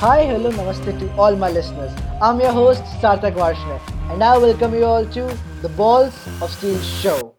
Hi, 0.00 0.24
hello, 0.24 0.50
namaste 0.50 0.98
to 0.98 1.06
all 1.22 1.34
my 1.36 1.48
listeners. 1.54 1.96
I'm 2.26 2.38
your 2.40 2.52
host, 2.52 2.84
Sarthak 3.00 3.34
Varshne, 3.38 3.74
and 4.12 4.24
I 4.24 4.38
welcome 4.38 4.72
you 4.74 4.84
all 4.90 5.04
to 5.16 5.24
the 5.60 5.68
Balls 5.80 6.14
of 6.40 6.50
Steel 6.52 6.78
show, 6.80 7.34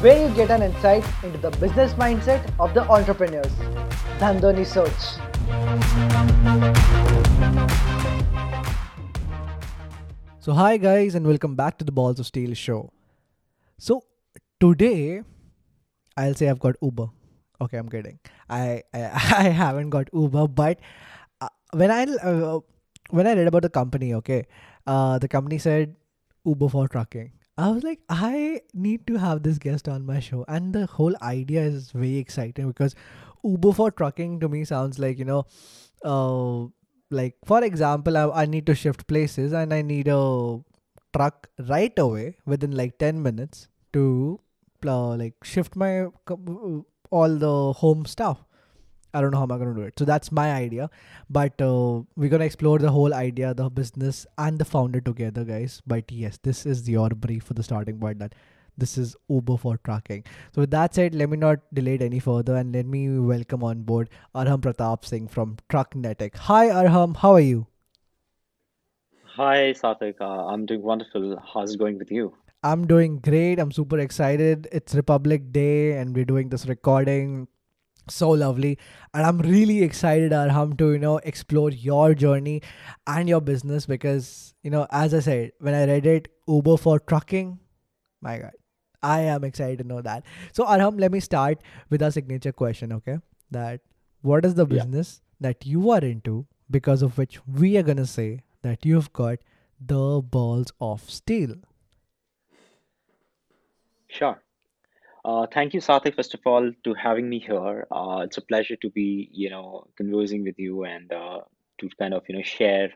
where 0.00 0.16
you 0.22 0.34
get 0.34 0.50
an 0.50 0.62
insight 0.62 1.04
into 1.22 1.38
the 1.38 1.52
business 1.60 1.94
mindset 2.00 2.50
of 2.58 2.74
the 2.74 2.82
entrepreneurs. 2.96 3.52
Dhando 4.22 4.52
Ni 4.56 4.64
Soch. 4.64 5.06
So, 10.40 10.52
hi 10.52 10.76
guys, 10.88 11.14
and 11.14 11.24
welcome 11.24 11.54
back 11.54 11.78
to 11.78 11.84
the 11.84 11.92
Balls 11.92 12.18
of 12.18 12.26
Steel 12.26 12.54
show. 12.54 12.92
So, 13.78 14.02
today 14.58 15.22
I'll 16.16 16.34
say 16.34 16.48
I've 16.48 16.58
got 16.58 16.74
Uber. 16.82 17.10
Okay, 17.60 17.76
I'm 17.76 17.88
kidding. 17.88 18.18
I 18.50 18.82
I, 18.92 19.00
I 19.46 19.48
haven't 19.64 19.90
got 19.90 20.08
Uber, 20.12 20.48
but 20.48 20.80
when 21.74 21.90
I 21.90 22.04
uh, 22.04 22.60
when 23.10 23.26
I 23.26 23.34
read 23.34 23.46
about 23.46 23.62
the 23.62 23.70
company, 23.70 24.14
okay, 24.14 24.46
uh, 24.86 25.18
the 25.18 25.28
company 25.28 25.58
said 25.58 25.96
Uber 26.44 26.68
for 26.68 26.88
trucking. 26.88 27.32
I 27.56 27.70
was 27.70 27.84
like, 27.84 28.00
I 28.08 28.62
need 28.72 29.06
to 29.06 29.16
have 29.16 29.42
this 29.42 29.58
guest 29.58 29.88
on 29.88 30.04
my 30.04 30.20
show, 30.20 30.44
and 30.48 30.72
the 30.72 30.86
whole 30.86 31.14
idea 31.22 31.62
is 31.62 31.90
very 31.92 32.16
exciting 32.16 32.68
because 32.68 32.94
Uber 33.44 33.72
for 33.72 33.90
trucking 33.90 34.40
to 34.40 34.48
me 34.48 34.64
sounds 34.64 34.98
like 34.98 35.18
you 35.18 35.24
know, 35.24 35.44
uh, 36.04 36.66
like 37.10 37.36
for 37.44 37.62
example, 37.62 38.16
I, 38.16 38.42
I 38.42 38.46
need 38.46 38.66
to 38.66 38.74
shift 38.74 39.06
places 39.06 39.52
and 39.52 39.72
I 39.72 39.82
need 39.82 40.08
a 40.08 40.60
truck 41.16 41.48
right 41.68 41.96
away 41.98 42.36
within 42.46 42.72
like 42.72 42.98
ten 42.98 43.22
minutes 43.22 43.68
to 43.92 44.40
uh, 44.86 45.16
like 45.16 45.34
shift 45.44 45.76
my 45.76 46.06
all 47.10 47.36
the 47.36 47.72
home 47.74 48.04
stuff. 48.06 48.44
I 49.14 49.20
don't 49.20 49.30
know 49.30 49.38
how 49.38 49.44
I'm 49.44 49.58
gonna 49.58 49.74
do 49.74 49.82
it. 49.82 49.98
So 49.98 50.04
that's 50.04 50.32
my 50.32 50.52
idea. 50.52 50.90
But 51.30 51.60
uh, 51.60 52.02
we're 52.16 52.28
gonna 52.28 52.44
explore 52.44 52.78
the 52.78 52.90
whole 52.90 53.14
idea, 53.14 53.54
the 53.54 53.70
business, 53.70 54.26
and 54.36 54.58
the 54.58 54.64
founder 54.64 55.00
together, 55.00 55.44
guys. 55.44 55.82
But 55.86 56.10
yes, 56.10 56.38
this 56.42 56.66
is 56.66 56.88
your 56.88 57.08
brief 57.10 57.44
for 57.44 57.54
the 57.54 57.62
starting 57.62 57.98
point. 57.98 58.18
That 58.18 58.34
this 58.76 58.98
is 58.98 59.16
Uber 59.28 59.56
for 59.56 59.78
trucking. 59.78 60.24
So 60.54 60.62
with 60.62 60.70
that 60.72 60.94
said, 60.94 61.14
let 61.14 61.30
me 61.30 61.36
not 61.36 61.60
delay 61.72 61.94
it 61.94 62.02
any 62.02 62.18
further 62.18 62.56
and 62.56 62.74
let 62.74 62.86
me 62.86 63.18
welcome 63.18 63.62
on 63.62 63.82
board 63.82 64.10
Arham 64.34 64.60
Pratap 64.60 65.04
Singh 65.04 65.28
from 65.28 65.58
Trucknetic. 65.68 66.36
Hi 66.36 66.66
Arham, 66.68 67.16
how 67.16 67.32
are 67.34 67.40
you? 67.40 67.66
Hi, 69.36 69.72
Sarthak. 69.72 70.20
Uh, 70.20 70.46
I'm 70.46 70.64
doing 70.64 70.82
wonderful. 70.82 71.40
How's 71.52 71.74
it 71.74 71.78
going 71.78 71.98
with 71.98 72.10
you? 72.10 72.34
I'm 72.62 72.86
doing 72.86 73.18
great. 73.18 73.58
I'm 73.58 73.72
super 73.72 73.98
excited. 73.98 74.68
It's 74.72 74.94
Republic 74.94 75.52
Day 75.52 75.98
and 75.98 76.14
we're 76.14 76.24
doing 76.24 76.48
this 76.48 76.66
recording. 76.66 77.48
So 78.08 78.30
lovely. 78.30 78.78
And 79.14 79.24
I'm 79.26 79.38
really 79.38 79.82
excited, 79.82 80.32
Arham, 80.32 80.76
to, 80.78 80.92
you 80.92 80.98
know, 80.98 81.18
explore 81.18 81.70
your 81.70 82.14
journey 82.14 82.62
and 83.06 83.28
your 83.28 83.40
business 83.40 83.86
because, 83.86 84.54
you 84.62 84.70
know, 84.70 84.86
as 84.90 85.14
I 85.14 85.20
said, 85.20 85.52
when 85.60 85.74
I 85.74 85.86
read 85.86 86.06
it, 86.06 86.28
Uber 86.46 86.76
for 86.76 86.98
trucking, 87.00 87.58
my 88.20 88.38
God, 88.38 88.52
I 89.02 89.20
am 89.22 89.44
excited 89.44 89.78
to 89.78 89.84
know 89.84 90.02
that. 90.02 90.24
So, 90.52 90.64
Arham, 90.64 91.00
let 91.00 91.12
me 91.12 91.20
start 91.20 91.58
with 91.90 92.02
our 92.02 92.10
signature 92.10 92.52
question, 92.52 92.92
okay? 92.92 93.18
That 93.50 93.80
what 94.22 94.44
is 94.44 94.54
the 94.54 94.66
Yeah, 94.68 94.84
business 94.84 95.22
that 95.40 95.66
you 95.66 95.90
are 95.90 96.00
into 96.04 96.46
because 96.70 97.02
of 97.02 97.18
which 97.18 97.40
we 97.46 97.76
are 97.78 97.82
going 97.82 97.98
to 97.98 98.06
say 98.06 98.40
that 98.62 98.84
you've 98.86 99.12
got 99.12 99.38
the 99.84 100.20
balls 100.22 100.72
of 100.80 101.08
steel? 101.10 101.54
sure. 104.08 104.43
Uh, 105.24 105.46
thank 105.52 105.72
you, 105.72 105.80
Sarthak, 105.80 106.16
first 106.16 106.34
of 106.34 106.40
all, 106.44 106.70
to 106.84 106.94
having 106.94 107.28
me 107.28 107.38
here. 107.38 107.86
Uh, 107.90 108.20
it's 108.24 108.36
a 108.36 108.42
pleasure 108.42 108.76
to 108.76 108.90
be, 108.90 109.30
you 109.32 109.48
know, 109.48 109.86
conversing 109.96 110.44
with 110.44 110.58
you 110.58 110.84
and 110.84 111.10
uh, 111.12 111.40
to 111.80 111.88
kind 111.98 112.12
of, 112.12 112.22
you 112.28 112.36
know, 112.36 112.42
share 112.42 112.90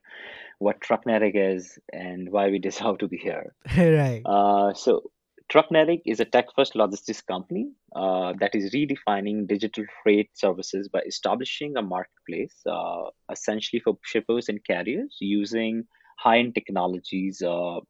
what 0.59 0.81
Trucknetic 0.81 1.33
is 1.35 1.79
and 1.93 2.31
why 2.31 2.49
we 2.49 2.59
deserve 2.69 2.99
to 2.99 3.09
be 3.09 3.17
here. 3.17 3.55
right. 3.77 4.23
Uh, 4.27 4.75
so, 4.75 5.11
Trucknetic 5.49 6.03
is 6.05 6.21
a 6.21 6.27
tech-first 6.27 6.77
logistics 6.77 7.23
company 7.23 7.71
uh, 7.97 8.35
that 8.39 8.55
is 8.55 8.75
redefining 8.75 9.47
digital 9.49 9.85
freight 10.03 10.29
services 10.35 10.89
by 10.89 11.01
establishing 11.07 11.75
a 11.79 11.83
marketplace, 11.83 12.55
uh, 12.67 13.05
essentially 13.33 13.81
for 13.81 13.97
shippers 14.05 14.51
and 14.51 14.63
carriers 14.63 15.17
using 15.21 15.85
high-end 16.19 16.55
technologies. 16.55 17.41
Uh, 17.41 17.81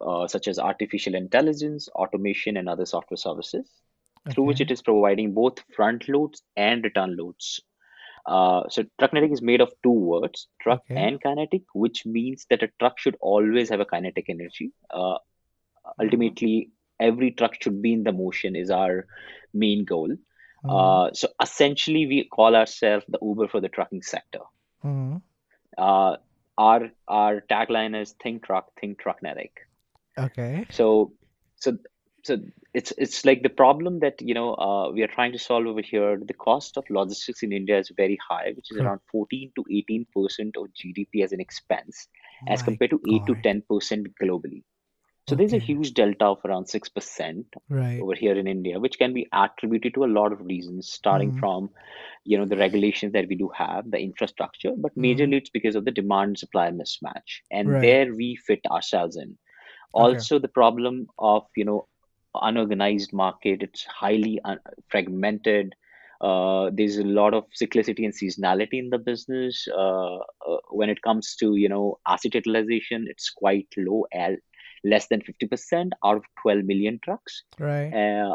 uh, 0.00 0.26
such 0.26 0.48
as 0.48 0.58
artificial 0.58 1.14
intelligence, 1.14 1.88
automation, 1.88 2.56
and 2.56 2.68
other 2.68 2.86
software 2.86 3.16
services, 3.16 3.70
through 4.30 4.44
which 4.44 4.60
it 4.60 4.70
is 4.70 4.82
providing 4.82 5.32
both 5.34 5.58
front 5.74 6.08
loads 6.08 6.42
and 6.56 6.84
return 6.84 7.16
loads. 7.16 7.60
Uh, 8.26 8.62
so, 8.70 8.84
trucknetic 8.98 9.32
is 9.32 9.42
made 9.42 9.60
of 9.60 9.72
two 9.82 9.90
words, 9.90 10.48
truck 10.60 10.82
Okay. 10.90 11.00
and 11.00 11.20
kinetic, 11.20 11.62
which 11.74 12.06
means 12.06 12.46
that 12.50 12.62
a 12.62 12.70
truck 12.78 12.98
should 12.98 13.16
always 13.20 13.68
have 13.68 13.80
a 13.80 13.84
kinetic 13.86 14.26
energy. 14.28 14.72
Uh, 14.90 15.18
Mm-hmm. 15.84 16.02
ultimately, 16.02 16.70
every 16.98 17.30
truck 17.30 17.60
should 17.62 17.82
be 17.82 17.92
in 17.92 18.04
the 18.04 18.12
motion, 18.12 18.56
is 18.56 18.70
our 18.70 19.06
main 19.52 19.84
goal. 19.84 20.08
Mm-hmm. 20.08 20.70
Uh, 20.70 21.10
so, 21.12 21.28
essentially, 21.42 22.06
we 22.06 22.24
call 22.24 22.56
ourselves 22.56 23.04
the 23.08 23.18
Uber 23.20 23.48
for 23.48 23.60
the 23.60 23.68
trucking 23.68 24.02
sector. 24.02 24.40
Mm-hmm. 24.82 25.16
Uh, 25.76 26.16
our 26.56 26.90
our 27.08 27.40
tagline 27.50 28.00
is 28.00 28.12
think 28.22 28.44
truck, 28.46 28.68
think 28.80 28.98
trucknetic. 28.98 29.52
Okay. 30.18 30.66
So, 30.70 31.12
so, 31.56 31.78
so 32.24 32.38
it's 32.74 32.92
it's 32.98 33.24
like 33.24 33.42
the 33.42 33.48
problem 33.48 34.00
that 34.00 34.20
you 34.20 34.34
know 34.34 34.54
uh, 34.54 34.90
we 34.90 35.02
are 35.02 35.06
trying 35.08 35.32
to 35.32 35.38
solve 35.38 35.66
over 35.66 35.82
here. 35.82 36.18
The 36.24 36.34
cost 36.34 36.76
of 36.76 36.84
logistics 36.90 37.42
in 37.42 37.52
India 37.52 37.78
is 37.78 37.90
very 37.96 38.18
high, 38.28 38.52
which 38.56 38.70
is 38.70 38.78
Huh. 38.78 38.84
around 38.84 39.00
14 39.10 39.52
to 39.56 39.64
18 39.70 40.06
percent 40.14 40.56
of 40.56 40.72
GDP 40.74 41.22
as 41.22 41.32
an 41.32 41.40
expense, 41.40 42.08
as 42.48 42.62
My 42.62 42.62
compared 42.62 42.90
to 42.90 43.00
8 43.08 43.26
to 43.26 43.36
God. 43.36 43.44
10 43.44 43.62
percent 43.68 44.08
globally. 44.22 44.64
So 45.28 45.34
there's 45.36 45.52
a 45.52 45.58
Okay. 45.58 45.70
huge 45.70 45.94
delta 45.94 46.24
of 46.26 46.44
around 46.44 46.66
6 46.66 46.88
percent 46.88 47.46
Right. 47.68 48.02
over 48.02 48.14
here 48.14 48.36
in 48.38 48.46
India, 48.46 48.78
which 48.80 48.98
can 48.98 49.12
be 49.12 49.28
attributed 49.32 49.94
to 49.94 50.04
a 50.04 50.14
lot 50.18 50.32
of 50.32 50.40
reasons, 50.40 50.90
starting 50.92 51.32
Mm-hmm. 51.32 51.40
from 51.40 51.70
you 52.24 52.38
know 52.38 52.46
the 52.46 52.56
regulations 52.56 53.12
that 53.12 53.28
we 53.28 53.36
do 53.36 53.48
have, 53.56 53.90
the 53.90 53.98
infrastructure, 53.98 54.72
but 54.76 54.96
majorly 54.96 55.34
it's 55.38 55.50
because 55.50 55.74
of 55.76 55.84
the 55.84 55.90
demand 55.92 56.38
supply 56.38 56.70
mismatch, 56.70 57.40
and 57.50 57.80
Right. 57.80 57.80
there 57.80 58.14
we 58.14 58.36
fit 58.36 58.60
ourselves 58.70 59.16
in 59.16 59.38
Okay. 59.98 60.22
also 60.22 60.38
the 60.38 60.48
problem 60.48 61.06
of 61.18 61.44
you 61.56 61.64
know 61.64 61.86
unorganized 62.42 63.12
market 63.12 63.62
it's 63.62 63.84
highly 63.84 64.40
un- 64.44 64.60
fragmented 64.90 65.74
uh, 66.20 66.70
there's 66.74 66.96
a 66.98 67.04
lot 67.04 67.34
of 67.34 67.44
cyclicity 67.60 68.04
and 68.04 68.14
seasonality 68.14 68.74
in 68.78 68.90
the 68.90 68.98
business 68.98 69.66
uh, 69.76 70.16
uh, 70.16 70.58
when 70.70 70.90
it 70.90 71.02
comes 71.02 71.36
to 71.36 71.54
you 71.56 71.68
know 71.68 71.98
asset 72.06 72.34
utilization 72.34 73.06
it's 73.08 73.30
quite 73.30 73.66
low 73.76 74.04
at 74.12 74.34
less 74.84 75.06
than 75.08 75.20
50% 75.20 75.92
out 76.04 76.16
of 76.16 76.24
12 76.42 76.64
million 76.64 76.98
trucks 77.04 77.42
Right. 77.58 77.96
uh, 77.96 78.34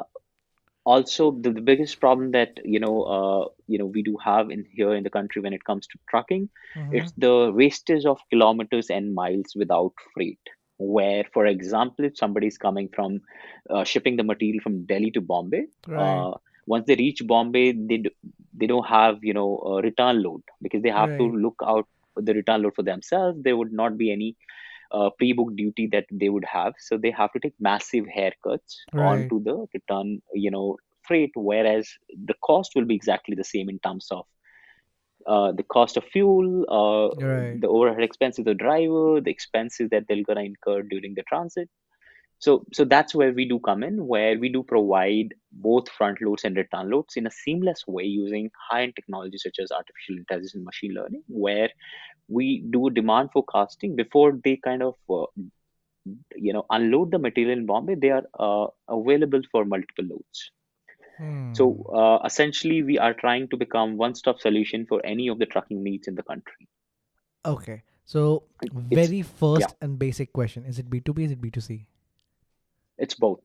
also 0.85 1.31
the, 1.31 1.51
the 1.51 1.61
biggest 1.61 1.99
problem 1.99 2.31
that 2.31 2.51
you 2.63 2.79
know 2.79 3.03
uh, 3.03 3.45
you 3.67 3.77
know 3.79 3.85
we 3.85 4.03
do 4.03 4.17
have 4.23 4.49
in 4.51 4.65
here 4.73 4.93
in 4.93 5.03
the 5.03 5.09
country 5.09 5.41
when 5.41 5.53
it 5.53 5.63
comes 5.65 5.87
to 5.87 5.97
trucking 6.09 6.49
Mm-hmm. 6.75 6.91
it's 6.91 7.11
the 7.17 7.51
wastage 7.55 8.05
of 8.05 8.19
kilometers 8.29 8.89
and 8.89 9.13
miles 9.13 9.53
without 9.55 9.93
freight 10.13 10.39
where 10.79 11.23
for 11.33 11.45
example 11.45 12.05
if 12.05 12.17
somebody 12.17 12.47
is 12.47 12.57
coming 12.57 12.89
from 12.95 13.19
uh, 13.69 13.83
shipping 13.83 14.17
the 14.17 14.23
material 14.23 14.61
from 14.63 14.85
delhi 14.85 15.11
to 15.11 15.21
bombay 15.21 15.63
Right. 15.87 16.27
uh, 16.27 16.31
once 16.67 16.85
they 16.87 16.95
reach 16.95 17.21
bombay 17.27 17.71
they, 17.73 17.97
d- 17.97 18.11
they 18.57 18.67
don't 18.67 18.87
have 18.87 19.17
you 19.23 19.33
know 19.33 19.57
a 19.65 19.81
return 19.81 20.23
load 20.23 20.41
because 20.61 20.81
they 20.83 20.89
have 20.89 21.09
to 21.19 21.25
look 21.45 21.55
out 21.65 21.87
for 22.13 22.21
the 22.21 22.33
return 22.33 22.61
load 22.63 22.73
for 22.75 22.83
themselves 22.83 23.37
there 23.43 23.57
would 23.57 23.71
not 23.73 23.97
be 23.97 24.11
any 24.11 24.35
uh, 24.91 25.09
pre-book 25.17 25.55
duty 25.55 25.87
that 25.91 26.05
they 26.11 26.29
would 26.29 26.45
have 26.45 26.73
so 26.79 26.97
they 26.97 27.11
have 27.11 27.31
to 27.33 27.39
take 27.39 27.53
massive 27.59 28.05
haircuts 28.17 28.75
Right. 28.93 29.31
onto 29.31 29.41
the 29.43 29.65
return 29.73 30.21
you 30.33 30.51
know 30.51 30.77
freight 31.07 31.31
whereas 31.35 31.89
the 32.25 32.33
cost 32.43 32.71
will 32.75 32.85
be 32.85 32.95
exactly 32.95 33.35
the 33.35 33.43
same 33.43 33.69
in 33.69 33.79
terms 33.79 34.07
of 34.11 34.25
uh, 35.29 35.53
the 35.53 35.63
cost 35.63 35.97
of 35.97 36.05
fuel 36.05 36.47
uh, 36.79 37.09
Right. 37.15 37.63
the 37.63 37.69
overhead 37.69 38.03
expenses 38.03 38.39
of 38.39 38.45
the 38.45 38.55
driver 38.55 39.21
the 39.21 39.31
expenses 39.31 39.89
that 39.91 40.05
they're 40.07 40.23
going 40.23 40.37
to 40.37 40.43
incur 40.45 40.83
during 40.83 41.15
the 41.15 41.23
transit. 41.23 41.69
So 42.39 42.65
so 42.73 42.85
that's 42.85 43.15
where 43.15 43.33
we 43.33 43.45
do 43.47 43.59
come 43.59 43.83
in 43.83 44.07
where 44.07 44.37
we 44.39 44.49
do 44.49 44.63
provide 44.63 45.33
both 45.51 45.89
front 45.89 46.21
loads 46.21 46.43
and 46.45 46.57
return 46.57 46.89
loads 46.91 47.15
in 47.17 47.27
a 47.27 47.31
seamless 47.31 47.85
way 47.87 48.03
using 48.03 48.51
high-end 48.69 48.95
technology 48.95 49.37
such 49.37 49.59
as 49.59 49.71
artificial 49.71 50.17
intelligence 50.17 50.55
and 50.55 50.65
machine 50.65 50.93
learning 50.93 51.23
where 51.27 51.69
we 52.27 52.63
do 52.71 52.89
demand 52.89 53.29
forecasting 53.33 53.95
before 53.95 54.33
they 54.43 54.57
kind 54.57 54.83
of 54.83 54.95
uh, 55.09 55.25
you 56.35 56.53
know 56.53 56.65
unload 56.71 57.11
the 57.11 57.19
material 57.19 57.57
in 57.57 57.65
bombay. 57.65 57.95
They 57.95 58.09
are 58.11 58.23
uh, 58.39 58.67
available 58.89 59.41
for 59.51 59.65
multiple 59.65 60.05
loads 60.05 60.51
so 61.53 61.65
Hmm. 61.65 61.85
uh, 61.93 62.19
essentially 62.25 62.83
we 62.83 62.97
are 62.97 63.13
trying 63.13 63.47
to 63.49 63.57
become 63.57 63.97
one-stop 63.97 64.39
solution 64.39 64.85
for 64.87 65.05
any 65.05 65.27
of 65.29 65.39
the 65.39 65.45
trucking 65.45 65.83
needs 65.83 66.07
in 66.07 66.15
the 66.15 66.23
country 66.23 66.67
Okay. 67.45 67.83
So, 68.05 68.43
it's 68.61 68.75
very 68.75 69.21
yeah 69.55 69.67
first 69.67 69.75
and 69.81 69.99
basic 69.99 70.33
question: 70.33 70.65
Is 70.65 70.79
it 70.79 70.89
B 70.89 70.99
two 70.99 71.13
B? 71.13 71.23
Is 71.25 71.31
it 71.31 71.41
B 71.41 71.51
two 71.51 71.61
C? 71.61 71.85
it's 72.97 73.15
both 73.15 73.41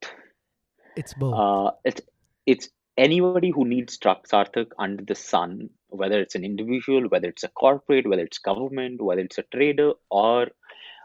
It's 0.97 1.15
both. 1.15 1.44
uh, 1.44 1.71
it's 1.85 2.00
it's 2.47 2.69
anybody 2.97 3.50
who 3.50 3.65
needs 3.65 3.99
trucks 3.99 4.31
Sarthak 4.31 4.69
under 4.79 5.05
the 5.05 5.15
sun 5.15 5.70
whether 5.88 6.20
it's 6.20 6.35
an 6.35 6.44
individual, 6.44 7.03
whether 7.09 7.29
it's 7.29 7.44
a 7.44 7.49
corporate, 7.49 8.05
whether 8.09 8.23
it's 8.23 8.38
government, 8.38 9.00
whether 9.00 9.20
it's 9.23 9.38
a 9.38 9.44
trader 9.55 9.93
or 10.11 10.49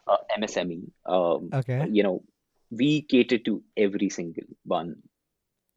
uh, 0.07 0.17
MSME. 0.35 0.91
Um, 1.05 1.53
Okay. 1.53 1.89
you 1.91 2.03
know, 2.03 2.23
we 2.71 3.03
cater 3.03 3.37
to 3.39 3.63
every 3.77 4.09
single 4.09 4.45
one. 4.65 4.95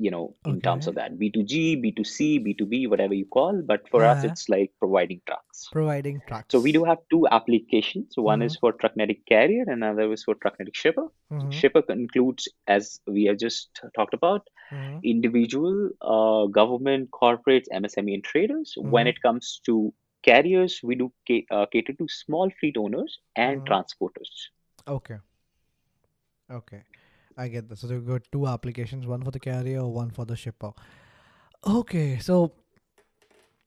You 0.02 0.10
know, 0.10 0.36
in 0.44 0.60
terms 0.62 0.86
of 0.88 0.94
that 0.96 1.18
B2G, 1.18 1.76
B2C, 1.76 2.38
B2B, 2.38 2.86
whatever 2.86 3.14
you 3.14 3.26
call. 3.26 3.62
But 3.72 3.88
for 3.90 4.04
us, 4.04 4.22
Uh-huh. 4.22 4.24
it's 4.24 4.48
like 4.48 4.72
providing 4.78 5.20
trucks. 5.26 5.70
Providing 5.70 6.20
trucks. 6.26 6.54
So 6.54 6.60
we 6.60 6.72
do 6.72 6.84
have 6.84 6.98
two 7.10 7.26
applications. 7.30 8.14
One 8.16 8.42
Mhm. 8.42 8.48
is 8.48 8.56
for 8.56 8.72
Trucknetic 8.72 9.24
Carrier, 9.26 9.62
and 9.66 9.82
another 9.84 10.12
is 10.12 10.24
for 10.24 10.34
Trucknetic 10.34 10.74
Shipper. 10.76 11.06
Mhm, 11.30 11.60
Shipper 11.60 11.82
includes, 11.88 12.48
as 12.66 13.00
we 13.06 13.24
have 13.24 13.38
just 13.38 13.80
talked 13.96 14.14
about, 14.14 14.48
mhm. 14.70 15.04
individual, 15.04 15.90
uh, 16.00 16.46
government, 16.46 17.10
corporates, 17.10 17.66
MSME, 17.72 18.14
and 18.14 18.24
traders. 18.24 18.74
When 18.76 19.06
it 19.06 19.20
comes 19.22 19.60
to 19.66 19.92
carriers, 20.22 20.80
we 20.82 20.94
do 20.96 21.12
ca- 21.26 21.46
uh, 21.50 21.66
cater 21.66 21.92
to 21.94 22.08
small 22.08 22.50
fleet 22.60 22.76
owners 22.76 23.18
and 23.36 23.64
transporters. 23.64 24.48
Okay. 24.86 25.18
Okay. 26.50 26.82
I 27.36 27.48
get 27.48 27.68
this. 27.68 27.80
So 27.80 27.88
you've 27.88 28.06
got 28.06 28.22
two 28.30 28.46
applications, 28.46 29.06
one 29.06 29.22
for 29.22 29.30
the 29.30 29.40
carrier, 29.40 29.86
one 29.86 30.10
for 30.10 30.24
the 30.24 30.36
shipper. 30.36 30.72
Okay, 31.66 32.18
so 32.18 32.52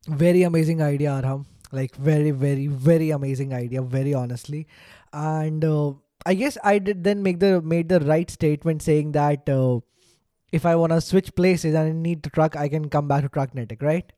very 0.08 0.44
amazing 0.44 0.82
idea, 0.82 1.10
Arham. 1.10 1.46
Like 1.72 1.96
very, 1.96 2.32
very, 2.32 2.68
very 2.68 3.10
amazing 3.10 3.54
idea, 3.54 3.82
very 3.82 4.14
honestly. 4.14 4.68
And 5.12 5.64
uh, 5.66 5.94
I 6.26 6.34
guess 6.36 6.58
I 6.64 6.80
did 6.80 7.04
then 7.04 7.24
make 7.24 7.40
the 7.40 7.62
made 7.62 7.90
the 7.90 8.00
right 8.00 8.30
statement 8.30 8.82
saying 8.82 9.14
that 9.14 9.50
uh, 9.50 9.80
if 10.52 10.66
I 10.66 10.76
wanna 10.76 11.02
switch 11.02 11.36
places 11.36 11.74
and 11.74 11.90
I 11.90 11.92
need 11.92 12.24
to 12.24 12.30
truck, 12.30 12.56
I 12.56 12.70
can 12.70 12.90
come 12.90 13.08
back 13.08 13.24
to 13.24 13.30
Trucknetic, 13.30 13.82
right? 13.82 14.12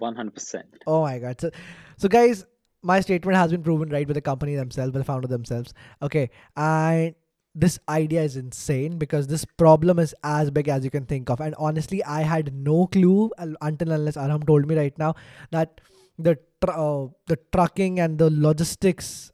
100%. 0.00 0.62
Oh 0.86 1.02
my 1.02 1.18
god. 1.18 1.40
So, 1.40 1.50
so 1.96 2.08
guys, 2.08 2.44
my 2.82 3.00
statement 3.00 3.36
has 3.36 3.50
been 3.50 3.62
proven 3.62 3.88
right 3.88 4.06
by 4.06 4.12
the 4.12 4.20
company 4.20 4.54
themselves, 4.54 4.92
by 4.92 4.98
the 4.98 5.04
founder 5.04 5.28
themselves. 5.28 5.74
Okay. 6.02 6.30
And 6.56 7.14
this 7.58 7.78
idea 7.88 8.22
is 8.22 8.36
insane 8.36 8.98
because 8.98 9.26
this 9.26 9.44
problem 9.44 9.98
is 9.98 10.14
as 10.22 10.50
big 10.50 10.68
as 10.68 10.84
you 10.84 10.90
can 10.90 11.04
think 11.06 11.28
of. 11.28 11.40
And 11.40 11.56
honestly, 11.58 12.04
I 12.04 12.22
had 12.22 12.54
no 12.54 12.86
clue 12.86 13.32
until 13.38 13.90
unless 13.92 14.16
Arham 14.16 14.46
told 14.46 14.68
me 14.68 14.76
right 14.76 14.96
now 14.96 15.14
that 15.50 15.80
the 16.18 16.36
tr- 16.64 16.70
uh, 16.70 17.06
the 17.26 17.38
trucking 17.52 17.98
and 17.98 18.18
the 18.18 18.30
logistics 18.30 19.32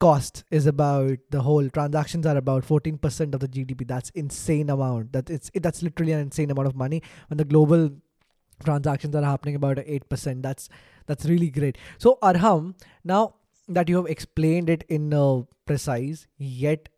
cost 0.00 0.44
is 0.50 0.66
about 0.66 1.18
the 1.30 1.42
whole 1.42 1.68
transactions 1.68 2.26
are 2.26 2.36
about 2.36 2.66
14% 2.66 3.34
of 3.34 3.40
the 3.40 3.48
GDP. 3.48 3.86
That's 3.86 4.10
insane 4.10 4.68
amount. 4.68 5.12
That 5.12 5.30
it's 5.30 5.50
it, 5.54 5.62
that's 5.62 5.82
literally 5.82 6.12
an 6.12 6.20
insane 6.20 6.50
amount 6.50 6.66
of 6.66 6.74
money 6.74 7.02
when 7.28 7.38
the 7.38 7.44
global 7.44 7.90
transactions 8.64 9.14
are 9.14 9.22
happening 9.22 9.54
about 9.54 9.76
8%. 9.76 10.42
That's 10.42 10.68
that's 11.06 11.24
really 11.24 11.50
great. 11.50 11.78
So 11.98 12.18
Arham, 12.20 12.74
now 13.04 13.34
that 13.68 13.88
you 13.88 13.96
have 13.96 14.06
explained 14.06 14.68
it 14.68 14.84
in 14.88 15.12
a 15.12 15.42
precise 15.66 16.26
yet 16.36 16.88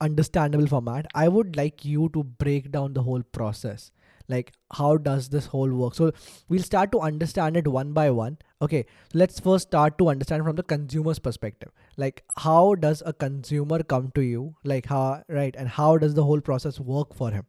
understandable 0.00 0.66
format, 0.66 1.06
I 1.14 1.28
would 1.28 1.56
like 1.56 1.84
you 1.84 2.08
to 2.10 2.24
break 2.24 2.70
down 2.70 2.94
the 2.94 3.02
whole 3.02 3.22
process. 3.22 3.90
Like 4.28 4.52
how 4.72 4.98
does 4.98 5.30
this 5.30 5.46
whole 5.46 5.70
work? 5.72 5.94
So 5.94 6.12
we'll 6.48 6.62
start 6.62 6.92
to 6.92 7.00
understand 7.00 7.56
it 7.56 7.66
one 7.66 7.92
by 7.92 8.10
one. 8.10 8.38
Okay, 8.60 8.84
let's 9.14 9.40
first 9.40 9.68
start 9.68 9.96
to 9.98 10.08
understand 10.08 10.44
from 10.44 10.56
the 10.56 10.62
consumer's 10.62 11.18
perspective. 11.18 11.70
Like 11.96 12.24
how 12.36 12.74
does 12.74 13.02
a 13.06 13.12
consumer 13.12 13.82
come 13.82 14.12
to 14.14 14.20
you? 14.20 14.54
Like 14.64 14.86
how 14.86 15.22
right 15.28 15.54
and 15.56 15.68
how 15.68 15.96
does 15.96 16.14
the 16.14 16.24
whole 16.24 16.40
process 16.40 16.78
work 16.78 17.14
for 17.14 17.30
him? 17.30 17.46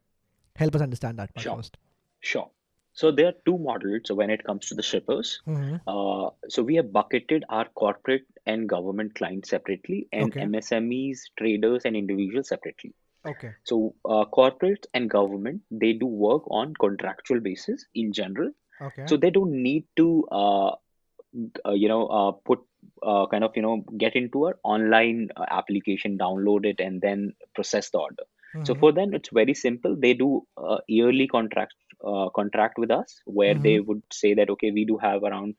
Help 0.56 0.76
us 0.76 0.82
understand 0.82 1.20
that 1.20 1.34
part 1.36 1.44
Sure. 1.44 1.56
first. 1.58 1.78
Sure. 2.22 2.50
So 2.94 3.12
there 3.12 3.28
are 3.28 3.36
two 3.46 3.58
models 3.58 4.12
when 4.12 4.30
it 4.30 4.44
comes 4.44 4.68
to 4.68 4.76
the 4.76 4.82
shippers. 4.82 5.42
Mm-hmm. 5.48 5.78
Uh, 5.88 6.32
so 6.48 6.64
we 6.64 6.76
have 6.76 6.92
bucketed 6.92 7.46
our 7.50 7.66
corporate 7.76 8.26
and 8.52 8.68
government 8.74 9.16
clients 9.20 9.50
separately, 9.56 10.00
and 10.12 10.32
Okay. 10.36 10.46
MSMEs, 10.46 11.24
traders, 11.42 11.86
and 11.86 11.96
individuals 12.04 12.50
separately. 12.56 12.94
Okay. 13.32 13.52
So 13.72 13.78
uh, 14.06 14.26
corporates 14.40 14.86
and 14.94 15.10
government 15.14 15.62
they 15.86 15.94
do 16.04 16.06
work 16.28 16.44
on 16.60 16.74
contractual 16.86 17.42
basis 17.48 17.86
in 18.04 18.14
general. 18.22 18.52
Okay. 18.90 19.06
So 19.08 19.18
they 19.18 19.32
don't 19.40 19.62
need 19.70 19.86
to, 19.98 20.08
uh, 20.32 20.72
uh, 21.66 21.74
you 21.74 21.88
know, 21.88 22.08
uh, 22.08 22.32
put 22.32 22.60
uh, 23.04 23.26
kind 23.28 23.44
of 23.44 23.56
you 23.56 23.62
know 23.62 23.84
get 23.98 24.16
into 24.16 24.48
an 24.48 24.54
online 24.64 25.30
uh, 25.38 25.46
application, 25.50 26.18
download 26.18 26.66
it, 26.66 26.80
and 26.80 27.02
then 27.02 27.34
process 27.56 27.90
the 27.92 28.00
order. 28.00 28.24
So 28.64 28.74
Mhm. 28.74 28.80
for 28.80 28.92
them, 28.92 29.14
it's 29.14 29.30
very 29.40 29.54
simple. 29.54 29.96
They 29.96 30.14
do 30.14 30.30
a 30.58 30.78
yearly 30.88 31.28
contract 31.28 31.74
uh, 32.04 32.30
contract 32.30 32.80
with 32.80 32.92
us, 32.92 33.22
where 33.26 33.56
they 33.68 33.80
would 33.80 34.02
say 34.12 34.34
that 34.34 34.50
okay, 34.56 34.72
we 34.72 34.86
do 34.86 34.98
have 34.98 35.24
around, 35.24 35.56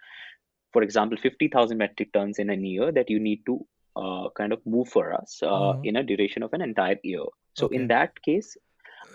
for 0.73 0.83
example, 0.83 1.17
fifty 1.17 1.49
thousand 1.49 1.79
metric 1.79 2.13
tons 2.13 2.39
in 2.39 2.51
a 2.51 2.55
year 2.55 2.93
that 2.93 3.11
you 3.11 3.19
need 3.21 3.43
to 3.47 3.65
uh, 3.97 4.29
kind 4.37 4.53
of 4.53 4.61
move 4.67 4.89
for 4.89 5.13
us 5.15 5.41
uh, 5.43 5.73
Mhm. 5.73 5.85
in 5.85 5.97
a 5.97 6.03
duration 6.03 6.43
of 6.43 6.53
an 6.53 6.63
entire 6.63 6.99
year. 7.03 7.25
So 7.55 7.69
Okay. 7.69 7.81
in 7.81 7.89
that 7.89 8.21
case, 8.23 8.57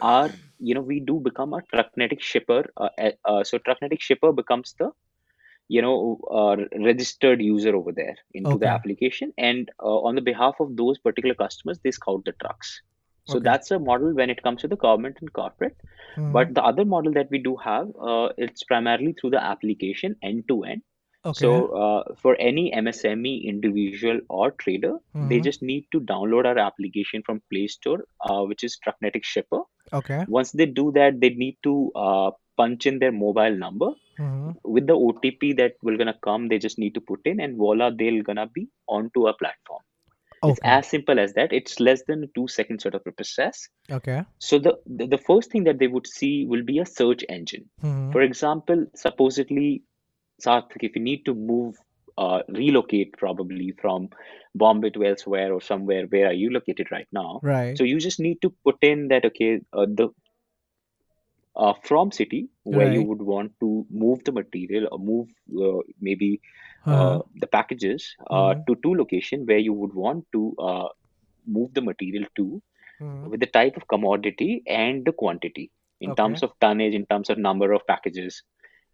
our 0.01 0.31
you 0.59 0.75
know 0.75 0.81
we 0.81 0.99
do 0.99 1.19
become 1.19 1.53
a 1.53 1.61
trucknetic 1.73 2.21
shipper. 2.21 2.65
Uh, 2.77 2.89
uh, 2.99 3.11
uh, 3.25 3.43
so 3.43 3.57
trucknetic 3.59 4.01
shipper 4.01 4.31
becomes 4.31 4.75
the 4.79 4.91
you 5.67 5.81
know 5.81 6.19
uh, 6.31 6.55
registered 6.83 7.41
user 7.41 7.75
over 7.75 7.91
there 7.91 8.15
into 8.33 8.57
the 8.57 8.67
application, 8.67 9.33
and 9.37 9.69
uh, 9.83 9.99
on 10.07 10.15
the 10.15 10.21
behalf 10.21 10.55
of 10.59 10.75
those 10.75 10.97
particular 10.99 11.35
customers, 11.35 11.79
they 11.83 11.91
scout 11.91 12.21
the 12.25 12.33
trucks. 12.41 12.81
So 13.25 13.39
Okay. 13.39 13.39
that's 13.39 13.71
a 13.71 13.79
model 13.79 14.13
when 14.13 14.29
it 14.29 14.41
comes 14.43 14.61
to 14.61 14.67
the 14.67 14.77
government 14.77 15.17
and 15.21 15.31
corporate. 15.33 15.75
Mhm. 16.17 16.31
But 16.31 16.53
the 16.53 16.63
other 16.63 16.85
model 16.85 17.13
that 17.13 17.29
we 17.31 17.39
do 17.39 17.55
have, 17.57 17.87
uh, 18.01 18.29
it's 18.37 18.63
primarily 18.63 19.13
through 19.13 19.31
the 19.31 19.43
application 19.43 20.15
end 20.23 20.45
to 20.49 20.63
end. 20.63 20.81
Okay. 21.25 21.39
So 21.43 21.49
uh, 21.83 22.03
for 22.21 22.35
any 22.39 22.71
MSME 22.71 23.33
individual 23.51 24.19
or 24.29 24.51
trader, 24.63 24.93
they 25.13 25.39
Mhm. 25.39 25.43
just 25.49 25.61
need 25.71 25.85
to 25.95 26.01
download 26.11 26.45
our 26.51 26.57
application 26.65 27.23
from 27.25 27.41
Play 27.51 27.67
Store, 27.67 27.99
uh, 28.29 28.41
which 28.43 28.63
is 28.63 28.77
Trucknetic 28.87 29.25
Shipper. 29.33 29.61
okay. 29.97 30.23
Once 30.35 30.51
they 30.59 30.65
do 30.77 30.91
that, 30.93 31.19
they 31.21 31.29
need 31.41 31.57
to 31.65 31.73
uh, 32.03 32.31
punch 32.61 32.85
in 32.91 32.95
their 33.01 33.11
mobile 33.23 33.55
number 33.63 33.89
Mhm. 34.19 34.55
with 34.75 34.87
the 34.91 34.95
OTP 35.07 35.51
that 35.59 35.73
will 35.87 35.97
gonna 36.01 36.17
come. 36.27 36.47
They 36.53 36.57
just 36.67 36.79
need 36.83 36.95
to 36.99 37.01
put 37.11 37.27
in, 37.33 37.39
and 37.45 37.57
voila, 37.63 37.89
they're 37.99 38.23
gonna 38.29 38.47
be 38.59 38.63
onto 38.87 39.27
our 39.27 39.35
platform. 39.43 39.83
Okay. 40.43 40.51
It's 40.51 40.59
as 40.77 40.87
simple 40.93 41.19
as 41.25 41.33
that. 41.35 41.53
It's 41.59 41.79
less 41.79 42.03
than 42.07 42.23
a 42.23 42.27
two 42.37 42.47
second 42.55 42.81
sort 42.85 42.95
of 42.97 43.05
a 43.11 43.11
process. 43.19 43.61
Okay. 43.99 44.17
So 44.47 44.59
the, 44.59 44.73
the 45.01 45.07
the 45.13 45.17
first 45.29 45.51
thing 45.51 45.63
that 45.69 45.79
they 45.83 45.87
would 45.95 46.07
see 46.07 46.33
will 46.53 46.63
be 46.71 46.79
a 46.79 46.85
search 46.85 47.23
engine. 47.37 47.65
Mhm. 47.83 48.11
For 48.15 48.21
example, 48.29 48.85
supposedly, 49.05 49.83
Sarthak, 50.41 50.83
if 50.83 50.95
you 50.95 51.01
need 51.01 51.25
to 51.25 51.33
move, 51.33 51.75
uh, 52.17 52.41
relocate 52.49 53.13
probably 53.17 53.71
from 53.81 54.09
Bombay 54.55 54.89
to 54.91 55.05
elsewhere 55.05 55.53
or 55.53 55.61
somewhere, 55.61 56.05
where 56.07 56.27
are 56.27 56.33
you 56.33 56.49
located 56.51 56.91
right 56.91 57.07
now? 57.11 57.43
Right. 57.43 57.75
So 57.75 57.83
you 57.83 57.99
just 57.99 58.19
need 58.19 58.41
to 58.41 58.49
put 58.63 58.77
in 58.81 59.07
that 59.09 59.25
okay, 59.25 59.59
uh, 59.73 59.85
the 59.87 60.09
uh, 61.55 61.73
from 61.83 62.11
city 62.11 62.47
where 62.63 62.85
you 62.85 63.01
would 63.03 63.21
want 63.21 63.51
to 63.59 63.85
move 63.89 64.23
the 64.25 64.31
material 64.31 64.87
or 64.91 64.99
move 64.99 65.27
uh, 65.65 65.81
maybe 65.99 66.39
Uh-huh. 66.85 66.91
uh, 66.91 67.19
the 67.41 67.47
packages 67.47 68.15
uh, 68.29 68.53
Mhm. 68.53 68.67
to 68.67 68.75
two 68.83 68.93
location 68.95 69.45
where 69.45 69.57
you 69.57 69.73
would 69.73 69.93
want 69.93 70.25
to 70.31 70.55
uh, 70.59 70.87
move 71.45 71.73
the 71.73 71.81
material 71.81 72.25
to 72.35 72.61
Mhm. 72.99 73.31
with 73.31 73.39
the 73.39 73.47
type 73.47 73.75
of 73.77 73.87
commodity 73.87 74.61
and 74.67 75.05
the 75.05 75.11
quantity 75.11 75.71
in 76.01 76.13
Okay. 76.13 76.15
terms 76.15 76.43
of 76.43 76.51
tonnage, 76.61 76.93
in 76.93 77.05
terms 77.05 77.29
of 77.29 77.37
number 77.37 77.71
of 77.73 77.85
packages. 77.87 78.43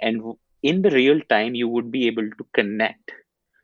And 0.02 0.22
in 0.64 0.82
the 0.82 0.90
real 0.92 1.20
time, 1.30 1.56
you 1.56 1.68
would 1.68 1.92
be 1.92 2.08
able 2.08 2.30
to 2.30 2.46
connect 2.54 3.12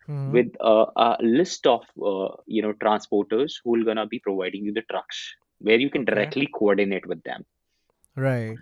Mhm. 0.07 0.25
with 0.25 0.47
uh, 0.61 0.85
a 0.95 1.17
list 1.21 1.65
of 1.67 1.81
uh, 2.03 2.35
you 2.47 2.61
know 2.61 2.73
transporters 2.73 3.53
who 3.63 3.75
are 3.79 3.83
gonna 3.85 4.05
be 4.07 4.19
providing 4.19 4.63
you 4.65 4.73
the 4.73 4.83
trucks, 4.89 5.35
where 5.59 5.79
you 5.79 5.89
can 5.89 6.05
Okay. 6.05 6.05
directly 6.05 6.47
coordinate 6.47 7.05
with 7.07 7.21
them, 7.23 7.45
Right. 8.15 8.59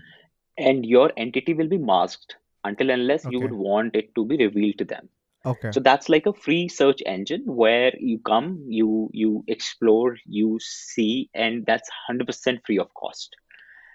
and 0.57 0.85
your 0.85 1.11
entity 1.17 1.53
will 1.53 1.67
be 1.67 1.77
masked 1.77 2.35
until 2.63 2.89
unless 2.89 3.27
you 3.29 3.39
would 3.39 3.53
want 3.53 3.95
it 3.95 4.13
to 4.15 4.25
be 4.25 4.37
revealed 4.37 4.77
to 4.77 4.85
them. 4.85 5.09
Okay. 5.45 5.71
So 5.71 5.79
that's 5.79 6.09
like 6.09 6.25
a 6.25 6.33
free 6.33 6.67
search 6.67 7.01
engine 7.05 7.43
where 7.45 7.91
you 7.99 8.19
come, 8.19 8.63
you 8.67 9.09
you 9.13 9.43
explore, 9.47 10.17
you 10.25 10.57
see, 10.59 11.29
and 11.33 11.65
that's 11.65 11.89
100% 11.89 12.61
free 12.65 12.77
of 12.79 12.93
cost. 12.93 13.35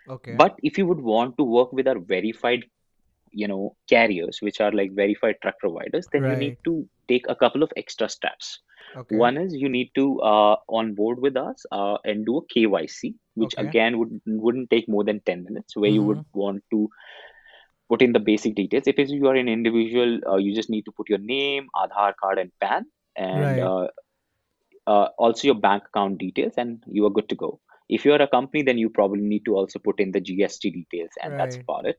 Okay. 0.08 0.42
But 0.42 0.58
if 0.62 0.78
you 0.78 0.86
would 0.86 1.00
want 1.00 1.36
to 1.38 1.44
work 1.44 1.72
with 1.72 1.86
our 1.88 1.98
verified, 1.98 2.64
you 3.32 3.48
know, 3.48 3.76
carriers, 3.88 4.38
which 4.42 4.60
are 4.60 4.72
like 4.72 4.90
verified 4.94 5.36
truck 5.42 5.58
providers, 5.58 6.08
then 6.12 6.24
you 6.24 6.36
need 6.36 6.56
to 6.64 6.86
take 7.08 7.24
a 7.28 7.36
couple 7.36 7.62
of 7.62 7.72
extra 7.76 8.08
steps. 8.08 8.60
Okay. 8.96 9.24
One 9.24 9.36
is 9.38 9.54
you 9.54 9.68
need 9.68 9.90
to 9.96 10.20
uh, 10.20 10.56
onboard 10.68 11.20
with 11.20 11.36
us 11.36 11.64
uh, 11.72 11.98
and 12.04 12.24
do 12.26 12.38
a 12.38 12.46
KYC, 12.52 13.14
which 13.34 13.54
Okay. 13.54 13.58
again 13.58 13.98
would 13.98 14.20
wouldn't 14.26 14.70
take 14.70 14.88
more 14.88 15.04
than 15.04 15.20
10 15.26 15.44
minutes, 15.44 15.76
where 15.76 15.90
you 15.90 16.02
would 16.02 16.20
Mm-hmm. 16.20 16.34
want 16.34 16.62
to 16.70 16.88
put 17.88 18.02
in 18.02 18.12
the 18.12 18.20
basic 18.20 18.54
details. 18.54 18.84
If 18.86 18.98
you 18.98 19.26
are 19.28 19.34
an 19.34 19.48
individual, 19.48 20.18
uh, 20.28 20.36
you 20.36 20.54
just 20.54 20.70
need 20.70 20.84
to 20.86 20.92
put 20.92 21.08
your 21.08 21.18
name, 21.18 21.68
Aadhaar 21.76 22.14
card, 22.20 22.38
and 22.38 22.50
PAN, 22.60 22.86
and 23.16 23.58
Right. 23.58 23.70
uh, 23.70 23.88
uh, 24.86 25.08
also 25.18 25.46
your 25.48 25.54
bank 25.60 25.84
account 25.86 26.18
details, 26.18 26.54
and 26.56 26.82
you 26.86 27.04
are 27.06 27.10
good 27.10 27.28
to 27.28 27.34
go. 27.36 27.60
If 27.88 28.04
you 28.04 28.12
are 28.12 28.22
a 28.22 28.28
company, 28.28 28.62
then 28.62 28.78
you 28.78 28.90
probably 28.90 29.20
need 29.22 29.44
to 29.46 29.54
also 29.54 29.78
put 29.78 30.00
in 30.00 30.12
the 30.12 30.20
GST 30.20 30.70
details, 30.70 31.10
and 31.22 31.36
that's 31.36 31.58
about 31.66 31.86
it. 31.86 31.98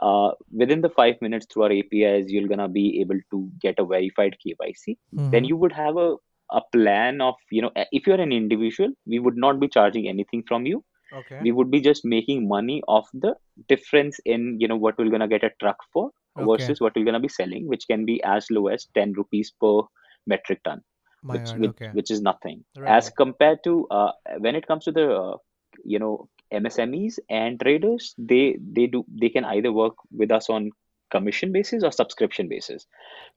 Uh, 0.00 0.32
within 0.52 0.80
the 0.82 0.90
five 0.90 1.16
minutes 1.20 1.46
through 1.46 1.64
our 1.64 1.72
APIs, 1.72 2.30
you're 2.30 2.48
gonna 2.48 2.68
be 2.68 3.00
able 3.00 3.18
to 3.30 3.50
get 3.60 3.78
a 3.78 3.84
verified 3.84 4.36
KYC. 4.42 4.98
Then 5.30 5.44
Mhm. 5.44 5.52
you 5.52 5.56
would 5.56 5.72
have 5.72 5.96
a 5.96 6.16
a 6.52 6.60
plan 6.72 7.20
of 7.20 7.34
you 7.50 7.62
know 7.62 7.70
if 7.92 8.06
you're 8.06 8.20
an 8.20 8.32
individual, 8.32 8.90
we 9.06 9.18
would 9.18 9.36
not 9.36 9.60
be 9.60 9.68
charging 9.68 10.08
anything 10.08 10.42
from 10.48 10.66
you. 10.66 10.84
Okay. 11.12 11.40
We 11.40 11.52
would 11.52 11.70
be 11.70 11.80
just 11.80 12.04
making 12.04 12.48
money 12.48 12.82
off 12.88 13.08
the 13.12 13.34
difference 13.68 14.18
in 14.24 14.56
you 14.60 14.68
know 14.68 14.76
what 14.76 14.98
we're 14.98 15.10
gonna 15.10 15.28
get 15.28 15.44
a 15.44 15.50
truck 15.60 15.78
for 15.92 16.10
Okay. 16.36 16.38
versus 16.38 16.80
what 16.80 16.94
we're 16.96 17.04
gonna 17.04 17.20
be 17.20 17.28
selling, 17.28 17.66
which 17.68 17.86
can 17.86 18.04
be 18.04 18.22
as 18.22 18.50
low 18.50 18.66
as 18.68 18.86
ten 18.94 19.12
rupees 19.12 19.52
per 19.60 19.80
metric 20.26 20.62
ton, 20.64 20.82
My 21.22 21.36
which 21.36 21.50
God. 21.50 21.56
which, 21.56 21.72
Okay. 21.72 21.92
which 21.92 22.10
is 22.10 22.20
nothing 22.22 22.64
as 22.86 23.08
compared 23.10 23.58
to 23.64 23.86
uh, 23.90 24.12
when 24.38 24.54
it 24.56 24.66
comes 24.66 24.84
to 24.84 24.92
the 24.92 25.10
uh, 25.10 25.36
you 25.84 25.98
know 25.98 26.28
MSMEs 26.52 27.18
and 27.28 27.60
traders, 27.60 28.14
they 28.18 28.56
they 28.78 28.86
do 28.86 29.04
they 29.20 29.28
can 29.28 29.44
either 29.44 29.72
work 29.72 29.94
with 30.12 30.30
us 30.30 30.48
on 30.50 30.70
commission 31.10 31.52
basis 31.52 31.82
or 31.84 31.90
subscription 31.92 32.48
basis. 32.48 32.86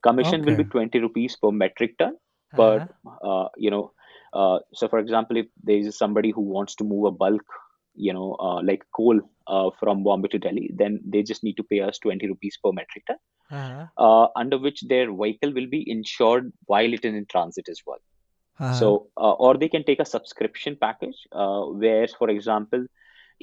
Commission 0.03 0.43
will 0.45 0.55
be 0.55 0.63
twenty 0.65 0.99
rupees 0.99 1.35
per 1.35 1.51
metric 1.51 1.97
ton, 1.97 2.15
but 2.53 2.83
Uh-huh. 3.05 3.19
uh, 3.23 3.47
you 3.57 3.69
know, 3.71 3.91
uh, 4.33 4.59
so 4.73 4.87
for 4.87 4.99
example, 4.99 5.37
if 5.37 5.47
there 5.63 5.77
is 5.77 5.97
somebody 5.97 6.31
who 6.31 6.41
wants 6.41 6.75
to 6.75 6.83
move 6.83 7.05
a 7.05 7.11
bulk, 7.11 7.43
you 7.95 8.13
know, 8.13 8.35
uh, 8.39 8.61
like 8.63 8.83
coal 8.95 9.19
uh, 9.47 9.69
from 9.79 10.03
Bombay 10.03 10.29
to 10.29 10.39
Delhi, 10.39 10.69
then 10.73 10.99
they 11.05 11.23
just 11.23 11.43
need 11.43 11.57
to 11.57 11.63
pay 11.63 11.81
us 11.81 11.99
twenty 11.99 12.27
rupees 12.27 12.57
per 12.63 12.71
metric 12.71 13.05
ton, 13.07 13.17
Uh-huh. 13.51 13.87
uh, 13.97 14.27
under 14.35 14.57
which 14.57 14.81
their 14.87 15.11
vehicle 15.13 15.53
will 15.53 15.67
be 15.67 15.83
insured 15.89 16.51
while 16.65 16.93
it 16.93 17.05
is 17.05 17.13
in 17.13 17.25
transit 17.25 17.69
as 17.69 17.81
well. 17.85 17.99
Uh-huh. 18.59 18.71
So, 18.73 19.07
uh, 19.17 19.33
or 19.33 19.57
they 19.57 19.69
can 19.69 19.83
take 19.83 19.99
a 19.99 20.05
subscription 20.05 20.77
package, 20.79 21.27
uh, 21.31 21.63
where, 21.65 22.07
for 22.07 22.29
example, 22.29 22.85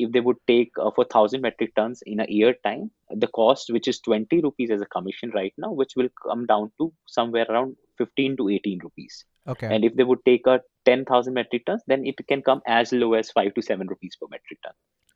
if 0.03 0.13
they 0.13 0.21
would 0.21 0.37
take 0.47 0.73
uh, 0.79 0.91
for 0.97 1.05
thousand 1.05 1.43
metric 1.43 1.75
tons 1.75 2.03
in 2.07 2.21
a 2.21 2.27
year 2.29 2.55
time, 2.65 2.91
the 3.11 3.27
cost, 3.29 3.73
which 3.73 3.89
is 3.89 4.01
twenty 4.01 4.41
rupees 4.41 4.71
as 4.71 4.83
a 4.83 4.87
commission 4.87 5.31
right 5.35 5.55
now, 5.59 5.73
which 5.73 5.97
will 5.97 6.09
come 6.23 6.47
down 6.47 6.71
to 6.79 6.93
somewhere 7.07 7.47
around 7.49 7.77
fifteen 7.99 8.37
to 8.37 8.49
eighteen 8.49 8.81
rupees. 8.83 9.25
Okay. 9.49 9.75
And 9.75 9.85
if 9.85 9.95
they 9.97 10.05
would 10.05 10.25
take 10.25 10.47
a 10.47 10.61
ten 10.85 11.05
thousand 11.05 11.35
metric 11.35 11.67
tons, 11.67 11.83
then 11.87 12.07
it 12.07 12.17
can 12.29 12.43
come 12.43 12.63
as 12.67 12.93
low 12.93 13.15
as 13.15 13.31
five 13.31 13.55
to 13.55 13.63
seven 13.63 13.87
rupees 13.87 14.17
per 14.21 14.29
metric 14.31 14.59
ton. 14.65 14.73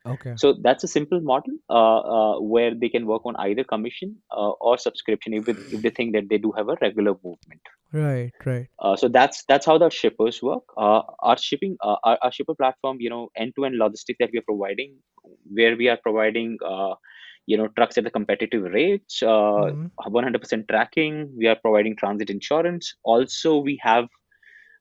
Okay. 0.06 0.34
So 0.36 0.52
that's 0.60 0.84
a 0.84 0.88
simple 0.88 1.20
model 1.20 1.54
uh, 1.70 2.00
uh, 2.00 2.40
where 2.40 2.74
they 2.74 2.88
can 2.90 3.06
work 3.06 3.22
on 3.24 3.36
either 3.36 3.64
commission 3.64 4.16
uh, 4.30 4.50
or 4.50 4.76
subscription 4.76 5.32
if, 5.32 5.48
it, 5.48 5.56
if 5.70 5.82
they 5.82 5.90
think 5.90 6.14
that 6.14 6.28
they 6.28 6.36
do 6.36 6.52
have 6.52 6.68
a 6.68 6.76
regular 6.82 7.12
movement. 7.24 7.60
Right. 7.92 8.32
Right. 8.44 8.66
Uh, 8.78 8.96
so 8.96 9.08
that's 9.08 9.44
that's 9.44 9.64
how 9.64 9.78
the 9.78 9.88
shippers 9.88 10.42
work. 10.42 10.64
Uh, 10.76 11.02
our 11.20 11.38
shipping, 11.38 11.76
uh, 11.80 11.96
our, 12.04 12.18
our 12.22 12.32
shipper 12.32 12.54
platform, 12.54 12.98
you 13.00 13.08
know, 13.08 13.30
end-to-end 13.36 13.76
logistics 13.78 14.18
that 14.18 14.30
we 14.32 14.40
are 14.40 14.42
providing, 14.42 14.96
where 15.50 15.76
we 15.76 15.88
are 15.88 15.96
providing, 15.96 16.58
uh, 16.66 16.94
you 17.46 17.56
know, 17.56 17.68
trucks 17.68 17.96
at 17.96 18.04
the 18.04 18.10
competitive 18.10 18.64
rates, 18.64 19.22
uh, 19.22 19.70
Mhm. 19.72 19.90
100% 20.08 20.68
tracking. 20.68 21.30
We 21.36 21.46
are 21.46 21.56
providing 21.56 21.96
transit 21.96 22.30
insurance. 22.30 22.94
Also, 23.04 23.58
we 23.58 23.78
have, 23.82 24.08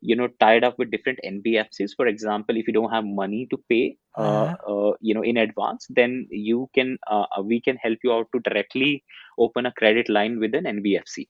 you 0.04 0.16
know, 0.16 0.28
tied 0.40 0.64
up 0.64 0.78
with 0.80 0.92
different 0.92 1.20
NBFCs. 1.24 1.94
For 1.96 2.08
example, 2.08 2.58
if 2.58 2.68
you 2.68 2.74
don't 2.74 2.92
have 2.92 3.06
money 3.06 3.48
to 3.52 3.58
pay, 3.70 3.98
uh, 4.18 4.48
uh, 4.68 4.94
you 5.02 5.16
know, 5.16 5.24
in 5.24 5.38
advance, 5.38 5.88
then 5.90 6.28
you 6.32 6.70
can, 6.76 6.98
uh, 7.10 7.26
uh, 7.38 7.42
we 7.44 7.62
can 7.62 7.78
help 7.78 8.00
you 8.04 8.14
out 8.14 8.28
to 8.36 8.42
directly 8.50 9.04
open 9.38 9.66
a 9.68 9.74
credit 9.74 10.10
line 10.10 10.40
with 10.40 10.56
an 10.56 10.66
NBFC 10.68 11.30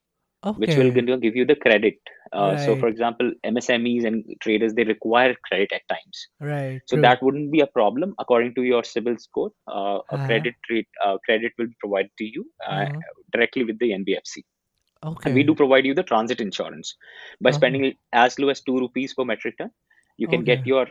which 0.55 0.77
will 0.77 0.91
Okay. 0.91 1.01
give 1.17 1.35
you 1.35 1.45
the 1.45 1.55
credit. 1.55 1.95
Uh, 2.33 2.55
So, 2.57 2.75
for 2.75 2.87
example, 2.87 3.31
MSMEs 3.43 4.05
and 4.05 4.23
traders 4.41 4.73
they 4.73 4.83
require 4.83 5.35
credit 5.47 5.71
at 5.73 5.87
times. 5.89 6.27
Right. 6.39 6.83
So 6.85 6.95
True. 6.95 7.05
that 7.05 7.21
wouldn't 7.23 7.51
be 7.51 7.61
a 7.61 7.67
problem 7.67 8.15
according 8.19 8.55
to 8.55 8.63
your 8.63 8.83
CIBIL 8.83 9.19
score. 9.19 9.51
Uh, 9.67 9.99
a 10.11 10.17
Uh-huh. 10.17 10.25
credit 10.25 10.55
rate, 10.69 10.87
uh, 11.05 11.17
credit 11.25 11.53
will 11.57 11.67
be 11.67 11.75
provided 11.79 12.11
to 12.19 12.25
you 12.25 12.45
uh, 12.67 12.85
Mhm. 12.85 13.05
directly 13.33 13.63
with 13.63 13.79
the 13.79 13.93
NBFC, 13.93 14.43
Okay. 15.03 15.31
and 15.31 15.33
we 15.33 15.43
do 15.43 15.55
provide 15.55 15.85
you 15.85 15.93
the 15.93 16.03
transit 16.03 16.41
insurance 16.41 16.95
by 17.41 17.51
Uh-huh. 17.51 17.57
spending 17.59 17.93
as 18.13 18.39
low 18.39 18.49
as 18.49 18.61
two 18.61 18.77
rupees 18.77 19.13
per 19.13 19.25
metric 19.25 19.57
ton. 19.57 19.71
You 20.17 20.27
can 20.27 20.43
get 20.43 20.65
your 20.65 20.87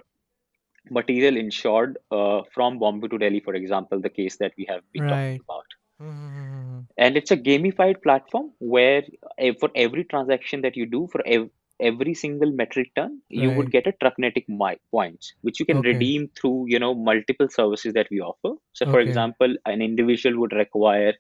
material 0.91 1.37
insured 1.37 1.99
uh, 2.11 2.43
from 2.55 2.79
Bombay 2.79 3.09
to 3.09 3.19
Delhi, 3.19 3.41
for 3.41 3.55
example, 3.55 4.01
the 4.01 4.11
case 4.11 4.37
that 4.39 4.53
we 4.59 4.67
have 4.69 4.83
been 4.93 5.07
talking 5.07 5.37
Right. 5.37 5.41
about. 5.49 5.67
Mhm. 6.01 6.87
and 6.97 7.17
it's 7.17 7.31
a 7.31 7.37
gamified 7.37 8.03
platform 8.03 8.53
where 8.59 9.03
eh, 9.39 9.53
for 9.61 9.71
every 9.75 10.05
transaction 10.05 10.63
that 10.63 10.77
you 10.77 10.87
do 10.95 11.07
for 11.13 11.23
ev- 11.27 11.51
every 11.81 12.15
single 12.15 12.51
metric 12.61 12.91
ton 12.97 13.21
you 13.29 13.51
would 13.51 13.71
get 13.71 13.87
a 13.87 13.93
trucknetic 14.03 14.49
my- 14.49 14.79
points 14.91 15.35
which 15.43 15.61
you 15.61 15.67
can 15.71 15.81
Okay. 15.81 15.91
redeem 15.91 16.29
through 16.41 16.67
you 16.75 16.79
know 16.85 16.93
multiple 16.95 17.49
services 17.59 17.93
that 17.99 18.09
we 18.11 18.21
offer 18.21 18.53
so 18.73 18.87
for 18.87 19.01
Okay. 19.01 19.09
example 19.09 19.55
an 19.75 19.81
individual 19.89 20.39
would 20.41 20.53
require 20.63 21.15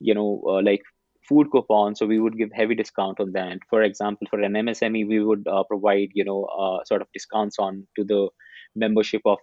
you 0.00 0.14
know 0.14 0.42
uh, 0.46 0.60
like 0.62 0.82
food 1.28 1.46
coupons 1.52 1.98
so 1.98 2.06
we 2.06 2.18
would 2.20 2.36
give 2.38 2.50
heavy 2.52 2.74
discount 2.74 3.20
on 3.20 3.32
that 3.32 3.58
for 3.70 3.82
example 3.82 4.26
for 4.30 4.40
an 4.40 4.52
msme 4.52 5.06
we 5.08 5.20
would 5.28 5.46
uh, 5.48 5.62
provide 5.70 6.08
you 6.14 6.24
know 6.24 6.44
uh, 6.64 6.78
sort 6.84 7.02
of 7.02 7.08
discounts 7.12 7.58
on 7.58 7.86
to 7.96 8.04
the 8.04 8.20
membership 8.76 9.22
of 9.26 9.38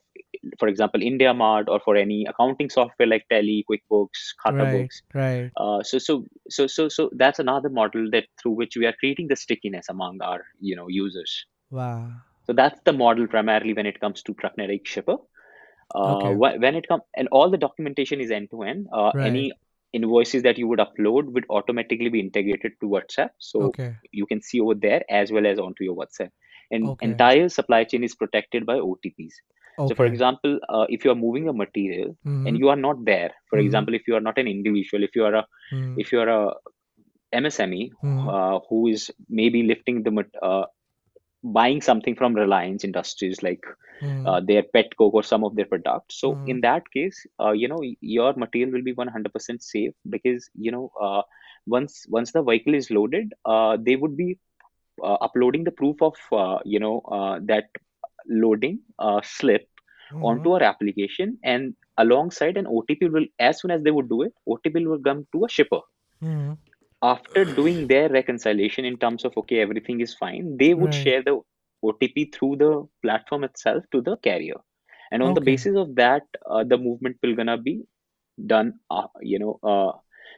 for 0.60 0.68
example 0.68 1.02
india 1.12 1.34
mart 1.34 1.68
or 1.70 1.80
for 1.86 1.96
any 1.96 2.20
accounting 2.32 2.70
software 2.78 3.08
like 3.14 3.26
tally 3.34 3.58
quickbooks 3.70 4.24
khata 4.44 4.66
Right. 4.66 4.76
books 4.76 5.02
Right. 5.14 5.52
uh, 5.64 5.82
so 5.92 5.98
so 6.08 6.14
so 6.58 6.68
so 6.76 6.88
so 6.98 7.10
that's 7.24 7.40
another 7.46 7.70
model 7.82 8.10
that 8.16 8.26
through 8.42 8.56
which 8.62 8.76
we 8.78 8.86
are 8.92 8.98
creating 9.02 9.28
the 9.34 9.40
stickiness 9.46 9.90
among 9.96 10.18
our 10.32 10.42
you 10.70 10.76
know 10.80 10.88
users 11.02 11.34
Wow. 11.70 12.22
so 12.46 12.54
that's 12.54 12.80
the 12.86 12.94
model 12.94 13.28
primarily 13.28 13.74
when 13.74 13.86
it 13.86 14.00
comes 14.00 14.22
to 14.24 14.34
trucknetic 14.36 14.86
shipper 14.88 15.18
uh, 15.96 16.32
Okay. 16.32 16.44
when 16.64 16.76
it 16.76 16.88
comes 16.88 17.04
and 17.16 17.28
all 17.32 17.50
the 17.50 17.58
documentation 17.58 18.20
is 18.22 18.32
end 18.32 18.50
to 18.52 18.64
end 18.64 18.88
uh, 18.94 19.12
any 19.22 19.52
invoices 19.94 20.44
that 20.44 20.58
you 20.58 20.68
would 20.68 20.80
upload 20.80 21.32
would 21.34 21.46
automatically 21.50 22.10
be 22.10 22.20
integrated 22.20 22.74
to 22.82 22.88
whatsapp 22.88 23.30
so 23.40 23.76
Okay. 23.76 23.96
you 24.12 24.26
can 24.26 24.42
see 24.42 24.60
over 24.60 24.76
there 24.76 25.04
as 25.10 25.32
well 25.32 25.46
as 25.48 25.60
onto 25.60 25.84
your 25.84 25.96
whatsapp 25.96 26.30
and 26.72 26.92
Okay. 26.92 26.98
entire 27.02 27.50
supply 27.50 27.84
chain 27.84 28.04
is 28.04 28.16
protected 28.16 28.66
by 28.66 28.78
otps 28.78 29.34
so 29.86 29.96
for 29.96 30.06
example 30.06 30.60
uh, 30.70 30.86
if 30.90 31.06
you 31.06 31.12
are 31.12 31.22
moving 31.28 31.48
a 31.50 31.54
material 31.54 32.16
Mhm. 32.26 32.46
and 32.46 32.58
you 32.58 32.70
are 32.70 32.82
not 32.88 33.04
there 33.06 33.32
for 33.50 33.60
Mhm. 33.60 33.60
example 33.60 33.94
if 33.94 34.08
you 34.08 34.16
are 34.16 34.26
not 34.30 34.38
an 34.38 34.48
individual 34.48 35.04
if 35.04 35.16
you 35.16 35.26
are 35.26 35.36
a 35.36 35.46
Mhm. 35.72 36.04
if 36.04 36.12
you're 36.12 36.30
a 36.30 36.54
MSME 37.34 37.92
Mhm. 38.04 38.30
uh, 38.30 38.60
who 38.70 38.88
is 38.88 39.12
maybe 39.30 39.64
lifting 39.64 40.04
the 40.04 40.12
uh, 40.42 40.66
buying 41.44 41.82
something 41.82 42.16
from 42.16 42.34
Reliance 42.34 42.84
Industries 42.84 43.42
like 43.44 43.64
Mhm. 44.02 44.26
uh, 44.26 44.42
their 44.46 44.64
pet 44.64 44.96
coke 44.98 45.14
or 45.14 45.24
some 45.24 45.44
of 45.44 45.56
their 45.56 45.66
products. 45.66 46.20
So 46.20 46.40
Mhm. 46.40 46.46
in 46.46 46.62
that 46.62 46.84
case, 46.92 47.26
uh, 47.40 47.52
you 47.52 47.68
know 47.68 47.82
your 48.02 48.34
material 48.36 48.72
will 48.72 48.84
be 48.84 48.94
100% 48.94 49.62
safe 49.62 49.94
because 50.10 50.50
you 50.56 50.72
know 50.72 50.92
uh, 51.02 51.22
once 51.68 52.06
once 52.10 52.32
the 52.32 52.44
vehicle 52.44 52.74
is 52.76 52.90
loaded, 52.92 53.34
uh, 53.46 53.78
they 53.80 53.96
would 53.96 54.16
be 54.18 54.38
uh, 55.04 55.18
uploading 55.28 55.64
the 55.64 55.72
proof 55.72 56.02
of 56.02 56.16
uh, 56.32 56.60
you 56.66 56.80
know 56.80 57.02
uh, 57.12 57.40
that 57.44 57.66
loading 58.28 58.80
uh, 59.00 59.22
slip 59.24 59.68
Mhm. 60.12 60.22
onto 60.22 60.52
our 60.54 60.64
application 60.64 61.38
and 61.44 61.74
alongside 61.98 62.58
an 62.58 62.68
OTP 62.68 63.08
will 63.08 63.26
as 63.40 63.60
soon 63.62 63.72
as 63.72 63.84
they 63.84 63.92
would 63.92 64.10
do 64.10 64.22
it, 64.24 64.34
OTP 64.48 64.86
will 64.86 65.00
come 65.00 65.26
to 65.34 65.46
a 65.46 65.50
shipper 65.50 65.82
Mhm. 66.22 66.58
After 67.04 67.46
doing 67.46 67.88
their 67.88 68.10
reconciliation 68.10 68.86
in 68.86 68.98
terms 68.98 69.26
of 69.26 69.38
okay 69.42 69.60
everything 69.66 70.02
is 70.06 70.14
fine 70.16 70.58
they 70.62 70.74
would 70.74 70.94
Right. 70.94 71.04
share 71.04 71.24
the 71.24 71.36
otp 71.90 72.26
through 72.36 72.56
the 72.58 72.72
platform 73.04 73.44
itself 73.44 73.84
to 73.92 74.02
the 74.02 74.18
carrier. 74.18 74.60
And 75.12 75.24
on 75.24 75.34
the 75.36 75.42
basis 75.42 75.76
of 75.78 75.96
that 75.96 76.24
uh, 76.50 76.64
the 76.64 76.78
movement 76.78 77.18
will 77.24 77.36
gonna 77.36 77.58
be 77.58 77.84
done 78.48 78.74
uh, 78.92 79.08
you 79.22 79.40
know 79.40 79.60
uh, 79.64 79.94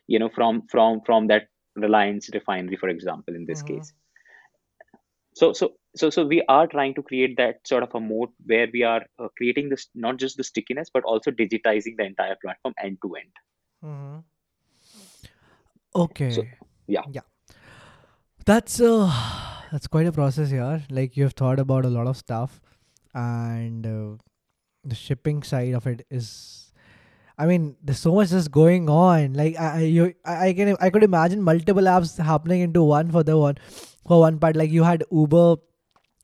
you 0.08 0.20
know 0.20 0.30
from 0.30 0.64
from 0.72 1.02
from 1.06 1.28
that 1.28 1.48
reliance 1.76 2.30
refinery 2.34 2.78
for 2.78 2.90
example 2.90 3.36
in 3.36 3.46
this 3.46 3.62
Mhm. 3.62 3.64
case. 3.64 3.94
So 5.34 5.54
so 5.54 5.78
so 5.96 6.10
so 6.10 6.26
we 6.26 6.42
are 6.50 6.68
trying 6.68 6.94
to 6.96 7.04
create 7.04 7.38
that 7.38 7.68
sort 7.68 7.84
of 7.84 7.94
a 7.96 8.00
mode 8.00 8.30
where 8.46 8.68
we 8.74 8.84
are 8.84 9.06
uh, 9.20 9.30
creating 9.38 9.70
this 9.70 9.90
not 9.96 10.18
just 10.18 10.38
the 10.38 10.44
stickiness 10.44 10.90
but 10.92 11.04
also 11.04 11.32
digitizing 11.32 11.98
the 11.98 12.06
entire 12.06 12.36
platform 12.42 12.74
end 12.82 12.98
to 13.04 13.16
end 13.16 13.32
Okay. 15.96 16.52
yeah. 16.88 17.02
Yeah. 17.12 17.22
That's 18.46 18.80
uh 18.80 19.12
that's 19.72 19.88
quite 19.88 20.08
a 20.08 20.12
process 20.12 20.50
here. 20.50 20.84
Like 20.90 21.18
you've 21.18 21.34
thought 21.34 21.60
about 21.60 21.86
a 21.86 21.90
lot 21.90 22.08
of 22.08 22.18
stuff 22.18 22.62
and 23.14 23.86
uh, 23.88 24.18
the 24.84 24.96
shipping 24.96 25.42
side 25.42 25.74
of 25.74 25.88
it 25.88 26.06
is 26.10 26.72
I 27.38 27.46
mean, 27.48 27.76
there's 27.84 28.00
so 28.00 28.16
much 28.16 28.30
just 28.30 28.50
going 28.50 28.90
on. 28.90 29.34
Like 29.34 29.58
I, 29.60 29.68
I, 29.68 29.80
you, 29.82 30.14
I 30.24 30.48
I 30.48 30.54
can, 30.54 30.78
I 30.80 30.90
could 30.90 31.04
imagine 31.04 31.42
multiple 31.42 31.84
apps 31.84 32.18
happening 32.24 32.62
into 32.62 32.82
one 32.84 33.12
for 33.12 33.24
the 33.24 33.38
one, 33.38 33.58
for 34.08 34.22
one 34.22 34.40
part. 34.40 34.56
Like 34.56 34.72
you 34.72 34.84
had 34.84 35.04
Uber 35.12 35.58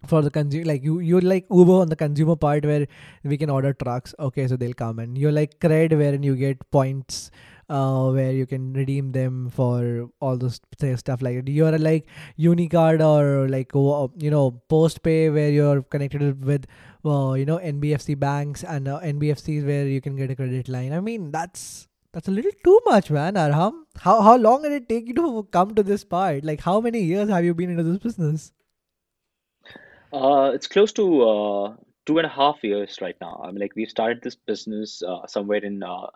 for 0.08 0.22
the 0.22 0.32
consumer, 0.32 0.66
like 0.66 0.84
you, 0.84 1.00
you 1.00 1.20
like 1.20 1.48
Uber 1.52 1.74
on 1.74 1.90
the 1.90 1.98
consumer 1.98 2.36
part 2.38 2.66
where 2.66 2.88
we 3.24 3.38
can 3.38 3.50
order 3.50 3.74
trucks. 3.74 4.16
Okay, 4.20 4.48
so 4.48 4.56
they'll 4.56 4.74
come 4.74 5.00
and 5.00 5.18
you're 5.18 5.34
like 5.34 5.60
Cred 5.60 5.92
wherein 5.98 6.24
you 6.24 6.36
get 6.38 6.70
points, 6.72 7.30
uh, 7.72 8.12
where 8.12 8.32
you 8.32 8.46
can 8.46 8.74
redeem 8.74 9.12
them 9.14 9.50
for 9.50 10.10
all 10.20 10.38
those 10.38 10.60
stuff 10.98 11.22
like. 11.22 11.48
You're 11.48 11.78
like 11.78 12.08
Unicard 12.38 13.06
or 13.12 13.48
like 13.50 13.74
you 14.26 14.32
know 14.32 14.62
Postpay 14.70 15.34
where 15.34 15.50
you're 15.50 15.82
connected 15.84 16.44
with 16.46 16.66
uh, 17.06 17.34
you 17.34 17.46
know 17.46 17.60
NBFC 17.60 18.20
banks 18.20 18.64
and 18.64 18.88
uh, 18.88 19.00
NBFCs 19.00 19.66
where 19.66 19.88
you 19.88 20.02
can 20.02 20.16
get 20.16 20.32
a 20.32 20.36
credit 20.36 20.70
line. 20.70 20.94
I 20.94 21.00
mean 21.00 21.32
that's 21.32 21.88
That's 22.14 22.28
a 22.30 22.32
little 22.32 22.52
too 22.68 22.80
much, 22.86 23.10
man. 23.16 23.38
Arham. 23.42 23.76
How 24.06 24.16
how 24.22 24.36
long 24.46 24.64
did 24.64 24.74
it 24.78 24.88
take 24.90 25.08
you 25.12 25.14
to 25.20 25.44
come 25.58 25.76
to 25.76 25.84
this 25.92 26.04
part? 26.16 26.44
Like 26.50 26.62
how 26.70 26.82
many 26.88 27.02
years 27.12 27.30
have 27.30 27.46
you 27.50 27.54
been 27.60 27.70
into 27.76 27.84
this 27.84 28.00
business? 28.08 28.52
Uh, 30.14 30.52
it's 30.54 30.68
close 30.68 30.92
to 30.94 31.06
uh, 31.24 31.76
two 32.06 32.18
and 32.18 32.26
a 32.26 32.30
half 32.30 32.64
years 32.64 33.00
right 33.02 33.16
now. 33.22 33.42
I 33.44 33.52
mean, 33.52 33.62
like 33.62 33.76
we 33.76 33.86
started 33.86 34.22
this 34.22 34.36
business 34.36 35.02
uh, 35.04 35.26
somewhere 35.28 35.64
in 35.64 35.84
uh, 35.84 36.08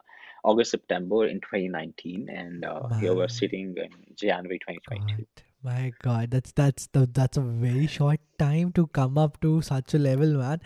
August, 0.46 0.72
September 0.72 1.26
in 1.26 1.42
2019, 1.42 2.30
and 2.30 2.66
uh, 2.66 2.88
here 3.00 3.16
we're 3.16 3.28
sitting 3.28 3.76
in 3.78 4.16
January 4.16 4.60
2022. 4.60 5.18
God, 5.18 5.44
my 5.64 5.92
God, 6.02 6.32
that's 6.32 6.52
that's 6.52 6.88
the 6.88 7.08
that's 7.12 7.38
a 7.38 7.42
very 7.42 7.88
short 7.88 8.20
time 8.38 8.72
to 8.74 8.86
come 8.88 9.18
up 9.18 9.42
to 9.42 9.62
such 9.62 9.96
a 9.96 9.98
level, 9.98 10.36
man. 10.44 10.62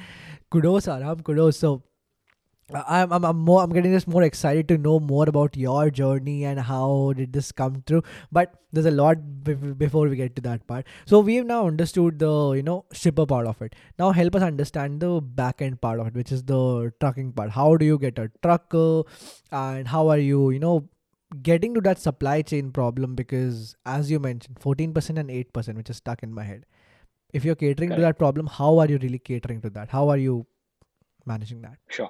Kudos, 0.50 0.88
Arham. 0.88 1.24
Kudos. 1.24 1.57
So 1.57 1.83
I'm, 2.73 3.11
I'm, 3.11 3.25
I'm 3.25 3.38
more 3.38 3.63
i'm 3.63 3.71
getting 3.71 3.91
just 3.91 4.07
more 4.07 4.23
excited 4.23 4.67
to 4.67 4.77
know 4.77 4.99
more 4.99 5.27
about 5.27 5.57
your 5.57 5.89
journey 5.89 6.45
and 6.45 6.59
how 6.59 7.13
did 7.15 7.33
this 7.33 7.51
come 7.51 7.83
through. 7.88 8.03
But 8.31 8.53
there's 8.71 8.85
a 8.85 8.91
lot 8.91 9.17
bef- 9.43 9.77
before 9.77 10.07
we 10.07 10.15
get 10.15 10.35
to 10.35 10.41
that 10.43 10.67
part. 10.67 10.85
So 11.05 11.19
we've 11.19 11.45
now 11.45 11.65
understood 11.67 12.19
the 12.19 12.53
you 12.53 12.63
know 12.63 12.85
shipper 12.91 13.25
part 13.25 13.47
of 13.47 13.61
it. 13.61 13.75
Now 13.97 14.11
help 14.11 14.35
us 14.35 14.43
understand 14.43 14.99
the 14.99 15.19
back 15.21 15.61
end 15.61 15.81
part 15.81 15.99
of 15.99 16.07
it 16.07 16.13
which 16.13 16.31
is 16.31 16.43
the 16.43 16.91
trucking 16.99 17.33
part. 17.33 17.49
How 17.51 17.75
do 17.77 17.85
you 17.85 17.97
get 17.97 18.19
a 18.19 18.29
trucker 18.43 19.03
and 19.51 19.88
how 19.88 20.07
are 20.09 20.19
you 20.19 20.51
you 20.51 20.59
know 20.59 20.88
getting 21.41 21.73
to 21.73 21.81
that 21.81 21.99
supply 21.99 22.41
chain 22.43 22.71
problem? 22.71 23.15
Because 23.15 23.75
as 23.85 24.11
you 24.11 24.19
mentioned 24.19 24.59
14% 24.59 25.17
and 25.17 25.29
8% 25.29 25.75
which 25.75 25.89
is 25.89 25.97
stuck 25.97 26.23
in 26.23 26.33
my 26.33 26.43
head. 26.43 26.65
If 27.33 27.45
you're 27.45 27.55
catering 27.55 27.91
to 27.91 28.01
that 28.01 28.17
problem 28.17 28.47
how 28.47 28.77
are 28.79 28.88
you 28.88 28.97
really 28.97 29.19
catering 29.19 29.61
to 29.61 29.69
that? 29.71 29.89
How 29.89 30.09
are 30.09 30.17
you 30.17 30.45
managing 31.25 31.61
that? 31.61 31.77
Sure. 31.89 32.09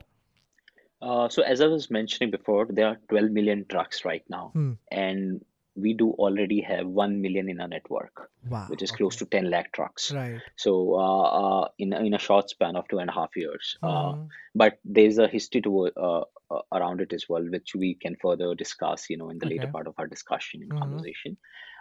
Uh, 1.02 1.30
so 1.30 1.42
as 1.44 1.62
I 1.62 1.68
was 1.68 1.90
mentioning 1.90 2.32
before, 2.32 2.68
there 2.70 2.88
are 2.88 2.98
12 3.10 3.32
million 3.32 3.66
trucks 3.70 4.06
right 4.06 4.24
now, 4.30 4.56
Hmm. 4.56 4.74
and 4.92 5.44
we 5.76 5.94
do 5.94 6.12
already 6.12 6.62
have 6.62 6.88
1 6.88 7.22
million 7.22 7.50
in 7.50 7.60
our 7.62 7.68
network, 7.68 8.30
wow 8.50 8.68
which 8.68 8.82
is 8.82 8.92
close 8.92 9.16
to 9.18 9.26
10 9.26 9.50
lakh 9.50 9.72
trucks. 9.74 10.16
right 10.16 10.44
So 10.58 10.96
uh, 10.96 11.24
uh, 11.42 11.68
in 11.78 11.94
in 11.94 12.14
a 12.14 12.20
short 12.20 12.50
span 12.50 12.76
of 12.76 12.88
two 12.90 13.00
and 13.00 13.10
a 13.10 13.14
half 13.14 13.36
years, 13.36 13.78
uh, 13.84 14.14
Mhm. 14.14 14.32
but 14.56 14.80
there's 14.84 15.18
a 15.20 15.28
history 15.28 15.62
to 15.62 15.88
uh, 15.96 16.24
uh, 16.52 16.62
around 16.74 17.02
it 17.02 17.14
as 17.14 17.26
well, 17.30 17.44
which 17.50 17.76
we 17.76 17.96
can 17.96 18.16
further 18.22 18.54
discuss, 18.56 19.10
you 19.10 19.18
know, 19.18 19.30
in 19.30 19.40
the 19.40 19.46
later 19.48 19.68
part 19.68 19.88
of 19.88 19.96
our 19.98 20.08
discussion 20.08 20.62
and 20.64 20.74
Mhm. 20.74 20.76
conversation. 20.76 21.38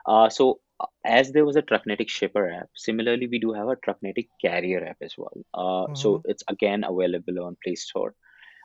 Uh, 0.06 0.28
so 0.28 0.60
uh, 0.80 0.86
as 1.04 1.32
there 1.32 1.44
was 1.44 1.56
a 1.56 1.62
Trucknetic 1.62 2.08
shipper 2.08 2.50
app, 2.50 2.68
similarly 2.74 3.26
we 3.26 3.38
do 3.38 3.52
have 3.52 3.68
a 3.68 3.76
Trucknetic 3.76 4.28
carrier 4.40 4.84
app 4.86 4.98
as 5.02 5.14
well. 5.18 5.36
Uh, 5.54 5.88
so 5.94 6.20
Mhm. 6.20 6.24
it's 6.24 6.44
again 6.48 6.84
available 6.84 7.44
on 7.44 7.56
Play 7.64 7.74
Store. 7.74 8.14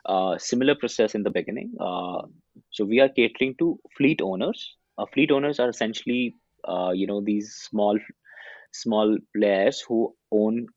Uh, 0.06 0.38
similar 0.38 0.76
process 0.76 1.16
in 1.16 1.24
the 1.24 1.30
beginning. 1.30 1.74
Uh, 1.80 2.22
so 2.72 2.84
we 2.86 3.00
are 3.00 3.10
catering 3.10 3.56
to 3.60 3.80
fleet 3.98 4.22
owners. 4.22 4.76
Uh, 4.98 5.06
fleet 5.14 5.32
owners 5.32 5.60
are 5.60 5.70
essentially, 5.70 6.36
uh, 6.68 6.92
you 6.92 7.08
know, 7.08 7.22
these 7.22 7.54
small 7.54 7.98
small 8.72 9.18
players 9.36 9.82
who 9.88 10.14
own 10.32 10.68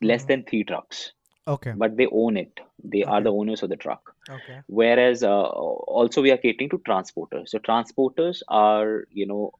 less 0.00 0.24
Mhm. 0.24 0.28
than 0.28 0.44
three 0.44 0.64
trucks, 0.64 1.12
Okay. 1.48 1.72
but 1.76 1.96
they 1.96 2.06
own 2.06 2.36
it. 2.36 2.60
They 2.82 3.02
are 3.04 3.20
the 3.20 3.32
owners 3.32 3.62
of 3.62 3.68
the 3.70 3.76
truck. 3.76 4.14
Okay. 4.30 4.60
Whereas 4.68 5.22
uh, 5.22 5.42
also 5.42 6.22
we 6.22 6.30
are 6.30 6.36
catering 6.38 6.70
to 6.70 6.78
transporters. 6.78 7.48
So 7.48 7.58
transporters 7.58 8.42
are, 8.48 9.04
you 9.10 9.26
know, 9.26 9.52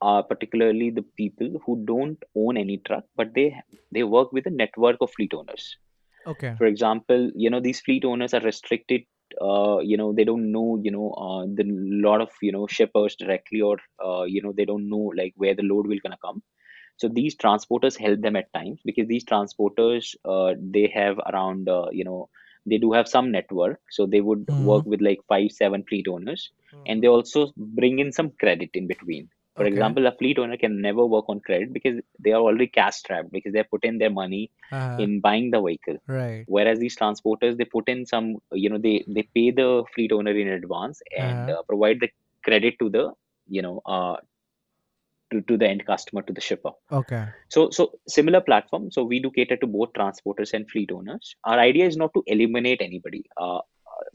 are 0.00 0.22
particularly 0.22 0.90
the 0.90 1.02
people 1.02 1.50
who 1.64 1.84
don't 1.84 2.22
own 2.36 2.56
any 2.56 2.78
truck, 2.78 3.04
but 3.16 3.34
they 3.34 3.60
they 3.90 4.04
work 4.04 4.32
with 4.32 4.46
a 4.46 4.50
network 4.50 4.98
of 5.00 5.10
fleet 5.10 5.34
owners. 5.34 5.76
Okay. 6.26 6.56
For 6.56 6.66
example, 6.66 7.30
you 7.34 7.50
know, 7.50 7.60
these 7.60 7.80
fleet 7.80 8.04
owners 8.04 8.34
are 8.34 8.40
restricted. 8.40 9.02
Uh, 9.40 9.78
you 9.80 9.96
know, 9.96 10.12
they 10.12 10.24
don't 10.24 10.50
know, 10.52 10.80
you 10.82 10.90
know, 10.90 11.10
uh, 11.12 11.46
the 11.52 11.64
lot 11.66 12.20
of 12.20 12.30
you 12.42 12.52
know 12.52 12.66
shippers 12.66 13.16
directly, 13.16 13.60
or 13.60 13.78
uh, 14.04 14.24
you 14.24 14.42
know, 14.42 14.52
they 14.52 14.64
don't 14.64 14.88
know 14.88 15.12
like 15.16 15.32
where 15.36 15.54
the 15.54 15.62
load 15.62 15.86
will 15.86 15.98
gonna 16.02 16.18
come. 16.24 16.42
So 16.96 17.08
these 17.08 17.36
transporters 17.36 17.98
help 17.98 18.20
them 18.20 18.36
at 18.36 18.52
times 18.52 18.80
because 18.84 19.06
these 19.08 19.24
transporters, 19.24 20.14
uh, 20.24 20.54
they 20.60 20.88
have 20.94 21.18
around, 21.32 21.68
uh, 21.68 21.86
you 21.92 22.04
know, 22.04 22.28
they 22.66 22.78
do 22.78 22.92
have 22.92 23.08
some 23.08 23.30
network. 23.30 23.80
So 23.90 24.06
they 24.06 24.20
would 24.20 24.46
work 24.56 24.84
Mhm. 24.84 24.86
with 24.86 25.00
like 25.00 25.20
five, 25.28 25.50
seven 25.52 25.84
fleet 25.84 26.06
owners, 26.08 26.50
and 26.86 27.00
Mhm. 27.00 27.04
they 27.04 27.08
also 27.08 27.52
bring 27.56 27.98
in 27.98 28.12
some 28.12 28.30
credit 28.40 28.70
in 28.74 28.86
between. 28.86 29.28
For 29.56 29.64
Okay. 29.64 29.66
example, 29.66 30.06
a 30.06 30.12
fleet 30.12 30.38
owner 30.38 30.56
can 30.56 30.80
never 30.80 31.04
work 31.06 31.26
on 31.28 31.40
credit 31.40 31.72
because 31.72 32.00
they 32.18 32.32
are 32.32 32.40
already 32.40 32.66
cash 32.68 32.96
strapped 32.96 33.30
because 33.32 33.52
they 33.52 33.62
put 33.64 33.84
in 33.84 33.98
their 33.98 34.10
money 34.10 34.50
Uh-huh. 34.72 35.06
in 35.06 35.20
buying 35.20 35.50
the 35.50 35.60
vehicle. 35.60 35.98
Right. 36.06 36.46
Whereas 36.46 36.78
these 36.78 36.96
transporters, 36.96 37.56
they 37.56 37.64
put 37.64 37.88
in 37.88 38.06
some, 38.06 38.36
you 38.52 38.68
know, 38.70 38.78
they 38.78 39.04
they 39.08 39.28
pay 39.34 39.50
the 39.50 39.84
fleet 39.94 40.12
owner 40.12 40.32
in 40.32 40.48
advance 40.48 41.00
and 41.16 41.48
Uh-huh. 41.48 41.50
uh, 41.50 41.62
provide 41.68 42.00
the 42.00 42.08
credit 42.44 42.74
to 42.80 42.88
the, 42.90 43.12
you 43.48 43.62
know, 43.62 43.80
uh, 43.86 44.16
to, 45.32 45.40
to 45.42 45.56
the 45.56 45.68
end 45.68 45.84
customer 45.86 46.22
to 46.22 46.32
the 46.32 46.40
shipper. 46.40 46.70
Okay. 46.90 47.26
So, 47.48 47.70
so 47.70 47.92
similar 48.06 48.40
platform. 48.40 48.90
So 48.90 49.04
we 49.04 49.20
do 49.20 49.30
cater 49.30 49.56
to 49.56 49.66
both 49.66 49.92
transporters 49.92 50.52
and 50.52 50.68
fleet 50.70 50.90
owners. 50.92 51.34
Our 51.44 51.58
idea 51.58 51.86
is 51.86 51.96
not 51.96 52.12
to 52.14 52.22
eliminate 52.26 52.80
anybody. 52.80 53.24
Uh, 53.40 53.60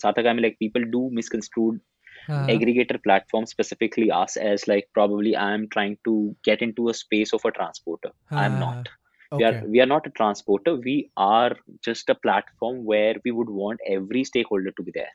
Sarthak, 0.04 0.42
like 0.42 0.58
people 0.60 0.84
do 0.92 1.10
misconstrue 1.12 1.80
Uh-huh. 2.30 2.50
aggregator 2.50 3.02
platform 3.04 3.46
specifically 3.46 4.12
us, 4.12 4.38
as 4.38 4.68
like 4.68 4.90
probably 4.94 5.36
I'm 5.38 5.68
trying 5.70 5.98
to 6.06 6.36
get 6.44 6.62
into 6.62 6.90
a 6.90 6.94
space 6.94 7.34
of 7.34 7.46
a 7.46 7.52
transporter. 7.52 8.12
I'm 8.36 8.58
Uh-huh. 8.58 8.84
not. 8.84 8.90
We 9.38 9.44
are 9.46 9.56
we 9.68 9.82
are 9.82 9.86
not 9.86 10.08
a 10.08 10.12
transporter. 10.12 10.76
We 10.76 11.12
are 11.18 11.56
just 11.84 12.10
a 12.10 12.16
platform 12.16 12.86
where 12.86 13.16
we 13.26 13.32
would 13.32 13.50
want 13.50 13.80
every 13.88 14.24
stakeholder 14.24 14.72
to 14.72 14.84
be 14.84 14.92
there. 14.94 15.12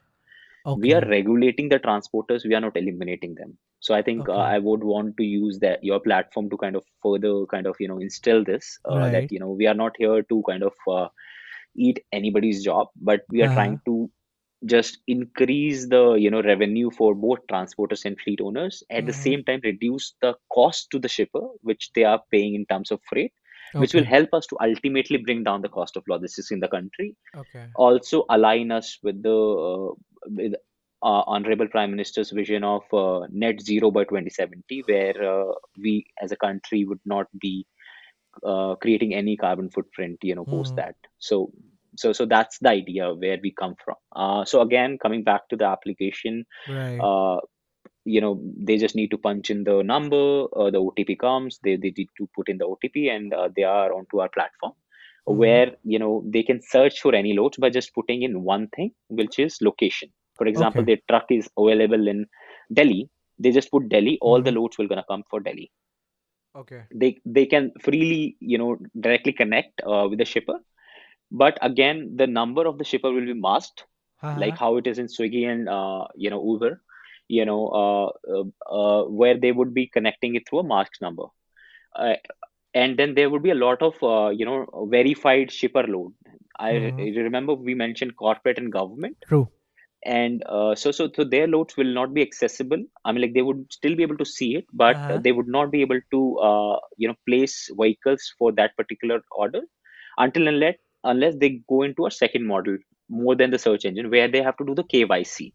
We 0.74 0.92
are 0.94 1.00
regulating 1.06 1.68
the 1.68 1.78
transporters. 1.80 2.44
We 2.44 2.54
are 2.54 2.60
not 2.60 2.76
eliminating 2.76 3.34
them. 3.34 3.58
So 3.80 3.94
I 3.94 4.02
think 4.02 4.28
uh, 4.28 4.34
I 4.36 4.58
would 4.58 4.82
want 4.84 5.16
to 5.18 5.24
use 5.24 5.58
that 5.60 5.82
your 5.84 6.00
platform 6.00 6.50
to 6.50 6.56
kind 6.56 6.76
of 6.76 6.84
further 7.02 7.46
kind 7.46 7.66
of 7.66 7.76
you 7.80 7.88
know 7.88 7.98
instill 7.98 8.44
this 8.44 8.78
uh, 8.84 9.08
Right. 9.08 9.30
that 9.30 9.30
you 9.30 9.38
know 9.40 9.50
we 9.50 9.66
are 9.66 9.74
not 9.74 9.94
here 9.98 10.22
to 10.22 10.42
kind 10.48 10.62
of 10.64 10.74
uh, 10.90 11.08
eat 11.76 12.00
anybody's 12.12 12.64
job, 12.64 12.88
but 12.96 13.22
we 13.30 13.42
are 13.42 13.48
Uh-huh. 13.48 13.58
trying 13.58 13.80
to 13.86 14.10
just 14.66 14.98
increase 15.06 15.88
the 15.88 16.12
you 16.14 16.30
know 16.30 16.42
revenue 16.42 16.90
for 16.90 17.14
both 17.14 17.38
transporters 17.50 18.04
and 18.04 18.18
fleet 18.20 18.40
owners 18.40 18.82
at 18.90 19.06
the 19.06 19.12
Mhm. 19.12 19.14
same 19.14 19.44
time 19.44 19.60
reduce 19.64 20.14
the 20.22 20.34
cost 20.52 20.88
to 20.90 20.98
the 20.98 21.08
shipper 21.08 21.42
which 21.62 21.90
they 21.94 22.04
are 22.04 22.20
paying 22.30 22.54
in 22.54 22.64
terms 22.66 22.90
of 22.90 23.00
freight 23.08 23.32
which 23.76 23.94
will 23.94 24.04
Okay. 24.04 24.16
help 24.16 24.28
us 24.32 24.46
to 24.46 24.56
ultimately 24.62 25.18
bring 25.18 25.42
down 25.44 25.60
the 25.62 25.68
cost 25.68 25.96
of 25.96 26.04
logistics 26.08 26.50
in 26.50 26.60
the 26.60 26.68
country 26.68 27.14
Okay. 27.34 27.68
also 27.74 28.24
align 28.30 28.70
us 28.70 28.98
with 29.02 29.22
the 29.22 29.36
uh, 29.36 29.92
with 30.26 30.52
uh, 31.02 31.22
honorable 31.26 31.68
prime 31.68 31.90
minister's 31.90 32.30
vision 32.30 32.64
of 32.64 32.82
uh, 32.92 33.26
net 33.30 33.60
zero 33.60 33.90
by 33.90 34.04
2070 34.04 34.82
where 34.86 35.16
uh, 35.32 35.52
we 35.82 36.04
as 36.22 36.32
a 36.32 36.36
country 36.36 36.84
would 36.84 37.00
not 37.04 37.26
be 37.40 37.66
uh, 38.44 38.74
creating 38.76 39.14
any 39.14 39.36
carbon 39.36 39.70
footprint 39.70 40.18
you 40.22 40.34
know 40.34 40.46
post 40.46 40.74
Mhm. 40.74 40.76
that 40.76 40.94
so 41.18 41.50
so 41.96 42.12
so 42.12 42.24
that's 42.26 42.58
the 42.60 42.68
idea 42.70 43.12
where 43.14 43.38
we 43.42 43.52
come 43.60 43.74
from 43.84 43.96
uh, 44.16 44.44
so 44.44 44.60
again 44.60 44.98
coming 45.02 45.22
back 45.24 45.48
to 45.48 45.56
the 45.56 45.64
application 45.66 46.44
Right. 46.66 47.08
uh, 47.08 47.38
you 48.04 48.20
know 48.20 48.40
they 48.68 48.76
just 48.76 48.94
need 48.96 49.10
to 49.10 49.18
punch 49.18 49.50
in 49.50 49.64
the 49.64 49.82
number 49.82 50.44
uh, 50.60 50.70
the 50.70 50.80
otp 50.88 51.16
comes 51.18 51.58
they, 51.64 51.76
they 51.76 51.92
need 51.96 52.08
to 52.18 52.28
put 52.34 52.48
in 52.48 52.58
the 52.58 52.66
otp 52.66 53.08
and 53.14 53.32
uh, 53.34 53.48
they 53.56 53.62
are 53.64 53.92
onto 53.92 54.20
our 54.20 54.28
platform 54.30 54.72
Mhm. 55.28 55.42
where 55.42 55.72
you 55.84 55.98
know 55.98 56.22
they 56.34 56.42
can 56.42 56.60
search 56.62 57.00
for 57.00 57.14
any 57.14 57.34
loads 57.36 57.56
by 57.58 57.70
just 57.70 57.94
putting 57.94 58.22
in 58.22 58.42
one 58.42 58.68
thing 58.76 58.90
which 59.08 59.38
is 59.38 59.58
location 59.60 60.08
for 60.36 60.46
example 60.46 60.84
Okay. 60.84 60.84
their 60.84 61.02
truck 61.08 61.26
is 61.30 61.48
available 61.58 62.06
in 62.08 62.26
delhi 62.72 63.08
they 63.38 63.50
just 63.50 63.70
put 63.70 63.88
delhi 63.88 64.18
all 64.20 64.42
the 64.42 64.52
Mhm. 64.52 64.60
loads 64.60 64.78
will 64.78 64.88
gonna 64.88 65.04
come 65.08 65.22
for 65.30 65.40
delhi 65.40 65.70
Okay. 66.54 66.86
they 67.00 67.10
they 67.36 67.44
can 67.52 67.64
freely 67.84 68.36
you 68.40 68.58
know 68.60 68.70
directly 69.04 69.32
connect 69.32 69.80
uh, 69.92 70.06
with 70.08 70.18
the 70.18 70.24
shipper 70.32 70.56
but 71.42 71.58
again 71.68 71.98
the 72.20 72.26
number 72.26 72.64
of 72.66 72.78
the 72.78 72.84
shipper 72.90 73.10
will 73.16 73.28
be 73.32 73.40
masked 73.48 73.84
like 74.44 74.56
Uh-huh. 74.56 74.64
how 74.64 74.76
it 74.76 74.86
is 74.86 74.98
in 74.98 75.06
swiggy 75.14 75.42
and 75.52 75.68
uh, 75.68 76.04
you 76.24 76.30
know 76.30 76.40
uber 76.52 76.72
you 77.28 77.44
know 77.50 77.60
uh, 77.82 78.08
uh, 78.36 78.44
uh, 78.80 79.02
where 79.20 79.38
they 79.44 79.52
would 79.52 79.74
be 79.74 79.86
connecting 79.96 80.34
it 80.36 80.48
through 80.48 80.60
a 80.60 80.68
masked 80.74 81.00
number 81.02 81.26
uh, 81.96 82.14
and 82.74 82.98
then 82.98 83.14
there 83.14 83.30
would 83.30 83.42
be 83.42 83.50
a 83.50 83.60
lot 83.66 83.82
of 83.82 83.94
uh, 84.12 84.30
you 84.30 84.46
know 84.50 84.58
verified 84.96 85.50
shipper 85.60 85.84
load 85.94 86.12
i 86.58 86.70
Mhm. 86.70 87.10
Remember 87.28 87.54
we 87.54 87.74
mentioned 87.74 88.16
corporate 88.24 88.58
and 88.58 88.72
government 88.72 89.16
True. 89.26 89.50
and 90.04 90.42
uh, 90.48 90.74
so 90.74 90.90
so 90.90 91.04
so 91.16 91.24
their 91.24 91.46
loads 91.46 91.76
will 91.78 91.92
not 91.98 92.12
be 92.16 92.22
accessible 92.26 92.82
i 93.04 93.12
mean 93.12 93.22
like 93.24 93.34
they 93.36 93.44
would 93.48 93.60
still 93.76 93.94
be 94.00 94.02
able 94.06 94.16
to 94.22 94.28
see 94.36 94.48
it 94.58 94.64
but 94.82 94.98
uh, 95.12 95.16
Uh-huh. 95.16 95.24
they 95.24 95.32
would 95.32 95.48
not 95.56 95.70
be 95.74 95.80
able 95.86 96.00
to 96.14 96.20
uh, 96.48 96.76
you 96.96 97.08
know 97.08 97.16
place 97.28 97.56
vehicles 97.80 98.24
for 98.38 98.50
that 98.60 98.76
particular 98.80 99.18
order 99.44 99.62
until 100.24 100.46
and 100.48 100.56
unless 100.56 100.76
unless 101.04 101.36
they 101.36 101.60
go 101.68 101.82
into 101.82 102.06
a 102.06 102.10
second 102.10 102.46
model 102.46 102.76
more 103.08 103.34
than 103.36 103.50
the 103.50 103.58
search 103.58 103.84
engine 103.84 104.10
where 104.10 104.28
they 104.28 104.42
have 104.42 104.56
to 104.58 104.64
do 104.66 104.74
the 104.74 104.84
kyc 104.84 105.52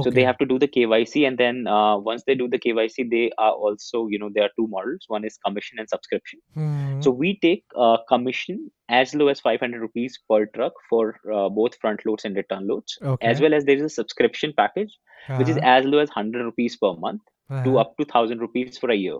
So 0.00 0.10
they 0.10 0.22
have 0.24 0.38
to 0.38 0.46
do 0.46 0.58
the 0.58 0.68
KYC, 0.68 1.24
and 1.26 1.38
then 1.38 1.66
uh, 1.66 1.98
once 1.98 2.24
they 2.26 2.34
do 2.34 2.48
the 2.48 2.58
KYC, 2.58 3.04
they 3.14 3.30
are 3.38 3.52
also, 3.52 4.06
you 4.08 4.18
know, 4.18 4.30
there 4.34 4.44
are 4.44 4.50
two 4.58 4.66
models. 4.68 5.04
One 5.08 5.24
is 5.24 5.36
commission 5.46 5.78
and 5.82 5.88
subscription. 5.88 6.40
Mhm. 6.56 7.06
So 7.06 7.10
we 7.10 7.38
take 7.44 7.64
uh, 7.76 7.98
commission 8.08 8.70
as 8.88 9.14
low 9.14 9.28
as 9.28 9.40
500 9.40 9.80
rupees 9.80 10.18
per 10.30 10.46
truck 10.46 10.72
for 10.88 11.16
uh, 11.32 11.48
both 11.48 11.76
front 11.76 12.04
loads 12.06 12.24
and 12.24 12.36
return 12.36 12.66
loads, 12.68 12.98
as 13.20 13.40
well 13.40 13.54
as 13.54 13.64
there 13.64 13.76
is 13.76 13.82
a 13.82 13.88
subscription 14.00 14.52
package 14.56 14.98
which 15.34 15.48
is 15.48 15.58
Uh-huh. 15.58 15.76
as 15.76 15.84
low 15.84 15.98
as 15.98 16.08
100 16.10 16.44
rupees 16.44 16.76
per 16.76 16.94
month 16.94 17.22
to 17.64 17.76
Uh-huh. 17.76 17.86
up 17.86 17.96
to 17.98 18.04
1000 18.04 18.40
rupees 18.40 18.72
for 18.72 18.84
a 18.84 18.90
year, 18.94 19.18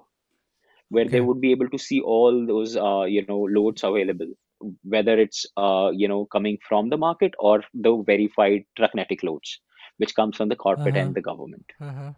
where 0.84 1.08
they 1.08 1.20
would 1.20 1.40
be 1.40 1.50
able 1.50 1.68
to 1.68 1.78
see 1.78 2.00
all 2.00 2.46
those 2.46 2.76
uh, 2.76 3.02
you 3.04 3.24
know 3.26 3.40
loads 3.58 3.82
available, 3.84 4.28
whether 4.82 5.18
it's 5.18 5.46
uh, 5.56 5.90
you 5.92 6.08
know 6.08 6.26
coming 6.26 6.58
from 6.68 6.88
the 6.90 6.96
market 6.96 7.34
or 7.38 7.62
the 7.74 8.02
verified 8.06 8.64
trucknetic 8.76 9.22
loads, 9.22 9.60
which 9.98 10.14
comes 10.14 10.36
from 10.36 10.48
the 10.48 10.56
corporate 10.56 10.96
Uh-huh. 10.96 10.98
and 10.98 11.14
the 11.14 11.22
government. 11.22 11.66
Uh-huh. 11.80 12.14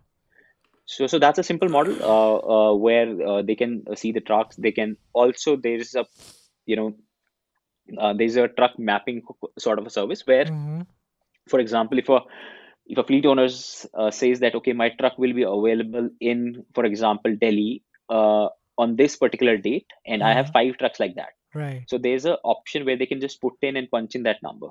So, 0.87 1.07
so 1.07 1.19
that's 1.19 1.39
a 1.39 1.43
simple 1.45 1.69
model 1.69 1.97
uh, 2.03 2.37
uh, 2.71 2.75
where 2.75 3.09
uh, 3.27 3.43
they 3.43 3.55
can 3.55 3.85
see 3.97 4.13
the 4.13 4.21
trucks. 4.21 4.57
They 4.57 4.73
can 4.73 4.97
also 5.13 5.57
there's 5.57 5.95
a 5.95 6.07
you 6.67 6.77
know 6.77 6.95
uh, 7.99 8.13
there's 8.15 8.37
a 8.37 8.49
truck 8.49 8.79
mapping 8.79 9.23
sort 9.59 9.79
of 9.79 9.87
a 9.87 9.91
service 9.91 10.27
where, 10.27 10.47
Mhm. 10.47 10.87
for 11.49 11.59
example, 11.61 11.99
if 11.99 12.09
a 12.09 12.21
if 12.87 12.99
a 12.99 13.05
fleet 13.05 13.27
owner 13.27 13.49
uh, 13.95 14.11
says 14.11 14.41
that 14.41 14.55
okay, 14.57 14.73
my 14.73 14.91
truck 14.99 15.19
will 15.19 15.33
be 15.33 15.43
available 15.43 16.11
in, 16.21 16.65
for 16.75 16.85
example, 16.85 17.35
Delhi 17.41 17.83
uh, 18.09 18.49
on 18.85 18.97
this 19.01 19.17
particular 19.25 19.57
date, 19.67 19.95
and 20.15 20.23
I 20.31 20.33
have 20.39 20.51
Uh-huh. 20.51 20.59
five 20.59 20.79
trucks 20.83 21.01
like 21.05 21.17
that. 21.21 21.37
Right. 21.63 21.85
So 21.93 21.99
there's 21.99 22.27
an 22.33 22.37
option 22.55 22.87
where 22.89 22.99
they 23.03 23.07
can 23.13 23.21
just 23.27 23.41
put 23.47 23.55
in 23.71 23.77
and 23.83 23.91
punch 23.97 24.15
in 24.21 24.25
that 24.29 24.43
number, 24.49 24.71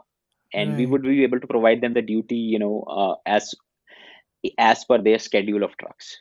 and 0.53 0.77
we 0.81 0.85
would 0.93 1.03
be 1.03 1.23
able 1.29 1.41
to 1.45 1.51
provide 1.55 1.81
them 1.85 1.93
the 1.99 2.07
duty, 2.13 2.41
you 2.55 2.59
know, 2.65 2.75
uh, 2.99 3.15
as 3.37 3.53
as 4.57 4.85
per 4.85 4.97
their 5.09 5.19
schedule 5.19 5.63
of 5.63 5.77
trucks. 5.77 6.17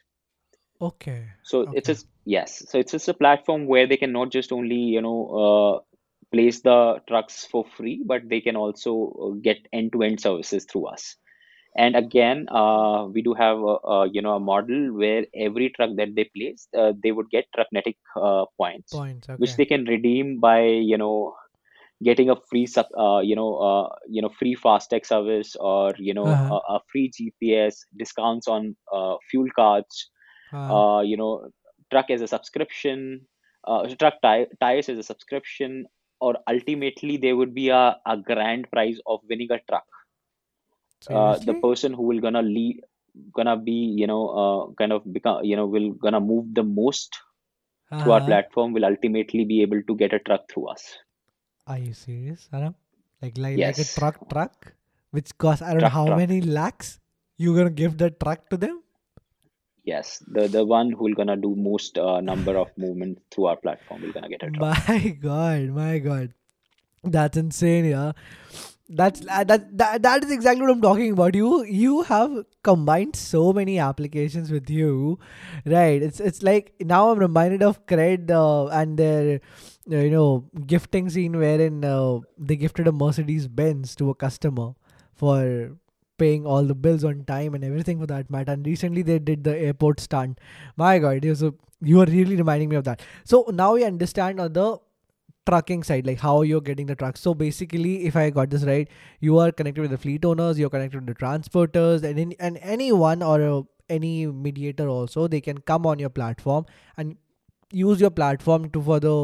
Okay. 0.81 1.27
So 1.43 1.67
it's 1.73 1.87
just 1.89 2.07
yes. 2.25 2.65
So 2.69 2.79
it's 2.79 2.93
just 2.93 3.09
a 3.09 3.15
platform 3.15 3.67
where 3.67 3.87
they 3.87 3.97
can 3.97 4.13
not 4.13 4.31
just 4.31 4.53
only 4.53 4.83
you 4.97 5.03
know 5.03 5.19
uh, 5.45 5.75
place 6.33 6.61
the 6.63 7.03
trucks 7.09 7.45
for 7.47 7.65
free, 7.77 8.03
but 8.05 8.29
they 8.29 8.41
can 8.41 8.57
also 8.57 8.93
uh, 9.23 9.41
get 9.43 9.67
end-to-end 9.73 10.21
services 10.21 10.67
through 10.71 10.87
us. 10.87 11.17
And 11.79 11.97
again, 11.97 12.47
uh, 12.51 13.07
we 13.13 13.23
do 13.23 13.35
have 13.35 13.59
a, 13.59 13.77
a 13.97 14.09
you 14.11 14.23
know 14.23 14.35
a 14.37 14.41
model 14.41 14.93
where 14.97 15.25
every 15.35 15.71
truck 15.77 15.91
that 15.97 16.15
they 16.17 16.25
place, 16.37 16.69
uh, 16.79 16.93
they 17.03 17.13
would 17.13 17.31
get 17.31 17.47
Trucknetic 17.55 17.97
uh, 18.17 18.47
points, 18.59 19.05
Points. 19.17 19.29
which 19.37 19.57
they 19.57 19.67
can 19.67 19.85
redeem 19.87 20.41
by 20.41 20.63
you 20.63 20.99
know 20.99 21.35
getting 22.03 22.31
a 22.31 22.37
free 22.51 22.67
sub, 22.67 22.87
uh, 22.99 23.21
you 23.21 23.37
know 23.37 23.55
uh, 23.57 23.89
you 24.09 24.23
know 24.23 24.31
free 24.39 24.57
FASTag 24.57 25.07
service 25.07 25.57
or 25.57 25.95
you 25.99 26.15
know 26.15 26.31
Uh-huh. 26.31 26.51
a, 26.51 26.75
a 26.77 26.81
free 26.93 27.11
GPS 27.11 27.85
discounts 27.99 28.49
on 28.49 28.77
uh, 28.93 29.17
fuel 29.31 29.49
cards 29.57 30.11
Uh, 30.53 30.71
uh, 30.71 31.01
you 31.05 31.17
know, 31.17 31.51
truck 31.91 32.11
as 32.11 32.23
a 32.23 32.27
subscription, 32.29 33.27
uh, 33.67 33.87
truck 33.99 34.15
ti- 34.23 34.47
tires 34.61 34.89
as 34.89 34.99
a 34.99 35.03
subscription, 35.03 35.87
or 36.21 36.35
ultimately 36.49 37.17
there 37.17 37.37
would 37.37 37.55
be 37.55 37.69
a, 37.69 37.97
a 38.07 38.17
grand 38.17 38.71
prize 38.71 38.99
of 39.07 39.21
winning 39.29 39.51
a 39.53 39.59
truck. 39.69 39.85
Uh, 41.11 41.39
the 41.39 41.55
person 41.55 41.93
who 41.93 42.03
will 42.03 42.21
gonna 42.21 42.43
lead, 42.43 42.83
gonna 43.33 43.57
be, 43.57 43.73
you 43.73 44.07
know, 44.07 44.23
uh, 44.43 44.73
kind 44.75 44.93
of 44.93 45.11
become, 45.13 45.45
you 45.45 45.57
know, 45.57 45.67
will 45.67 45.93
gonna 45.93 46.21
move 46.21 46.55
the 46.55 46.63
most 46.63 47.17
through 47.99 48.13
our 48.13 48.21
Uh-huh. 48.21 48.31
platform 48.31 48.73
will 48.73 48.85
ultimately 48.85 49.45
be 49.45 49.63
able 49.63 49.83
to 49.83 49.97
get 49.97 50.13
a 50.13 50.19
truck 50.21 50.49
through 50.51 50.69
us. 50.69 50.99
Are 51.67 51.79
you 51.79 51.93
serious, 51.95 52.49
Arham? 52.53 52.75
Like 53.23 53.39
like 53.39 53.59
like 53.59 53.79
a 53.79 53.85
truck 53.85 54.29
truck, 54.29 54.75
which 55.11 55.37
costs 55.39 55.63
I 55.63 55.73
don't 55.75 55.83
know 55.83 55.89
how 56.01 56.11
truck. 56.11 56.23
many 56.23 56.41
lakhs. 56.41 56.99
You 57.37 57.55
gonna 57.57 57.71
give 57.71 57.97
the 57.99 58.11
truck 58.11 58.49
to 58.51 58.57
them? 58.57 58.83
Yes, 59.85 60.19
the 60.29 60.49
the 60.49 60.65
one 60.65 60.93
who 60.93 61.05
will 61.05 61.15
gonna 61.15 61.37
do 61.37 61.55
most 61.57 61.99
uh, 61.99 62.21
number 62.21 62.57
of 62.57 62.69
movement 62.77 63.23
through 63.31 63.47
our 63.47 63.57
platform 63.57 64.03
will 64.03 64.13
gonna 64.13 64.29
get 64.29 64.43
a 64.43 64.51
truck. 64.51 64.71
My 64.89 65.17
God, 65.21 65.69
my 65.71 65.99
God, 65.99 66.35
that's 67.03 67.37
insane, 67.37 67.85
yeah. 67.87 68.13
That's 68.91 69.21
uh, 69.29 69.45
that, 69.45 69.77
that 69.77 70.03
that 70.03 70.25
is 70.25 70.31
exactly 70.31 70.63
what 70.63 70.71
I'm 70.71 70.81
talking 70.81 71.13
about. 71.13 71.35
You 71.35 71.63
you 71.65 72.03
have 72.05 72.47
combined 72.63 73.17
so 73.17 73.53
many 73.53 73.79
applications 73.79 74.51
with 74.51 74.71
you, 74.71 75.19
right? 75.67 76.03
It's 76.03 76.21
it's 76.21 76.43
like 76.43 76.73
now 76.81 77.11
I'm 77.11 77.19
reminded 77.19 77.63
of 77.63 77.85
Cred 77.85 78.31
uh, 78.31 78.69
and 78.69 78.99
their 78.99 79.41
uh, 79.93 79.97
you 79.97 80.11
know 80.11 80.47
gifting 80.67 81.11
scene 81.11 81.37
wherein 81.37 81.85
uh, 81.85 82.21
they 82.39 82.57
gifted 82.57 82.87
a 82.89 82.93
Mercedes 82.93 83.47
Benz 83.47 83.95
to 83.97 84.09
a 84.09 84.15
customer 84.15 84.73
for 85.15 85.77
paying 86.17 86.47
all 86.47 86.65
the 86.65 86.75
bills 86.75 87.05
on 87.05 87.25
time 87.25 87.55
and 87.55 87.65
everything 87.65 88.01
for 88.01 88.07
that 88.07 88.31
matter. 88.31 88.53
And 88.53 88.67
recently 88.67 89.03
they 89.03 89.19
did 89.19 89.45
the 89.45 89.55
airport 89.55 90.01
stunt. 90.01 90.41
My 90.77 90.99
God, 90.99 91.25
you 91.27 91.35
so 91.35 91.55
you 91.83 92.01
are 92.01 92.07
really 92.07 92.37
reminding 92.37 92.71
me 92.71 92.77
of 92.77 92.85
that. 92.85 93.03
So 93.25 93.45
now 93.53 93.75
we 93.75 93.85
understand 93.85 94.39
the 94.39 94.79
trucking 95.49 95.83
side, 95.89 96.07
like 96.07 96.21
how 96.21 96.35
you're 96.43 96.61
getting 96.69 96.87
the 96.93 96.97
trucks. 97.03 97.21
So 97.21 97.35
basically, 97.35 97.95
if 98.11 98.17
I 98.17 98.29
got 98.31 98.51
this 98.51 98.65
right, 98.65 98.89
you 99.21 99.39
are 99.39 99.51
connected 99.53 99.83
with 99.83 99.91
the 99.97 99.99
fleet 100.07 100.25
owners, 100.25 100.59
you're 100.59 100.71
connected 100.77 101.01
with 101.07 101.07
the 101.15 101.19
transporters, 101.25 102.03
and 102.11 102.19
in, 102.27 102.35
and 102.39 102.59
anyone 102.77 103.23
or 103.23 103.41
uh, 103.49 103.63
any 103.89 104.27
mediator 104.27 104.89
also, 104.89 105.27
they 105.37 105.41
can 105.41 105.59
come 105.73 105.87
on 105.87 105.99
your 105.99 106.11
platform 106.11 106.67
and 106.97 107.17
use 107.73 108.01
your 108.01 108.11
platform 108.11 108.71
to 108.71 108.83
for 108.83 109.01
the 109.01 109.15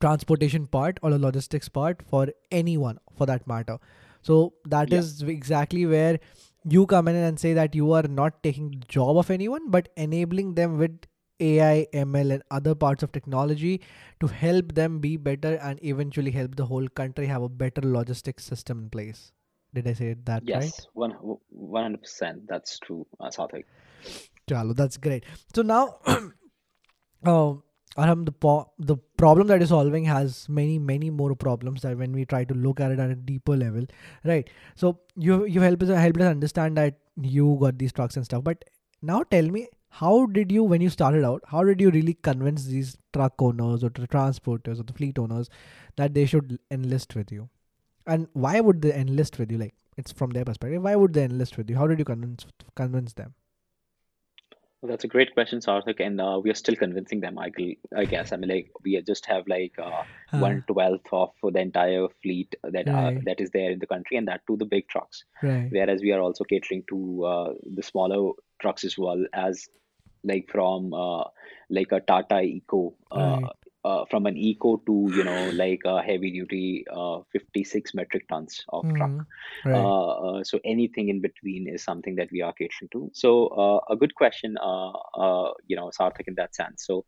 transportation 0.00 0.66
part 0.66 0.98
or 1.02 1.10
the 1.10 1.18
logistics 1.18 1.68
part 1.68 2.02
for 2.10 2.28
anyone 2.50 2.98
for 3.16 3.26
that 3.26 3.46
matter. 3.46 3.78
So 4.22 4.52
that 4.66 4.92
Yeah. 4.92 4.98
is 4.98 5.22
exactly 5.22 5.86
where 5.86 6.18
you 6.64 6.86
come 6.86 7.08
in 7.08 7.16
and 7.16 7.38
say 7.40 7.52
that 7.54 7.74
you 7.74 7.92
are 7.92 8.02
not 8.02 8.42
taking 8.42 8.70
the 8.70 8.86
job 8.96 9.16
of 9.24 9.30
anyone 9.30 9.70
but 9.70 9.88
enabling 9.96 10.54
them 10.54 10.78
with 10.78 11.06
AI, 11.40 11.86
ML, 11.92 12.30
and 12.30 12.42
other 12.50 12.74
parts 12.74 13.02
of 13.02 13.12
technology 13.12 13.80
to 14.20 14.26
help 14.26 14.74
them 14.74 14.98
be 14.98 15.16
better 15.16 15.54
and 15.56 15.82
eventually 15.84 16.30
help 16.30 16.56
the 16.56 16.66
whole 16.66 16.88
country 16.88 17.26
have 17.26 17.42
a 17.42 17.48
better 17.48 17.82
logistics 17.82 18.44
system 18.44 18.84
in 18.84 18.90
place. 18.90 19.32
Did 19.74 19.88
I 19.88 19.92
say 19.92 20.14
that 20.24 20.44
right? 20.54 20.72
Yes, 20.72 20.86
one 20.92 21.12
hundred 21.84 22.02
percent. 22.02 22.46
That's 22.48 22.78
true, 22.78 23.06
uh, 23.20 23.28
Sarthak. 23.28 23.64
Chalo, 24.48 24.74
that's 24.74 24.96
great. 24.96 25.24
So 25.54 25.62
now, 25.62 25.98
um, 27.24 27.62
Arham, 27.96 28.24
the 28.24 28.32
po- 28.32 28.70
the 28.78 28.96
problem 29.16 29.48
that 29.48 29.62
is 29.62 29.70
solving 29.70 30.04
has 30.04 30.48
many 30.48 30.78
many 30.78 31.10
more 31.10 31.34
problems 31.34 31.82
that 31.82 31.96
when 31.96 32.12
we 32.12 32.24
try 32.24 32.44
to 32.44 32.54
look 32.54 32.80
at 32.80 32.92
it 32.92 32.98
at 32.98 33.10
a 33.10 33.14
deeper 33.14 33.56
level, 33.56 33.86
right? 34.24 34.48
So 34.74 35.00
you 35.16 35.44
you 35.46 35.60
help 35.60 35.82
us 35.82 35.88
helped 35.88 36.20
us 36.20 36.30
understand 36.30 36.76
that 36.76 36.98
you 37.20 37.56
got 37.60 37.78
these 37.78 37.92
trucks 37.92 38.16
and 38.16 38.24
stuff. 38.24 38.44
But 38.44 38.64
now 39.02 39.22
tell 39.24 39.48
me, 39.48 39.68
how 39.88 40.26
did 40.26 40.52
you 40.52 40.62
when 40.64 40.80
you 40.80 40.90
started 40.90 41.24
out? 41.24 41.42
How 41.46 41.64
did 41.64 41.80
you 41.80 41.90
really 41.90 42.14
convince 42.14 42.64
these 42.64 42.96
truck 43.12 43.34
owners 43.40 43.82
or 43.84 43.90
the 43.90 44.06
transporters 44.08 44.80
or 44.80 44.84
the 44.84 44.92
fleet 44.92 45.18
owners 45.18 45.48
that 45.96 46.14
they 46.14 46.26
should 46.26 46.58
enlist 46.70 47.14
with 47.14 47.32
you? 47.32 47.48
And 48.06 48.28
why 48.32 48.60
would 48.60 48.82
they 48.82 48.94
enlist 48.94 49.38
with 49.38 49.50
you? 49.52 49.58
Like 49.58 49.74
it's 49.96 50.12
from 50.12 50.30
their 50.30 50.44
perspective. 50.44 50.82
Why 50.82 50.96
would 50.96 51.14
they 51.14 51.24
enlist 51.24 51.56
with 51.56 51.70
you? 51.70 51.76
How 51.76 51.86
did 51.86 51.98
you 51.98 52.04
convince 52.04 52.46
convince 52.74 53.12
them? 53.14 53.34
Well, 54.80 54.90
that's 54.90 55.04
a 55.04 55.08
great 55.08 55.32
question, 55.34 55.60
Sarthak, 55.60 56.00
and 56.00 56.20
uh, 56.20 56.40
we 56.42 56.50
are 56.50 56.54
still 56.54 56.76
convincing 56.76 57.20
them. 57.20 57.38
I, 57.38 57.50
I 57.96 58.04
guess. 58.04 58.32
I 58.32 58.36
mean, 58.36 58.50
like 58.50 58.70
we 58.84 59.00
just 59.02 59.26
have 59.26 59.46
like 59.48 59.78
uh, 59.78 60.02
Huh. 60.26 60.38
one 60.40 60.62
twelfth 60.68 61.06
of 61.12 61.30
the 61.42 61.58
entire 61.60 62.08
fleet 62.22 62.54
that 62.62 62.88
uh, 62.88 63.10
Right. 63.10 63.24
that 63.24 63.40
is 63.40 63.50
there 63.50 63.70
in 63.70 63.78
the 63.78 63.86
country, 63.86 64.16
and 64.16 64.28
that 64.28 64.42
to 64.46 64.56
the 64.56 64.66
big 64.66 64.88
trucks. 64.88 65.24
Right. 65.42 65.72
Whereas 65.72 66.02
we 66.02 66.12
are 66.12 66.20
also 66.20 66.44
catering 66.44 66.84
to 66.90 67.24
uh, 67.24 67.54
the 67.74 67.82
smaller 67.82 68.32
trucks 68.60 68.84
as 68.84 68.96
well 68.98 69.24
as 69.32 69.68
like 70.24 70.46
from 70.50 70.92
uh, 70.92 71.24
like 71.70 71.92
a 71.92 72.00
Tata 72.00 72.40
Eco, 72.40 72.94
uh, 73.10 73.36
Right. 73.36 73.52
uh, 73.84 74.04
from 74.10 74.26
an 74.26 74.36
Eco 74.36 74.76
to 74.86 75.08
you 75.12 75.24
know 75.24 75.44
like 75.54 75.80
a 75.84 76.02
heavy 76.02 76.30
duty 76.32 76.84
uh, 76.92 77.20
56 77.32 77.94
metric 77.94 78.26
tons 78.28 78.64
of 78.70 78.84
truck. 78.96 79.12
Mhm. 79.12 79.26
Right. 79.64 79.92
Uh, 79.92 80.08
uh, 80.38 80.44
so 80.44 80.58
anything 80.64 81.08
in 81.08 81.20
between 81.20 81.68
is 81.68 81.82
something 81.84 82.16
that 82.16 82.28
we 82.32 82.42
are 82.42 82.52
catering 82.52 82.88
to. 82.92 83.10
So 83.14 83.48
uh, 83.48 83.80
a 83.92 83.96
good 83.96 84.14
question, 84.14 84.56
uh, 84.60 84.90
uh, 85.16 85.52
you 85.66 85.76
know, 85.76 85.90
Sarthak 85.98 86.28
in 86.28 86.34
that 86.36 86.54
sense. 86.54 86.84
So, 86.86 87.04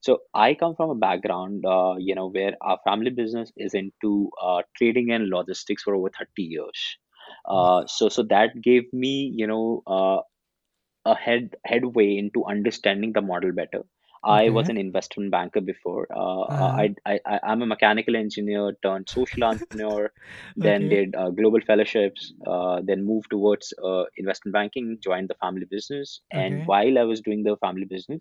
so 0.00 0.18
I 0.34 0.54
come 0.54 0.74
from 0.76 0.90
a 0.90 0.94
background, 0.94 1.64
uh, 1.66 1.94
you 1.98 2.14
know, 2.14 2.28
where 2.30 2.54
our 2.62 2.78
family 2.84 3.10
business 3.10 3.52
is 3.56 3.74
into 3.74 4.30
uh, 4.42 4.62
trading 4.76 5.10
and 5.12 5.28
logistics 5.28 5.82
for 5.82 5.94
over 5.94 6.10
30 6.10 6.42
years. 6.44 6.96
Uh, 7.48 7.84
so, 7.86 8.08
so 8.08 8.22
that 8.24 8.60
gave 8.62 8.92
me, 8.92 9.32
you 9.34 9.46
know, 9.46 9.82
uh, 9.86 10.18
a 11.04 11.14
head 11.14 11.54
headway 11.64 12.16
into 12.16 12.44
understanding 12.44 13.12
the 13.12 13.20
model 13.22 13.52
better. 13.52 13.82
I 14.24 14.50
was 14.50 14.68
an 14.68 14.76
investment 14.76 15.30
banker 15.32 15.60
before. 15.60 16.06
Uh, 16.14 16.48
uh. 16.48 16.82
I, 16.82 16.94
I, 17.06 17.20
I- 17.26 17.40
I'm 17.44 17.62
a 17.62 17.66
mechanical 17.66 18.14
engineer 18.16 18.76
turned 18.82 19.08
social 19.08 19.44
entrepreneur, 19.50 20.12
then 20.56 20.88
Okay. 20.88 20.88
did 20.88 21.14
uh, 21.16 21.30
global 21.30 21.60
fellowships, 21.60 22.32
uh, 22.46 22.80
then 22.84 23.04
moved 23.04 23.30
towards 23.30 23.72
uh, 23.84 24.04
investment 24.16 24.52
banking, 24.54 24.98
joined 25.02 25.28
the 25.30 25.34
family 25.34 25.66
business. 25.70 26.20
And 26.32 26.62
Okay. 26.62 26.66
while 26.66 26.98
I 26.98 27.02
was 27.04 27.20
doing 27.20 27.42
the 27.42 27.56
family 27.56 27.84
business, 27.84 28.20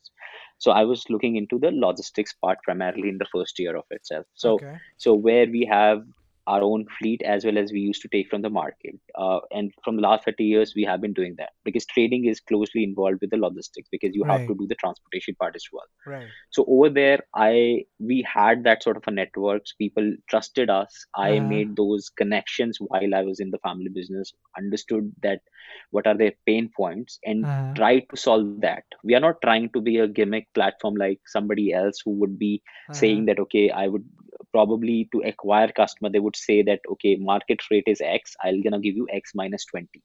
so 0.58 0.72
I 0.72 0.84
was 0.86 1.06
looking 1.10 1.36
into 1.36 1.60
the 1.60 1.72
logistics 1.72 2.34
part 2.34 2.60
primarily 2.64 3.10
in 3.10 3.18
the 3.18 3.26
first 3.32 3.60
year 3.60 3.76
of 3.76 3.86
itself. 3.92 4.26
So, 4.34 4.66
so 4.98 5.14
where 5.14 5.46
we 5.48 5.68
have 5.70 6.04
our 6.52 6.64
own 6.64 6.86
fleet 7.00 7.24
as 7.36 7.46
well 7.46 7.58
as 7.62 7.72
we 7.74 7.82
used 7.82 8.02
to 8.04 8.10
take 8.16 8.30
from 8.30 8.44
the 8.44 8.50
market. 8.50 8.96
Uh, 9.18 9.40
and 9.52 9.72
from 9.84 9.98
the 9.98 10.02
last 10.04 10.26
30 10.26 10.46
years, 10.46 10.74
we 10.76 10.84
have 10.84 11.02
been 11.02 11.14
doing 11.14 11.36
that 11.38 11.52
because 11.66 11.86
trading 11.88 12.26
is 12.26 12.42
closely 12.42 12.84
involved 12.84 13.20
with 13.22 13.32
the 13.32 13.38
logistics 13.38 13.90
because 13.92 14.16
you 14.16 14.26
have 14.30 14.46
to 14.48 14.56
do 14.60 14.68
the 14.68 14.76
transportation 14.84 15.36
part 15.40 15.56
as 15.56 15.66
well. 15.74 15.88
Right. 16.06 16.34
So 16.52 16.66
over 16.68 16.90
there, 16.90 17.20
I 17.36 17.86
we 18.00 18.26
had 18.32 18.64
that 18.66 18.84
sort 18.84 18.98
of 18.98 19.04
a 19.08 19.12
networks. 19.12 19.74
People 19.74 20.14
trusted 20.30 20.70
us. 20.70 21.06
I 21.16 21.40
Uh-huh. 21.40 21.54
made 21.54 21.76
those 21.78 22.10
connections 22.18 22.78
while 22.80 23.16
I 23.16 23.22
was 23.24 23.40
in 23.40 23.52
the 23.52 23.60
family 23.60 23.90
business. 23.94 24.34
Understood 24.58 25.12
that 25.24 25.42
what 25.92 26.08
are 26.08 26.18
their 26.18 26.34
pain 26.46 26.70
points 26.76 27.20
and 27.26 27.48
Uh-huh. 27.48 27.78
tried 27.78 28.06
to 28.12 28.18
solve 28.18 28.50
that. 28.62 28.72
We 28.96 29.04
are 29.04 29.10
not 29.10 29.28
trying 29.32 29.58
to 29.60 29.70
be 29.82 29.86
a 29.88 29.98
gimmick 29.98 30.42
platform 30.46 30.90
like 30.90 31.20
somebody 31.26 31.72
else 31.74 32.00
who 32.04 32.12
would 32.20 32.38
be 32.38 32.62
saying 32.92 33.26
that 33.26 33.40
okay 33.40 33.70
i 33.70 33.88
would 33.88 34.04
probably 34.52 35.08
to 35.12 35.22
acquire 35.32 35.72
customer 35.82 36.10
they 36.10 36.20
would 36.26 36.36
say 36.36 36.62
that 36.62 36.80
okay 36.92 37.16
market 37.16 37.60
rate 37.72 37.84
is 37.88 38.02
x 38.02 38.36
i'll 38.44 38.62
gonna 38.64 38.80
give 38.80 38.96
you 38.96 39.08
x 39.12 39.32
minus 39.36 39.66
20 39.66 40.02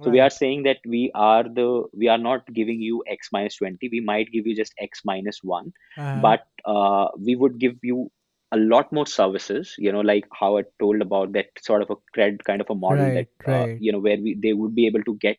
so 0.00 0.10
we 0.10 0.20
are 0.20 0.30
saying 0.30 0.62
that 0.64 0.78
we 0.86 1.10
are 1.14 1.44
the 1.44 1.84
we 1.96 2.08
are 2.08 2.18
not 2.18 2.46
giving 2.54 2.80
you 2.80 3.02
x 3.06 3.28
minus 3.32 3.56
20 3.56 3.88
we 3.92 4.00
might 4.00 4.30
give 4.32 4.46
you 4.46 4.54
just 4.56 4.74
x 4.78 5.00
minus 5.04 5.40
1 5.42 5.72
Uh-huh. 5.96 6.26
but 6.26 6.46
uh, 6.64 7.06
we 7.24 7.34
would 7.36 7.58
give 7.58 7.76
you 7.82 8.10
a 8.52 8.56
lot 8.58 8.92
more 8.92 9.06
services 9.06 9.74
you 9.78 9.92
know 9.92 10.00
like 10.00 10.24
how 10.40 10.56
i 10.58 10.62
told 10.80 11.00
about 11.00 11.32
that 11.32 11.46
sort 11.60 11.82
of 11.82 11.90
a 11.90 11.96
cred 12.16 12.42
kind 12.44 12.60
of 12.60 12.70
a 12.70 12.74
model 12.74 13.10
Right, 13.10 13.18
that 13.18 13.50
uh, 13.56 13.66
you 13.78 13.92
know 13.92 13.98
where 13.98 14.18
we 14.26 14.36
they 14.42 14.52
would 14.52 14.74
be 14.74 14.86
able 14.86 15.02
to 15.10 15.16
get 15.26 15.38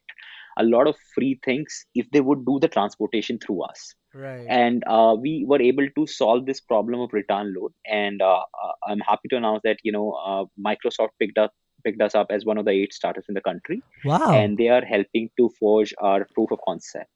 a 0.58 0.64
lot 0.64 0.88
of 0.88 0.96
free 1.16 1.40
things 1.44 1.86
if 1.96 2.10
they 2.12 2.22
would 2.22 2.46
do 2.46 2.60
the 2.60 2.68
transportation 2.78 3.38
through 3.40 3.62
us 3.64 3.96
right. 4.14 4.46
and 4.48 4.84
uh, 4.88 5.16
we 5.20 5.46
were 5.48 5.62
able 5.62 5.88
to 5.96 6.08
solve 6.08 6.46
this 6.46 6.60
problem 6.60 7.00
of 7.00 7.14
return 7.14 7.54
load 7.58 7.72
and 7.86 8.22
uh, 8.22 8.40
uh, 8.64 8.72
i'm 8.88 9.00
happy 9.00 9.28
to 9.30 9.38
announce 9.38 9.62
that 9.64 9.78
you 9.84 9.92
know 9.92 10.12
uh, 10.12 10.46
microsoft 10.60 11.10
picked 11.20 11.38
up 11.38 11.52
picked 11.84 12.02
us 12.02 12.14
up 12.14 12.28
as 12.30 12.46
one 12.46 12.58
of 12.58 12.66
the 12.66 12.72
eight 12.72 12.94
startups 12.94 13.28
in 13.28 13.34
the 13.34 13.42
country 13.42 13.82
wow. 14.06 14.32
and 14.32 14.58
they 14.58 14.70
are 14.70 14.86
helping 14.86 15.30
to 15.38 15.50
forge 15.60 15.94
our 16.00 16.28
proof 16.36 16.52
of 16.52 16.60
concept 16.68 17.10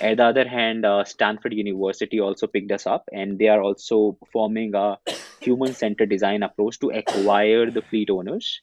at 0.00 0.16
the 0.16 0.24
other 0.24 0.46
hand 0.46 0.84
uh, 0.84 1.04
stanford 1.04 1.52
university 1.52 2.20
also 2.20 2.46
picked 2.46 2.72
us 2.72 2.86
up 2.86 3.04
and 3.12 3.38
they 3.38 3.48
are 3.48 3.62
also 3.62 4.18
forming 4.32 4.74
a 4.74 4.98
human 5.40 5.72
centered 5.72 6.10
design 6.10 6.42
approach 6.42 6.78
to 6.80 6.90
acquire 6.90 7.70
the 7.70 7.82
fleet 7.82 8.10
owners 8.10 8.60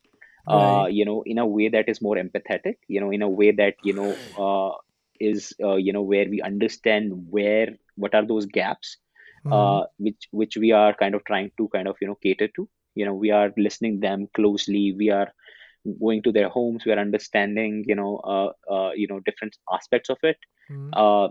uh, 0.47 0.55
Right. 0.55 0.93
you 0.93 1.05
know 1.05 1.23
in 1.25 1.37
a 1.39 1.45
way 1.45 1.69
that 1.69 1.89
is 1.89 2.01
more 2.01 2.15
empathetic 2.15 2.75
you 2.87 2.99
know 3.01 3.11
in 3.11 3.21
a 3.21 3.29
way 3.29 3.51
that 3.51 3.75
you 3.83 3.93
know 3.93 4.15
uh, 4.37 4.75
is 5.19 5.53
uh, 5.63 5.75
you 5.75 5.93
know 5.93 6.01
where 6.01 6.27
we 6.29 6.41
understand 6.41 7.11
where 7.29 7.69
what 7.95 8.13
are 8.15 8.25
those 8.25 8.45
gaps 8.45 8.97
Mhm. 9.43 9.51
uh, 9.51 9.83
which 9.97 10.27
which 10.31 10.57
we 10.57 10.71
are 10.71 10.93
kind 10.93 11.15
of 11.15 11.23
trying 11.25 11.51
to 11.57 11.67
kind 11.69 11.87
of 11.87 11.95
you 12.01 12.07
know 12.07 12.17
cater 12.23 12.47
to. 12.55 12.67
You 12.95 13.05
know 13.05 13.13
we 13.13 13.31
are 13.31 13.51
listening 13.57 13.99
them 13.99 14.27
closely. 14.35 14.93
We 14.97 15.09
are 15.11 15.31
going 15.99 16.21
to 16.23 16.31
their 16.31 16.49
homes. 16.49 16.85
We 16.85 16.91
are 16.91 16.99
understanding 16.99 17.83
you 17.87 17.95
know 17.95 18.17
uh, 18.17 18.51
uh, 18.73 18.91
you 18.95 19.07
know 19.07 19.19
different 19.25 19.55
aspects 19.71 20.09
of 20.09 20.17
it. 20.23 20.37
Mhm. 20.69 20.93
uh, 20.93 21.29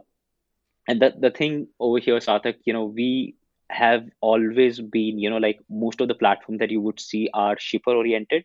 and 0.89 1.01
the 1.01 1.13
the 1.19 1.31
thing 1.31 1.67
over 1.81 1.99
here 1.99 2.19
Sarthak 2.19 2.57
you 2.65 2.73
know 2.73 2.85
we 2.85 3.35
have 3.71 4.05
always 4.21 4.81
been 4.81 5.19
you 5.19 5.31
know 5.31 5.37
like 5.39 5.61
most 5.69 6.01
of 6.01 6.09
the 6.09 6.15
platforms 6.15 6.59
that 6.61 6.71
you 6.71 6.81
would 6.81 7.01
see 7.01 7.29
are 7.35 7.57
shipper 7.59 7.93
oriented 7.93 8.45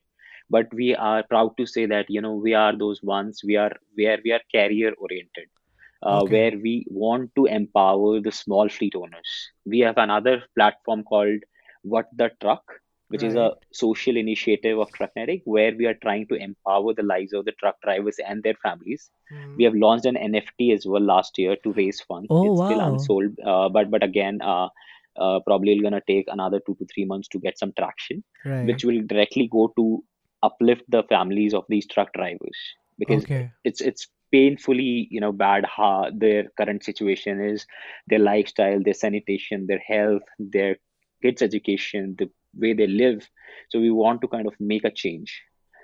but 0.50 0.74
we 0.74 0.96
are 0.96 1.24
proud 1.24 1.56
to 1.58 1.66
say 1.66 1.86
that 1.86 2.06
you 2.10 2.22
know 2.22 2.34
we 2.36 2.54
are 2.54 2.76
those 2.78 3.02
ones 3.04 3.42
we 3.46 3.56
are 3.56 3.72
where 3.96 4.18
we 4.24 4.32
are 4.32 4.42
carrier 4.52 4.92
oriented 4.98 5.48
uh, 6.04 6.24
Okay. 6.24 6.36
where 6.36 6.52
we 6.64 6.86
want 6.90 7.30
to 7.36 7.46
empower 7.46 8.20
the 8.22 8.32
small 8.32 8.70
fleet 8.70 8.94
owners 8.96 9.52
we 9.66 9.80
have 9.80 9.98
another 9.98 10.42
platform 10.56 11.04
called 11.04 11.40
what 11.84 12.08
the 12.16 12.30
truck 12.42 12.64
which 13.10 13.24
is 13.24 13.36
a 13.36 13.52
social 13.72 14.16
initiative 14.18 14.80
of 14.80 14.92
trucknetic 14.94 15.42
where 15.46 15.74
we 15.78 15.86
are 15.86 15.98
trying 16.02 16.26
to 16.28 16.36
empower 16.36 16.94
the 16.94 17.04
lives 17.04 17.34
of 17.34 17.46
the 17.46 17.52
truck 17.60 17.76
drivers 17.84 18.18
and 18.26 18.44
their 18.44 18.56
families 18.64 19.10
Mhm. 19.32 19.58
we 19.58 19.64
have 19.64 19.76
launched 19.76 20.06
an 20.06 20.16
nft 20.16 20.74
as 20.74 20.86
well 20.86 21.02
last 21.02 21.38
year 21.38 21.56
to 21.64 21.74
raise 21.74 22.02
funds 22.02 22.32
Oh, 22.32 22.44
it's 22.44 22.62
still 22.62 22.80
unsold 22.82 23.32
uh, 23.46 23.70
but 23.70 23.90
but 23.92 24.04
again 24.04 24.40
uh, 24.42 24.68
uh, 25.20 25.40
probably 25.46 25.80
gonna 25.80 26.02
take 26.08 26.26
another 26.30 26.60
two 26.66 26.76
to 26.76 26.86
three 26.94 27.06
months 27.06 27.28
to 27.30 27.40
get 27.40 27.58
some 27.58 27.74
traction 27.78 28.24
right. 28.46 28.70
which 28.70 28.84
will 28.84 29.02
directly 29.08 29.48
go 29.52 29.72
to 29.76 30.04
uplift 30.44 30.84
the 30.90 31.04
families 31.04 31.54
of 31.54 31.66
these 31.70 31.88
truck 31.88 32.14
drivers 32.14 32.58
because 32.98 33.24
okay. 33.24 33.52
it's 33.64 33.82
it's 33.82 34.08
painfully 34.32 35.08
you 35.10 35.20
know 35.20 35.32
bad 35.32 35.66
how 35.66 36.10
their 36.16 36.46
current 36.58 36.84
situation 36.84 37.42
is 37.42 37.66
their 38.08 38.20
lifestyle 38.20 38.82
their 38.84 38.94
sanitation 38.94 39.66
their 39.68 39.82
health 39.88 40.22
their 40.38 40.78
kids 41.24 41.42
education 41.42 42.16
the 42.20 42.30
way 42.56 42.74
they 42.74 42.88
live 42.88 43.28
so 43.70 43.80
we 43.80 43.92
want 43.92 44.22
to 44.22 44.28
kind 44.28 44.48
of 44.48 44.54
make 44.60 44.84
a 44.84 44.92
change 44.92 45.42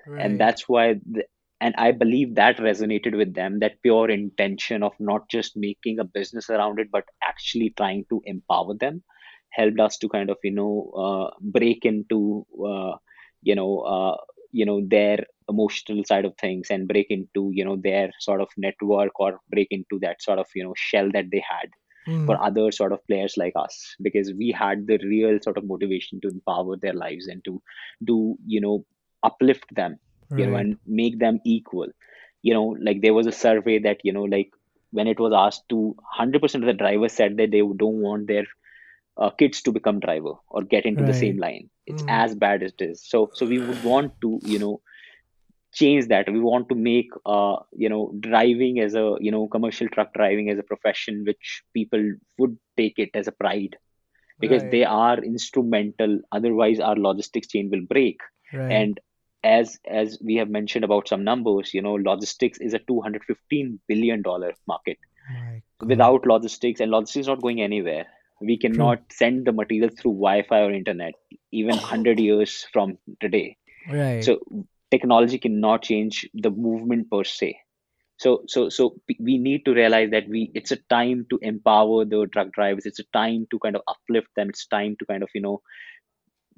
Right. 0.08 0.24
and 0.24 0.40
that's 0.40 0.70
why 0.70 0.96
the, 1.10 1.26
and 1.62 1.74
i 1.78 1.92
believe 1.92 2.36
that 2.36 2.58
resonated 2.58 3.18
with 3.18 3.34
them 3.34 3.60
that 3.60 3.82
pure 3.82 4.10
intention 4.10 4.84
of 4.84 4.94
not 5.00 5.28
just 5.30 5.58
making 5.58 6.00
a 6.00 6.04
business 6.04 6.50
around 6.50 6.80
it 6.80 6.90
but 6.92 7.06
actually 7.24 7.74
trying 7.76 8.06
to 8.10 8.22
empower 8.26 8.76
them 8.76 9.04
helped 9.50 9.80
us 9.80 9.98
to 9.98 10.10
kind 10.10 10.30
of 10.30 10.38
you 10.44 10.52
know 10.52 10.92
uh, 10.96 11.32
break 11.42 11.86
into 11.86 12.46
uh, 12.64 12.96
you 13.42 13.56
know 13.56 13.80
uh, 13.80 14.16
you 14.56 14.66
know 14.66 14.82
their 14.96 15.20
emotional 15.50 16.04
side 16.06 16.26
of 16.26 16.36
things 16.38 16.70
and 16.72 16.88
break 16.88 17.08
into 17.10 17.50
you 17.54 17.66
know 17.66 17.78
their 17.84 18.10
sort 18.20 18.42
of 18.42 18.50
network 18.58 19.20
or 19.20 19.40
break 19.52 19.68
into 19.72 20.00
that 20.02 20.22
sort 20.22 20.40
of 20.40 20.48
you 20.56 20.64
know 20.64 20.74
shell 20.76 21.10
that 21.14 21.32
they 21.32 21.44
had 21.50 21.70
Mhm. 22.08 22.40
for 22.40 22.42
other 22.44 22.72
sort 22.72 22.94
of 22.94 23.06
players 23.08 23.36
like 23.38 23.54
us. 23.56 23.96
Because 24.02 24.34
we 24.38 24.52
had 24.52 24.88
the 24.88 25.00
real 25.04 25.40
sort 25.42 25.58
of 25.58 25.66
motivation 25.68 26.20
to 26.22 26.30
empower 26.30 26.78
their 26.78 26.94
lives 26.94 27.28
and 27.28 27.44
to 27.46 27.62
do 28.04 28.36
you 28.46 28.62
know 28.62 28.86
uplift 29.24 29.66
them 29.76 29.98
you 30.36 30.46
know 30.48 30.56
and 30.56 30.78
make 30.86 31.20
them 31.20 31.40
equal. 31.46 31.88
You 32.42 32.54
know 32.54 32.76
like 32.82 33.02
there 33.02 33.14
was 33.14 33.28
a 33.28 33.32
survey 33.32 33.80
that 33.80 34.00
you 34.04 34.14
know 34.14 34.24
like 34.24 34.50
when 34.92 35.08
it 35.08 35.20
was 35.20 35.34
asked 35.34 35.68
to 35.70 35.78
100% 35.78 36.64
of 36.64 36.68
the 36.68 36.74
drivers 36.84 37.14
said 37.14 37.38
that 37.38 37.52
they 37.52 37.60
don't 37.62 38.02
want 38.02 38.28
their 38.28 38.46
uh, 39.18 39.30
kids 39.32 39.62
to 39.64 39.72
become 39.72 40.00
driver 40.00 40.34
or 40.50 40.64
get 40.64 40.86
into 40.86 41.04
the 41.04 41.14
same 41.14 41.38
line. 41.38 41.70
It's 41.86 42.04
Mm. 42.04 42.10
as 42.10 42.36
bad 42.36 42.64
as 42.64 42.74
it 42.78 42.84
is. 42.86 43.04
So 43.08 43.30
so 43.34 43.46
we 43.46 43.60
would 43.60 43.82
want 43.84 44.14
to 44.22 44.40
you 44.44 44.60
know 44.60 44.82
change 45.74 46.08
that. 46.08 46.32
We 46.32 46.40
want 46.40 46.70
to 46.70 46.76
make 46.76 47.10
uh 47.26 47.58
you 47.74 47.90
know 47.90 48.14
driving 48.20 48.80
as 48.80 48.96
a 48.96 49.16
you 49.20 49.32
know 49.32 49.48
commercial 49.48 49.88
truck 49.90 50.14
driving 50.14 50.50
as 50.50 50.60
a 50.60 50.64
profession 50.64 51.24
which 51.26 51.64
people 51.74 52.04
would 52.38 52.58
take 52.78 52.98
it 52.98 53.10
as 53.14 53.28
a 53.28 53.32
pride 53.32 53.78
because 54.42 54.64
Right. 54.64 54.72
they 54.72 54.84
are 54.86 55.18
instrumental. 55.24 56.20
Otherwise 56.32 56.80
our 56.80 56.96
logistics 56.96 57.48
chain 57.50 57.70
will 57.72 57.86
break. 57.96 58.20
Right. 58.54 58.72
and 58.78 59.00
as 59.44 59.78
as 60.00 60.18
we 60.28 60.36
have 60.36 60.50
mentioned 60.50 60.84
about 60.86 61.08
some 61.10 61.24
numbers 61.24 61.74
you 61.74 61.82
know 61.82 61.94
logistics 61.96 62.60
is 62.60 62.74
a 62.74 62.80
215 62.80 63.80
billion 63.88 64.22
dollar 64.22 64.54
market. 64.68 64.98
Without 65.82 66.26
logistics 66.26 66.80
and 66.82 66.92
logistics 66.92 67.24
is 67.24 67.28
not 67.28 67.42
going 67.42 67.62
anywhere 67.62 68.08
we 68.42 68.58
cannot 68.58 69.00
send 69.12 69.46
the 69.46 69.52
material 69.52 69.90
through 69.90 70.14
wi-fi 70.14 70.62
or 70.62 70.72
internet 70.72 71.14
even 71.52 71.76
100 71.76 72.20
years 72.20 72.66
from 72.72 72.98
today. 73.22 73.58
Right. 73.90 74.24
so 74.24 74.40
technology 74.92 75.38
cannot 75.38 75.84
change 75.84 76.28
the 76.34 76.50
movement 76.50 77.10
per 77.12 77.24
se. 77.24 77.60
So 78.18 78.44
so 78.48 78.70
so 78.70 78.96
we 79.20 79.38
need 79.38 79.66
to 79.66 79.74
realize 79.74 80.10
that 80.12 80.28
we 80.28 80.52
it's 80.54 80.72
a 80.72 80.78
time 80.90 81.26
to 81.30 81.40
empower 81.42 82.06
the 82.06 82.28
truck 82.34 82.52
drivers. 82.54 82.86
It's 82.86 83.00
a 83.00 83.12
time 83.14 83.46
to 83.52 83.60
kind 83.60 83.76
of 83.76 83.82
uplift 83.88 84.30
them. 84.36 84.50
It's 84.50 84.68
time 84.68 84.96
to 85.00 85.06
kind 85.06 85.24
of 85.24 85.30
you 85.36 85.42
know 85.42 85.62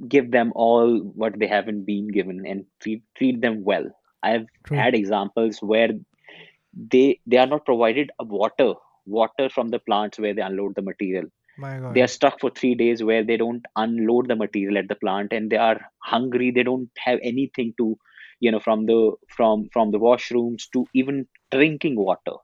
give 0.08 0.30
them 0.32 0.52
all 0.56 1.00
what 1.00 1.40
they 1.40 1.48
haven't 1.48 1.86
been 1.86 2.08
given 2.08 2.46
and 2.46 2.66
treat, 2.82 3.02
treat 3.18 3.42
them 3.42 3.64
well. 3.64 3.90
I've 4.22 4.46
True. 4.66 4.78
had 4.78 4.94
examples 4.94 5.58
where 5.62 5.90
they 6.92 7.20
they 7.26 7.38
are 7.38 7.48
not 7.48 7.66
provided 7.66 8.12
a 8.20 8.24
water 8.24 8.74
water 9.06 9.50
from 9.50 9.70
the 9.70 9.80
plants 9.80 10.20
where 10.20 10.34
they 10.34 10.42
unload 10.42 10.76
the 10.76 10.82
material. 10.82 11.26
They 11.94 12.02
are 12.02 12.08
stuck 12.08 12.40
for 12.40 12.50
three 12.50 12.76
days 12.76 13.04
where 13.04 13.24
they 13.24 13.38
don't 13.38 13.66
unload 13.76 14.28
the 14.28 14.36
material 14.36 14.78
at 14.78 14.88
the 14.88 14.96
plant 14.96 15.34
and 15.34 15.50
they 15.50 15.58
are 15.58 15.80
hungry. 16.00 16.52
They 16.52 16.64
don't 16.64 16.90
have 16.98 17.20
anything 17.24 17.74
to 17.78 17.98
you 18.40 18.52
know 18.52 18.60
from 18.60 18.86
the 18.86 19.14
from 19.36 19.70
from 19.74 19.92
the 19.92 20.00
washrooms 20.00 20.70
to 20.74 20.86
even 20.94 21.28
drinking 21.52 21.96
water. 21.96 22.38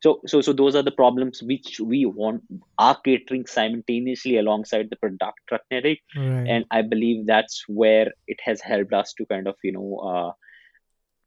So 0.00 0.20
so 0.26 0.40
so 0.40 0.52
those 0.52 0.76
are 0.76 0.82
the 0.82 0.92
problems 0.92 1.42
which 1.42 1.80
we 1.80 2.06
want 2.06 2.42
are 2.78 2.96
catering 3.04 3.46
simultaneously 3.46 4.38
alongside 4.38 4.90
the 4.90 4.96
product 4.96 5.40
trucknetic 5.48 5.98
right. 6.16 6.46
and 6.46 6.64
i 6.70 6.82
believe 6.82 7.26
that's 7.26 7.64
where 7.66 8.12
it 8.28 8.38
has 8.44 8.60
helped 8.60 8.92
us 8.92 9.12
to 9.14 9.26
kind 9.26 9.48
of 9.48 9.56
you 9.64 9.72
know 9.72 9.96
uh, 10.10 10.32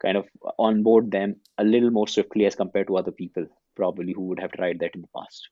kind 0.01 0.15
of 0.15 0.25
onboard 0.57 1.11
them 1.11 1.35
a 1.57 1.65
little 1.65 1.91
more 1.91 2.07
swiftly 2.07 2.45
as 2.45 2.55
compared 2.55 2.87
to 2.87 2.95
other 2.95 3.11
people 3.11 3.45
probably 3.75 4.13
who 4.13 4.27
would 4.27 4.39
have 4.39 4.53
tried 4.53 4.79
that 4.79 4.95
in 4.95 5.01
the 5.01 5.13
past 5.19 5.49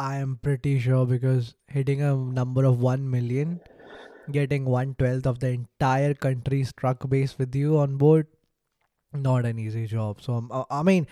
I 0.00 0.16
am 0.16 0.38
pretty 0.42 0.78
sure 0.80 1.04
because 1.04 1.54
hitting 1.68 2.00
a 2.00 2.14
number 2.14 2.64
of 2.64 2.80
1 2.80 3.10
million, 3.10 3.60
getting 4.32 4.64
one 4.64 4.94
twelfth 4.94 5.26
of 5.26 5.40
the 5.40 5.48
entire 5.48 6.14
country's 6.14 6.72
truck 6.72 7.06
base 7.10 7.36
with 7.38 7.54
you 7.54 7.78
on 7.78 7.96
board, 7.98 8.26
not 9.12 9.44
an 9.44 9.58
easy 9.58 9.86
job. 9.86 10.22
So, 10.22 10.34
um, 10.34 10.64
I 10.70 10.82
mean, 10.82 11.06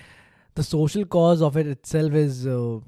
the 0.55 0.63
social 0.63 1.05
cause 1.05 1.43
of 1.43 1.57
it 1.57 1.67
itself 1.67 2.15
is. 2.15 2.47
Uh, 2.47 2.81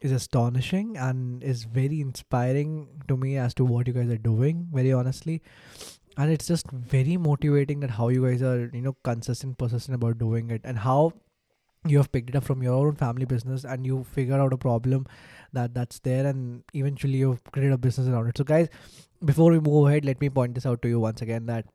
is 0.00 0.12
astonishing 0.12 0.96
and 0.96 1.42
is 1.42 1.64
very 1.64 2.00
inspiring 2.00 2.86
to 3.08 3.16
me 3.16 3.36
as 3.36 3.52
to 3.52 3.64
what 3.64 3.88
you 3.88 3.92
guys 3.92 4.08
are 4.08 4.16
doing 4.16 4.68
very 4.72 4.92
honestly 4.92 5.42
and 6.16 6.30
it's 6.30 6.46
just 6.46 6.70
very 6.70 7.16
motivating 7.16 7.80
that 7.80 7.90
how 7.90 8.06
you 8.08 8.24
guys 8.24 8.40
are 8.40 8.70
you 8.72 8.80
know 8.80 8.96
consistent 9.02 9.58
persistent 9.58 9.96
about 9.96 10.16
doing 10.16 10.52
it 10.52 10.60
and 10.62 10.78
how 10.78 11.12
you 11.86 11.98
have 11.98 12.10
picked 12.12 12.30
it 12.30 12.36
up 12.36 12.44
from 12.44 12.62
your 12.62 12.74
own 12.74 12.96
family 12.96 13.24
business 13.24 13.64
and 13.64 13.86
you 13.86 14.04
figure 14.04 14.40
out 14.40 14.52
a 14.52 14.58
problem 14.58 15.06
that 15.52 15.74
that's 15.74 15.98
there 16.00 16.26
and 16.26 16.62
eventually 16.74 17.18
you've 17.18 17.42
created 17.44 17.72
a 17.72 17.78
business 17.78 18.08
around 18.08 18.28
it. 18.28 18.36
So 18.36 18.44
guys 18.44 18.68
before 19.24 19.50
we 19.50 19.60
move 19.60 19.88
ahead 19.88 20.04
let 20.04 20.20
me 20.20 20.28
point 20.28 20.54
this 20.54 20.66
out 20.66 20.82
to 20.82 20.88
you 20.88 21.00
once 21.00 21.22
again 21.22 21.46
that 21.46 21.66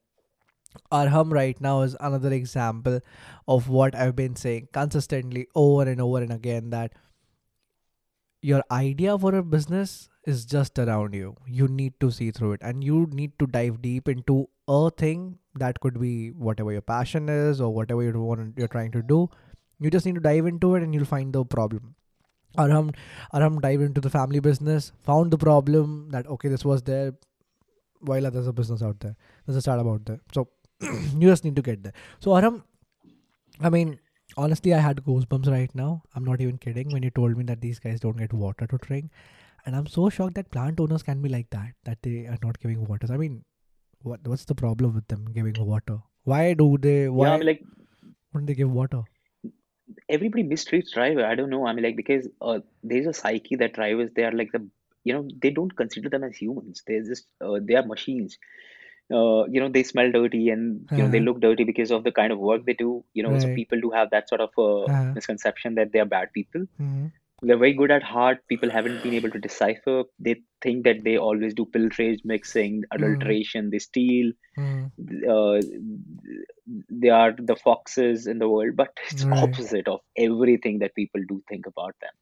arham 0.91 1.31
right 1.31 1.59
now 1.59 1.81
is 1.81 1.95
another 1.99 2.31
example 2.31 2.99
of 3.47 3.67
what 3.67 3.93
i've 3.93 4.15
been 4.15 4.35
saying 4.35 4.67
consistently 4.71 5.45
over 5.53 5.83
and 5.83 5.99
over 6.01 6.21
and 6.21 6.31
again 6.31 6.69
that 6.69 6.93
your 8.43 8.61
idea 8.71 9.17
for 9.17 9.33
a 9.35 9.41
business 9.41 10.09
is 10.25 10.45
just 10.45 10.77
around 10.77 11.13
you. 11.13 11.35
You 11.47 11.67
need 11.67 11.93
to 12.01 12.11
see 12.11 12.31
through 12.31 12.53
it 12.53 12.61
and 12.61 12.83
you 12.83 13.07
need 13.11 13.37
to 13.39 13.47
dive 13.47 13.81
deep 13.81 14.09
into 14.09 14.49
a 14.67 14.89
thing 14.91 15.39
that 15.55 15.79
could 15.79 15.99
be 15.99 16.29
whatever 16.31 16.71
your 16.71 16.81
passion 16.81 17.29
is 17.29 17.61
or 17.61 17.73
whatever 17.73 18.03
you 18.03 18.11
want 18.19 18.57
you're 18.57 18.67
trying 18.67 18.91
to 18.91 19.01
do 19.01 19.29
you 19.79 19.89
just 19.89 20.05
need 20.05 20.15
to 20.15 20.21
dive 20.21 20.45
into 20.45 20.75
it 20.75 20.83
and 20.83 20.93
you'll 20.93 21.05
find 21.05 21.33
the 21.33 21.43
problem 21.43 21.95
Arham, 22.57 22.93
Arham 23.33 23.61
dive 23.61 23.81
into 23.81 24.01
the 24.01 24.09
family 24.09 24.39
business, 24.39 24.91
found 25.01 25.31
the 25.31 25.37
problem 25.37 26.09
that 26.11 26.27
okay, 26.27 26.49
this 26.49 26.63
was 26.63 26.83
there, 26.83 27.13
while 28.01 28.29
there's 28.29 28.47
a 28.47 28.53
business 28.53 28.81
out 28.81 28.99
there, 28.99 29.15
there's 29.45 29.57
a 29.57 29.61
startup 29.61 29.87
out 29.87 30.05
there. 30.05 30.19
So 30.33 30.49
you 30.81 31.29
just 31.29 31.43
need 31.43 31.55
to 31.55 31.61
get 31.61 31.83
there. 31.83 31.93
So 32.19 32.31
Arham, 32.31 32.63
I 33.59 33.69
mean, 33.69 33.99
honestly, 34.37 34.73
I 34.73 34.79
had 34.79 34.97
goosebumps 34.97 35.49
right 35.49 35.73
now. 35.73 36.03
I'm 36.15 36.23
not 36.23 36.41
even 36.41 36.57
kidding 36.57 36.91
when 36.91 37.03
you 37.03 37.09
told 37.09 37.37
me 37.37 37.43
that 37.45 37.61
these 37.61 37.79
guys 37.79 37.99
don't 37.99 38.17
get 38.17 38.33
water 38.33 38.67
to 38.67 38.77
drink, 38.77 39.11
and 39.65 39.75
I'm 39.75 39.87
so 39.87 40.09
shocked 40.09 40.35
that 40.35 40.51
plant 40.51 40.79
owners 40.79 41.03
can 41.03 41.21
be 41.21 41.29
like 41.29 41.49
that, 41.51 41.73
that 41.85 42.03
they 42.03 42.25
are 42.27 42.37
not 42.43 42.59
giving 42.59 42.85
water. 42.85 43.07
I 43.11 43.17
mean, 43.17 43.43
what 44.03 44.27
what's 44.27 44.45
the 44.45 44.55
problem 44.55 44.93
with 44.93 45.07
them 45.07 45.25
giving 45.33 45.55
water? 45.65 45.99
Why 46.23 46.53
do 46.53 46.77
they? 46.77 47.09
Why 47.09 47.27
Yeah, 47.27 47.33
I 47.33 47.37
mean, 47.37 47.47
like 47.47 47.63
wouldn't 48.31 48.47
they 48.47 48.53
give 48.53 48.69
water? 48.69 49.03
Everybody 50.09 50.43
mistreats 50.43 50.93
driver. 50.93 51.25
I 51.25 51.35
don't 51.35 51.49
know. 51.49 51.65
I 51.67 51.73
mean, 51.73 51.83
like 51.83 51.95
because 51.95 52.27
uh, 52.41 52.59
there's 52.83 53.07
a 53.07 53.13
psyche 53.13 53.55
that 53.57 53.73
drivers 53.73 54.09
they 54.15 54.23
are 54.23 54.31
like 54.31 54.51
the 54.51 54.67
you 55.03 55.13
know 55.13 55.27
they 55.41 55.49
don't 55.49 55.75
consider 55.75 56.09
them 56.09 56.23
as 56.23 56.35
humans. 56.35 56.83
They're 56.87 57.03
just 57.03 57.27
uh, 57.41 57.59
they 57.61 57.75
are 57.75 57.85
machines. 57.85 58.37
Uh, 59.13 59.45
you 59.45 59.59
know 59.59 59.69
they 59.69 59.83
smell 59.83 60.11
dirty 60.11 60.49
and 60.49 60.89
you 60.95 61.03
know 61.03 61.09
they 61.09 61.19
Uh-huh. 61.19 61.21
look 61.21 61.39
dirty 61.41 61.63
because 61.63 61.91
of 61.91 62.03
the 62.03 62.11
kind 62.11 62.31
of 62.31 62.39
work 62.39 62.65
they 62.65 62.73
do. 62.73 63.03
You 63.13 63.23
know, 63.23 63.37
so 63.37 63.49
people 63.49 63.79
do 63.81 63.91
have 63.91 64.09
that 64.11 64.29
sort 64.29 64.41
of 64.41 64.49
uh, 64.57 64.89
Uh-huh. 64.89 65.15
misconception 65.15 65.75
that 65.75 65.91
they 65.91 65.99
are 65.99 66.05
bad 66.05 66.31
people. 66.33 66.65
Mhm. 66.79 67.11
They're 67.43 67.57
very 67.57 67.73
good 67.73 67.91
at 67.91 68.03
heart. 68.03 68.39
People 68.49 68.71
haven't 68.71 69.03
been 69.03 69.13
able 69.13 69.29
to 69.31 69.39
decipher. 69.39 70.03
They 70.19 70.35
think 70.61 70.85
that 70.85 71.03
they 71.03 71.17
always 71.17 71.53
do 71.53 71.65
pilferage, 71.65 72.21
mixing, 72.23 72.83
adulteration. 72.91 73.69
They 73.69 73.79
steal. 73.79 74.31
Mhm. 74.57 74.91
uh, 75.35 75.61
they 76.89 77.09
are 77.09 77.33
the 77.37 77.55
foxes 77.55 78.27
in 78.27 78.39
the 78.39 78.49
world, 78.49 78.75
but 78.75 78.91
it's 79.11 79.25
Right. 79.25 79.43
opposite 79.43 79.87
of 79.87 79.99
everything 80.17 80.79
that 80.79 80.95
people 80.95 81.21
do 81.27 81.41
think 81.49 81.65
about 81.65 81.95
them. 82.01 82.13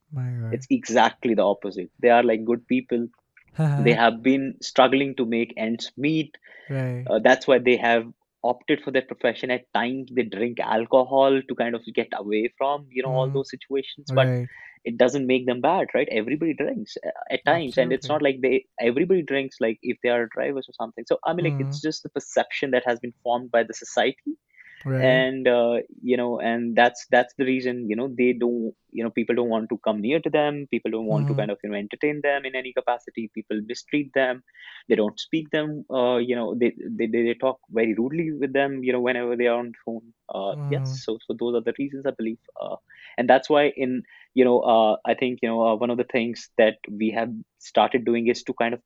It's 0.52 0.66
exactly 0.70 1.34
the 1.34 1.46
opposite. 1.46 1.90
They 2.00 2.10
are 2.10 2.22
like 2.22 2.44
good 2.44 2.66
people. 2.66 3.08
They 3.88 3.92
have 3.92 4.22
been 4.22 4.56
struggling 4.62 5.14
to 5.16 5.26
make 5.26 5.54
ends 5.56 5.92
meet. 5.96 6.36
right. 6.70 7.04
Uh, 7.08 7.18
that's 7.18 7.46
why 7.46 7.58
they 7.58 7.76
have 7.76 8.04
opted 8.50 8.82
for 8.82 8.90
their 8.90 9.02
profession. 9.02 9.50
At 9.50 9.66
times, 9.74 10.10
they 10.18 10.22
drink 10.22 10.60
alcohol 10.60 11.40
to 11.48 11.54
kind 11.54 11.74
of 11.74 11.84
get 11.94 12.08
away 12.20 12.42
from 12.58 12.86
you 12.90 13.02
know 13.02 13.12
all 13.20 13.28
Mhm. 13.28 13.34
those 13.34 13.50
situations. 13.50 14.10
But 14.20 14.26
right. 14.28 14.48
It 14.84 14.96
doesn't 14.98 15.26
make 15.26 15.46
them 15.46 15.60
bad, 15.60 15.88
right? 15.94 16.08
Everybody 16.10 16.54
drinks 16.54 16.96
uh, 17.06 17.10
at 17.30 17.44
times, 17.46 17.76
and 17.78 17.92
it's 17.92 18.08
not 18.08 18.22
like 18.22 18.40
they 18.42 18.64
everybody 18.80 19.22
drinks 19.22 19.56
like 19.60 19.78
if 19.82 19.98
they 20.02 20.08
are 20.10 20.26
drivers 20.34 20.68
or 20.68 20.74
something. 20.74 21.04
So 21.06 21.18
I 21.26 21.32
mean, 21.34 21.44
like 21.44 21.54
Mhm. 21.54 21.68
it's 21.68 21.80
just 21.80 22.02
the 22.02 22.10
perception 22.10 22.70
that 22.72 22.84
has 22.86 23.00
been 23.00 23.14
formed 23.22 23.50
by 23.50 23.62
the 23.64 23.74
society 23.74 24.36
Right. 24.84 25.26
and 25.26 25.46
uh, 25.48 25.76
you 26.02 26.16
know 26.16 26.38
and 26.40 26.74
that's 26.76 27.06
that's 27.10 27.34
the 27.38 27.44
reason 27.44 27.88
you 27.88 27.96
know 27.96 28.08
they 28.16 28.32
don't 28.32 28.72
you 28.92 29.02
know 29.04 29.10
people 29.10 29.34
don't 29.34 29.48
want 29.48 29.68
to 29.70 29.78
come 29.84 30.00
near 30.00 30.20
to 30.20 30.30
them. 30.30 30.66
People 30.70 30.90
don't 30.90 31.06
want 31.06 31.26
to 31.28 31.34
Mhm. 31.34 31.42
kind 31.42 31.50
of 31.50 31.58
you 31.62 31.70
know 31.70 31.76
entertain 31.76 32.20
them 32.22 32.44
in 32.44 32.54
any 32.54 32.72
capacity. 32.72 33.30
People 33.34 33.60
mistreat 33.66 34.10
them. 34.14 34.42
They 34.88 34.94
don't 34.96 35.18
speak 35.18 35.50
them 35.50 35.84
uh, 35.90 36.16
you 36.16 36.34
know 36.36 36.54
they, 36.54 36.72
they 36.98 37.06
they 37.06 37.34
talk 37.40 37.58
very 37.70 37.94
rudely 37.94 38.32
with 38.32 38.52
them 38.52 38.82
you 38.82 38.92
know 38.92 39.00
whenever 39.00 39.36
they 39.36 39.46
are 39.46 39.58
on 39.58 39.68
the 39.72 39.80
phone. 39.84 40.12
Uh, 40.34 40.54
Mhm. 40.62 40.68
yes 40.68 41.02
so 41.04 41.18
so 41.26 41.34
those 41.38 41.54
are 41.54 41.62
the 41.62 41.74
reasons 41.78 42.06
i 42.06 42.10
believe. 42.10 42.38
Uh, 42.60 42.76
and 43.18 43.28
that's 43.28 43.48
why 43.50 43.68
in 43.76 44.02
you 44.34 44.44
know 44.44 44.60
uh, 44.60 44.96
i 45.04 45.14
think 45.14 45.38
you 45.42 45.48
know 45.48 45.62
uh, 45.66 45.74
one 45.76 45.90
of 45.90 45.98
the 45.98 46.10
things 46.12 46.50
that 46.58 46.76
we 46.90 47.10
have 47.10 47.30
started 47.58 48.04
doing 48.04 48.28
is 48.28 48.42
to 48.42 48.52
kind 48.54 48.74
of 48.74 48.80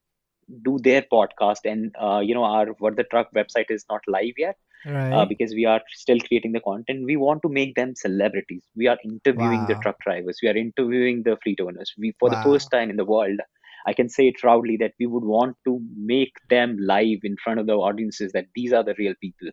do 0.63 0.79
their 0.83 1.03
podcast. 1.03 1.65
And 1.65 1.95
uh, 2.01 2.21
you 2.21 2.35
know 2.35 2.45
our 2.45 2.67
what 2.79 2.97
the 2.97 3.05
truck 3.05 3.29
website 3.35 3.71
is 3.71 3.85
not 3.91 4.01
live 4.09 4.35
yet 4.39 4.57
right. 4.85 5.13
uh, 5.13 5.25
because 5.25 5.53
we 5.53 5.65
are 5.65 5.81
still 5.93 6.19
creating 6.21 6.53
the 6.53 6.61
content. 6.61 7.05
We 7.05 7.17
want 7.17 7.43
to 7.43 7.49
make 7.49 7.75
them 7.75 7.95
celebrities. 7.95 8.65
We 8.77 8.87
are 8.89 8.99
interviewing 9.05 9.67
the 9.67 9.75
truck 9.83 9.97
drivers. 10.01 10.39
We 10.43 10.49
are 10.49 10.57
interviewing 10.57 11.23
the 11.23 11.37
fleet 11.43 11.61
owners. 11.61 11.93
We, 11.99 12.15
for 12.19 12.31
the 12.31 12.41
first 12.43 12.71
time 12.71 12.91
in 12.91 12.97
the 12.97 13.05
world, 13.05 13.41
I 13.87 13.93
can 13.93 14.09
say 14.09 14.29
it 14.29 14.37
proudly 14.41 14.77
that 14.79 14.93
we 14.99 15.07
would 15.07 15.25
want 15.25 15.57
to 15.65 15.81
make 15.97 16.33
them 16.51 16.77
live 16.79 17.21
in 17.23 17.37
front 17.43 17.61
of 17.61 17.67
the 17.67 17.75
audiences 17.75 18.33
that 18.33 18.47
these 18.55 18.73
are 18.73 18.83
the 18.83 18.95
real 18.99 19.15
people. 19.21 19.49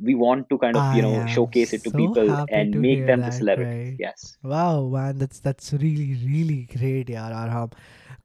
We 0.00 0.14
want 0.14 0.48
to 0.50 0.58
kind 0.58 0.76
of 0.76 0.94
you 0.94 1.02
know 1.02 1.26
showcase 1.26 1.72
it 1.72 1.82
to 1.82 1.90
so 1.90 1.98
people 1.98 2.46
and 2.50 2.72
to 2.72 2.78
make 2.78 3.06
them 3.06 3.20
the 3.20 3.32
celebrities. 3.32 3.88
right. 3.88 3.96
Yes. 3.98 4.36
Wow, 4.44 4.88
man, 4.88 5.18
that's 5.18 5.40
that's 5.40 5.72
really 5.72 6.16
really 6.24 6.68
great, 6.78 7.10
yeah, 7.10 7.30
Arham. 7.30 7.72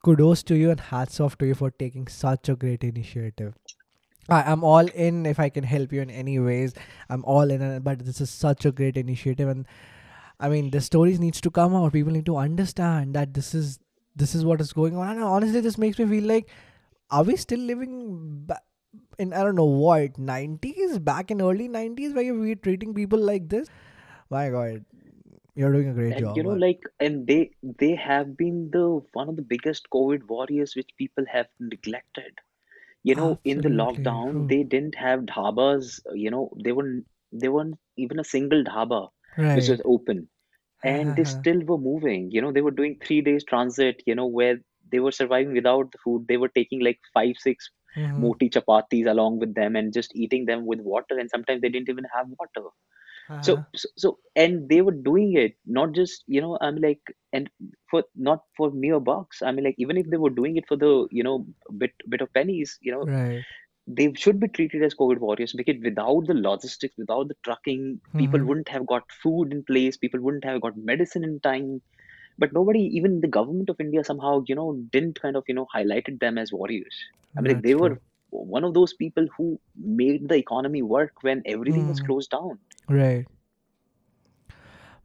Kudos 0.05 0.43
to 0.43 0.55
you 0.55 0.69
and 0.69 0.79
hats 0.79 1.19
off 1.19 1.37
to 1.39 1.47
you 1.47 1.55
for 1.55 1.71
taking 1.71 2.07
such 2.07 2.47
a 2.47 2.55
great 2.55 2.83
initiative. 2.83 3.55
I, 4.29 4.43
I'm 4.43 4.63
all 4.63 4.87
in 4.87 5.25
if 5.25 5.39
I 5.39 5.49
can 5.49 5.63
help 5.63 5.91
you 5.91 6.01
in 6.01 6.09
any 6.09 6.39
ways. 6.39 6.73
I'm 7.09 7.23
all 7.25 7.49
in, 7.51 7.81
but 7.81 7.99
this 8.05 8.21
is 8.21 8.29
such 8.29 8.65
a 8.65 8.71
great 8.71 8.97
initiative, 8.97 9.49
and 9.49 9.65
I 10.39 10.49
mean 10.49 10.71
the 10.71 10.81
stories 10.81 11.19
needs 11.19 11.41
to 11.41 11.51
come 11.51 11.75
out. 11.75 11.93
People 11.93 12.13
need 12.13 12.25
to 12.27 12.37
understand 12.37 13.13
that 13.15 13.33
this 13.33 13.53
is 13.53 13.79
this 14.15 14.35
is 14.35 14.45
what 14.45 14.61
is 14.61 14.73
going 14.73 14.95
on. 14.95 15.09
And 15.09 15.23
honestly, 15.23 15.61
this 15.61 15.77
makes 15.77 15.99
me 15.99 16.05
feel 16.05 16.23
like, 16.23 16.49
are 17.09 17.23
we 17.23 17.35
still 17.35 17.59
living 17.59 18.45
ba- 18.45 18.61
in 19.17 19.33
I 19.33 19.43
don't 19.43 19.55
know 19.55 19.65
what 19.65 20.13
90s, 20.13 21.03
back 21.03 21.31
in 21.31 21.41
early 21.41 21.67
90s, 21.67 22.15
where 22.15 22.33
we 22.33 22.49
were 22.49 22.55
treating 22.55 22.93
people 22.93 23.19
like 23.19 23.49
this? 23.49 23.67
My 24.29 24.49
God, 24.49 24.85
you're 25.55 25.71
doing 25.71 25.89
a 25.89 25.93
great 25.93 26.13
and 26.13 26.21
job. 26.21 26.37
you 26.37 26.43
know 26.43 26.51
man. 26.51 26.59
like 26.59 26.81
and 26.99 27.27
they 27.27 27.51
they 27.79 27.95
have 27.95 28.35
been 28.37 28.69
the 28.71 29.01
one 29.13 29.29
of 29.29 29.35
the 29.35 29.41
biggest 29.41 29.87
covid 29.93 30.27
warriors 30.27 30.75
which 30.75 30.89
people 30.97 31.25
have 31.31 31.47
neglected 31.59 32.39
you 33.03 33.15
know 33.15 33.39
in 33.43 33.61
the 33.61 33.69
Absolutely 33.69 33.81
lockdown 33.81 34.31
true. 34.31 34.49
they 34.49 34.63
didn't 34.63 34.95
have 34.95 35.21
dhabas 35.31 35.99
you 36.23 36.31
know 36.31 36.43
they 36.63 36.71
weren't 36.71 37.05
they 37.31 37.49
weren't 37.49 37.75
even 37.97 38.19
a 38.19 38.29
single 38.33 38.63
dhaba 38.69 39.01
which 39.53 39.67
Right. 39.67 39.73
was 39.73 39.81
open 39.95 40.27
and 40.83 41.15
they 41.15 41.23
still 41.23 41.61
were 41.71 41.77
moving 41.89 42.29
you 42.31 42.41
know 42.41 42.51
they 42.51 42.61
were 42.67 42.77
doing 42.79 42.97
three 43.05 43.21
days 43.21 43.43
transit 43.51 44.01
you 44.07 44.15
know 44.15 44.27
where 44.27 44.57
they 44.91 44.99
were 44.99 45.11
surviving 45.19 45.53
without 45.53 45.91
the 45.91 45.99
food 46.03 46.25
they 46.27 46.37
were 46.37 46.53
taking 46.59 46.81
like 46.87 46.99
five 47.13 47.35
six 47.47 47.69
Mhm. 47.95 48.25
moti 48.25 48.49
chapatis 48.49 49.09
along 49.15 49.39
with 49.39 49.53
them 49.55 49.75
and 49.75 49.93
just 49.93 50.15
eating 50.15 50.45
them 50.45 50.65
with 50.65 50.79
water 50.81 51.17
and 51.19 51.29
sometimes 51.29 51.61
they 51.61 51.69
didn't 51.69 51.89
even 51.89 52.05
have 52.15 52.27
water 52.39 52.67
so, 53.41 53.57
Uh-huh. 53.57 53.73
so 53.75 53.89
so 53.97 54.17
and 54.35 54.69
they 54.69 54.81
were 54.81 54.91
doing 55.09 55.33
it 55.37 55.53
not 55.65 55.91
just 55.93 56.23
you 56.27 56.41
know 56.41 56.57
i'm 56.61 56.75
like 56.77 57.01
and 57.33 57.49
for 57.89 58.03
not 58.15 58.41
for 58.57 58.71
mere 58.71 58.99
bucks 58.99 59.41
i 59.41 59.51
mean 59.51 59.65
like 59.65 59.75
even 59.77 59.97
if 59.97 60.07
they 60.09 60.17
were 60.17 60.29
doing 60.29 60.57
it 60.57 60.65
for 60.67 60.77
the 60.77 61.07
you 61.11 61.23
know 61.23 61.45
bit 61.77 61.91
bit 62.09 62.21
of 62.21 62.33
pennies 62.33 62.77
you 62.81 62.91
know 62.91 63.07
Right. 63.07 63.45
they 63.87 64.11
should 64.13 64.39
be 64.39 64.47
treated 64.47 64.83
as 64.83 64.95
covid 64.95 65.19
warriors 65.19 65.53
because 65.59 65.79
without 65.83 66.25
the 66.27 66.33
logistics 66.33 66.95
without 66.97 67.27
the 67.27 67.35
trucking 67.43 67.99
people 68.17 68.43
Mhm. 68.43 68.49
wouldn't 68.49 68.69
have 68.69 68.85
got 68.85 69.03
food 69.23 69.51
in 69.51 69.63
place 69.69 69.97
people 69.97 70.21
wouldn't 70.21 70.45
have 70.49 70.61
got 70.61 70.77
medicine 70.91 71.23
in 71.23 71.39
time 71.47 71.81
but 72.37 72.53
nobody 72.53 72.81
even 72.99 73.19
the 73.21 73.33
government 73.37 73.69
of 73.69 73.79
india 73.85 74.03
somehow 74.09 74.33
you 74.47 74.55
know 74.59 74.69
didn't 74.95 75.19
kind 75.21 75.35
of 75.37 75.43
you 75.47 75.55
know 75.59 75.67
highlighted 75.75 76.19
them 76.25 76.37
as 76.43 76.51
warriors 76.59 76.97
i 77.37 77.41
mean 77.41 77.53
like 77.53 77.63
they 77.67 77.75
were 77.83 77.93
one 78.55 78.63
of 78.67 78.73
those 78.73 78.93
people 79.03 79.27
who 79.37 79.47
made 80.01 80.27
the 80.29 80.35
economy 80.45 80.81
work 80.81 81.11
when 81.27 81.41
everything 81.55 81.85
was 81.87 81.99
Mhm. 81.99 82.09
closed 82.09 82.29
down 82.31 82.57
Right. 82.89 83.25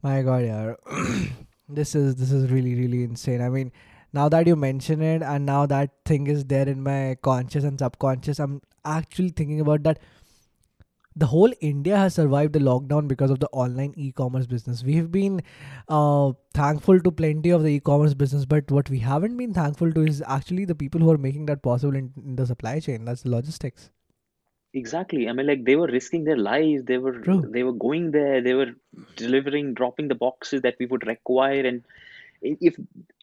My 0.01 0.21
God, 0.21 0.43
yeah. 0.45 0.73
this 1.69 1.95
is 1.95 2.15
this 2.15 2.31
is 2.31 2.51
really 2.51 2.75
really 2.75 3.03
insane. 3.03 3.41
I 3.41 3.49
mean, 3.49 3.71
now 4.13 4.29
that 4.29 4.47
you 4.47 4.55
mention 4.55 5.01
it, 5.01 5.21
and 5.21 5.45
now 5.45 5.65
that 5.65 5.91
thing 6.05 6.27
is 6.27 6.45
there 6.45 6.67
in 6.67 6.81
my 6.83 7.17
conscious 7.21 7.63
and 7.63 7.77
subconscious, 7.77 8.39
I'm 8.39 8.61
actually 8.85 9.29
thinking 9.29 9.59
about 9.59 9.83
that. 9.83 9.99
The 11.15 11.25
whole 11.25 11.51
India 11.59 11.97
has 11.97 12.13
survived 12.15 12.53
the 12.53 12.59
lockdown 12.59 13.07
because 13.07 13.29
of 13.29 13.39
the 13.39 13.47
online 13.47 13.93
e-commerce 13.97 14.45
business. 14.45 14.83
We've 14.83 15.11
been 15.11 15.41
uh, 15.89 16.31
thankful 16.53 17.01
to 17.01 17.11
plenty 17.11 17.49
of 17.49 17.63
the 17.63 17.69
e-commerce 17.69 18.13
business, 18.13 18.45
but 18.45 18.71
what 18.71 18.89
we 18.89 18.99
haven't 18.99 19.35
been 19.35 19.53
thankful 19.53 19.91
to 19.91 20.01
is 20.03 20.23
actually 20.27 20.63
the 20.65 20.75
people 20.75 21.01
who 21.01 21.11
are 21.11 21.17
making 21.17 21.47
that 21.47 21.61
possible 21.61 21.95
in, 21.95 22.13
in 22.23 22.37
the 22.37 22.45
supply 22.45 22.79
chain. 22.79 23.03
That's 23.03 23.23
the 23.23 23.31
logistics. 23.31 23.89
Exactly. 24.73 25.27
I 25.27 25.33
mean, 25.33 25.47
like 25.47 25.65
they 25.65 25.75
were 25.75 25.87
risking 25.87 26.23
their 26.23 26.37
lives. 26.37 26.83
They 26.83 26.97
were 26.97 27.19
True. 27.19 27.49
they 27.49 27.63
were 27.63 27.73
going 27.73 28.11
there. 28.11 28.41
They 28.41 28.53
were 28.53 28.73
delivering, 29.15 29.73
dropping 29.73 30.07
the 30.07 30.15
boxes 30.15 30.61
that 30.61 30.75
we 30.79 30.85
would 30.85 31.07
require. 31.07 31.65
And 31.65 31.83
if 32.41 32.75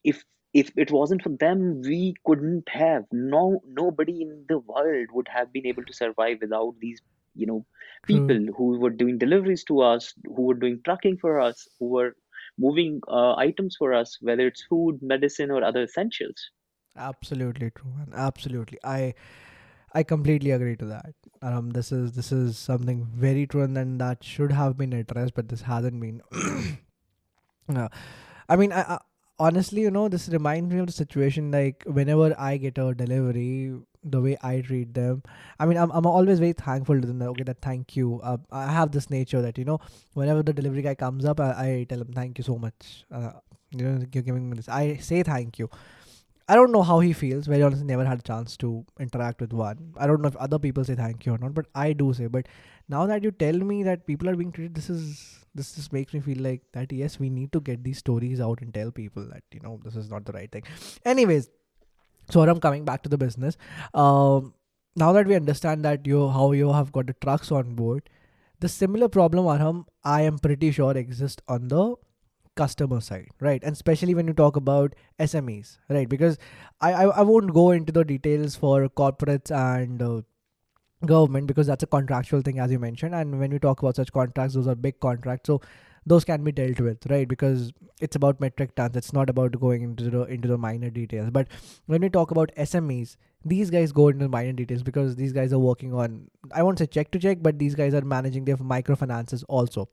if 0.02 0.24
if 0.52 0.72
it 0.76 0.90
wasn't 0.90 1.22
for 1.22 1.28
them, 1.28 1.82
we 1.82 2.14
couldn't 2.24 2.68
have. 2.68 3.04
No, 3.12 3.62
nobody 3.68 4.22
in 4.22 4.44
the 4.48 4.58
world 4.58 5.08
would 5.12 5.28
have 5.28 5.52
been 5.52 5.66
able 5.66 5.84
to 5.84 5.92
survive 5.92 6.38
without 6.40 6.74
these, 6.80 7.00
you 7.34 7.46
know, 7.46 7.64
True. 8.04 8.16
people 8.16 8.46
who 8.56 8.78
were 8.80 8.90
doing 8.90 9.18
deliveries 9.18 9.64
to 9.64 9.82
us, 9.82 10.14
who 10.24 10.42
were 10.42 10.54
doing 10.54 10.80
trucking 10.84 11.18
for 11.18 11.40
us, 11.40 11.68
who 11.78 11.90
were 11.90 12.16
moving 12.58 13.00
uh, 13.08 13.34
items 13.36 13.76
for 13.78 13.92
us, 13.92 14.18
whether 14.20 14.46
it's 14.46 14.64
food, 14.64 14.98
medicine, 15.02 15.50
or 15.50 15.62
other 15.62 15.82
essentials. 15.82 16.50
Absolutely 16.96 17.70
true, 17.70 17.92
man. 17.96 18.12
Absolutely. 18.14 18.78
I 18.82 19.14
I 19.96 20.02
completely 20.02 20.50
agree 20.50 20.76
to 20.76 20.84
that. 20.86 21.14
Um, 21.40 21.70
this 21.70 21.90
is 21.90 22.12
this 22.12 22.30
is 22.30 22.58
something 22.58 23.06
very 23.26 23.46
true, 23.46 23.62
and 23.62 23.74
then 23.74 23.96
that 23.98 24.22
should 24.22 24.52
have 24.52 24.76
been 24.76 24.92
addressed, 24.92 25.34
but 25.34 25.48
this 25.48 25.62
hasn't 25.62 26.00
been. 26.00 26.22
Uh, 27.74 27.88
I 28.48 28.54
mean, 28.54 28.72
I, 28.72 28.82
I 28.82 28.98
honestly, 29.40 29.80
you 29.80 29.90
know, 29.90 30.08
this 30.08 30.28
reminds 30.28 30.72
me 30.72 30.78
of 30.78 30.86
the 30.86 30.92
situation 30.92 31.50
like 31.50 31.82
whenever 31.84 32.32
I 32.38 32.58
get 32.58 32.78
a 32.78 32.94
delivery, 32.94 33.74
the 34.04 34.20
way 34.20 34.36
I 34.40 34.60
treat 34.60 34.94
them. 34.94 35.24
I 35.58 35.66
mean, 35.66 35.76
I'm 35.76 35.90
I'm 35.90 36.06
always 36.06 36.38
very 36.38 36.52
thankful 36.52 37.00
to 37.00 37.08
them. 37.08 37.18
That, 37.18 37.30
okay, 37.30 37.42
that 37.48 37.60
thank 37.60 37.96
you. 37.96 38.20
Uh, 38.22 38.36
I 38.52 38.70
have 38.76 38.92
this 38.92 39.10
nature 39.16 39.42
that 39.42 39.58
you 39.58 39.64
know, 39.64 39.80
whenever 40.14 40.44
the 40.44 40.52
delivery 40.52 40.82
guy 40.82 40.94
comes 40.94 41.24
up, 41.24 41.40
I, 41.40 41.50
I 41.64 41.86
tell 41.88 42.06
him 42.06 42.12
thank 42.20 42.38
you 42.38 42.44
so 42.44 42.56
much. 42.56 43.04
Uh, 43.10 43.32
you 43.72 43.84
know, 43.84 43.98
you're 44.12 44.22
giving 44.30 44.48
me 44.48 44.56
this. 44.62 44.68
I 44.68 44.96
say 44.98 45.24
thank 45.24 45.58
you 45.58 45.68
I 46.48 46.54
don't 46.54 46.70
know 46.70 46.82
how 46.82 47.00
he 47.00 47.12
feels. 47.12 47.46
Very 47.46 47.62
honestly, 47.62 47.84
never 47.86 48.04
had 48.04 48.20
a 48.20 48.22
chance 48.22 48.56
to 48.58 48.84
interact 49.00 49.40
with 49.40 49.52
one. 49.52 49.92
I 49.96 50.06
don't 50.06 50.22
know 50.22 50.28
if 50.28 50.36
other 50.36 50.58
people 50.58 50.84
say 50.84 50.94
thank 50.94 51.26
you 51.26 51.34
or 51.34 51.38
not, 51.38 51.54
but 51.54 51.66
I 51.74 51.92
do 51.92 52.12
say. 52.14 52.26
But 52.26 52.46
now 52.88 53.06
that 53.06 53.24
you 53.24 53.32
tell 53.32 53.54
me 53.58 53.82
that 53.82 54.06
people 54.06 54.28
are 54.28 54.36
being 54.36 54.52
treated, 54.52 54.74
this 54.74 54.88
is 54.88 55.44
this 55.54 55.74
just 55.74 55.92
makes 55.92 56.12
me 56.14 56.20
feel 56.20 56.38
like 56.38 56.62
that. 56.72 56.92
Yes, 56.92 57.18
we 57.18 57.30
need 57.30 57.52
to 57.52 57.60
get 57.60 57.82
these 57.82 57.98
stories 57.98 58.40
out 58.40 58.60
and 58.60 58.72
tell 58.72 58.92
people 58.92 59.24
that 59.32 59.42
you 59.52 59.60
know 59.60 59.80
this 59.84 59.96
is 59.96 60.08
not 60.08 60.24
the 60.24 60.32
right 60.32 60.50
thing. 60.52 60.62
Anyways, 61.04 61.50
so 62.30 62.42
I'm 62.42 62.60
coming 62.60 62.84
back 62.84 63.02
to 63.02 63.08
the 63.08 63.18
business. 63.18 63.56
Um, 63.94 64.54
now 64.94 65.12
that 65.12 65.26
we 65.26 65.34
understand 65.34 65.84
that 65.84 66.06
you 66.06 66.28
how 66.28 66.52
you 66.52 66.72
have 66.72 66.92
got 66.92 67.06
the 67.06 67.14
trucks 67.14 67.50
on 67.50 67.74
board, 67.74 68.08
the 68.60 68.68
similar 68.68 69.08
problem, 69.08 69.46
Arham, 69.46 69.84
I 70.04 70.22
am 70.22 70.38
pretty 70.38 70.70
sure 70.70 70.96
exists 70.96 71.42
on 71.48 71.68
the 71.68 71.94
customer 72.56 73.00
side 73.00 73.28
right? 73.40 73.62
And 73.62 73.72
especially 73.72 74.14
when 74.14 74.26
you 74.26 74.34
talk 74.34 74.56
about 74.56 74.94
smes 75.20 75.78
right? 75.88 76.08
Because 76.08 76.38
i 76.80 76.92
i, 76.92 77.04
I 77.04 77.22
won't 77.22 77.52
go 77.54 77.70
into 77.70 77.92
the 77.92 78.04
details 78.04 78.56
for 78.56 78.88
corporates 78.88 79.50
and 79.64 80.02
uh, 80.02 80.22
government 81.04 81.46
because 81.46 81.66
that's 81.66 81.82
a 81.82 81.86
contractual 81.86 82.40
thing 82.42 82.58
as 82.58 82.70
you 82.70 82.78
mentioned. 82.78 83.14
And 83.14 83.38
when 83.38 83.50
we 83.50 83.58
talk 83.58 83.82
about 83.82 83.96
such 83.96 84.12
contracts 84.12 84.54
those 84.54 84.66
are 84.66 84.74
big 84.74 85.00
contracts. 85.00 85.46
So 85.46 85.60
those 86.08 86.24
can 86.24 86.44
be 86.44 86.52
dealt 86.52 86.80
with 86.80 87.06
right? 87.10 87.28
Because 87.28 87.72
it's 88.00 88.16
about 88.16 88.40
metric 88.40 88.74
tons. 88.76 88.96
It's 88.96 89.12
not 89.12 89.30
about 89.30 89.60
going 89.60 89.82
into 89.82 90.10
the 90.10 90.22
into 90.24 90.48
the 90.48 90.58
minor 90.58 90.90
details. 90.90 91.30
But 91.30 91.48
when 91.86 92.00
we 92.00 92.08
talk 92.10 92.30
about 92.30 92.54
smes 92.56 93.16
these 93.44 93.70
guys 93.70 93.92
go 93.92 94.08
into 94.08 94.24
the 94.24 94.28
minor 94.28 94.52
details 94.52 94.82
because 94.82 95.14
these 95.16 95.32
guys 95.32 95.52
are 95.52 95.58
working 95.58 95.94
on 95.94 96.28
i 96.52 96.62
won't 96.62 96.78
say 96.78 96.86
check 96.86 97.10
to 97.12 97.18
check 97.18 97.38
but 97.40 97.58
these 97.58 97.74
guys 97.74 97.94
are 97.94 98.00
managing 98.12 98.44
their 98.44 98.56
microfinances 98.56 99.44
also 99.48 99.88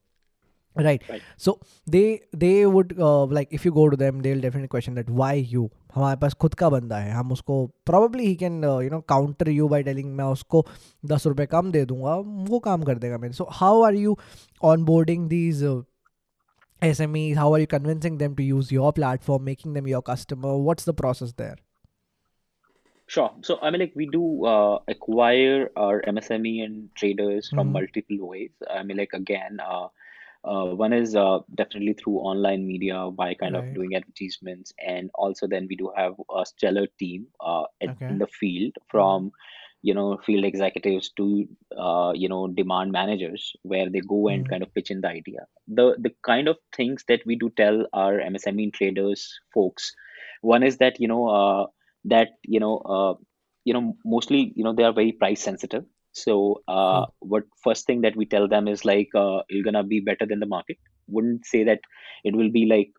right 0.87 1.03
Right. 1.11 1.23
so 1.45 1.53
they 1.95 2.21
they 2.43 2.64
would 2.75 2.93
uh, 3.07 3.25
like 3.37 3.49
if 3.59 3.64
you 3.66 3.73
go 3.79 3.85
to 3.95 3.97
them 4.03 4.21
they'll 4.27 4.43
definitely 4.45 4.69
question 4.75 4.95
that 5.01 5.09
why 5.21 5.33
you 5.55 5.62
हमारे 5.95 6.16
पास 6.23 6.35
खुद 6.45 6.55
का 6.61 6.69
बंदा 6.71 6.99
है 6.99 7.12
हम 7.12 7.33
उसको 7.33 7.55
probably 7.91 8.27
he 8.29 8.35
can 8.43 8.59
uh, 8.71 8.79
you 8.87 8.91
know 8.95 9.01
counter 9.12 9.51
you 9.59 9.69
by 9.75 9.81
telling 9.89 10.12
मैं 10.21 10.25
उसको 10.37 10.64
दस 11.12 11.27
रुपए 11.27 11.47
कम 11.55 11.71
दे 11.77 11.85
दूंगा 11.93 12.14
वो 12.51 12.59
काम 12.69 12.83
कर 12.91 12.99
देगा 13.05 13.19
मेरे 13.25 13.35
so 13.41 13.47
how 13.61 13.73
are 13.89 13.95
you 14.03 14.14
onboarding 14.73 15.29
these 15.35 15.64
uh, 15.71 15.77
SMEs 16.91 17.41
how 17.43 17.49
are 17.55 17.61
you 17.64 17.71
convincing 17.75 18.19
them 18.19 18.37
to 18.43 18.47
use 18.51 18.71
your 18.79 18.93
platform 19.01 19.45
making 19.53 19.79
them 19.79 19.89
your 19.95 20.03
customer 20.12 20.57
what's 20.69 20.85
the 20.93 20.97
process 21.03 21.33
there 21.43 21.57
Sure. 23.07 23.31
So, 23.43 23.59
I 23.62 23.71
mean, 23.71 23.81
like 23.81 23.95
we 23.97 24.07
do 24.07 24.45
uh, 24.45 24.81
acquire 24.87 25.71
our 25.77 26.03
MSME 26.07 26.61
and 26.64 26.91
traders 26.95 27.49
from 27.49 27.69
Mhm. 27.69 27.73
multiple 27.73 28.19
ways. 28.33 28.51
I 28.71 28.83
mean, 28.83 28.99
like 28.99 29.14
again, 29.14 29.61
uh, 29.66 29.89
uh, 30.44 30.66
one 30.68 30.94
is 30.94 31.16
uh, 31.16 31.39
definitely 31.56 31.94
through 31.94 32.18
online 32.18 32.66
media 32.68 33.10
by 33.12 33.34
kind 33.34 33.56
of 33.56 33.66
doing 33.74 33.96
advertisements, 33.96 34.74
and 34.86 35.10
also 35.16 35.48
then 35.48 35.68
we 35.70 35.76
do 35.76 35.91
have 35.96 36.14
a 36.36 36.46
stellar 36.46 36.88
team 37.00 37.28
uh, 37.39 37.64
at, 37.82 37.91
Okay. 37.91 38.10
in 38.10 38.18
the 38.20 38.28
field 38.28 38.74
from 38.89 39.32
you 39.82 39.94
know 39.94 40.18
field 40.26 40.44
executives 40.46 41.12
to 41.18 41.48
uh, 41.78 42.12
you 42.16 42.28
know 42.30 42.48
demand 42.48 42.91
managers 42.91 43.54
where 43.64 43.89
they 43.89 44.02
go 44.02 44.28
and 44.28 44.48
Mhm. 44.48 44.50
kind 44.50 44.64
of 44.64 44.74
pitch 44.74 44.91
in 44.91 45.02
the 45.02 45.08
idea. 45.10 45.46
The 45.68 45.96
the 46.00 46.14
kind 46.24 46.48
of 46.48 46.58
things 46.76 47.04
that 47.08 47.22
we 47.26 47.36
do 47.36 47.50
tell 47.56 47.88
our 47.94 48.20
MSME 48.20 48.72
traders 48.72 49.39
folks, 49.54 49.94
one 50.41 50.64
is 50.64 50.78
that 50.78 51.00
you 51.00 51.08
know 51.08 51.28
uh, 51.30 51.66
that 52.06 52.30
you 52.44 52.60
know 52.60 52.78
uh, 52.80 53.14
you 53.66 53.74
know 53.74 53.98
mostly 54.06 54.54
you 54.56 54.64
know 54.64 54.74
they 54.74 54.84
are 54.84 54.94
very 54.94 55.12
price 55.12 55.41
sensitive 55.41 55.86
so 56.14 56.61
uh, 56.68 57.05
True. 57.05 57.20
what 57.20 57.43
first 57.64 57.86
thing 57.88 58.01
that 58.01 58.16
we 58.16 58.26
tell 58.26 58.47
them 58.47 58.68
is 58.68 58.86
like 58.86 59.09
uh, 59.16 59.41
you're 59.49 59.64
gonna 59.64 59.84
be 59.84 59.99
better 60.01 60.26
than 60.26 60.39
the 60.39 60.47
market 60.57 60.78
wouldn't 61.07 61.45
say 61.45 61.64
that 61.64 61.80
it 62.24 62.36
will 62.36 62.51
be 62.51 62.66
like 62.66 62.91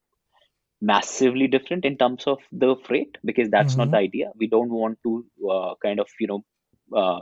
massively 0.81 1.47
different 1.49 1.85
in 1.85 1.97
terms 1.97 2.27
of 2.27 2.39
the 2.53 2.77
freight 2.85 3.17
because 3.25 3.49
that's 3.51 3.77
not 3.79 3.91
the 3.91 3.97
Mhm. 3.97 4.07
idea 4.07 4.31
we 4.39 4.47
don't 4.47 4.71
want 4.71 4.99
to 5.05 5.25
uh, 5.51 5.75
kind 5.83 6.01
of 6.01 6.09
you 6.21 6.29
know 6.29 6.45
uh, 6.97 7.21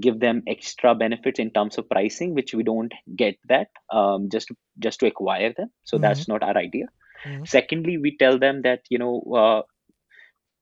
give 0.00 0.20
them 0.20 0.42
extra 0.46 0.94
benefits 0.94 1.38
in 1.38 1.50
terms 1.50 1.78
of 1.78 1.88
pricing 1.88 2.34
which 2.34 2.54
we 2.54 2.62
don't 2.62 2.92
get 3.16 3.36
that 3.48 3.68
um, 3.92 4.28
just 4.30 4.50
just 4.78 5.00
to 5.00 5.06
acquire 5.06 5.52
them 5.56 5.70
so 5.84 5.98
Mhm. 5.98 5.98
that's 5.98 6.28
not 6.28 6.42
our 6.42 6.56
idea 6.56 6.86
Mhm. 7.24 7.46
secondly 7.46 7.96
we 7.98 8.16
tell 8.18 8.38
them 8.38 8.62
that 8.62 8.80
you 8.90 8.98
know 8.98 9.22
uh, 9.36 9.62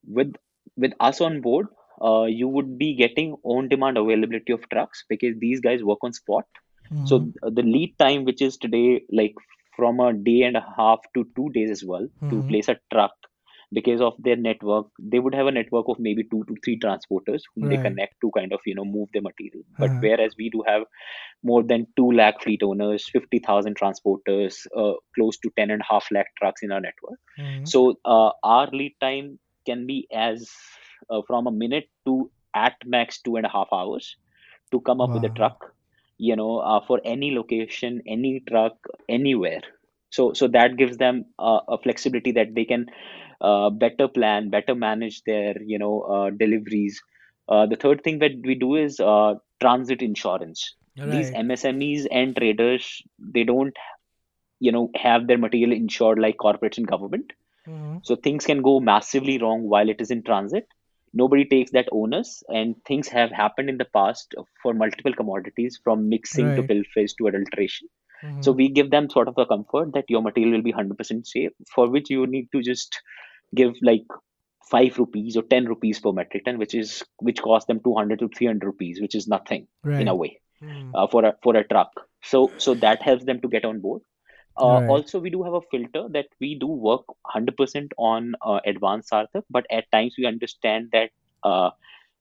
with 0.07 0.35
with 0.77 0.93
us 1.01 1.21
on 1.21 1.41
board 1.41 1.67
uh, 2.03 2.25
you 2.25 2.49
would 2.49 2.79
be 2.79 2.95
getting 2.95 3.37
on 3.45 3.69
demand 3.69 3.97
availability 3.99 4.53
of 4.53 4.69
trucks 4.71 5.05
because 5.09 5.37
these 5.39 5.61
guys 5.61 5.83
work 5.83 5.99
on 6.03 6.13
spot 6.13 6.45
so 7.05 7.17
Mhm. 7.17 7.35
uh, 7.43 7.51
the 7.53 7.63
lead 7.63 7.95
time 7.99 8.25
which 8.25 8.41
is 8.43 8.57
today 8.57 9.03
like 9.13 9.35
from 9.77 10.01
a 10.01 10.13
day 10.13 10.43
and 10.43 10.57
a 10.57 10.67
half 10.77 10.99
to 11.15 11.27
two 11.37 11.49
days 11.55 11.71
as 11.71 11.85
well 11.85 12.07
to 12.31 12.43
Mhm. 12.43 12.51
place 12.51 12.69
a 12.69 12.77
truck 12.93 13.13
because 13.73 14.01
of 14.01 14.15
their 14.19 14.37
network 14.37 14.87
they 15.01 15.19
would 15.19 15.35
have 15.35 15.47
a 15.47 15.51
network 15.53 15.87
of 15.89 15.99
maybe 15.99 16.25
two 16.31 16.45
to 16.49 16.55
three 16.65 16.79
transporters 16.79 17.43
whom 17.55 17.69
they 17.69 17.77
Right. 17.77 17.87
connect 17.87 18.15
to 18.21 18.31
kind 18.37 18.53
of 18.53 18.61
you 18.67 18.75
know 18.75 18.85
move 18.85 19.09
the 19.13 19.21
material 19.21 19.63
but 19.79 19.91
Uh-huh. 19.91 20.01
whereas 20.01 20.35
we 20.39 20.49
do 20.51 20.63
have 20.67 20.83
more 21.43 21.63
than 21.63 21.87
2 21.97 22.11
lakh 22.13 22.41
fleet 22.43 22.63
owners 22.63 23.09
50000 23.13 23.77
transporters 23.79 24.57
uh, 24.77 24.95
close 25.15 25.39
to 25.39 25.51
10 25.57 25.71
and 25.71 25.83
a 25.83 25.93
half 25.93 26.07
lakh 26.13 26.29
trucks 26.39 26.63
in 26.63 26.73
our 26.73 26.81
network 26.81 27.19
Mhm. 27.39 27.73
so 27.73 27.95
uh, 28.05 28.31
our 28.43 28.69
lead 28.73 28.95
time 29.01 29.39
can 29.67 29.87
be 29.87 30.07
as 30.13 30.49
uh, 31.11 31.21
from 31.27 31.47
a 31.47 31.53
minute 31.53 31.89
to 32.07 32.31
at 32.55 32.75
max 32.87 33.21
two 33.21 33.37
and 33.37 33.47
a 33.47 33.49
half 33.49 33.69
hours 33.73 34.17
to 34.73 34.81
come 34.81 35.01
up 35.01 35.13
with 35.15 35.25
a 35.25 35.31
truck 35.31 35.75
you 36.19 36.37
know 36.37 36.59
uh, 36.59 36.81
for 36.87 37.01
any 37.05 37.35
location 37.35 38.01
any 38.07 38.43
truck 38.49 38.75
anywhere. 39.09 39.61
So 40.11 40.33
so 40.33 40.49
that 40.49 40.77
gives 40.77 40.97
them 40.99 41.25
uh, 41.39 41.61
a 41.69 41.79
flexibility 41.79 42.33
that 42.33 42.55
they 42.55 42.65
can 42.65 42.87
uh, 43.41 43.71
better 43.71 44.09
plan 44.09 44.51
better 44.51 44.75
manage 44.75 45.23
their 45.25 45.55
you 45.63 45.79
know 45.79 46.01
uh, 46.03 46.31
deliveries. 46.31 47.01
Uh, 47.49 47.67
the 47.67 47.77
third 47.77 48.03
thing 48.03 48.19
that 48.21 48.33
we 48.45 48.55
do 48.55 48.75
is 48.77 49.01
uh, 49.01 49.35
transit 49.61 50.03
insurance. 50.03 50.75
These 51.05 51.31
msmes 51.33 52.07
and 52.11 52.37
traders 52.37 53.03
they 53.19 53.45
don't 53.45 53.75
you 54.61 54.73
know 54.73 54.91
have 54.95 55.27
their 55.27 55.39
material 55.39 55.73
insured 55.73 56.19
like 56.19 56.37
corporates 56.37 56.79
and 56.79 56.87
government. 56.87 57.33
Mhm. 57.67 58.03
so 58.09 58.15
things 58.17 58.45
can 58.47 58.61
go 58.63 58.81
massively 58.81 59.39
wrong 59.39 59.69
while 59.69 59.89
it 59.89 60.01
is 60.01 60.11
in 60.11 60.23
transit. 60.23 60.67
Nobody 61.15 61.47
takes 61.47 61.73
that 61.73 61.89
onus, 61.93 62.43
and 62.49 62.77
things 62.87 63.09
have 63.09 63.31
happened 63.33 63.71
in 63.71 63.79
the 63.79 63.87
past 63.87 64.35
for 64.63 64.75
multiple 64.75 65.15
commodities 65.15 65.81
from 65.85 66.09
mixing 66.11 66.55
to 66.55 66.65
pilferage 66.65 67.13
to 67.19 67.29
adulteration. 67.29 67.89
So 68.41 68.53
Mhm. 68.53 68.59
we 68.61 68.69
give 68.69 68.91
them 68.91 69.11
sort 69.11 69.29
of 69.29 69.39
a 69.39 69.47
comfort 69.47 69.95
that 69.95 70.11
your 70.11 70.23
material 70.23 70.53
will 70.53 70.63
be 70.63 70.73
100% 70.73 71.27
safe, 71.27 71.53
for 71.75 71.89
which 71.91 72.11
you 72.11 72.27
need 72.27 72.49
to 72.53 72.63
just 72.63 73.01
give 73.55 73.75
like 73.83 74.05
five 74.71 74.99
rupees 74.99 75.37
or 75.37 75.43
10 75.43 75.67
rupees 75.67 76.01
per 76.01 76.13
metric 76.13 76.45
ton, 76.45 76.59
which 76.59 76.75
is 76.75 77.03
which 77.19 77.41
costs 77.43 77.67
them 77.67 77.81
200 77.81 78.19
to 78.21 78.29
300 78.29 78.67
rupees, 78.67 79.01
which 79.01 79.15
is 79.15 79.29
nothing 79.29 79.67
in 79.99 80.09
a 80.09 80.15
Right. 80.15 80.23
way 80.23 80.41
Mhm. 80.63 80.95
uh, 80.95 81.07
for 81.09 81.25
a 81.25 81.37
for 81.43 81.57
a 81.57 81.67
truck. 81.69 81.91
So 82.23 82.55
so 82.59 82.75
that 82.77 83.03
helps 83.03 83.25
them 83.25 83.41
to 83.43 83.49
get 83.49 83.65
on 83.65 83.81
board. 83.81 84.03
Uh, 84.57 84.79
Right. 84.79 84.95
also, 84.95 85.19
we 85.21 85.31
do 85.31 85.43
have 85.43 85.55
a 85.55 85.61
filter 85.71 86.09
that 86.11 86.27
we 86.41 86.57
do 86.59 86.67
work 86.67 87.07
100% 87.09 87.93
on 87.99 88.35
uh, 88.43 88.61
advanced 88.67 89.11
Sarthak, 89.11 89.43
but 89.51 89.67
at 89.71 89.91
times 89.93 90.15
we 90.19 90.27
understand 90.27 90.91
that 90.93 91.11
uh, 91.43 91.71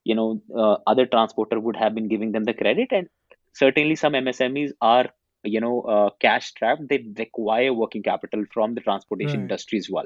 you 0.04 0.16
know 0.16 0.42
uh, 0.58 0.78
other 0.88 1.06
transporter 1.06 1.60
would 1.60 1.76
have 1.76 1.94
been 1.96 2.08
giving 2.08 2.32
them 2.32 2.44
the 2.46 2.54
credit, 2.54 2.90
and 2.92 3.08
certainly 3.54 3.96
some 3.96 4.16
MSMEs 4.16 4.72
are 4.82 5.10
you 5.44 5.60
know 5.62 5.82
uh, 5.82 6.10
cash 6.20 6.48
strapped. 6.50 6.88
They 6.90 7.04
require 7.18 7.74
working 7.74 8.04
capital 8.04 8.46
from 8.54 8.74
the 8.76 8.82
transportation 8.82 9.42
Right. 9.42 9.42
industry 9.42 9.80
as 9.80 9.90
well. 9.92 10.06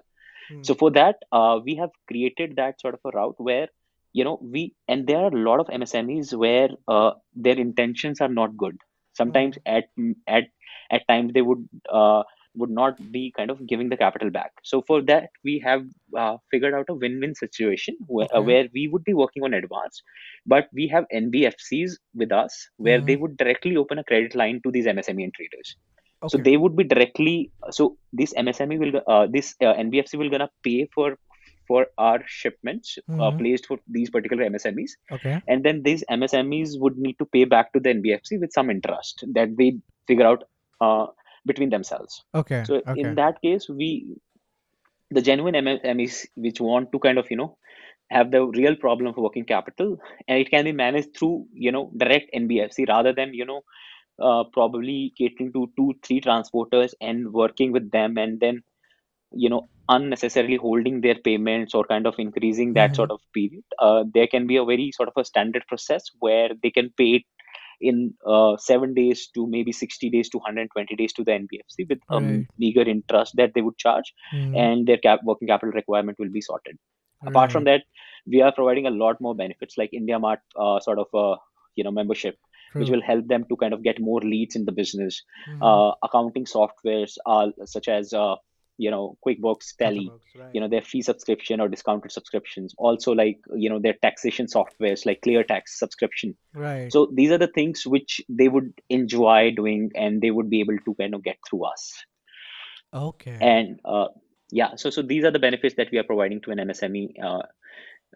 Mhm. 0.50 0.64
So 0.64 0.76
for 0.76 0.92
that, 0.92 1.18
uh, 1.32 1.60
we 1.64 1.76
have 1.76 1.92
created 2.08 2.56
that 2.56 2.80
sort 2.82 2.94
of 2.96 3.02
a 3.06 3.18
route 3.18 3.36
where 3.38 3.68
you 4.14 4.24
know 4.24 4.40
we 4.42 4.74
and 4.88 5.08
there 5.08 5.20
are 5.24 5.34
a 5.34 5.44
lot 5.50 5.60
of 5.60 5.70
MSMEs 5.70 6.34
where 6.36 6.70
uh, 6.88 7.12
their 7.36 7.58
intentions 7.58 8.22
are 8.22 8.30
not 8.30 8.58
good. 8.58 8.78
Sometimes 9.14 9.58
at 9.66 9.86
at 10.28 10.46
at 10.92 11.08
times 11.08 11.34
they 11.34 11.42
would 11.42 11.68
uh, 11.92 12.24
would 12.56 12.70
not 12.72 12.98
be 13.12 13.32
kind 13.38 13.52
of 13.52 13.66
giving 13.68 13.90
the 13.90 13.98
capital 13.98 14.30
back. 14.32 14.52
So 14.64 14.82
for 14.88 15.02
that, 15.04 15.30
we 15.44 15.60
have 15.64 15.84
uh, 16.18 16.38
figured 16.50 16.74
out 16.74 16.86
a 16.90 16.94
win-win 16.96 17.36
situation 17.36 17.96
where, 18.08 18.28
uh, 18.36 18.42
where 18.42 18.68
we 18.74 18.88
would 18.88 19.04
be 19.04 19.14
working 19.14 19.44
on 19.44 19.54
advance, 19.54 20.02
but 20.46 20.68
we 20.74 20.88
have 20.88 21.06
NBFCs 21.14 21.92
with 22.16 22.32
us 22.32 22.70
where 22.78 23.00
they 23.00 23.16
Mhm. 23.16 23.22
would 23.22 23.38
directly 23.38 23.78
open 23.78 24.00
a 24.00 24.04
credit 24.04 24.34
line 24.36 24.60
to 24.64 24.72
these 24.72 24.88
MSME 24.88 25.24
and 25.24 25.34
traders. 25.34 25.76
So 26.28 26.38
they 26.38 26.58
would 26.58 26.76
be 26.76 26.84
directly. 26.84 27.52
So 27.70 27.98
this 28.12 28.34
MSME 28.34 28.78
will, 28.78 29.02
uh, 29.08 29.28
this 29.28 29.56
uh, 29.62 29.74
NBFC 29.76 30.18
will 30.18 30.30
gonna 30.30 30.50
pay 30.64 30.88
for 30.96 31.18
for 31.68 31.88
our 31.98 32.20
shipments 32.26 32.98
uh, 33.20 33.32
Mhm. 33.32 33.38
placed 33.40 33.66
for 33.68 33.78
these 33.88 34.10
particular 34.10 34.44
MSMEs, 34.46 34.92
Okay. 35.12 35.40
and 35.48 35.64
then 35.64 35.84
these 35.84 36.04
MSMEs 36.10 36.80
would 36.80 36.98
need 36.98 37.18
to 37.20 37.26
pay 37.26 37.44
back 37.44 37.72
to 37.74 37.80
the 37.80 37.90
NBFC 37.90 38.38
with 38.38 38.54
some 38.54 38.70
interest 38.70 39.24
that 39.34 39.56
they 39.58 39.78
figure 40.08 40.26
out 40.26 40.44
uh, 40.82 41.08
between 41.46 41.70
themselves. 41.70 42.24
Okay. 42.34 42.64
So 42.64 42.82
Okay. 42.86 43.04
in 43.04 43.16
that 43.16 43.42
case, 43.42 43.68
we 43.70 44.18
the 45.12 45.22
genuine 45.22 45.56
MSMEs 45.56 46.28
which 46.36 46.60
want 46.62 46.92
to 46.92 47.00
kind 47.00 47.18
of 47.18 47.30
you 47.32 47.38
know 47.38 47.58
have 48.10 48.32
the 48.32 48.44
real 48.46 48.76
problem 48.76 49.08
of 49.08 49.18
working 49.18 49.46
capital, 49.46 49.98
and 50.28 50.40
it 50.40 50.50
can 50.50 50.66
be 50.66 50.72
managed 50.72 51.16
through 51.18 51.46
you 51.54 51.72
know 51.72 51.92
direct 51.98 52.30
NBFC 52.34 52.86
rather 52.88 53.14
than 53.14 53.34
you 53.34 53.46
know 53.46 53.62
uh, 54.22 54.44
probably 54.54 55.14
catering 55.18 55.54
to 55.54 55.72
two 55.78 55.94
three 56.04 56.22
transporters 56.22 56.94
and 57.02 57.32
working 57.34 57.72
with 57.72 57.92
them 57.92 58.18
and 58.18 58.40
then 58.40 58.62
you 59.32 59.50
know 59.50 59.68
unnecessarily 59.90 60.58
holding 60.58 61.02
their 61.02 61.16
payments 61.16 61.74
or 61.74 61.84
kind 61.86 62.08
of 62.08 62.16
increasing 62.20 62.74
that 62.74 62.96
Mhm. 62.96 62.96
sort 62.96 63.12
of 63.12 63.20
period 63.34 63.64
uh, 63.80 64.04
there 64.14 64.28
can 64.28 64.46
be 64.48 64.58
a 64.58 64.66
very 64.66 64.92
sort 64.92 65.10
of 65.10 65.14
a 65.18 65.26
standard 65.26 65.64
process 65.68 66.04
where 66.20 66.50
they 66.64 66.70
can 66.72 66.92
pay 66.98 67.24
in 67.82 68.14
uh, 68.26 68.56
seven 68.58 68.94
days 68.94 69.28
to 69.36 69.48
maybe 69.48 69.72
60 69.72 70.10
days 70.10 70.30
to 70.30 70.38
120 70.38 70.96
days 70.96 71.14
to 71.14 71.24
the 71.24 71.32
nbfc 71.32 71.88
with 71.90 72.00
a 72.12 72.20
Right. 72.22 72.48
meager 72.58 72.82
interest 72.96 73.36
that 73.38 73.54
they 73.54 73.62
would 73.62 73.78
charge 73.78 74.14
Mhm. 74.34 74.56
and 74.64 74.88
their 74.88 74.98
cap- 74.98 75.24
working 75.24 75.48
capital 75.48 75.72
requirement 75.74 76.18
will 76.20 76.34
be 76.38 76.42
sorted 76.42 76.78
apart 77.26 77.52
from 77.52 77.64
that 77.66 77.84
we 78.26 78.42
are 78.42 78.52
providing 78.52 78.88
a 78.88 78.96
lot 79.04 79.20
more 79.26 79.36
benefits 79.36 79.78
like 79.78 79.94
india 79.94 80.20
mart 80.26 80.40
uh, 80.66 80.80
sort 80.80 81.00
of 81.04 81.08
a 81.24 81.36
you 81.76 81.84
know 81.84 81.92
membership 82.00 82.38
which 82.78 82.90
will 82.94 83.02
help 83.10 83.28
them 83.28 83.44
to 83.50 83.56
kind 83.62 83.74
of 83.74 83.84
get 83.84 84.00
more 84.10 84.22
leads 84.22 84.56
in 84.56 84.66
the 84.66 84.72
business 84.82 85.24
Mhm. 85.48 85.62
uh, 85.70 85.92
accounting 86.08 86.46
softwares 86.46 87.18
uh, 87.26 87.48
such 87.76 87.88
as 87.88 88.14
uh, 88.14 88.36
you 88.78 88.92
know 88.92 89.18
quickbooks 89.26 89.76
tally 89.78 90.10
right. 90.36 90.50
you 90.54 90.62
know 90.62 90.68
their 90.68 90.82
fee 90.82 91.02
subscription 91.02 91.60
or 91.60 91.68
discounted 91.68 92.12
subscriptions 92.12 92.74
also 92.78 93.12
like 93.12 93.40
you 93.56 93.70
know 93.70 93.80
their 93.80 93.96
taxation 94.02 94.46
softwares 94.46 95.06
like 95.06 95.22
clear 95.22 95.44
tax 95.44 95.80
subscription 95.80 96.36
Right. 96.54 96.92
so 96.92 97.12
these 97.14 97.32
are 97.32 97.38
the 97.38 97.48
things 97.48 97.86
which 97.86 98.22
they 98.30 98.48
would 98.48 98.74
enjoy 98.90 99.52
doing 99.56 99.92
and 99.96 100.22
they 100.22 100.32
would 100.32 100.50
be 100.50 100.60
able 100.60 100.78
to 100.86 100.96
kind 100.96 101.14
of 101.14 101.24
get 101.24 101.38
through 101.50 101.66
us 101.66 102.04
okay. 102.94 103.38
and 103.42 103.80
uh, 103.86 104.08
yeah 104.52 104.76
so 104.76 104.90
so 104.90 105.02
these 105.02 105.24
are 105.24 105.32
the 105.32 105.40
benefits 105.40 105.76
that 105.76 105.90
we 105.92 105.98
are 105.98 106.04
providing 106.04 106.42
to 106.42 106.52
an 106.52 106.60
msme 106.60 107.12
uh, 107.24 107.44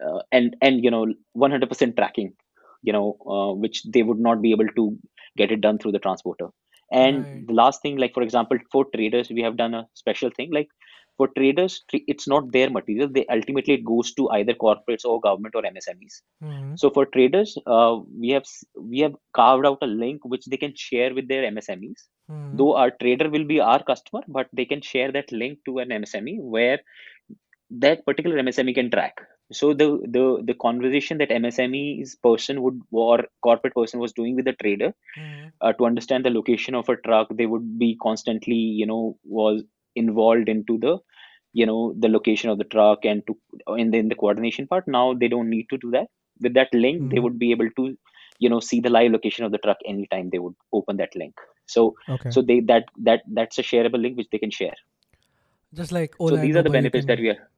uh, 0.04 0.22
and 0.30 0.56
and 0.62 0.82
you 0.84 0.90
know 0.90 1.06
100% 1.36 1.96
tracking 1.96 2.32
you 2.82 2.92
know 2.92 3.16
uh, 3.26 3.52
which 3.52 3.82
they 3.84 4.02
would 4.02 4.18
not 4.18 4.40
be 4.40 4.52
able 4.52 4.68
to 4.76 4.96
get 5.36 5.50
it 5.50 5.60
done 5.60 5.78
through 5.78 5.92
the 5.92 5.98
transporter 5.98 6.48
and 6.92 7.26
Right. 7.26 7.46
the 7.48 7.54
last 7.54 7.82
thing 7.82 7.96
like 7.98 8.14
for 8.14 8.22
example 8.22 8.58
for 8.72 8.84
traders 8.94 9.30
we 9.30 9.42
have 9.42 9.56
done 9.56 9.74
a 9.74 9.86
special 9.94 10.30
thing 10.36 10.50
like 10.58 10.68
for 11.18 11.28
traders 11.38 11.74
it's 11.92 12.28
not 12.32 12.50
their 12.52 12.70
material 12.70 13.08
they 13.16 13.26
ultimately 13.36 13.74
it 13.74 13.84
goes 13.92 14.12
to 14.14 14.28
either 14.38 14.54
corporates 14.64 15.04
or 15.04 15.20
government 15.26 15.54
or 15.54 15.62
msmes 15.72 16.22
Mhm. 16.42 16.80
so 16.82 16.90
for 16.96 17.04
traders 17.16 17.56
uh, 17.66 17.94
we 18.22 18.30
have 18.36 18.46
we 18.92 19.00
have 19.04 19.14
carved 19.40 19.66
out 19.70 19.78
a 19.82 19.92
link 20.04 20.24
which 20.34 20.46
they 20.46 20.60
can 20.64 20.74
share 20.86 21.12
with 21.18 21.28
their 21.28 21.44
msmes 21.52 22.06
Mhm. 22.28 22.60
though 22.60 22.74
our 22.82 22.90
trader 23.02 23.28
will 23.34 23.44
be 23.52 23.60
our 23.60 23.82
customer 23.92 24.22
but 24.38 24.48
they 24.52 24.66
can 24.72 24.80
share 24.92 25.10
that 25.18 25.30
link 25.42 25.58
to 25.66 25.78
an 25.84 25.90
msme 26.02 26.34
where 26.56 26.80
that 27.84 28.04
particular 28.06 28.36
msme 28.42 28.74
can 28.78 28.90
track 28.90 29.20
so 29.52 29.72
the 29.80 29.86
the 30.16 30.24
the 30.48 30.54
conversation 30.64 31.18
that 31.18 31.30
msme's 31.30 32.14
person 32.28 32.62
would 32.62 32.80
or 32.92 33.16
corporate 33.46 33.74
person 33.74 34.00
was 34.00 34.12
doing 34.18 34.34
with 34.36 34.46
the 34.46 34.54
trader 34.62 34.90
Mhm. 35.16 35.52
uh, 35.60 35.72
to 35.74 35.86
understand 35.86 36.24
the 36.24 36.30
location 36.38 36.74
of 36.74 36.88
a 36.88 36.96
truck 37.06 37.28
they 37.40 37.46
would 37.46 37.68
be 37.78 37.90
constantly 38.06 38.60
you 38.80 38.86
know 38.86 39.16
was 39.24 39.62
involved 39.96 40.48
into 40.48 40.78
the 40.86 40.94
you 41.52 41.66
know 41.66 41.94
the 42.04 42.08
location 42.08 42.50
of 42.50 42.58
the 42.58 42.68
truck 42.76 43.04
and 43.04 43.26
to 43.26 43.36
in 43.82 43.90
the, 43.90 43.98
in 43.98 44.08
the 44.08 44.14
coordination 44.22 44.66
part 44.66 44.86
now 44.88 45.14
they 45.14 45.28
don't 45.28 45.50
need 45.50 45.66
to 45.70 45.78
do 45.78 45.90
that 45.90 46.08
with 46.40 46.54
that 46.54 46.72
link 46.74 47.10
they 47.10 47.18
Mhm. 47.18 47.24
would 47.24 47.38
be 47.38 47.50
able 47.52 47.70
to 47.78 47.96
you 48.38 48.48
know 48.48 48.60
see 48.60 48.80
the 48.80 48.90
live 48.98 49.12
location 49.12 49.44
of 49.44 49.52
the 49.52 49.58
truck 49.66 49.78
anytime 49.86 50.30
they 50.30 50.38
would 50.38 50.54
open 50.72 50.96
that 50.96 51.14
link 51.16 51.34
so 51.66 51.94
Okay. 52.08 52.30
so 52.30 52.42
they 52.42 52.60
that 52.60 52.84
that 53.10 53.22
that's 53.40 53.58
a 53.58 53.62
shareable 53.72 54.02
link 54.06 54.16
which 54.16 54.30
they 54.30 54.38
can 54.46 54.50
share 54.60 54.76
Just 55.74 55.92
like 55.92 56.14
so 56.24 56.24
Ola 56.24 56.40
and 56.40 56.44
these 56.44 56.56
are 56.56 56.62
the 56.62 56.70
benefits 56.70 57.06
can- 57.06 57.06
that 57.06 57.20
we 57.20 57.28
are 57.30 57.50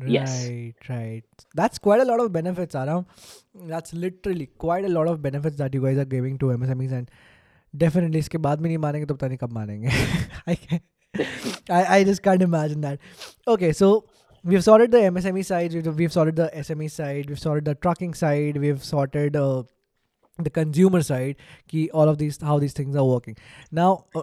Right, 0.00 0.10
yes. 0.10 0.48
right. 0.88 1.24
That's 1.54 1.78
quite 1.78 2.00
a 2.00 2.04
lot 2.04 2.20
of 2.20 2.32
benefits, 2.32 2.74
Arham. 2.74 3.06
That's 3.54 3.92
literally 3.92 4.46
quite 4.58 4.84
a 4.84 4.88
lot 4.88 5.08
of 5.08 5.20
benefits 5.20 5.56
that 5.56 5.74
you 5.74 5.82
guys 5.82 5.98
are 5.98 6.04
giving 6.04 6.38
to 6.38 6.46
MSMEs 6.46 6.92
and 6.92 7.10
definitely 7.76 8.18
इसके 8.18 8.38
बाद 8.38 8.60
भी 8.60 8.68
नहीं 8.68 8.78
मानेंगे 8.78 9.06
तो 9.06 9.14
पता 9.14 9.26
नहीं 9.28 9.38
कब 9.38 9.52
मानेंगे 9.52 10.80
I, 11.70 11.96
I 11.96 12.04
just 12.04 12.22
can't 12.22 12.42
imagine 12.42 12.80
that. 12.82 13.00
Okay, 13.48 13.72
so 13.72 14.04
we've 14.44 14.62
sorted 14.62 14.90
the 14.92 14.98
MSME 14.98 15.44
side, 15.44 15.74
we've, 15.74 16.12
sorted 16.12 16.36
the 16.36 16.50
SME 16.54 16.90
side, 16.90 17.28
we've 17.28 17.40
sorted 17.40 17.64
the 17.64 17.74
trucking 17.74 18.14
side, 18.14 18.56
we've 18.56 18.84
sorted 18.84 19.36
uh, 19.36 19.62
the 20.38 20.50
consumer 20.50 21.02
side, 21.02 21.36
key 21.66 21.90
all 21.90 22.08
of 22.08 22.18
these 22.18 22.40
how 22.40 22.58
these 22.58 22.72
things 22.72 22.94
are 22.94 23.04
working. 23.04 23.36
Now 23.72 24.04
uh, 24.14 24.22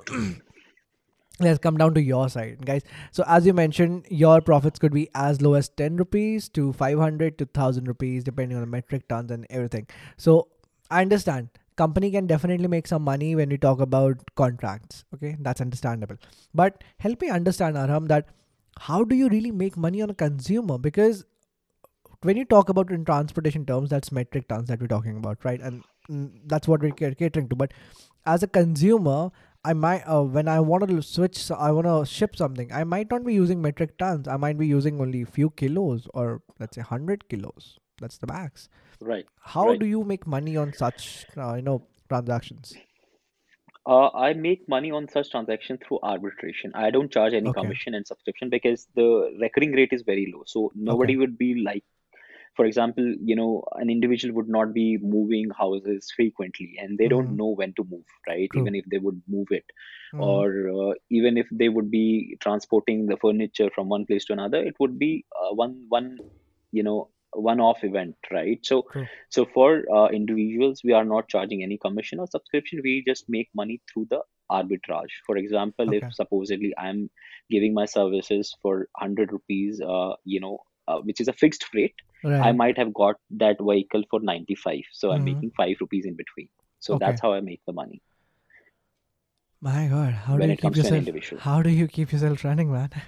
let's 1.40 1.60
come 1.60 1.78
down 1.78 1.94
to 1.94 2.02
your 2.02 2.30
side, 2.30 2.66
guys. 2.66 2.82
So 3.12 3.24
as 3.28 3.46
you 3.46 3.54
mentioned, 3.54 4.06
your 4.10 4.42
profits 4.42 4.80
could 4.80 4.94
be 4.94 5.10
as 5.16 5.42
low 5.42 5.54
as 5.56 5.70
10 5.70 5.98
rupees 5.98 6.48
to 6.50 6.72
500 6.74 7.38
to 7.40 7.46
1000 7.46 7.88
rupees 7.88 8.24
depending 8.24 8.58
on 8.58 8.62
the 8.62 8.68
metric 8.68 9.08
tons 9.08 9.32
and 9.32 9.46
everything. 9.50 9.88
So 10.18 10.48
I 10.90 11.02
understand 11.02 11.50
company 11.76 12.10
can 12.12 12.26
definitely 12.26 12.68
make 12.68 12.88
some 12.88 13.02
money 13.02 13.36
when 13.36 13.50
we 13.50 13.58
talk 13.58 13.82
about 13.82 14.18
contracts. 14.36 15.04
Okay, 15.14 15.36
that's 15.40 15.60
understandable. 15.60 16.16
But 16.54 16.84
help 17.00 17.22
me 17.22 17.30
understand, 17.30 17.76
Arham, 17.76 18.08
that 18.08 18.30
how 18.80 19.04
do 19.04 19.16
you 19.16 19.28
really 19.30 19.52
make 19.52 19.76
money 19.76 20.02
on 20.02 20.10
a 20.10 20.14
consumer? 20.14 20.78
Because 20.78 21.26
when 22.22 22.38
you 22.38 22.46
talk 22.46 22.70
about 22.70 22.92
in 22.92 23.06
transportation 23.06 23.66
terms, 23.66 23.90
that's 23.90 24.12
metric 24.12 24.48
tons 24.48 24.68
that 24.68 24.80
we're 24.82 24.88
talking 24.88 25.18
about, 25.18 25.44
right? 25.46 25.62
And 25.62 25.84
mm, 26.10 26.32
that's 26.46 26.68
what 26.68 26.82
we're 26.82 26.92
catering 26.92 27.50
to. 27.50 27.56
But 27.56 27.74
as 28.26 28.44
a 28.44 28.48
consumer, 28.48 29.32
I 29.66 29.74
might 29.74 30.04
uh, 30.04 30.24
when 30.24 30.48
I 30.48 30.60
want 30.60 30.88
to 30.88 31.02
switch, 31.02 31.38
so 31.38 31.56
I 31.56 31.72
want 31.72 31.88
to 31.88 32.06
ship 32.06 32.36
something. 32.36 32.72
I 32.72 32.84
might 32.84 33.10
not 33.10 33.26
be 33.26 33.34
using 33.34 33.62
metric 33.62 33.98
tons. 33.98 34.28
I 34.28 34.38
might 34.38 34.58
be 34.58 34.68
using 34.68 35.02
only 35.02 35.22
a 35.24 35.26
few 35.26 35.50
kilos, 35.52 36.08
or 36.14 36.42
let's 36.60 36.76
say 36.76 36.82
hundred 36.82 37.28
kilos. 37.30 37.80
That's 38.00 38.18
the 38.18 38.28
max. 38.28 38.70
right 39.00 39.28
How 39.56 39.66
Right. 39.68 39.82
do 39.84 39.86
you 39.88 40.04
make 40.04 40.28
money 40.28 40.58
on 40.58 40.74
such, 40.74 41.28
uh, 41.38 41.56
you 41.56 41.62
know, 41.64 41.88
transactions? 42.10 42.80
Uh, 43.88 44.10
I 44.14 44.34
make 44.34 44.68
money 44.68 44.92
on 44.92 45.08
such 45.08 45.30
transaction 45.32 45.78
through 45.78 46.00
arbitration. 46.04 46.72
I 46.76 46.90
don't 46.92 47.12
charge 47.12 47.34
any 47.34 47.52
Okay. 47.52 47.52
commission 47.52 47.94
and 47.94 48.06
subscription 48.06 48.50
because 48.50 48.88
the 48.96 49.36
recurring 49.40 49.74
rate 49.74 49.94
is 49.94 50.02
very 50.02 50.32
low. 50.34 50.44
So 50.48 50.72
nobody 50.76 51.18
would 51.18 51.38
be 51.38 51.62
like, 51.64 51.84
for 52.56 52.66
example, 52.66 53.14
you 53.24 53.36
know, 53.36 53.64
an 53.76 53.90
individual 53.90 54.36
would 54.36 54.50
not 54.50 54.74
be 54.74 54.98
moving 55.02 55.50
houses 55.58 56.12
frequently 56.16 56.76
and 56.80 56.98
they 56.98 57.08
Mhm. 57.08 57.30
don't 57.30 57.36
know 57.36 57.50
when 57.50 57.74
to 57.76 57.84
move, 57.84 58.06
right? 58.28 58.50
True. 58.52 58.74
Even 58.74 58.76
if 58.76 58.86
they 58.86 58.98
would 59.00 59.22
move 59.28 59.48
it, 59.52 59.66
Mhm. 60.14 60.18
or 60.18 60.70
uh, 60.70 60.94
even 61.10 61.38
if 61.38 61.48
they 61.52 61.70
would 61.70 61.90
be 61.92 62.38
transporting 62.42 63.08
the 63.08 63.18
furniture 63.18 63.70
from 63.74 63.90
one 63.90 64.06
place 64.06 64.26
to 64.26 64.34
another, 64.34 64.60
it 64.64 64.76
would 64.80 64.98
be 65.00 65.26
uh, 65.42 65.54
one 65.54 65.86
one, 65.90 66.18
you 66.72 66.84
know, 66.84 67.10
one-off 67.34 67.84
event, 67.84 68.16
right? 68.32 68.60
So 68.64 68.84
True. 68.92 69.10
so 69.30 69.46
for 69.46 69.84
uh, 69.94 70.08
individuals, 70.10 70.82
we 70.84 70.94
are 70.94 71.06
not 71.06 71.30
charging 71.30 71.64
any 71.64 71.78
commission 71.78 72.20
or 72.20 72.28
subscription. 72.28 72.82
We 72.84 73.04
just 73.06 73.26
make 73.30 73.50
money 73.56 73.82
through 73.92 74.08
the 74.10 74.22
arbitrage. 74.52 75.14
For 75.26 75.38
example, 75.38 75.88
Okay. 75.88 75.94
if 75.94 76.06
supposedly 76.12 76.74
I'm 76.78 77.10
giving 77.50 77.74
my 77.74 77.86
services 77.86 78.56
for 78.62 78.78
100 78.78 79.32
rupees, 79.32 79.82
uh, 79.82 80.14
you 80.26 80.40
know, 80.40 80.60
uh, 80.88 81.00
which 81.00 81.20
is 81.22 81.28
a 81.28 81.34
fixed 81.34 81.66
rate, 81.74 81.96
I 82.26 82.52
might 82.52 82.78
have 82.78 82.94
got 82.94 83.16
that 83.32 83.58
vehicle 83.62 84.04
for 84.10 84.20
95. 84.20 84.82
So 84.94 85.12
I'm 85.12 85.22
Mhm. 85.22 85.26
making 85.26 85.52
5 85.58 85.76
rupees 85.82 86.06
in 86.06 86.16
between. 86.16 86.50
So 86.80 86.96
Okay. 86.96 87.06
that's 87.06 87.22
how 87.22 87.34
I 87.34 87.42
make 87.42 87.62
the 87.66 87.74
money 87.74 88.02
My 89.62 89.88
God, 89.88 90.14
how 90.14 90.38
when 90.38 90.48
do 90.48 90.52
you 90.52 90.58
keep 90.58 90.74
comes 90.76 90.82
to 90.90 90.96
an 90.96 91.06
yourself? 91.06 91.42
How 91.42 91.62
do 91.62 91.70
you 91.70 91.88
keep 91.88 92.12
yourself 92.14 92.44
running, 92.46 92.72
man? 92.72 92.90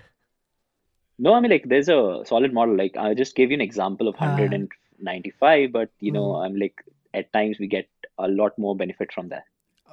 No, 1.19 1.33
I 1.33 1.39
mean, 1.39 1.51
like, 1.51 1.67
there's 1.67 1.89
a 1.89 2.21
solid 2.25 2.53
model. 2.53 2.75
Like, 2.77 2.95
I 2.97 3.13
just 3.13 3.35
gave 3.35 3.49
you 3.51 3.55
an 3.55 3.61
example 3.61 4.07
of 4.07 4.15
Ah. 4.19 4.25
195, 4.25 5.71
but, 5.71 5.89
you 5.99 6.11
know, 6.11 6.35
Mhm. 6.35 6.45
I'm 6.45 6.55
like, 6.55 6.75
at 7.13 7.31
times 7.33 7.57
we 7.59 7.67
get 7.67 7.87
a 8.19 8.27
lot 8.27 8.57
more 8.57 8.75
benefit 8.75 9.11
from 9.13 9.29
that. 9.29 9.45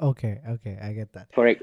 Okay, 0.02 0.40
okay, 0.48 0.78
I 0.82 0.92
get 0.92 1.12
that. 1.12 1.28
for 1.34 1.54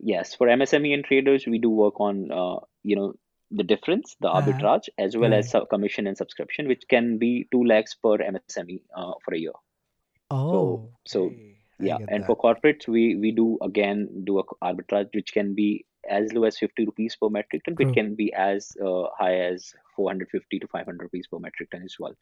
yes 0.00 0.34
for 0.34 0.46
msme 0.48 0.92
and 0.94 1.04
traders 1.04 1.46
we 1.46 1.58
do 1.58 1.70
work 1.70 1.98
on 2.00 2.30
uh, 2.30 2.56
you 2.82 2.96
know 2.96 3.14
the 3.50 3.62
difference 3.64 4.16
the 4.20 4.28
Uh-huh. 4.32 4.66
arbitrage 4.68 4.88
as 4.98 5.16
well 5.16 5.32
as 5.34 5.50
sub- 5.50 5.68
commission 5.70 6.06
and 6.06 6.16
subscription 6.16 6.68
which 6.68 6.82
can 6.88 7.18
be 7.18 7.48
2 7.52 7.64
lakhs 7.64 7.94
per 7.94 8.16
msme 8.18 8.74
uh, 8.96 9.12
for 9.24 9.34
a 9.34 9.38
year 9.38 9.52
Oh, 10.30 10.92
so, 11.06 11.34
okay, 11.80 11.80
yeah 11.80 11.98
and 12.08 12.24
that. 12.24 12.26
for 12.26 12.36
corporates 12.36 12.86
we 12.86 13.16
we 13.16 13.30
do 13.32 13.58
again 13.62 14.00
do 14.24 14.38
a 14.38 14.44
arbitrage 14.62 15.08
which 15.14 15.32
can 15.32 15.54
be 15.54 15.84
as 16.08 16.32
low 16.32 16.44
as 16.44 16.58
50 16.58 16.84
rupees 16.84 17.16
per 17.16 17.28
metric 17.30 17.64
ton, 17.64 17.76
it 17.78 17.92
can 17.92 18.14
be 18.14 18.32
as 18.34 18.76
uh, 18.84 19.04
high 19.18 19.36
as 19.40 19.72
450 19.96 20.58
to 20.60 20.68
500 20.68 21.04
rupees 21.04 21.26
per 21.28 21.38
metric 21.38 21.70
ton 21.70 21.82
as 21.82 21.96
well, 21.98 22.14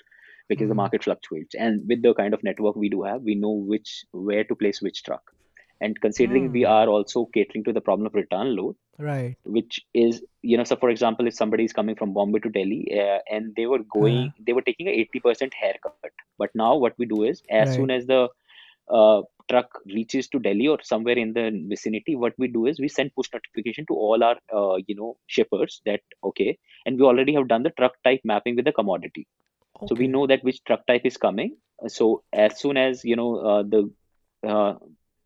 because 0.49 0.69
the 0.69 0.75
Mhm. 0.75 0.83
market 0.83 1.05
fluctuates. 1.05 1.55
And 1.55 1.87
with 1.89 2.03
the 2.03 2.15
kind 2.15 2.35
of 2.35 2.43
network 2.45 2.77
we 2.77 2.89
do 2.89 3.03
have, 3.03 3.23
we 3.23 3.35
know 3.35 3.53
which 3.53 4.05
where 4.13 4.45
to 4.45 4.55
place 4.55 4.81
which 4.83 5.03
truck. 5.03 5.23
And 5.83 6.01
considering 6.01 6.53
we 6.53 6.65
Hmm. 6.65 6.79
are 6.79 6.89
also 6.89 7.27
catering 7.35 7.65
to 7.67 7.73
the 7.73 7.83
problem 7.83 8.07
of 8.07 8.15
return 8.15 8.57
load, 8.57 8.77
Right. 8.99 9.39
which 9.45 9.81
is 9.95 10.23
you 10.43 10.57
know 10.59 10.65
so 10.65 10.77
for 10.77 10.91
example 10.91 11.27
if 11.27 11.35
somebody 11.35 11.65
is 11.65 11.73
coming 11.73 11.97
from 11.97 12.15
bombay 12.15 12.41
to 12.41 12.51
delhi 12.51 12.83
uh, 13.05 13.19
and 13.31 13.55
they 13.57 13.67
were 13.67 13.83
going 13.99 14.33
they 14.47 14.53
were 14.55 14.63
taking 14.69 14.89
a 14.89 14.93
80% 15.03 15.55
haircut 15.55 15.97
but 16.39 16.51
now 16.55 16.77
what 16.77 16.95
we 16.99 17.07
do 17.07 17.23
is 17.25 17.43
as 17.51 17.61
Right. 17.61 17.75
soon 17.75 17.91
as 17.91 18.07
the 18.07 18.29
uh, 18.91 19.23
truck 19.51 19.69
reaches 19.87 20.29
to 20.29 20.39
delhi 20.39 20.69
or 20.69 20.79
somewhere 20.83 21.19
in 21.19 21.33
the 21.33 21.47
vicinity 21.73 22.15
what 22.17 22.35
we 22.39 22.49
do 22.49 22.67
is 22.67 22.81
we 22.81 22.89
send 22.89 23.15
push 23.15 23.29
notification 23.35 23.85
to 23.87 23.95
all 23.95 24.23
our 24.23 24.37
uh, 24.59 24.77
you 24.87 24.95
know 24.97 25.17
shippers 25.27 25.81
that 25.87 26.01
okay 26.25 26.59
and 26.87 26.99
we 26.99 27.05
already 27.05 27.35
have 27.35 27.49
done 27.49 27.63
the 27.63 27.71
truck 27.81 27.95
type 28.05 28.21
mapping 28.25 28.57
with 28.57 28.65
the 28.65 28.73
commodity 28.81 29.27
so 29.87 29.95
we 29.95 30.07
know 30.09 30.27
that 30.27 30.45
which 30.45 30.63
truck 30.65 30.87
type 30.87 31.05
is 31.05 31.17
coming 31.17 31.57
so 31.89 32.23
as 32.33 32.59
soon 32.61 32.77
as 32.77 33.05
you 33.05 33.17
know 33.17 33.31
uh, 33.51 33.63
the 33.75 33.91
uh, 34.49 34.75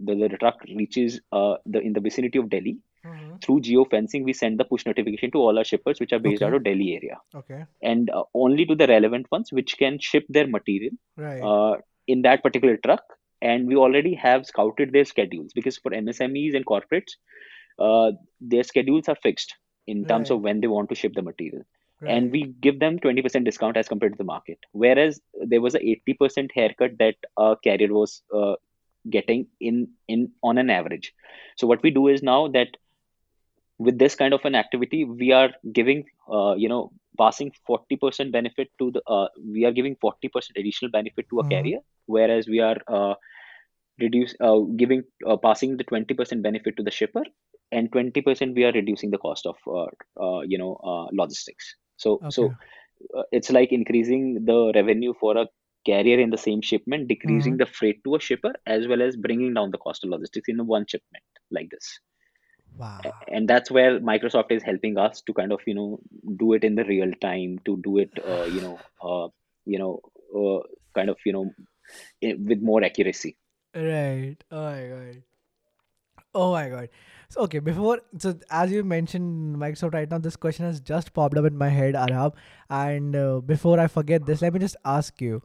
the, 0.01 0.15
the 0.29 0.37
truck 0.37 0.63
reaches 0.65 1.21
uh, 1.33 1.57
the 1.67 1.81
in 1.81 1.93
the 1.93 2.01
vicinity 2.01 2.39
of 2.39 2.49
delhi 2.51 2.79
Mhm. 3.05 3.41
through 3.43 3.61
geofencing, 3.61 4.25
we 4.25 4.33
send 4.33 4.59
the 4.61 4.65
push 4.65 4.85
notification 4.87 5.31
to 5.33 5.39
all 5.39 5.59
our 5.59 5.65
shippers 5.65 6.01
which 6.01 6.13
are 6.13 6.19
based 6.19 6.43
out 6.43 6.55
of 6.55 6.65
Delhi 6.65 6.95
area 6.97 7.19
Okay. 7.35 7.65
and 7.83 8.11
uh, 8.11 8.25
only 8.35 8.67
to 8.67 8.75
the 8.75 8.87
relevant 8.87 9.27
ones 9.31 9.53
which 9.53 9.77
can 9.79 9.99
ship 9.99 10.25
their 10.29 10.47
material 10.47 10.93
Right. 11.17 11.43
uh, 11.43 11.77
in 12.07 12.23
that 12.23 12.43
particular 12.43 12.77
truck. 12.79 13.03
And 13.43 13.67
we 13.69 13.77
already 13.77 14.15
have 14.15 14.47
scouted 14.47 14.93
their 14.93 15.05
schedules 15.05 15.53
because 15.55 15.77
for 15.79 15.93
MSMEs 15.93 16.55
and 16.55 16.65
corporates, 16.67 17.13
uh, 17.79 18.13
their 18.41 18.63
schedules 18.65 19.09
are 19.09 19.17
fixed 19.17 19.55
in 19.87 20.07
terms 20.07 20.31
Right. 20.31 20.37
of 20.37 20.43
when 20.43 20.61
they 20.61 20.67
want 20.69 20.89
to 20.91 20.95
ship 20.95 21.13
the 21.15 21.23
material. 21.23 21.63
right. 22.01 22.11
And 22.13 22.31
we 22.31 22.45
give 22.61 22.81
them 22.81 22.99
20% 22.99 23.45
discount 23.45 23.77
as 23.77 23.89
compared 23.89 24.13
to 24.13 24.19
the 24.19 24.25
market. 24.25 24.59
Whereas 24.73 25.21
there 25.47 25.61
was 25.61 25.75
a 25.75 25.85
80% 25.85 26.51
haircut 26.55 26.99
that 26.99 27.17
a 27.37 27.57
carrier 27.63 27.93
was 27.93 28.23
uh, 28.35 28.55
getting 29.11 29.47
in 29.61 29.89
in 30.09 30.31
on 30.43 30.59
an 30.59 30.71
average. 30.71 31.13
So 31.57 31.67
what 31.67 31.83
we 31.83 31.91
do 31.91 32.09
is 32.09 32.23
now 32.23 32.49
that 32.49 32.69
with 33.79 33.99
this 33.99 34.15
kind 34.15 34.33
of 34.35 34.45
an 34.45 34.55
activity 34.55 35.05
we 35.05 35.33
are 35.33 35.51
giving 35.73 36.05
uh, 36.33 36.55
you 36.57 36.69
know 36.69 36.91
passing 37.19 37.51
40% 37.67 38.33
benefit 38.33 38.69
to 38.79 38.91
the 38.93 39.03
uh, 39.07 39.29
we 39.55 39.65
are 39.65 39.73
giving 39.73 39.97
40% 40.01 40.57
additional 40.59 40.91
benefit 40.91 41.27
to 41.31 41.41
a 41.41 41.45
Mhm. 41.45 41.55
carrier 41.55 41.79
whereas 42.07 42.47
we 42.49 42.61
are 42.61 42.77
uh, 42.89 43.15
reduce 44.01 44.35
uh, 44.41 44.59
giving 44.77 45.03
uh, 45.27 45.37
passing 45.37 45.77
the 45.77 45.85
20% 45.85 46.43
benefit 46.43 46.77
to 46.77 46.83
the 46.83 46.91
shipper 46.91 47.25
and 47.73 47.93
20% 47.93 48.55
we 48.55 48.65
are 48.65 48.73
reducing 48.73 49.11
the 49.11 49.19
cost 49.19 49.47
of 49.47 49.57
uh, 49.67 49.87
uh, 50.25 50.41
you 50.43 50.59
know 50.59 50.75
uh, 50.93 51.07
logistics 51.13 51.75
so 51.97 52.23
so 52.29 52.53
Okay. 52.53 52.73
uh, 53.17 53.23
it's 53.33 53.51
like 53.51 53.73
increasing 53.73 54.45
the 54.45 54.73
revenue 54.75 55.13
for 55.21 55.37
a 55.37 55.47
carrier 55.91 56.19
in 56.21 56.31
the 56.31 56.43
same 56.47 56.61
shipment 56.71 57.09
decreasing 57.09 57.57
Mhm. 57.57 57.59
the 57.59 57.67
freight 57.67 58.03
to 58.05 58.17
a 58.17 58.21
shipper 58.29 58.53
as 58.67 58.87
well 58.89 59.03
as 59.03 59.17
bringing 59.29 59.55
down 59.55 59.71
the 59.71 59.79
cost 59.87 60.05
of 60.05 60.11
logistics 60.11 60.49
in 60.49 60.67
one 60.67 60.87
shipment 60.87 61.25
like 61.51 61.69
this 61.71 62.01
Wow. 62.77 63.15
and 63.29 63.49
that's 63.49 63.71
where 63.71 64.01
microsoft 64.01 64.51
is 64.51 64.63
helping 64.63 64.99
us 64.99 65.23
to 65.23 65.33
kind 65.33 65.53
of 65.53 65.61
you 65.67 65.75
know 65.75 65.99
do 66.37 66.53
it 66.55 66.65
in 66.65 66.75
the 66.75 66.85
real 66.85 67.13
time 67.21 67.59
to 67.65 67.77
do 67.83 67.99
it 67.99 68.11
uh, 68.27 68.45
you 68.45 68.61
know 68.61 68.79
uh, 69.03 69.29
you 69.65 69.79
know 69.79 70.01
uh, 70.41 70.63
kind 70.95 71.11
of 71.11 71.17
you 71.25 71.33
know 71.33 71.47
with 72.23 72.61
more 72.63 72.83
accuracy 72.85 73.37
Right. 73.75 74.37
Oh 74.51 74.65
my 74.71 74.89
god. 74.89 75.23
Oh 76.35 76.53
my 76.53 76.69
god. 76.69 76.89
So 77.31 77.41
okay, 77.43 77.59
before 77.61 78.01
so 78.19 78.35
as 78.51 78.71
you 78.71 78.85
mentioned 78.85 79.57
Microsoft 79.57 79.95
right 79.95 80.11
now, 80.11 80.19
this 80.19 80.37
question 80.37 80.65
has 80.67 80.81
just 80.81 81.13
popped 81.13 81.37
up 81.37 81.45
in 81.45 81.57
my 81.57 81.69
head, 81.69 81.95
Arham. 81.95 82.33
And 82.69 83.17
uh, 83.17 83.41
before 83.41 83.81
I 83.81 83.87
forget 83.87 84.27
this, 84.27 84.43
let 84.43 84.53
me 84.53 84.61
just 84.61 84.77
ask 84.85 85.21
you, 85.21 85.43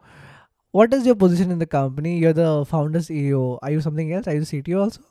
what 0.71 0.93
is 0.93 1.05
your 1.05 1.15
position 1.15 1.51
in 1.51 1.59
the 1.59 1.65
company? 1.65 2.17
You're 2.17 2.33
the 2.33 2.65
founder 2.65 2.99
CEO. 2.99 3.59
Are 3.61 3.71
you 3.71 3.81
something 3.81 4.11
else? 4.13 4.27
Are 4.27 4.33
you 4.33 4.41
CTO 4.41 4.81
also? 4.81 5.01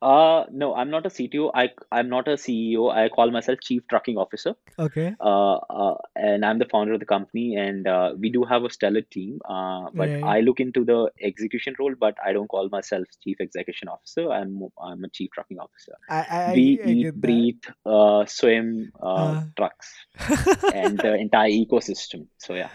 Uh 0.00 0.44
no 0.52 0.74
i'm 0.74 0.90
not 0.90 1.04
a 1.06 1.08
cto 1.08 1.50
i 1.54 1.68
i'm 1.90 2.08
not 2.08 2.28
a 2.28 2.36
ceo 2.44 2.90
i 2.92 3.08
call 3.08 3.30
myself 3.30 3.58
chief 3.60 3.82
trucking 3.90 4.16
officer 4.16 4.54
Okay. 4.78 5.16
uh, 5.20 5.56
uh, 5.56 5.96
and 6.16 6.44
I'm 6.44 6.58
the 6.58 6.66
founder 6.66 6.94
of 6.94 7.00
the 7.00 7.06
company, 7.06 7.56
and 7.56 7.86
uh, 7.88 8.12
we 8.18 8.30
do 8.30 8.44
have 8.44 8.64
a 8.64 8.70
stellar 8.70 9.02
team. 9.02 9.40
Uh, 9.48 9.90
but 9.94 10.10
Right. 10.10 10.22
I 10.22 10.40
look 10.40 10.60
into 10.60 10.84
the 10.84 11.10
execution 11.22 11.74
role, 11.78 11.94
but 11.98 12.16
I 12.24 12.32
don't 12.32 12.48
call 12.48 12.68
myself 12.68 13.06
chief 13.24 13.38
execution 13.40 13.88
officer. 13.88 14.30
I'm 14.30 14.68
I'm 14.82 15.04
a 15.04 15.08
chief 15.10 15.30
trucking 15.34 15.58
officer. 15.58 15.94
I 16.08 16.18
I, 16.18 16.44
we 16.46 16.62
I, 16.84 16.88
I 16.88 16.90
eat, 16.92 17.14
breathe, 17.14 17.62
uh, 17.86 18.26
swim 18.26 18.92
uh, 19.02 19.34
Uh. 19.34 19.44
trucks 19.56 19.92
and 20.72 21.00
the 21.02 21.14
entire 21.14 21.50
ecosystem. 21.50 22.26
So 22.38 22.54
yeah, 22.54 22.70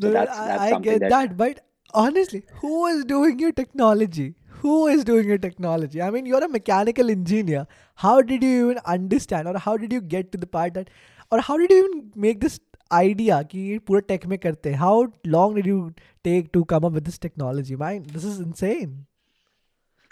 so 0.00 0.10
No, 0.10 0.10
that's 0.10 0.38
I, 0.38 0.46
that's 0.46 0.66
I 0.66 0.70
something 0.70 0.98
get 0.98 1.00
that 1.00 1.10
that, 1.10 1.36
but 1.36 1.60
honestly, 1.94 2.44
who 2.60 2.86
is 2.86 3.04
doing 3.04 3.38
your 3.38 3.52
technology? 3.52 4.34
Who 4.63 4.87
is 4.87 5.03
doing 5.03 5.27
your 5.27 5.37
technology? 5.37 6.01
I 6.01 6.09
mean, 6.09 6.25
you're 6.25 6.43
a 6.43 6.49
mechanical 6.49 7.09
engineer. 7.09 7.67
How 7.95 8.21
did 8.21 8.43
you 8.43 8.65
even 8.65 8.79
understand, 8.85 9.47
or 9.47 9.57
how 9.57 9.77
did 9.77 9.91
you 9.91 10.01
get 10.01 10.31
to 10.31 10.37
the 10.37 10.47
part 10.47 10.73
that, 10.75 10.89
or 11.31 11.41
how 11.41 11.57
did 11.57 11.71
you 11.71 11.79
even 11.85 12.11
make 12.15 12.39
this 12.39 12.59
idea 12.91 13.43
कि 13.51 13.59
ये 13.71 13.79
पूरा 13.79 14.07
tech 14.07 14.25
में 14.27 14.37
करते 14.39 14.71
हैं? 14.71 14.79
How 14.79 15.11
long 15.25 15.55
did 15.55 15.65
you 15.65 15.93
take 16.23 16.53
to 16.53 16.65
come 16.65 16.85
up 16.85 16.93
with 16.93 17.05
this 17.05 17.17
technology? 17.17 17.75
Man, 17.75 18.03
this 18.03 18.23
is 18.23 18.39
insane. 18.39 18.93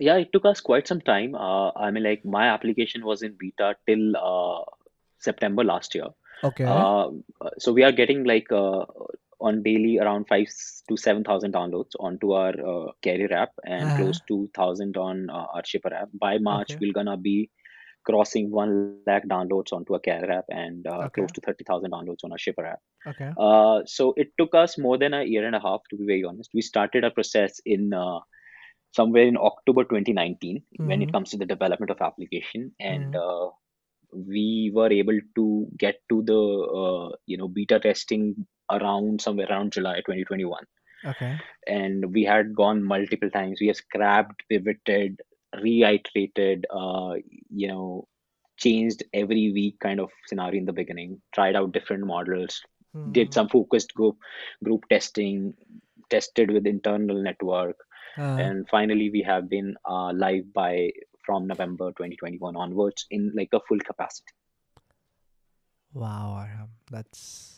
yeah, 0.02 0.18
it 0.18 0.34
took 0.34 0.46
us 0.46 0.60
quite 0.60 0.88
some 0.88 1.00
time. 1.00 1.36
Uh, 1.36 1.72
I 1.76 1.92
mean, 1.92 2.04
like 2.04 2.26
my 2.26 2.48
application 2.48 3.06
was 3.06 3.22
in 3.22 3.36
beta 3.38 3.76
till 3.88 4.18
uh, 4.18 4.64
September 5.20 5.64
last 5.64 5.94
year. 5.94 6.08
Okay. 6.44 6.66
Uh, 6.66 7.10
so 7.60 7.72
we 7.72 7.84
are 7.84 7.92
getting 7.92 8.24
like 8.24 8.52
uh, 8.52 8.86
on 9.41 9.63
daily 9.63 9.99
around 9.99 10.27
five 10.29 10.47
to 10.89 10.97
seven 10.97 11.25
thousand 11.25 11.55
downloads 11.55 11.93
onto 12.01 12.33
our 12.33 12.55
uh, 12.73 12.93
carrier 13.03 13.33
app 13.33 13.51
and 13.65 13.95
Uh-huh. 13.95 14.13
close 14.13 14.21
to 14.29 14.49
thousand 14.55 14.97
on 14.97 15.29
uh, 15.31 15.47
our 15.55 15.65
shipper 15.65 15.93
app. 15.95 16.09
By 16.21 16.39
March, 16.39 16.77
Okay. 16.77 16.81
we're 16.81 16.93
gonna 16.93 17.17
be 17.17 17.51
crossing 18.07 18.51
one 18.51 18.75
lakh 18.77 18.95
downloads 18.95 19.45
onto 19.45 19.63
a 19.95 20.01
carrier 20.01 20.03
app 20.03 20.15
and 20.17 20.59
uh, 20.59 20.79
Okay. 21.03 21.15
close 21.15 21.15
to 21.15 21.17
thirty 21.17 21.45
thousand 21.45 21.77
downloads 21.79 22.09
on 22.09 22.19
our 22.19 22.27
shipper 22.27 22.55
app. 22.57 22.73
okay. 23.07 23.33
Uh, 23.37 23.81
so 23.85 24.13
it 24.17 24.29
took 24.39 24.55
us 24.55 24.79
more 24.79 24.97
than 24.99 25.13
a 25.15 25.25
year 25.25 25.47
and 25.47 25.55
a 25.55 25.61
half 25.61 25.81
to 25.91 25.97
be 25.97 26.05
very 26.07 26.25
honest. 26.25 26.51
We 26.55 26.63
started 26.63 27.05
our 27.05 27.11
process 27.11 27.61
in 27.65 27.93
uh, 27.93 28.21
somewhere 28.93 29.27
in 29.27 29.37
October 29.37 29.85
2019 29.85 30.63
when 30.83 31.03
it 31.03 31.11
Mhm. 31.11 31.13
comes 31.13 31.31
to 31.31 31.37
the 31.39 31.47
development 31.47 31.91
of 31.91 32.01
application, 32.01 32.73
and 32.81 33.15
Mhm. 33.15 33.17
uh, 33.17 33.49
we 34.13 34.71
were 34.75 34.91
able 34.93 35.19
to 35.37 35.67
get 35.79 35.97
to 36.11 36.23
the 36.23 36.41
uh, 36.81 37.17
you 37.27 37.37
know 37.37 37.49
beta 37.49 37.79
testing 37.81 38.47
around 38.71 39.21
somewhere 39.21 39.47
around 39.51 39.73
July 39.73 40.01
2021, 40.01 40.65
Okay. 41.07 41.37
and 41.67 42.13
we 42.13 42.25
had 42.25 42.55
gone 42.55 42.83
multiple 42.83 43.31
times. 43.31 43.61
We 43.61 43.69
have 43.69 43.77
scrapped, 43.77 44.43
pivoted, 44.49 45.21
reiterated, 45.63 46.67
uh, 46.71 47.15
you 47.51 47.69
know, 47.69 48.09
changed 48.57 49.03
every 49.13 49.53
week 49.53 49.79
kind 49.81 50.01
of 50.01 50.11
scenario 50.27 50.59
in 50.59 50.65
the 50.67 50.73
beginning. 50.73 51.21
Tried 51.33 51.57
out 51.57 51.73
different 51.73 52.07
models, 52.07 52.63
did 53.13 53.29
Mhm. 53.29 53.35
some 53.35 53.49
focused 53.49 53.95
group 53.95 54.17
group 54.65 54.89
testing, 54.89 55.55
tested 56.11 56.51
with 56.51 56.67
internal 56.67 57.23
network, 57.23 57.77
Uh, 58.19 58.37
and 58.43 58.69
finally 58.69 59.11
we 59.11 59.23
have 59.23 59.49
been 59.49 59.77
uh, 59.85 60.13
live 60.13 60.53
by 60.53 60.91
from 61.27 61.47
November 61.47 61.93
2021 61.93 62.57
onwards 62.57 63.07
in 63.11 63.33
like 63.35 63.51
a 63.53 63.61
full 63.69 63.81
capacity. 63.81 64.33
Wow, 65.93 66.47
that's. 66.91 67.56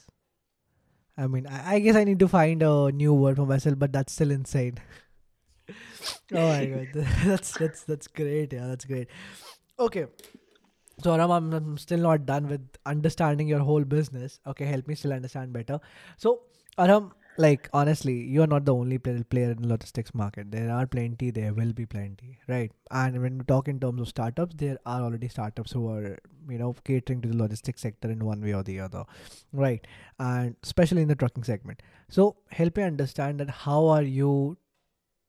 I 1.18 1.26
mean, 1.26 1.46
I, 1.46 1.74
I 1.74 1.78
guess 1.80 1.96
I 1.96 2.04
need 2.04 2.20
to 2.20 2.28
find 2.28 2.62
a 2.62 2.92
new 2.92 3.12
word 3.12 3.36
for 3.36 3.46
myself, 3.46 3.78
but 3.78 3.92
that's 3.92 4.12
still 4.12 4.30
insane. 4.30 4.78
oh 6.32 6.48
my 6.48 6.66
god, 6.66 6.88
that's 7.24 7.52
that's 7.56 7.82
that's 7.82 8.06
great. 8.06 8.52
Yeah, 8.52 8.68
that's 8.68 8.84
great. 8.84 9.08
Okay, 9.80 10.06
so 11.02 11.10
Arham, 11.10 11.30
I'm, 11.30 11.52
I'm 11.52 11.78
still 11.78 12.00
not 12.00 12.26
done 12.26 12.48
with 12.48 12.60
understanding 12.86 13.48
your 13.48 13.60
whole 13.60 13.84
business. 13.84 14.40
Okay, 14.46 14.64
help 14.64 14.88
me 14.88 14.94
still 14.94 15.12
understand 15.12 15.52
better. 15.52 15.80
So, 16.16 16.40
Arham, 16.78 17.12
like 17.38 17.68
honestly, 17.72 18.14
you 18.14 18.42
are 18.42 18.48
not 18.48 18.64
the 18.64 18.74
only 18.74 18.98
player 18.98 19.50
in 19.52 19.62
the 19.62 19.68
logistics 19.68 20.12
market. 20.12 20.50
There 20.50 20.70
are 20.72 20.86
plenty. 20.86 21.30
There 21.30 21.54
will 21.54 21.72
be 21.72 21.86
plenty, 21.86 22.38
right? 22.48 22.72
And 22.90 23.22
when 23.22 23.38
we 23.38 23.44
talk 23.44 23.68
in 23.68 23.78
terms 23.78 24.00
of 24.00 24.08
startups, 24.08 24.56
there 24.56 24.78
are 24.84 25.02
already 25.02 25.28
startups 25.28 25.70
who 25.72 25.88
are 25.88 26.18
you 26.48 26.58
know 26.58 26.74
catering 26.84 27.22
to 27.22 27.28
the 27.28 27.36
logistics 27.36 27.82
sector 27.82 28.10
in 28.10 28.24
one 28.24 28.42
way 28.42 28.54
or 28.54 28.64
the 28.64 28.80
other, 28.80 29.04
right? 29.52 29.86
And 30.18 30.56
especially 30.64 31.02
in 31.02 31.08
the 31.08 31.14
trucking 31.14 31.44
segment. 31.44 31.80
So, 32.08 32.36
help 32.50 32.76
me 32.76 32.82
understand 32.82 33.38
that 33.40 33.50
how 33.50 33.86
are 33.86 34.02
you 34.02 34.58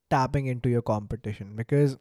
tapping 0.10 0.48
into 0.48 0.70
your 0.70 0.82
competition 0.82 1.56
because 1.56 1.98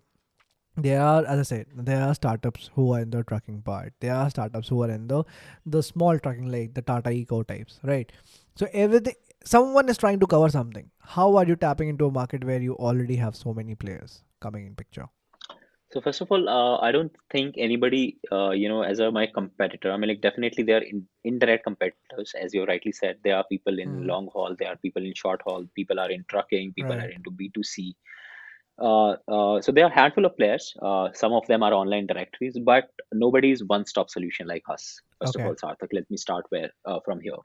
there 0.76 1.02
are 1.02 1.24
as 1.26 1.38
i 1.40 1.42
said 1.42 1.66
there 1.74 2.02
are 2.02 2.14
startups 2.14 2.70
who 2.74 2.92
are 2.92 3.00
in 3.00 3.10
the 3.10 3.22
trucking 3.24 3.60
part 3.62 3.92
there 4.00 4.14
are 4.14 4.30
startups 4.30 4.68
who 4.68 4.82
are 4.82 4.90
in 4.90 5.08
the 5.08 5.24
the 5.66 5.82
small 5.82 6.18
trucking 6.18 6.50
like 6.50 6.72
the 6.74 6.82
tata 6.82 7.10
eco 7.10 7.42
types 7.42 7.80
right 7.82 8.12
so 8.54 8.66
everything 8.72 9.14
someone 9.44 9.88
is 9.88 9.98
trying 9.98 10.20
to 10.20 10.26
cover 10.34 10.48
something 10.48 10.90
how 11.16 11.36
are 11.36 11.46
you 11.46 11.56
tapping 11.56 11.88
into 11.88 12.06
a 12.06 12.10
market 12.10 12.44
where 12.44 12.60
you 12.60 12.74
already 12.76 13.16
have 13.16 13.36
so 13.36 13.54
many 13.54 13.74
players 13.74 14.22
coming 14.40 14.66
in 14.66 14.74
picture 14.74 15.06
So 15.92 16.00
first 16.00 16.20
of 16.20 16.30
all, 16.30 16.48
uh, 16.48 16.78
I 16.80 16.92
don't 16.92 17.12
think 17.30 17.54
anybody, 17.58 18.18
uh, 18.30 18.50
you 18.50 18.68
know, 18.68 18.82
as 18.82 18.98
a 18.98 19.10
my 19.10 19.26
competitor. 19.26 19.90
I 19.92 19.96
mean, 19.96 20.08
like 20.10 20.20
definitely 20.20 20.64
they 20.64 20.74
are 20.74 20.82
in, 20.82 21.06
indirect 21.24 21.64
competitors, 21.64 22.34
as 22.40 22.52
you 22.54 22.64
rightly 22.64 22.92
said. 22.92 23.18
There 23.24 23.36
are 23.36 23.44
people 23.44 23.78
in 23.78 23.96
Hmm. 23.96 24.06
long 24.06 24.28
haul, 24.32 24.54
there 24.58 24.68
are 24.68 24.76
people 24.76 25.02
in 25.04 25.14
short 25.14 25.40
haul, 25.44 25.66
people 25.74 25.98
are 25.98 26.10
in 26.10 26.24
trucking, 26.28 26.74
people 26.74 27.00
are 27.00 27.08
into 27.08 27.30
B2C. 27.30 27.96
Uh, 28.80 29.16
uh, 29.28 29.60
so 29.62 29.72
there 29.72 29.84
are 29.84 29.90
a 29.90 29.94
handful 29.94 30.24
of 30.26 30.36
players. 30.36 30.74
Uh, 30.82 31.08
some 31.14 31.32
of 31.32 31.46
them 31.46 31.62
are 31.62 31.72
online 31.72 32.06
directories, 32.06 32.58
but 32.58 32.90
nobody 33.12 33.50
is 33.52 33.64
one-stop 33.64 34.10
solution 34.10 34.46
like 34.46 34.62
us. 34.68 35.00
First 35.20 35.36
of 35.36 35.42
Okay. 35.42 35.46
all, 35.46 35.54
Sarthak, 35.56 35.88
let 35.92 36.10
me 36.10 36.16
start 36.18 36.44
where 36.50 36.70
uh, 36.84 37.00
from 37.04 37.20
here. 37.20 37.38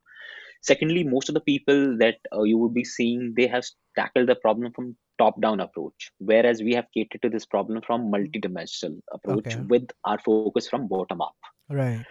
Secondly, 0.63 1.03
most 1.03 1.29
of 1.29 1.35
the 1.35 1.41
people 1.41 1.97
that 1.99 2.17
uh, 2.35 2.43
you 2.43 2.57
would 2.59 2.73
be 2.73 2.85
seeing, 2.85 3.33
they 3.37 3.47
have 3.47 3.65
tackled 3.97 4.29
the 4.29 4.35
problem 4.35 4.73
from 4.73 4.97
top-down 5.19 5.61
approach, 5.61 6.11
whereas 6.19 6.61
we 6.63 6.73
have 6.75 6.87
catered 6.93 7.21
to 7.23 7.29
this 7.29 7.45
problem 7.45 7.81
from 7.85 8.11
multi-dimensional 8.11 8.99
approach 9.13 9.55
Okay. 9.55 9.63
with 9.69 9.87
our 10.05 10.19
focus 10.19 10.55
from 10.55 10.87
bottom 10.87 11.21
up, 11.21 11.35
Right. 11.69 12.05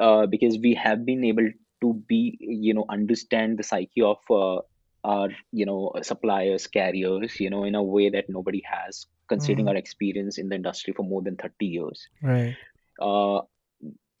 uh, 0.00 0.26
because 0.26 0.58
we 0.62 0.74
have 0.74 1.04
been 1.06 1.24
able 1.24 1.48
to 1.82 1.94
be, 2.08 2.36
you 2.40 2.74
know, 2.74 2.84
understand 2.90 3.58
the 3.58 3.62
psyche 3.64 4.02
of 4.02 4.18
uh, 4.30 4.60
our, 5.04 5.30
you 5.52 5.66
know, 5.66 5.92
suppliers, 6.02 6.66
carriers, 6.66 7.40
you 7.40 7.50
know, 7.50 7.64
in 7.64 7.74
a 7.74 7.82
way 7.82 8.10
that 8.10 8.26
nobody 8.28 8.62
has, 8.70 9.06
considering 9.28 9.68
Hmm. 9.68 9.68
our 9.68 9.76
experience 9.76 10.38
in 10.38 10.48
the 10.48 10.56
industry 10.56 10.92
for 10.96 11.04
more 11.04 11.22
than 11.22 11.36
30 11.36 11.66
years. 11.66 12.08
Right. 12.22 12.58
Uh, 13.00 13.40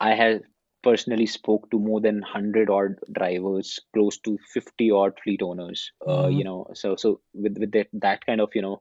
I 0.00 0.14
have 0.14 0.42
personally 0.82 1.26
spoke 1.26 1.70
to 1.70 1.78
more 1.78 2.00
than 2.00 2.20
100 2.20 2.70
odd 2.70 2.96
drivers, 3.12 3.78
close 3.94 4.18
to 4.20 4.38
50 4.52 4.90
odd 4.90 5.18
fleet 5.22 5.42
owners. 5.42 5.92
Uh, 6.06 6.28
Hmm. 6.28 6.40
you 6.40 6.44
know, 6.44 6.66
so 6.74 6.96
so 6.96 7.20
with 7.34 7.58
with 7.58 7.72
that, 7.72 7.88
that 7.92 8.24
kind 8.26 8.40
of 8.40 8.50
you 8.54 8.62
know 8.62 8.80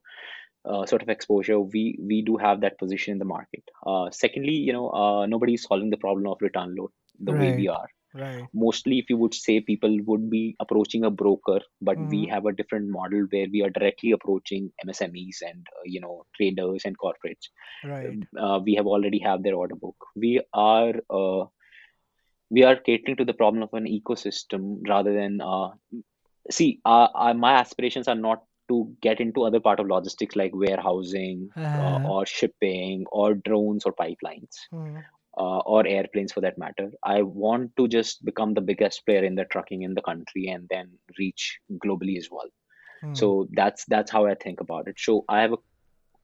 uh, 0.66 0.86
sort 0.86 1.02
of 1.02 1.10
exposure, 1.10 1.60
we 1.60 1.98
we 2.02 2.22
do 2.22 2.38
have 2.38 2.62
that 2.62 2.78
position 2.80 3.14
in 3.14 3.20
the 3.20 3.26
market. 3.26 3.64
Uh, 3.86 4.10
secondly, 4.12 4.54
you 4.54 4.74
know, 4.74 4.90
uh, 4.92 5.26
nobody 5.26 5.54
is 5.56 5.64
solving 5.64 5.90
the 5.90 5.98
problem 6.06 6.28
of 6.28 6.38
return 6.42 6.76
load 6.76 6.92
the 7.20 7.34
way 7.34 7.54
we 7.54 7.68
are. 7.68 7.88
Right. 8.14 8.50
Mostly, 8.54 9.00
if 9.00 9.10
you 9.10 9.18
would 9.18 9.34
say, 9.34 9.60
people 9.62 9.98
would 10.06 10.30
be 10.30 10.56
approaching 10.60 11.04
a 11.06 11.10
broker, 11.12 11.60
but 11.82 11.98
we 12.10 12.26
Hmm. 12.26 12.32
have 12.32 12.46
a 12.46 12.54
different 12.54 12.90
model 12.90 13.28
where 13.32 13.48
we 13.52 13.62
are 13.64 13.70
directly 13.70 14.12
approaching 14.12 14.72
MSMEs 14.84 15.42
and 15.42 15.66
uh, 15.78 15.82
you 15.86 16.00
know 16.02 16.26
traders 16.36 16.84
and 16.86 16.98
corporates 16.98 17.50
Right. 17.84 18.24
uh, 18.40 18.60
we 18.64 18.76
have 18.76 18.88
already 18.88 19.20
have 19.20 19.44
their 19.44 19.56
order 19.56 19.76
book. 19.76 19.96
We 20.16 20.42
are 20.54 20.94
uh, 21.10 21.46
we 22.50 22.64
are 22.64 22.76
catering 22.76 23.18
to 23.18 23.26
the 23.26 23.34
problem 23.34 23.64
of 23.64 23.74
an 23.74 23.86
ecosystem 23.86 24.82
rather 24.88 25.14
than 25.14 25.42
uh, 25.42 25.70
see. 26.50 26.80
Uh, 26.86 27.08
uh, 27.16 27.34
my 27.34 27.54
aspirations 27.54 28.08
are 28.08 28.16
not 28.16 28.44
to 28.70 28.94
get 29.02 29.20
into 29.20 29.44
other 29.44 29.60
part 29.60 29.80
of 29.80 29.88
logistics 29.88 30.36
like 30.36 30.54
warehousing 30.54 31.50
uh, 31.58 31.62
Uh, 31.78 32.00
or 32.14 32.26
shipping 32.26 33.06
or 33.12 33.36
drones 33.36 33.86
or 33.86 33.94
pipelines 33.94 34.58
uh, 35.38 35.60
or 35.60 35.86
airplanes 35.88 36.34
for 36.34 36.42
that 36.42 36.58
matter. 36.58 36.92
I 37.04 37.22
want 37.22 37.76
to 37.78 37.88
just 37.88 38.26
become 38.26 38.54
the 38.54 38.62
biggest 38.62 39.06
player 39.06 39.24
in 39.24 39.36
the 39.36 39.46
trucking 39.46 39.84
in 39.84 39.94
the 39.94 40.02
country 40.02 40.48
and 40.48 40.68
then 40.70 40.92
reach 41.18 41.60
globally 41.86 42.18
as 42.18 42.30
well. 42.32 42.50
Hmm. 43.02 43.14
So 43.14 43.48
that's 43.54 43.86
that's 43.86 44.12
how 44.12 44.26
I 44.26 44.36
think 44.36 44.60
about 44.62 44.88
it. 44.88 44.96
So 45.00 45.24
I 45.30 45.42
have 45.42 45.54
a 45.54 45.58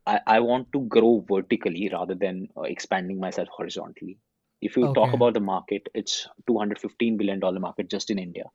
I, 0.05 0.19
I 0.27 0.39
want 0.41 0.71
to 0.73 0.81
grow 0.81 1.25
vertically 1.29 1.89
rather 1.91 2.15
than 2.15 2.47
uh, 2.57 2.61
expanding 2.61 3.19
myself 3.19 3.47
horizontally. 3.55 4.17
If 4.63 4.77
you 4.77 4.87
talk 4.93 5.13
about 5.13 5.33
the 5.33 5.39
market, 5.41 5.87
it's 5.93 6.27
215 6.47 7.17
billion 7.17 7.39
dollar 7.39 7.59
market 7.59 7.89
just 7.89 8.09
in 8.11 8.19
India. 8.19 8.45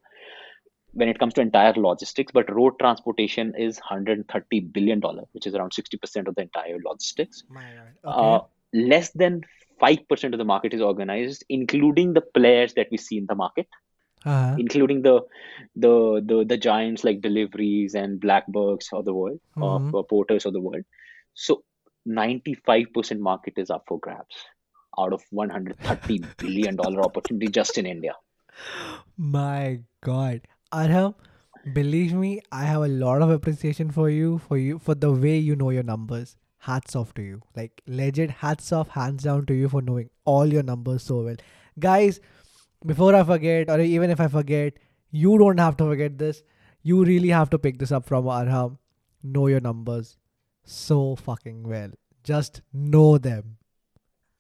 When 0.93 1.09
it 1.09 1.19
comes 1.19 1.35
to 1.35 1.41
entire 1.41 1.73
logistics, 1.75 2.33
but 2.33 2.51
road 2.55 2.75
transportation 2.79 3.55
is 3.57 3.79
130 3.79 4.61
billion 4.61 5.01
dollar, 5.01 5.25
which 5.33 5.47
is 5.47 5.55
around 5.55 5.73
60% 5.75 6.29
of 6.29 6.35
the 6.35 6.43
entire 6.43 6.79
logistics. 6.85 7.45
My. 7.51 7.65
Uh, 8.05 8.41
Okay. 8.41 8.47
less 8.75 9.11
than 9.13 9.43
5% 9.81 10.35
of 10.35 10.39
the 10.39 10.45
market 10.45 10.75
is 10.75 10.81
organized, 10.83 11.45
including 11.49 12.15
the 12.15 12.21
players 12.23 12.75
that 12.75 12.89
we 12.91 12.99
see 12.99 13.19
in 13.19 13.27
the 13.27 13.35
market, 13.35 13.67
Uh-huh. 14.25 14.55
including 14.57 15.03
the 15.03 15.23
the 15.77 16.23
the, 16.25 16.45
the 16.45 16.57
giants 16.57 17.05
like 17.05 17.21
Delhiverys 17.21 17.95
and 17.95 18.21
BlackBucks 18.21 18.93
of 18.93 19.05
the 19.05 19.15
world, 19.15 19.41
of 19.61 19.83
Hmm. 19.83 19.95
uh, 19.95 20.03
porters 20.03 20.47
of 20.47 20.53
the 20.55 20.61
world. 20.61 20.85
So 21.35 21.63
95% 22.07 23.21
market 23.21 23.55
is 23.59 23.71
up 23.71 23.85
for 23.89 23.99
grabs 23.99 24.37
out 24.99 25.12
of 25.12 25.22
130 25.30 26.24
billion 26.36 26.76
dollar 26.76 27.03
opportunity 27.03 27.49
just 27.49 27.78
in 27.78 27.86
India. 27.86 28.14
My 29.16 29.80
God. 30.03 30.42
Arham, 30.72 31.14
believe 31.72 32.12
me, 32.14 32.40
I 32.53 32.64
have 32.64 32.82
a 32.82 32.88
lot 32.88 33.22
of 33.22 33.30
appreciation 33.30 33.90
for 33.90 34.11
you, 34.11 34.38
for 34.38 34.59
you, 34.59 34.78
for 34.78 34.94
the 34.94 35.12
way 35.12 35.38
you 35.38 35.57
know 35.57 35.70
your 35.70 35.82
numbers. 35.82 36.36
Hats 36.59 36.96
off 36.96 37.14
to 37.14 37.22
you. 37.22 37.42
Like 37.57 37.82
legit 37.86 38.30
hats 38.30 38.72
off, 38.72 38.88
hands 38.88 39.24
down 39.24 39.46
to 39.46 39.55
you 39.55 39.68
for 39.68 39.80
knowing 39.80 40.11
all 40.24 40.46
your 40.46 40.62
numbers 40.62 41.03
so 41.05 41.22
well. 41.22 41.36
Guys, 41.78 42.20
before 42.84 43.14
I 43.14 43.22
forget, 43.24 43.70
or 43.70 43.80
even 43.80 44.11
if 44.11 44.20
I 44.20 44.28
forget, 44.28 44.74
you 45.11 45.38
don't 45.38 45.59
have 45.59 45.76
to 45.78 45.84
forget 45.84 46.18
this. 46.18 46.42
You 46.82 47.05
really 47.05 47.28
have 47.28 47.51
to 47.51 47.59
pick 47.59 47.78
this 47.78 47.92
up 47.92 48.05
from 48.05 48.24
Arham. 48.24 48.78
Know 49.22 49.46
your 49.46 49.61
numbers 49.61 50.16
so 50.64 51.16
fucking 51.16 51.62
well. 51.68 51.90
Just 52.22 52.61
know 52.72 53.18
them. 53.18 53.57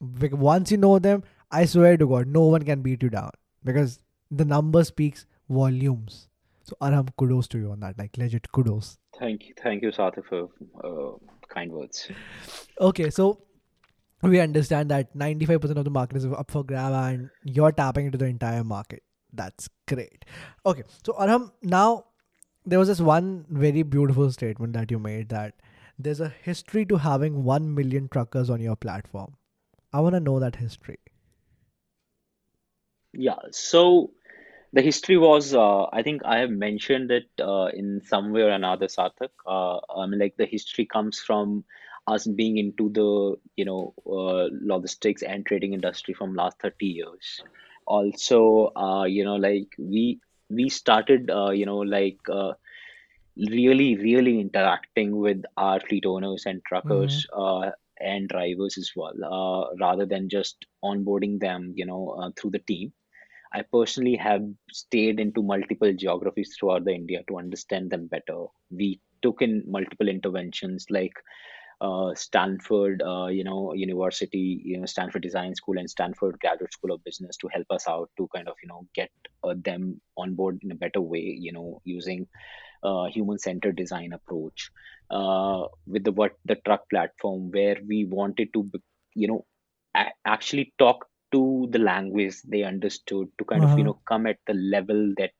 Once 0.00 0.70
you 0.70 0.76
know 0.76 0.98
them, 0.98 1.24
I 1.50 1.64
swear 1.64 1.96
to 1.96 2.06
God, 2.06 2.26
no 2.26 2.42
one 2.42 2.62
can 2.62 2.82
beat 2.82 3.02
you 3.02 3.10
down 3.10 3.30
because 3.64 4.00
the 4.30 4.44
number 4.44 4.84
speaks 4.84 5.26
volumes. 5.48 6.28
So 6.62 6.76
Arham, 6.82 7.08
kudos 7.16 7.48
to 7.48 7.58
you 7.58 7.72
on 7.72 7.80
that. 7.80 7.98
Like 7.98 8.16
legit 8.18 8.52
kudos. 8.52 8.98
Thank 9.18 9.48
you, 9.48 9.54
thank 9.60 9.82
you, 9.82 9.90
Sarthak, 9.90 10.26
for 10.26 10.48
uh, 10.84 11.16
kind 11.48 11.72
words. 11.72 12.08
Okay, 12.80 13.10
so 13.10 13.40
we 14.22 14.40
understand 14.40 14.90
that 14.90 15.16
95% 15.16 15.76
of 15.76 15.84
the 15.84 15.90
market 15.90 16.18
is 16.18 16.26
up 16.26 16.50
for 16.50 16.64
grab 16.64 16.92
and 16.92 17.30
you're 17.44 17.72
tapping 17.72 18.06
into 18.06 18.18
the 18.18 18.26
entire 18.26 18.64
market. 18.64 19.02
That's 19.32 19.68
great. 19.86 20.24
Okay, 20.66 20.82
so 21.02 21.14
Arham, 21.14 21.52
now 21.62 22.04
there 22.66 22.78
was 22.78 22.88
this 22.88 23.00
one 23.00 23.46
very 23.48 23.82
beautiful 23.82 24.30
statement 24.30 24.74
that 24.74 24.90
you 24.90 24.98
made 24.98 25.30
that 25.30 25.54
there's 25.98 26.20
a 26.20 26.28
history 26.42 26.84
to 26.86 26.96
having 26.96 27.44
1 27.44 27.74
million 27.74 28.08
truckers 28.08 28.50
on 28.50 28.60
your 28.60 28.76
platform. 28.76 29.34
I 29.92 30.00
want 30.00 30.14
to 30.14 30.20
know 30.20 30.38
that 30.40 30.56
history. 30.56 30.98
Yeah, 33.14 33.38
so 33.50 34.10
the 34.72 34.82
history 34.82 35.16
was, 35.18 35.54
uh, 35.54 35.84
I 35.92 36.02
think 36.02 36.22
I 36.24 36.38
have 36.38 36.50
mentioned 36.50 37.10
it 37.10 37.28
uh, 37.40 37.66
in 37.74 38.00
some 38.04 38.32
way 38.32 38.42
or 38.42 38.50
another, 38.50 38.86
Sarthak. 38.86 39.30
Uh, 39.46 39.78
I 39.96 40.06
mean, 40.06 40.20
like 40.20 40.36
the 40.36 40.46
history 40.46 40.86
comes 40.86 41.20
from 41.20 41.64
us 42.06 42.26
being 42.26 42.58
into 42.58 42.90
the, 42.90 43.36
you 43.56 43.64
know, 43.64 43.94
uh, 44.06 44.48
logistics 44.62 45.22
and 45.22 45.44
trading 45.46 45.72
industry 45.74 46.14
from 46.14 46.34
last 46.34 46.58
30 46.60 46.86
years. 46.86 47.42
Also, 47.86 48.72
uh, 48.76 49.04
you 49.04 49.24
know, 49.24 49.36
like 49.36 49.68
we 49.78 50.20
we 50.50 50.68
started, 50.68 51.30
uh, 51.30 51.50
you 51.50 51.66
know, 51.66 51.78
like 51.78 52.18
uh, 52.30 52.52
really, 53.50 53.96
really 53.96 54.40
interacting 54.40 55.16
with 55.16 55.42
our 55.56 55.80
fleet 55.80 56.06
owners 56.06 56.44
and 56.46 56.62
Mm-hmm. 56.84 57.18
truckers 57.18 57.26
uh, 57.36 57.70
and 58.00 58.28
drivers 58.28 58.78
as 58.78 58.92
well, 58.96 59.14
uh, 59.24 59.74
rather 59.80 60.06
than 60.06 60.28
just 60.28 60.66
onboarding 60.84 61.40
them, 61.40 61.72
you 61.76 61.86
know, 61.86 62.10
uh, 62.10 62.30
through 62.36 62.50
the 62.50 62.60
team. 62.60 62.92
I 63.52 63.62
personally 63.62 64.16
have 64.16 64.42
stayed 64.70 65.20
into 65.20 65.42
multiple 65.42 65.92
geographies 65.92 66.54
throughout 66.58 66.84
the 66.84 66.92
India 66.94 67.22
to 67.28 67.38
understand 67.38 67.90
them 67.90 68.06
better. 68.06 68.46
We 68.70 69.00
took 69.22 69.40
in 69.40 69.64
multiple 69.66 70.08
interventions 70.08 70.86
like 70.90 71.14
uh, 71.80 72.14
Stanford, 72.14 73.02
uh, 73.02 73.26
you 73.26 73.44
know, 73.44 73.72
University, 73.72 74.60
you 74.64 74.78
know, 74.78 74.86
Stanford 74.86 75.22
Design 75.22 75.54
School 75.54 75.78
and 75.78 75.88
Stanford 75.88 76.38
Graduate 76.40 76.72
School 76.72 76.92
of 76.92 77.04
Business 77.04 77.36
to 77.38 77.48
help 77.48 77.66
us 77.70 77.86
out 77.88 78.10
to 78.16 78.28
kind 78.34 78.48
of, 78.48 78.56
you 78.62 78.68
know, 78.68 78.86
get 78.94 79.10
uh, 79.44 79.54
them 79.64 80.00
on 80.16 80.34
board 80.34 80.58
in 80.62 80.72
a 80.72 80.74
better 80.74 81.00
way, 81.00 81.20
you 81.20 81.52
know, 81.52 81.80
using 81.84 82.26
uh, 82.82 83.04
human-centered 83.06 83.76
design 83.76 84.12
approach 84.12 84.70
uh, 85.10 85.64
with 85.86 86.04
the 86.04 86.12
what 86.12 86.32
the 86.44 86.56
truck 86.64 86.88
platform 86.90 87.50
where 87.50 87.76
we 87.86 88.04
wanted 88.04 88.52
to, 88.54 88.70
you 89.14 89.28
know, 89.28 89.44
a- 89.94 90.12
actually 90.24 90.72
talk 90.78 91.06
to 91.32 91.68
the 91.70 91.78
language 91.78 92.36
they 92.46 92.62
understood 92.62 93.28
to 93.38 93.44
kind 93.44 93.64
of, 93.64 93.72
you 93.76 93.82
Uh-huh. 93.82 93.94
know, 93.94 94.00
come 94.08 94.26
at 94.26 94.38
the 94.46 94.54
level 94.54 95.12
that 95.18 95.32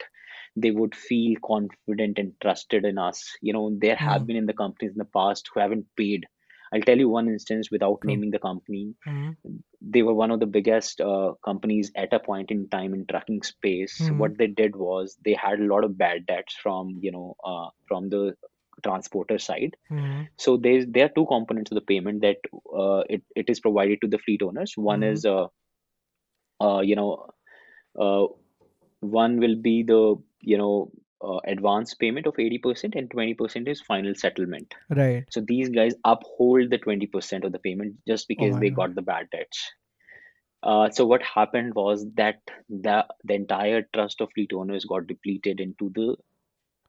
they 0.56 0.70
would 0.70 0.94
feel 0.94 1.34
confident 1.44 2.18
and 2.18 2.32
trusted 2.42 2.84
in 2.84 2.98
us. 2.98 3.36
You 3.42 3.52
know, 3.52 3.76
there 3.80 3.96
have 3.96 4.16
Mm, 4.16 4.26
been 4.26 4.36
in 4.36 4.46
the 4.46 4.52
companies 4.54 4.92
in 4.92 4.98
the 4.98 5.04
past 5.04 5.48
who 5.52 5.60
haven't 5.60 5.86
paid. 5.96 6.26
I'll 6.72 6.80
tell 6.82 6.98
you 6.98 7.08
one 7.08 7.28
instance 7.28 7.70
without 7.70 8.00
true. 8.02 8.04
naming 8.04 8.30
the 8.30 8.38
company. 8.38 8.94
Mm, 9.06 9.36
They 9.80 10.02
were 10.02 10.14
one 10.14 10.30
of 10.30 10.40
the 10.40 10.46
biggest 10.46 11.00
uh, 11.00 11.34
companies 11.44 11.90
at 11.96 12.12
a 12.12 12.20
point 12.20 12.50
in 12.50 12.68
time 12.68 12.94
in 12.94 13.06
trucking 13.06 13.42
space. 13.42 14.08
mm, 14.08 14.10
What 14.10 14.38
they 14.38 14.46
did 14.48 14.76
was 14.76 15.16
they 15.24 15.34
had 15.34 15.60
a 15.60 15.64
lot 15.64 15.84
of 15.84 15.96
bad 15.98 16.26
debts 16.26 16.54
from, 16.54 16.98
you 17.00 17.12
know, 17.12 17.34
uh, 17.44 17.68
from 17.86 18.08
the 18.08 18.34
transporter 18.82 19.38
side. 19.38 19.76
mm, 19.90 20.28
So 20.36 20.56
there's 20.56 20.86
there 20.86 21.06
are 21.06 21.14
two 21.14 21.26
components 21.26 21.70
of 21.70 21.76
the 21.76 21.80
payment 21.92 22.22
that 22.22 22.38
uh, 22.76 23.02
it, 23.08 23.22
it 23.36 23.48
is 23.48 23.60
provided 23.60 24.00
to 24.02 24.08
the 24.08 24.18
fleet 24.18 24.42
owners. 24.42 24.74
One 24.76 25.02
mm, 25.02 25.12
is 25.12 25.24
uh, 25.24 25.46
uh, 26.60 26.80
you 26.80 26.96
know 26.96 27.26
uh, 28.00 28.26
one 29.00 29.38
will 29.38 29.56
be 29.56 29.82
the 29.82 30.16
you 30.40 30.58
know 30.58 30.90
uh, 31.22 31.38
advance 31.46 31.94
payment 31.94 32.26
of 32.26 32.34
80% 32.38 32.94
and 32.94 33.10
20% 33.10 33.68
is 33.68 33.80
final 33.80 34.14
settlement. 34.14 34.74
Right. 34.90 35.24
So 35.30 35.40
these 35.40 35.68
guys 35.68 35.94
uphold 36.04 36.70
the 36.70 36.78
20% 36.78 37.44
of 37.44 37.52
the 37.52 37.58
payment 37.58 37.96
just 38.06 38.26
Oh 38.38 38.48
because 38.48 38.54
my 38.54 38.60
they 38.60 38.70
god. 38.70 38.76
got 38.88 38.94
the 38.94 39.02
bad 39.02 39.28
debts. 39.30 39.72
Uh, 40.62 40.90
so 40.90 41.06
what 41.06 41.22
happened 41.22 41.74
was 41.74 42.04
that 42.16 42.40
the 42.68 43.06
the 43.24 43.34
entire 43.34 43.86
trust 43.94 44.20
of 44.20 44.28
fleet 44.34 44.52
owners 44.52 44.84
got 44.84 45.06
depleted 45.06 45.60
into 45.60 45.90
the 45.94 46.16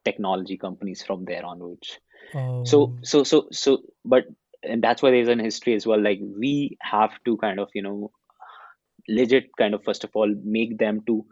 technology 0.05 0.57
companies 0.57 1.03
from 1.03 1.25
there 1.25 1.45
onwards. 1.45 1.99
Oh. 2.33 2.63
So 2.65 2.79
Oh. 2.81 2.97
so 3.03 3.23
so 3.23 3.47
so 3.51 3.83
but 4.05 4.25
and 4.63 4.83
that's 4.83 5.01
why 5.01 5.11
there's 5.11 5.27
an 5.29 5.39
history 5.39 5.75
as 5.75 5.85
well. 5.87 6.01
Like 6.01 6.19
we 6.21 6.77
have 6.81 7.11
to 7.25 7.37
kind 7.37 7.59
of, 7.59 7.69
you 7.73 7.81
know, 7.81 8.11
legit 9.09 9.45
kind 9.57 9.73
of 9.75 9.83
first 9.83 10.03
of 10.03 10.11
all 10.15 10.33
make 10.43 10.77
them 10.79 11.01
to 11.07 11.25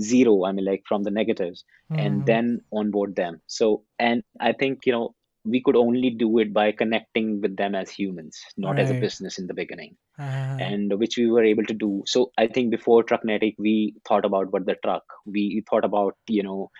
zero. 0.00 0.44
I 0.44 0.52
mean 0.52 0.64
like 0.64 0.82
from 0.88 1.02
the 1.04 1.10
negatives 1.10 1.64
and 1.98 2.24
Hmm. 2.24 2.26
then 2.26 2.60
onboard 2.72 3.16
them. 3.16 3.40
So 3.46 3.84
and 3.98 4.22
I 4.40 4.52
think, 4.52 4.86
you 4.86 4.92
know, 4.92 5.14
we 5.44 5.62
could 5.62 5.76
only 5.76 6.10
do 6.10 6.38
it 6.38 6.52
by 6.54 6.72
connecting 6.72 7.40
with 7.40 7.56
them 7.56 7.74
as 7.74 7.90
humans, 7.90 8.40
not 8.56 8.78
as 8.78 8.90
a 8.90 8.94
business 8.94 9.38
in 9.38 9.46
the 9.46 9.54
beginning 9.54 9.96
Uh, 10.18 10.60
and 10.60 10.98
which 10.98 11.16
we 11.18 11.30
were 11.30 11.44
able 11.44 11.64
to 11.64 11.74
do. 11.74 12.02
So 12.06 12.32
I 12.38 12.46
think 12.46 12.70
before 12.70 13.02
Trucknetic, 13.04 13.54
we 13.58 13.94
thought 14.08 14.24
about 14.24 14.52
what 14.52 14.66
the 14.66 14.76
truck. 14.84 15.02
We 15.26 15.62
thought 15.70 15.84
about 15.84 16.16
you 16.28 16.42
know 16.42 16.70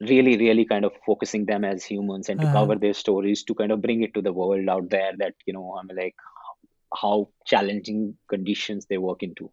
really 0.00 0.36
really 0.38 0.64
kind 0.64 0.84
of 0.84 0.92
focusing 1.06 1.44
them 1.46 1.64
as 1.64 1.84
humans 1.84 2.28
and 2.28 2.40
to 2.40 2.46
uh, 2.46 2.48
cover 2.48 2.76
their 2.76 2.94
stories 2.94 3.42
to 3.44 3.54
kind 3.54 3.72
of 3.72 3.82
bring 3.82 4.02
it 4.02 4.14
to 4.14 4.22
the 4.22 4.32
world 4.32 4.68
out 4.68 4.88
there 4.90 5.12
that 5.18 5.34
you 5.46 5.52
know 5.54 5.76
I 5.78 5.82
mean 5.86 5.96
like 5.96 6.14
how 7.02 7.28
challenging 7.46 8.16
conditions 8.28 8.86
they 8.86 8.98
work 8.98 9.22
into. 9.22 9.50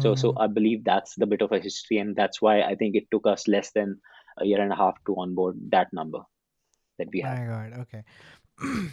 So 0.00 0.14
so 0.14 0.32
hmm. 0.32 0.38
I 0.38 0.46
believe 0.46 0.84
that's 0.84 1.14
the 1.14 1.26
bit 1.26 1.42
of 1.42 1.52
a 1.52 1.58
history, 1.58 1.98
and 1.98 2.16
that's 2.16 2.40
why 2.42 2.62
I 2.62 2.74
think 2.74 2.96
it 2.96 3.10
took 3.10 3.26
us 3.26 3.48
less 3.48 3.72
than 3.72 4.00
a 4.38 4.46
year 4.46 4.60
and 4.60 4.72
a 4.72 4.76
half 4.76 4.96
to 5.06 5.16
onboard 5.16 5.56
that 5.70 5.92
number 5.92 6.20
that 6.98 7.08
we 7.12 7.20
have. 7.20 7.38
My 7.38 7.46
god. 7.46 7.86
Okay. 7.86 8.02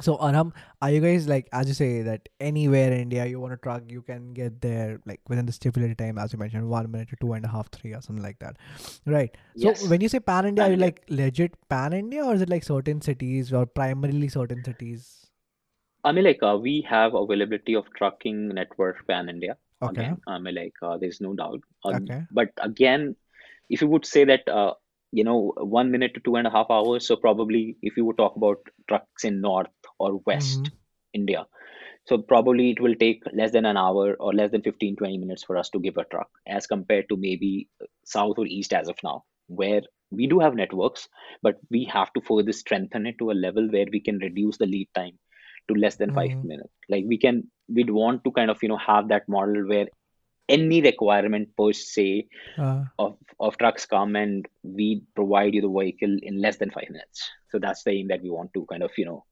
So 0.00 0.16
Arham, 0.16 0.52
are 0.80 0.90
you 0.90 1.00
guys 1.00 1.28
like 1.28 1.48
as 1.52 1.68
you 1.68 1.74
say 1.74 2.00
that 2.02 2.28
anywhere 2.40 2.90
in 2.92 3.00
India 3.00 3.26
you 3.26 3.38
want 3.38 3.52
a 3.52 3.58
truck, 3.58 3.82
you 3.88 4.00
can 4.00 4.32
get 4.32 4.60
there 4.62 5.00
like 5.04 5.20
within 5.28 5.44
the 5.44 5.52
stipulated 5.52 5.98
time, 5.98 6.16
as 6.18 6.32
you 6.32 6.38
mentioned, 6.38 6.66
one 6.68 6.90
minute 6.90 7.10
to 7.10 7.16
two 7.20 7.34
and 7.34 7.44
a 7.44 7.48
half, 7.48 7.70
three 7.70 7.92
or 7.92 8.00
something 8.00 8.22
like 8.22 8.38
that. 8.38 8.56
Right. 9.04 9.36
So 9.56 9.68
Yes, 9.68 9.86
when 9.86 10.00
you 10.00 10.08
say 10.08 10.20
pan 10.20 10.46
India, 10.46 10.64
are 10.64 10.70
you 10.70 10.76
like 10.76 11.04
legit 11.08 11.56
pan 11.68 11.92
India 11.92 12.24
or 12.24 12.34
is 12.34 12.40
it 12.40 12.48
like 12.48 12.64
certain 12.64 13.02
cities 13.02 13.52
or 13.52 13.66
primarily 13.66 14.28
certain 14.28 14.64
cities? 14.64 15.21
I 16.04 16.12
mean, 16.12 16.24
like 16.24 16.42
uh, 16.42 16.58
we 16.60 16.82
have 16.88 17.14
availability 17.14 17.74
of 17.74 17.92
trucking 17.94 18.48
network 18.48 19.06
pan 19.06 19.28
India. 19.28 19.56
Okay. 19.82 19.88
Again, 19.88 20.20
I 20.26 20.38
mean, 20.38 20.54
like 20.54 20.74
uh, 20.82 20.96
there's 20.98 21.20
no 21.20 21.34
doubt. 21.34 21.60
Uh, 21.84 21.92
Okay. 21.92 22.26
but 22.30 22.48
again, 22.60 23.16
if 23.68 23.80
you 23.82 23.88
would 23.88 24.06
say 24.06 24.24
that, 24.24 24.48
uh, 24.48 24.74
you 25.12 25.24
know, 25.24 25.52
one 25.58 25.90
minute 25.90 26.14
to 26.14 26.20
two 26.20 26.36
and 26.36 26.46
a 26.46 26.50
half 26.50 26.66
hours, 26.70 27.06
so 27.06 27.16
probably 27.16 27.76
if 27.82 27.96
you 27.96 28.04
would 28.04 28.16
talk 28.18 28.36
about 28.36 28.58
trucks 28.88 29.24
in 29.24 29.40
north 29.40 29.68
or 29.98 30.20
west 30.26 30.70
Mm-hmm. 30.70 30.80
India, 31.12 31.46
so 32.04 32.18
probably 32.18 32.70
it 32.70 32.80
will 32.80 32.94
take 32.94 33.22
less 33.32 33.52
than 33.52 33.64
an 33.64 33.76
hour 33.76 34.14
or 34.20 34.32
less 34.34 34.50
than 34.50 34.62
15, 34.62 34.96
20 34.96 35.18
minutes 35.18 35.42
for 35.44 35.56
us 35.56 35.68
to 35.70 35.80
give 35.80 35.96
a 35.96 36.04
truck 36.04 36.30
as 36.46 36.66
compared 36.66 37.08
to 37.08 37.16
maybe 37.16 37.68
south 38.04 38.38
or 38.38 38.46
east 38.46 38.72
as 38.72 38.88
of 38.88 38.96
now, 39.02 39.24
where 39.48 39.82
we 40.10 40.26
do 40.26 40.38
have 40.40 40.54
networks, 40.54 41.08
but 41.42 41.58
we 41.70 41.84
have 41.84 42.12
to 42.12 42.20
further 42.20 42.52
strengthen 42.52 43.06
it 43.06 43.16
to 43.18 43.30
a 43.30 43.40
level 43.46 43.68
where 43.70 43.86
we 43.92 44.00
can 44.00 44.18
reduce 44.18 44.56
the 44.58 44.66
lead 44.66 44.88
time 44.94 45.18
to 45.68 45.74
less 45.74 45.96
than 45.96 46.12
five 46.12 46.30
Mm-hmm. 46.30 46.48
minutes. 46.48 46.72
Like 46.88 47.04
we 47.06 47.18
can, 47.18 47.50
we'd 47.68 47.90
want 47.90 48.24
to 48.24 48.30
kind 48.32 48.50
of, 48.50 48.62
you 48.62 48.68
know, 48.68 48.78
have 48.78 49.08
that 49.08 49.28
model 49.28 49.66
where 49.66 49.88
any 50.48 50.82
requirement 50.82 51.48
per 51.56 51.72
se 51.72 52.28
Uh, 52.58 52.84
of, 52.98 53.16
of 53.40 53.56
trucks 53.58 53.86
come 53.86 54.16
and 54.16 54.46
we 54.62 55.02
provide 55.14 55.54
you 55.54 55.60
the 55.60 55.68
vehicle 55.68 56.16
in 56.22 56.40
less 56.40 56.56
than 56.56 56.70
five 56.70 56.90
minutes. 56.90 57.30
So 57.50 57.58
that's 57.58 57.82
the 57.84 57.92
aim 57.92 58.08
that 58.08 58.22
we 58.22 58.30
want 58.30 58.52
to 58.54 58.66
kind 58.66 58.82
of, 58.82 58.90
you 58.96 59.06
know, 59.06 59.24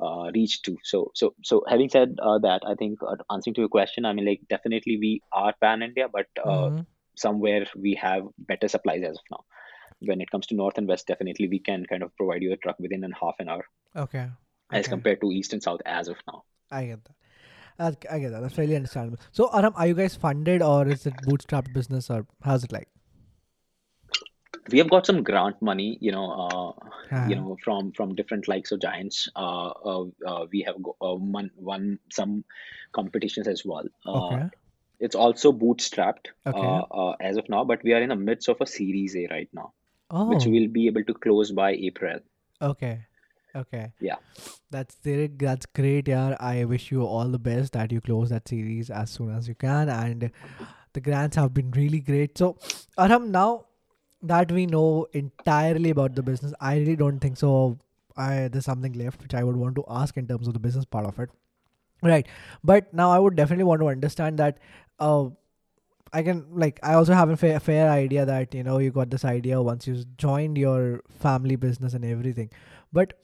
uh, 0.00 0.30
reach 0.34 0.62
to. 0.62 0.76
So, 0.84 1.10
so, 1.14 1.34
so 1.42 1.64
having 1.68 1.88
said 1.88 2.16
uh, 2.22 2.38
that, 2.38 2.62
I 2.66 2.74
think 2.74 2.98
uh, 3.02 3.16
answering 3.30 3.54
to 3.54 3.60
your 3.62 3.68
question, 3.68 4.04
I 4.04 4.12
mean, 4.12 4.26
like 4.26 4.40
definitely 4.48 4.96
we 4.98 5.22
are 5.32 5.54
pan 5.60 5.82
India, 5.82 6.08
but 6.12 6.26
uh, 6.44 6.48
mm-hmm. 6.48 6.80
somewhere 7.16 7.66
we 7.76 7.94
have 7.94 8.28
better 8.38 8.68
supplies 8.68 9.02
as 9.02 9.16
of 9.16 9.24
now. 9.30 9.44
When 10.00 10.20
it 10.20 10.30
comes 10.30 10.46
to 10.46 10.54
north 10.54 10.78
and 10.78 10.88
west, 10.88 11.06
definitely 11.06 11.48
we 11.48 11.58
can 11.58 11.84
kind 11.86 12.02
of 12.02 12.16
provide 12.16 12.42
you 12.42 12.52
a 12.52 12.56
truck 12.56 12.78
within 12.78 13.04
a 13.04 13.08
half 13.20 13.34
an 13.38 13.48
hour 13.48 13.64
Okay. 13.96 14.26
As 14.72 14.86
Okay. 14.86 14.90
compared 14.90 15.20
to 15.22 15.30
east 15.32 15.52
and 15.52 15.62
south 15.62 15.80
as 15.86 16.08
of 16.08 16.16
now. 16.26 16.44
I 16.70 16.86
get 16.86 17.00
that. 17.04 18.06
I 18.10 18.18
get 18.18 18.30
that. 18.32 18.40
That's 18.42 18.54
fairly 18.54 18.76
understandable. 18.76 19.18
So 19.32 19.48
Arham, 19.48 19.72
are 19.76 19.86
you 19.86 19.94
guys 19.94 20.14
funded 20.14 20.62
or 20.62 20.86
is 20.88 21.06
it 21.06 21.14
bootstrapped 21.22 21.72
business 21.72 22.10
or 22.10 22.26
how's 22.42 22.64
it 22.64 22.72
like? 22.72 22.88
we 24.70 24.78
have 24.78 24.90
got 24.90 25.06
some 25.06 25.22
grant 25.22 25.60
money 25.60 25.98
you 26.00 26.12
know 26.12 26.26
uh, 26.44 26.72
you 27.28 27.34
Uh, 27.34 27.40
know 27.40 27.56
from 27.64 27.92
from 27.92 28.14
different 28.14 28.46
likes 28.48 28.72
of 28.72 28.80
giants 28.80 29.28
uh, 29.36 29.68
uh, 29.92 30.04
uh, 30.26 30.46
we 30.52 30.60
have 30.62 30.80
go, 30.82 30.96
uh, 31.02 31.14
won, 31.14 31.50
won 31.56 31.98
some 32.12 32.44
competitions 32.92 33.48
as 33.48 33.62
well 33.64 33.84
uh, 34.06 34.36
okay. 34.36 34.48
it's 35.00 35.14
also 35.14 35.52
bootstrapped 35.52 36.26
Okay. 36.46 36.66
uh, 36.66 36.82
uh, 37.02 37.14
as 37.20 37.36
of 37.36 37.48
now 37.48 37.64
but 37.64 37.82
we 37.82 37.92
are 37.94 38.02
in 38.02 38.10
the 38.10 38.16
midst 38.16 38.48
of 38.48 38.60
a 38.60 38.66
series 38.66 39.16
a 39.16 39.26
right 39.30 39.48
now 39.52 39.72
which 40.26 40.44
Oh. 40.44 40.50
we'll 40.50 40.68
be 40.68 40.86
able 40.86 41.04
to 41.04 41.14
close 41.14 41.50
by 41.50 41.72
april 41.72 42.18
Okay. 42.60 43.06
Okay. 43.54 43.92
yeah 44.00 44.16
That's 44.70 44.96
that's 45.04 45.66
great, 45.66 46.08
yeah. 46.08 46.36
I 46.40 46.64
wish 46.64 46.90
you 46.92 47.04
all 47.04 47.28
the 47.28 47.38
best 47.38 47.72
that 47.74 47.92
you 47.92 48.00
close 48.00 48.30
that 48.30 48.48
series 48.48 48.90
as 48.90 49.10
soon 49.10 49.34
as 49.36 49.48
you 49.48 49.54
can. 49.54 49.88
And 49.88 50.30
the 50.92 51.00
grants 51.00 51.36
have 51.36 51.54
been 51.54 51.70
really 51.72 52.00
great. 52.00 52.38
So, 52.38 52.58
Arham, 52.98 53.28
now 53.30 53.66
that 54.22 54.52
we 54.52 54.66
know 54.66 55.06
entirely 55.12 55.90
about 55.90 56.14
the 56.14 56.22
business, 56.22 56.54
I 56.60 56.78
really 56.78 56.96
don't 56.96 57.20
think 57.20 57.36
so. 57.38 57.78
I 58.16 58.48
there's 58.48 58.66
something 58.66 58.92
left 58.94 59.22
which 59.22 59.34
I 59.34 59.44
would 59.44 59.56
want 59.56 59.76
to 59.76 59.84
ask 59.88 60.16
in 60.16 60.26
terms 60.28 60.46
of 60.48 60.54
the 60.54 60.60
business 60.60 60.84
part 60.84 61.06
of 61.06 61.18
it. 61.18 61.30
Right. 62.02 62.26
But 62.64 62.92
now 62.94 63.10
I 63.10 63.18
would 63.18 63.36
definitely 63.36 63.64
want 63.64 63.80
to 63.82 63.88
understand 63.88 64.38
that 64.38 64.58
uh 65.00 65.30
I 66.12 66.22
can 66.22 66.44
like 66.52 66.80
I 66.82 66.94
also 66.94 67.14
have 67.14 67.30
a 67.30 67.36
fair, 67.36 67.60
fair 67.60 67.88
idea 67.90 68.26
that 68.26 68.54
you 68.54 68.64
know 68.64 68.78
you 68.78 68.90
got 68.90 69.10
this 69.10 69.24
idea 69.24 69.62
once 69.62 69.86
you 69.86 70.04
joined 70.16 70.58
your 70.58 71.02
family 71.20 71.56
business 71.56 71.94
and 71.94 72.04
everything. 72.04 72.50
But 72.92 73.14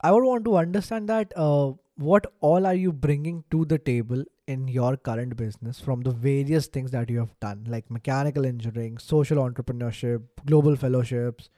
I 0.00 0.12
would 0.12 0.24
want 0.24 0.44
to 0.46 0.56
understand 0.56 1.08
that 1.08 1.32
uh 1.36 1.72
what 1.96 2.26
all 2.40 2.66
are 2.66 2.74
you 2.74 2.92
bringing 2.92 3.44
to 3.50 3.64
the 3.64 3.78
table 3.78 4.22
in 4.46 4.68
your 4.68 4.96
current 4.96 5.36
business 5.36 5.80
from 5.80 6.02
the 6.02 6.10
various 6.10 6.66
things 6.66 6.90
that 6.92 7.08
you 7.10 7.18
have 7.18 7.32
done 7.40 7.64
like 7.68 7.90
mechanical 7.90 8.44
engineering, 8.46 8.98
social 8.98 9.38
entrepreneurship, 9.38 10.22
global 10.46 10.76
fellowships, 10.76 11.48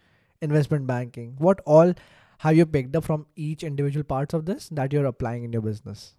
investment 0.41 0.87
banking. 0.87 1.35
What 1.39 1.61
all 1.67 1.95
have 2.39 2.57
you 2.57 2.67
picked 2.67 2.95
up 2.97 3.05
from 3.05 3.27
each 3.37 3.65
individual 3.65 4.05
parts 4.05 4.33
of 4.35 4.47
this 4.47 4.69
that 4.71 4.93
you're 4.93 5.07
applying 5.07 5.45
in 5.45 5.53
your 5.53 5.63
business? 5.63 6.15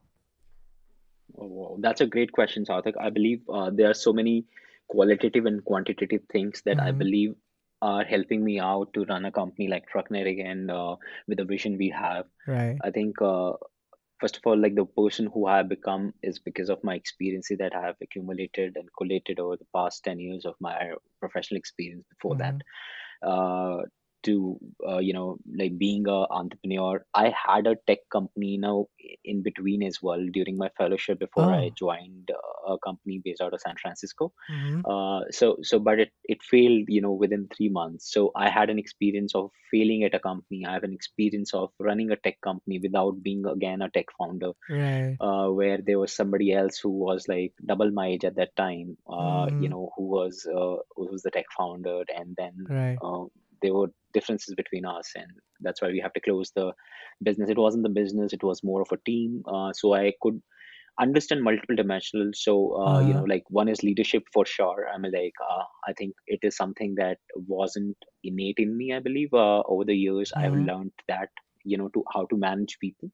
Oh, 1.37 1.77
that's 1.79 2.01
a 2.01 2.05
great 2.07 2.31
question 2.31 2.65
Sarthak. 2.65 2.95
i 2.99 3.09
believe 3.09 3.41
uh, 3.49 3.69
there 3.71 3.89
are 3.89 3.93
so 3.93 4.11
many 4.13 4.45
qualitative 4.87 5.45
and 5.45 5.63
quantitative 5.63 6.21
things 6.31 6.61
that 6.65 6.79
i 6.79 6.91
Mm-hmm. 6.91 7.01
believe 7.03 7.35
are 7.81 8.03
helping 8.03 8.43
me 8.43 8.59
out 8.59 8.93
to 8.93 9.05
run 9.05 9.25
a 9.25 9.31
company 9.31 9.67
like 9.67 9.87
trucknetic 9.87 10.37
and 10.39 10.69
uh, 10.71 10.95
with 11.27 11.37
the 11.37 11.45
vision 11.45 11.77
we 11.77 11.89
have 11.89 12.25
Right. 12.47 12.83
i 12.83 12.89
think 12.91 13.21
uh, 13.21 13.53
first 14.21 14.37
of 14.37 14.45
all 14.45 14.57
like 14.57 14.75
the 14.75 14.85
person 15.01 15.27
who 15.33 15.45
i 15.47 15.57
have 15.57 15.69
become 15.69 16.13
is 16.23 16.39
because 16.39 16.69
of 16.69 16.83
my 16.89 16.95
experiences 16.95 17.57
that 17.59 17.75
i 17.75 17.81
have 17.87 17.95
accumulated 18.01 18.75
and 18.75 18.89
collated 18.97 19.39
over 19.39 19.55
the 19.57 19.69
past 19.75 20.03
10 20.03 20.19
years 20.19 20.45
of 20.45 20.55
my 20.59 20.75
professional 21.19 21.57
experience 21.57 22.05
before 22.15 22.35
that 22.37 22.55
Mm-hmm. 22.55 22.63
uh, 23.31 23.77
to 24.23 24.57
uh, 24.87 24.97
you 24.99 25.13
know 25.13 25.37
like 25.57 25.77
being 25.77 26.07
a 26.07 26.19
entrepreneur 26.39 27.03
i 27.13 27.33
had 27.45 27.67
a 27.67 27.75
tech 27.87 27.99
company 28.11 28.57
now 28.57 28.85
in 29.23 29.41
between 29.43 29.83
as 29.83 29.99
well 30.01 30.23
during 30.33 30.57
my 30.57 30.69
fellowship 30.77 31.19
before 31.19 31.51
i 31.53 31.69
Oh. 31.69 31.77
joined 31.77 32.29
uh, 32.31 32.73
a 32.73 32.77
company 32.79 33.21
based 33.23 33.41
out 33.41 33.53
of 33.53 33.61
san 33.61 33.75
francisco 33.81 34.31
Mm-hmm. 34.49 34.81
uh, 34.91 35.21
so 35.31 35.57
so 35.61 35.79
but 35.79 35.99
it, 35.99 36.11
it 36.25 36.41
failed 36.43 36.85
you 36.87 37.01
know 37.01 37.13
within 37.13 37.47
three 37.55 37.69
months 37.69 38.11
so 38.13 38.31
i 38.35 38.49
had 38.49 38.69
an 38.69 38.79
experience 38.79 39.35
of 39.35 39.49
failing 39.71 40.03
at 40.03 40.13
a 40.15 40.19
company 40.19 40.65
i 40.65 40.73
have 40.73 40.83
an 40.83 40.93
experience 40.93 41.53
of 41.53 41.69
running 41.79 42.11
a 42.11 42.15
tech 42.17 42.39
company 42.41 42.79
without 42.81 43.21
being 43.23 43.45
again 43.45 43.81
a 43.81 43.89
tech 43.89 44.05
founder 44.17 44.51
Right. 44.69 45.19
uh, 45.19 45.47
where 45.49 45.79
there 45.85 45.99
was 45.99 46.13
somebody 46.15 46.51
else 46.53 46.77
who 46.79 46.89
was 46.89 47.27
like 47.27 47.53
double 47.65 47.91
my 47.91 48.07
age 48.07 48.23
at 48.25 48.35
that 48.35 48.55
time 48.55 48.97
uh, 49.09 49.45
you 49.57 49.69
Mm-hmm. 49.69 49.75
know 49.75 49.91
who 49.95 50.03
was 50.17 50.45
uh, 50.59 50.77
who 50.95 51.07
was 51.11 51.21
the 51.23 51.31
tech 51.31 51.45
founder 51.57 52.03
and 52.15 52.35
then 52.37 52.69
Right. 52.69 53.01
There 53.61 53.73
were 53.73 53.87
differences 54.13 54.53
between 54.55 54.85
us 54.85 55.11
and 55.15 55.27
that's 55.61 55.81
why 55.81 55.89
we 55.89 55.99
have 55.99 56.13
to 56.13 56.19
close 56.21 56.51
the 56.55 56.71
business. 57.23 57.49
It 57.49 57.57
wasn't 57.57 57.83
the 57.83 57.89
business 57.89 58.33
it 58.33 58.43
was 58.43 58.63
more 58.63 58.81
of 58.81 58.91
a 58.91 58.97
team. 59.05 59.43
Uh, 59.47 59.71
so 59.73 59.93
i 59.93 60.13
could 60.21 60.41
understand 60.99 61.41
multiple 61.43 61.75
dimensional 61.75 62.29
so 62.33 62.53
uh, 62.83 62.99
you 62.99 63.13
know 63.13 63.23
Uh-huh. 63.23 63.33
like 63.33 63.43
one 63.49 63.67
is 63.69 63.83
leadership 63.83 64.23
for 64.33 64.45
sure. 64.45 64.87
I 64.93 64.97
mean 64.97 65.11
like 65.11 65.33
uh, 65.49 65.63
i 65.87 65.93
think 65.93 66.13
it 66.27 66.39
is 66.43 66.55
something 66.55 66.95
that 66.97 67.17
wasn't 67.35 67.97
innate 68.23 68.57
in 68.59 68.77
me 68.77 68.93
i 68.93 68.99
believe. 68.99 69.33
Uh, 69.33 69.61
over 69.67 69.83
the 69.85 69.95
years 69.95 70.31
i've 70.43 70.53
Mm-hmm. 70.53 70.69
learned 70.69 70.91
that 71.07 71.29
you 71.63 71.77
know 71.77 71.89
to 71.89 72.03
how 72.13 72.25
to 72.25 72.37
manage 72.37 72.77
people. 72.79 73.09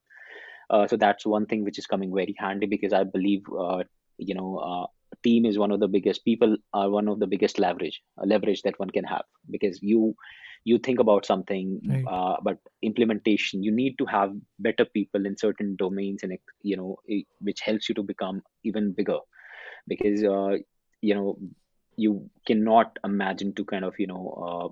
Uh, 0.70 0.88
so 0.88 0.98
that's 0.98 1.26
one 1.26 1.46
thing 1.46 1.64
which 1.64 1.78
is 1.80 1.86
coming 1.88 2.14
very 2.16 2.36
handy 2.38 2.66
because 2.68 2.93
i 2.93 3.04
believe 3.04 3.41
uh, 3.66 3.84
you 4.18 4.34
know 4.36 4.50
uh, 4.70 4.86
team 5.24 5.45
is 5.45 5.57
one 5.57 5.72
of 5.72 5.80
the 5.80 5.88
biggest 5.88 6.24
people 6.26 6.55
are 6.74 6.89
one 6.89 7.07
of 7.07 7.20
the 7.20 7.28
biggest 7.28 7.59
leverage 7.59 8.01
uh, 8.22 8.26
leverage 8.26 8.61
that 8.63 8.80
one 8.80 8.89
can 8.89 9.03
have 9.03 9.24
because 9.49 9.80
you 9.82 10.16
you 10.63 10.78
think 10.78 10.99
about 10.99 11.26
something 11.26 11.82
Right. 11.86 12.11
uh, 12.11 12.36
but 12.43 12.57
implementation 12.82 13.63
you 13.63 13.72
need 13.72 13.97
to 13.97 14.05
have 14.05 14.32
better 14.59 14.86
people 14.86 15.26
in 15.26 15.38
certain 15.38 15.76
domains 15.78 16.24
and 16.24 16.38
you 16.61 16.76
know 16.78 16.97
which 17.41 17.61
helps 17.61 17.89
you 17.89 17.95
to 17.95 18.03
become 18.03 18.41
even 18.63 18.93
bigger 18.93 19.20
because 19.88 20.24
uh, 20.24 20.55
you 21.01 21.13
know 21.16 21.38
you 21.95 22.30
cannot 22.45 22.97
imagine 23.03 23.53
to 23.53 23.66
kind 23.66 23.84
of 23.86 23.93
you 23.99 24.07
know 24.07 24.24
uh, 24.47 24.68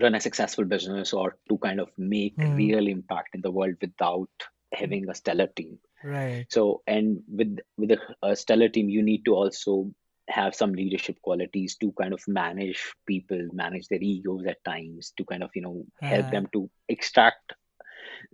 run 0.00 0.14
a 0.14 0.20
successful 0.20 0.64
business 0.64 1.12
or 1.12 1.36
to 1.48 1.56
kind 1.58 1.80
of 1.80 1.88
make 1.98 2.36
Hmm. 2.36 2.56
real 2.56 2.86
impact 2.86 3.34
in 3.34 3.40
the 3.42 3.50
world 3.50 3.74
without 3.80 4.30
having 4.72 5.08
a 5.08 5.14
stellar 5.14 5.46
team 5.46 5.78
Right. 6.04 6.48
so 6.48 6.82
and 6.86 7.22
with 7.28 7.58
with 7.76 7.90
a, 7.92 7.98
a 8.22 8.36
stellar 8.36 8.68
team 8.68 8.88
you 8.88 9.02
need 9.02 9.24
to 9.24 9.34
also 9.34 9.90
have 10.28 10.54
some 10.54 10.72
leadership 10.72 11.16
qualities 11.22 11.76
to 11.80 11.92
kind 12.00 12.12
of 12.14 12.20
manage 12.28 12.92
people 13.06 13.40
manage 13.52 13.88
their 13.88 14.00
egos 14.02 14.44
at 14.46 14.62
times 14.64 15.12
to 15.16 15.24
kind 15.24 15.42
of 15.42 15.50
you 15.54 15.62
know 15.62 15.84
help 16.02 16.28
Uh, 16.28 16.30
them 16.30 16.46
to 16.52 16.68
extract 16.88 17.52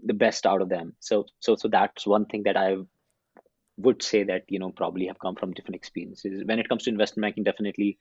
the 0.04 0.14
best 0.14 0.46
out 0.46 0.62
of 0.62 0.68
them. 0.68 0.94
So 1.00 1.26
so 1.40 1.56
so 1.56 1.68
that's 1.68 2.06
one 2.06 2.26
thing 2.26 2.42
that 2.44 2.56
i 2.56 2.76
would 3.78 4.02
say 4.02 4.22
that 4.24 4.44
you 4.48 4.58
know 4.58 4.70
probably 4.70 5.06
have 5.06 5.18
come 5.20 5.34
from 5.36 5.52
different 5.52 5.76
experiences. 5.76 6.42
When 6.44 6.58
it 6.58 6.68
comes 6.68 6.84
to 6.84 6.90
investment 6.90 7.24
banking 7.24 7.44
definitely 7.44 7.98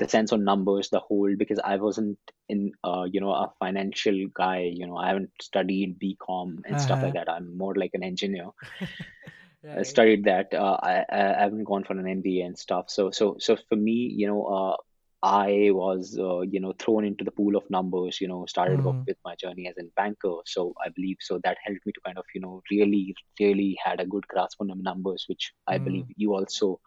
the 0.00 0.08
sense 0.08 0.32
on 0.32 0.44
numbers 0.44 0.90
the 0.90 1.00
whole 1.00 1.34
because 1.38 1.60
i 1.64 1.76
wasn't 1.76 2.18
in 2.48 2.72
uh, 2.84 3.04
you 3.12 3.20
know 3.20 3.32
a 3.32 3.52
financial 3.60 4.18
guy 4.34 4.60
you 4.80 4.86
know 4.86 4.96
i 4.96 5.08
haven't 5.08 5.30
studied 5.40 5.98
bcom 6.00 6.56
and 6.66 6.80
stuff 6.80 7.00
like 7.02 7.12
uh-huh. 7.12 7.20
that 7.20 7.30
i'm 7.30 7.56
more 7.58 7.74
like 7.74 7.92
an 7.94 8.04
engineer 8.04 8.46
I 9.76 9.82
Right. 9.82 9.84
studied 9.84 10.24
that. 10.24 10.52
Uh, 10.54 10.78
I, 10.82 11.04
I 11.10 11.16
haven't 11.42 11.64
gone 11.64 11.84
for 11.84 11.92
an 11.94 12.06
MBA 12.06 12.44
and 12.46 12.58
stuff. 12.58 12.86
So 12.90 13.10
so 13.10 13.36
so 13.38 13.56
for 13.68 13.76
me, 13.76 14.12
you 14.16 14.26
know, 14.26 14.44
uh, 14.44 14.76
I 15.22 15.70
was 15.72 16.16
uh, 16.18 16.40
you 16.40 16.60
know 16.60 16.72
thrown 16.78 17.04
into 17.04 17.24
the 17.24 17.30
pool 17.32 17.56
of 17.56 17.68
numbers. 17.70 18.20
You 18.20 18.28
know, 18.28 18.46
started 18.46 18.80
off 18.84 18.96
Mm, 18.96 19.08
with 19.08 19.16
my 19.24 19.34
journey 19.36 19.66
as 19.68 19.76
a 19.78 19.84
banker. 19.96 20.36
So 20.46 20.74
I 20.84 20.88
believe 20.90 21.16
so 21.20 21.38
that 21.44 21.58
helped 21.64 21.86
me 21.86 21.92
to 21.92 22.00
kind 22.04 22.18
of 22.18 22.24
you 22.34 22.40
know 22.40 22.62
really 22.70 23.14
really 23.40 23.76
had 23.84 24.00
a 24.00 24.06
good 24.06 24.26
grasp 24.28 24.60
on 24.60 24.70
numbers, 24.82 25.24
which 25.28 25.52
I 25.66 25.78
believe 25.78 26.04
mm, 26.04 26.16
you 26.16 26.34
also 26.34 26.80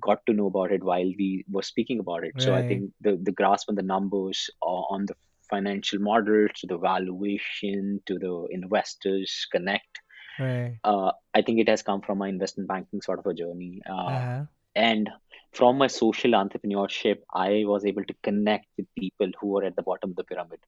got 0.00 0.24
to 0.26 0.32
know 0.32 0.46
about 0.46 0.72
it 0.72 0.82
while 0.82 1.10
we 1.18 1.44
were 1.50 1.62
speaking 1.62 1.98
about 2.00 2.24
it. 2.24 2.34
So 2.38 2.54
I 2.54 2.62
think 2.62 2.90
the 3.00 3.18
the 3.22 3.32
grasp 3.32 3.68
on 3.68 3.74
the 3.76 3.82
numbers 3.82 4.50
uh, 4.62 4.84
on 4.96 5.06
the 5.06 5.14
financial 5.50 6.00
model 6.00 6.46
to 6.56 6.66
the 6.66 6.78
valuation 6.78 8.00
to 8.06 8.18
the 8.18 8.46
investors 8.50 9.46
connect 9.52 10.00
Right. 10.38 10.80
uh, 10.84 11.12
I 11.34 11.42
think 11.42 11.60
it 11.60 11.68
has 11.68 11.82
come 11.82 12.00
from 12.00 12.18
my 12.18 12.28
investment 12.28 12.68
banking 12.68 13.00
sort 13.02 13.18
of 13.18 13.26
a 13.26 13.34
journey. 13.34 13.82
Uh, 13.88 14.20
Uh-huh. 14.20 14.46
and 14.74 15.10
from 15.52 15.78
my 15.78 15.86
social 15.88 16.32
entrepreneurship, 16.32 17.18
I 17.34 17.64
was 17.66 17.84
able 17.84 18.04
to 18.04 18.14
connect 18.22 18.66
with 18.76 18.86
people 18.94 19.28
who 19.40 19.48
were 19.48 19.64
at 19.64 19.76
the 19.76 19.82
bottom 19.82 20.10
of 20.10 20.16
the 20.16 20.24
pyramid. 20.24 20.60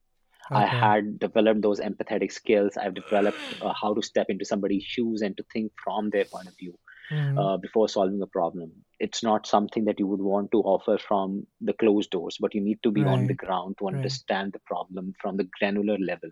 I 0.53 0.65
had 0.65 1.19
developed 1.19 1.61
those 1.61 1.79
empathetic 1.79 2.31
skills. 2.31 2.77
I've 2.77 2.93
developed 2.95 3.53
uh, 3.61 3.73
how 3.79 3.93
to 3.93 4.01
step 4.01 4.27
into 4.29 4.45
somebody's 4.45 4.83
shoes 4.83 5.21
and 5.21 5.35
to 5.37 5.43
think 5.53 5.71
from 5.83 6.09
their 6.09 6.25
point 6.25 6.47
of 6.47 6.55
view 6.57 6.75
Mm-hmm. 7.11 7.41
uh, 7.41 7.57
before 7.57 7.87
solving 7.87 8.21
a 8.21 8.27
problem. 8.27 8.71
It's 8.99 9.23
not 9.23 9.47
something 9.47 9.85
that 9.85 9.99
you 9.99 10.07
would 10.07 10.21
want 10.21 10.51
to 10.51 10.61
offer 10.61 10.97
from 10.97 11.45
the 11.61 11.73
closed 11.73 12.11
doors, 12.11 12.37
but 12.39 12.53
you 12.55 12.61
need 12.61 12.79
to 12.83 12.91
be 12.91 13.05
on 13.05 13.25
the 13.27 13.33
ground 13.33 13.77
to 13.79 13.87
Right. 13.91 14.13
understand 14.13 14.53
the 14.53 14.59
problem 14.65 15.13
from 15.21 15.37
the 15.37 15.47
granular 15.59 15.97
level, 15.97 16.29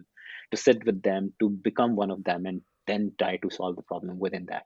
to 0.51 0.57
sit 0.57 0.85
with 0.85 1.01
them, 1.03 1.33
to 1.39 1.49
become 1.49 1.95
one 1.95 2.11
of 2.11 2.23
them, 2.23 2.45
and 2.45 2.61
then 2.87 3.11
try 3.19 3.37
to 3.37 3.49
solve 3.49 3.75
the 3.75 3.81
problem 3.83 4.19
within 4.19 4.45
that. 4.47 4.65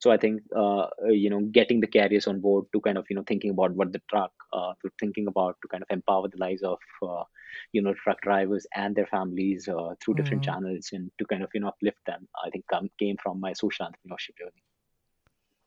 So 0.00 0.10
I 0.10 0.16
think 0.18 0.42
uh, 0.56 0.86
uh, 1.04 1.08
you 1.10 1.30
know 1.30 1.40
getting 1.40 1.80
the 1.80 1.86
carriers 1.86 2.26
on 2.26 2.40
board 2.40 2.66
to 2.72 2.80
kind 2.80 2.98
of 2.98 3.06
you 3.10 3.16
know 3.16 3.24
thinking 3.26 3.50
about 3.50 3.72
what 3.74 3.92
the 3.92 4.02
truck, 4.10 4.32
uh, 4.52 4.72
to 4.82 4.90
thinking 5.00 5.26
about 5.28 5.56
to 5.62 5.68
kind 5.68 5.82
of 5.82 5.90
empower 5.90 6.28
the 6.28 6.38
lives 6.38 6.62
of 6.62 6.78
uh, 7.02 7.24
you 7.72 7.82
know 7.82 7.94
truck 7.94 8.20
drivers 8.22 8.66
and 8.74 8.94
their 8.96 9.06
families 9.06 9.68
uh, 9.68 9.94
through 10.02 10.14
different 10.14 10.42
Mm-hmm. 10.42 10.44
channels 10.44 10.90
and 10.92 11.10
to 11.18 11.26
kind 11.26 11.42
of 11.42 11.50
you 11.54 11.60
know 11.60 11.68
uplift 11.68 11.98
them. 12.06 12.28
I 12.44 12.50
think 12.50 12.64
come, 12.70 12.90
came 12.98 13.16
from 13.22 13.40
my 13.40 13.52
social 13.52 13.86
entrepreneurship 13.86 14.38
journey. 14.38 14.62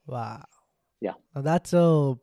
Wow. 0.05 0.45
Yeah. 0.99 1.13
Now 1.35 1.41
that's 1.41 1.73
a 1.73 2.15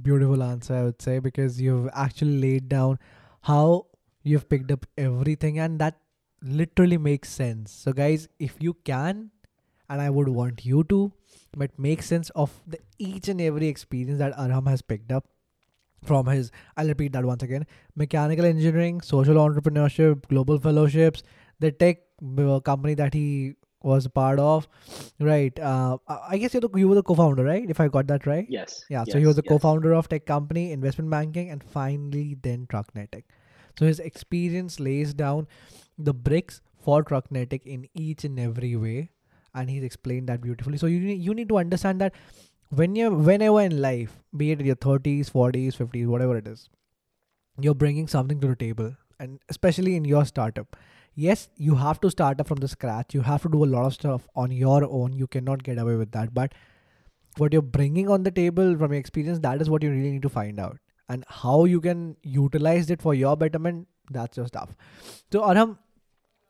beautiful 0.00 0.42
answer, 0.42 0.74
I 0.74 0.84
would 0.84 1.02
say, 1.02 1.18
because 1.18 1.60
you've 1.60 1.88
actually 1.94 2.38
laid 2.40 2.68
down 2.68 2.98
how 3.42 3.86
you've 4.22 4.48
picked 4.48 4.70
up 4.70 4.86
everything, 4.96 5.58
and 5.58 5.78
that 5.78 5.98
literally 6.42 6.98
makes 6.98 7.28
sense. 7.28 7.72
So, 7.72 7.92
guys, 7.92 8.28
if 8.38 8.56
you 8.60 8.74
can, 8.84 9.30
and 9.88 10.00
I 10.00 10.10
would 10.10 10.28
want 10.28 10.64
you 10.64 10.84
to, 10.84 11.12
but 11.56 11.78
make 11.78 12.02
sense 12.02 12.30
of 12.30 12.50
the 12.66 12.78
each 12.98 13.28
and 13.28 13.40
every 13.40 13.68
experience 13.68 14.18
that 14.18 14.36
Arham 14.36 14.68
has 14.68 14.82
picked 14.82 15.12
up 15.12 15.26
from 16.02 16.26
his, 16.26 16.50
I'll 16.76 16.88
repeat 16.88 17.12
that 17.12 17.24
once 17.24 17.42
again 17.42 17.66
mechanical 17.96 18.44
engineering, 18.44 19.00
social 19.00 19.36
entrepreneurship, 19.36 20.26
global 20.28 20.58
fellowships, 20.58 21.22
the 21.60 21.70
tech 21.72 21.98
uh, 22.38 22.60
company 22.60 22.94
that 22.94 23.14
he 23.14 23.54
was 23.84 24.08
part 24.08 24.38
of. 24.38 24.66
Right. 25.20 25.58
Uh, 25.60 25.98
I 26.08 26.38
guess 26.38 26.54
you're 26.54 26.62
the, 26.62 26.70
you 26.74 26.88
were 26.88 26.94
the 26.96 27.02
co 27.02 27.14
founder, 27.14 27.44
right? 27.44 27.68
If 27.68 27.80
I 27.80 27.88
got 27.88 28.06
that 28.08 28.26
right. 28.26 28.46
Yes. 28.48 28.84
Yeah, 28.90 29.04
so 29.04 29.18
he 29.18 29.26
was 29.26 29.36
the 29.36 29.42
yes. 29.44 29.50
co-founder 29.52 29.92
of 29.94 30.08
tech 30.08 30.26
company, 30.26 30.72
investment 30.72 31.10
banking, 31.10 31.50
and 31.50 31.62
finally 31.62 32.36
then 32.42 32.66
Trucknetic. 32.68 33.26
So 33.78 33.86
his 33.86 34.00
experience 34.00 34.80
lays 34.80 35.12
down 35.14 35.48
the 35.98 36.14
bricks 36.14 36.60
for 36.78 37.02
Trucknetic 37.02 37.66
in 37.66 37.88
each 37.94 38.24
and 38.24 38.38
every 38.38 38.76
way, 38.76 39.10
and 39.54 39.68
he's 39.68 39.82
explained 39.82 40.28
that 40.28 40.40
beautifully. 40.40 40.78
So 40.78 40.86
you 40.86 41.00
need, 41.00 41.22
you 41.22 41.34
need 41.34 41.48
to 41.50 41.58
understand 41.58 42.00
that 42.00 42.14
when 42.70 42.96
you 42.96 43.10
whenever 43.10 43.60
in 43.60 43.80
life, 43.82 44.18
be 44.36 44.50
it 44.52 44.60
in 44.60 44.66
your 44.66 44.76
thirties, 44.76 45.28
forties, 45.28 45.74
fifties, 45.74 46.06
whatever 46.06 46.36
it 46.36 46.46
is, 46.46 46.68
you're 47.60 47.74
bringing 47.74 48.08
something 48.08 48.40
to 48.40 48.48
the 48.48 48.56
table, 48.56 48.96
and 49.20 49.40
especially 49.48 49.96
in 49.96 50.04
your 50.04 50.24
startup. 50.24 50.76
Yes, 51.16 51.48
you 51.56 51.76
have 51.76 52.00
to 52.00 52.10
start 52.10 52.40
up 52.40 52.48
from 52.48 52.58
the 52.58 52.68
scratch. 52.68 53.14
You 53.14 53.20
have 53.22 53.42
to 53.42 53.48
do 53.48 53.64
a 53.64 53.66
lot 53.66 53.86
of 53.86 53.94
stuff 53.94 54.26
on 54.34 54.50
your 54.50 54.84
own. 54.84 55.12
You 55.12 55.26
cannot 55.28 55.62
get 55.62 55.78
away 55.78 55.94
with 55.94 56.10
that, 56.12 56.34
but 56.34 56.52
what 57.36 57.52
you're 57.52 57.62
bringing 57.62 58.08
on 58.08 58.22
the 58.22 58.30
table 58.30 58.76
from 58.76 58.92
your 58.92 59.00
experience 59.00 59.38
that 59.40 59.60
is 59.60 59.70
what 59.70 59.82
you 59.82 59.90
really 59.90 60.12
need 60.12 60.22
to 60.22 60.28
find 60.28 60.58
out. 60.58 60.78
And 61.08 61.24
how 61.28 61.64
you 61.64 61.80
can 61.80 62.16
utilize 62.22 62.90
it 62.90 63.02
for 63.02 63.14
your 63.14 63.36
betterment 63.36 63.86
that's 64.10 64.36
your 64.36 64.46
stuff. 64.46 64.74
So 65.32 65.40
arham 65.40 65.78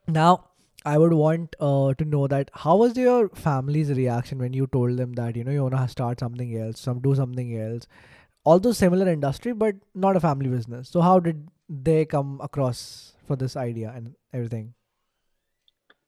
now 0.07 0.51
i 0.85 0.99
would 0.99 1.13
want 1.13 1.57
uh, 1.61 1.95
to 1.95 2.05
know 2.05 2.27
that 2.27 2.51
how 2.53 2.77
was 2.77 2.97
your 2.97 3.29
family's 3.31 3.91
reaction 3.91 4.39
when 4.39 4.53
you 4.53 4.67
told 4.67 4.99
them 4.99 5.15
that 5.15 5.37
you 5.37 5.45
know 5.45 5.53
you 5.53 5.63
want 5.63 5.75
to 5.75 5.89
start 5.89 6.21
something 6.21 6.57
else 6.59 6.81
some 6.81 7.01
do 7.01 7.15
something 7.15 7.59
else? 7.59 7.87
Although 8.45 8.73
similar 8.73 9.09
industry 9.09 9.53
but 9.53 9.77
not 9.95 10.17
a 10.17 10.21
family 10.21 10.49
business. 10.49 10.89
So 10.91 11.01
how 11.01 11.19
did 11.21 11.49
they 11.69 12.05
come 12.05 12.41
across 12.43 13.14
for 13.27 13.37
this 13.37 13.57
idea 13.57 13.93
and 13.95 14.15
everything 14.33 14.75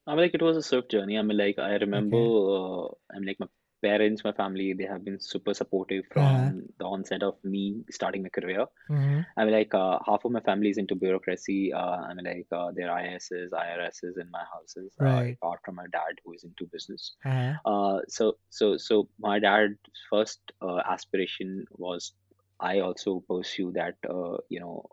I 0.08 0.12
mean, 0.12 0.20
like 0.22 0.34
it 0.34 0.42
was 0.42 0.56
a 0.56 0.62
swift 0.62 0.90
journey. 0.92 1.18
I 1.18 1.22
mean, 1.22 1.36
like 1.36 1.58
I 1.58 1.74
remember, 1.74 2.16
okay 2.16 2.94
uh, 3.10 3.12
I 3.12 3.18
mean, 3.18 3.26
like 3.26 3.40
my 3.40 3.48
parents, 3.82 4.24
my 4.24 4.32
family, 4.32 4.72
they 4.72 4.84
have 4.84 5.04
been 5.04 5.18
super 5.20 5.54
supportive 5.54 6.04
uh-huh. 6.14 6.48
from 6.48 6.62
the 6.78 6.84
onset 6.84 7.22
of 7.22 7.34
me 7.44 7.84
starting 7.90 8.22
my 8.22 8.28
career. 8.28 8.66
mm-hmm. 8.90 9.20
I 9.36 9.44
mean, 9.44 9.54
like 9.54 9.74
uh, 9.74 9.98
half 10.06 10.24
of 10.24 10.32
my 10.32 10.40
family 10.40 10.70
is 10.70 10.78
into 10.78 10.94
bureaucracy. 10.94 11.72
Uh, 11.72 11.98
I 12.08 12.14
mean, 12.14 12.24
like 12.24 12.46
uh, 12.52 12.70
there 12.74 12.90
are 12.90 13.04
ISs, 13.04 13.50
IRSs 13.52 14.20
in 14.20 14.30
my 14.30 14.44
houses, 14.52 14.92
uh, 15.00 15.04
right 15.04 15.36
apart 15.42 15.60
from 15.64 15.74
my 15.76 15.86
dad 15.92 16.20
who 16.24 16.32
is 16.32 16.44
into 16.44 16.66
business. 16.72 17.14
uh-huh. 17.24 17.54
Uh, 17.64 18.00
so, 18.08 18.36
so, 18.50 18.76
so 18.76 19.08
my 19.18 19.38
dad's 19.38 19.78
first 20.10 20.40
uh, 20.62 20.80
aspiration 20.88 21.64
was 21.70 22.12
I 22.58 22.80
also 22.80 23.22
pursue 23.28 23.72
that, 23.72 23.96
uh, 24.08 24.38
you 24.48 24.60
know, 24.60 24.88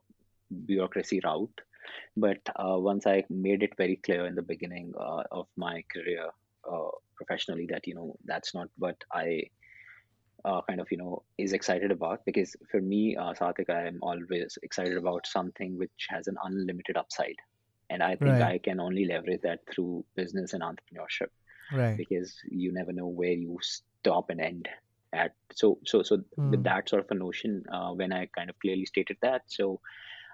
bureaucracy 0.65 1.21
route. 1.23 1.61
But 2.15 2.39
uh, 2.55 2.77
once 2.77 3.07
I 3.07 3.23
made 3.29 3.63
it 3.63 3.75
very 3.77 3.97
clear 3.97 4.25
in 4.25 4.35
the 4.35 4.41
beginning 4.41 4.93
uh, 4.99 5.23
of 5.31 5.47
my 5.55 5.83
career 5.91 6.29
uh, 6.69 6.89
professionally 7.15 7.67
that, 7.69 7.87
you 7.87 7.95
know, 7.95 8.15
that's 8.25 8.53
not 8.53 8.69
what 8.77 8.97
I 9.11 9.43
uh, 10.45 10.61
kind 10.67 10.81
of, 10.81 10.91
you 10.91 10.97
know, 10.97 11.23
is 11.37 11.53
excited 11.53 11.91
about. 11.91 12.25
Because 12.25 12.55
for 12.69 12.81
me, 12.81 13.15
uh, 13.15 13.33
Sarthak, 13.33 13.69
I 13.69 13.87
am 13.87 13.99
always 14.01 14.57
excited 14.63 14.97
about 14.97 15.25
something 15.27 15.77
which 15.77 16.07
has 16.09 16.27
an 16.27 16.37
unlimited 16.43 16.97
upside. 16.97 17.37
And 17.89 18.01
I 18.01 18.15
think 18.15 18.31
right 18.31 18.41
I 18.41 18.57
can 18.57 18.79
only 18.79 19.05
leverage 19.05 19.41
that 19.43 19.59
through 19.71 20.05
business 20.15 20.53
and 20.53 20.63
entrepreneurship 20.63 21.27
right 21.71 21.97
because 21.97 22.35
you 22.49 22.71
never 22.71 22.91
know 22.91 23.07
where 23.07 23.31
you 23.31 23.57
stop 23.61 24.29
and 24.29 24.41
end 24.41 24.67
at. 25.13 25.33
So, 25.53 25.79
so, 25.85 26.01
so 26.01 26.17
with 26.35 26.61
mm. 26.61 26.63
that 26.63 26.89
sort 26.89 27.03
of 27.03 27.11
a 27.11 27.15
notion, 27.15 27.63
uh, 27.71 27.91
when 27.91 28.11
I 28.11 28.27
kind 28.35 28.49
of 28.49 28.59
clearly 28.59 28.85
stated 28.85 29.17
that, 29.21 29.43
so 29.47 29.79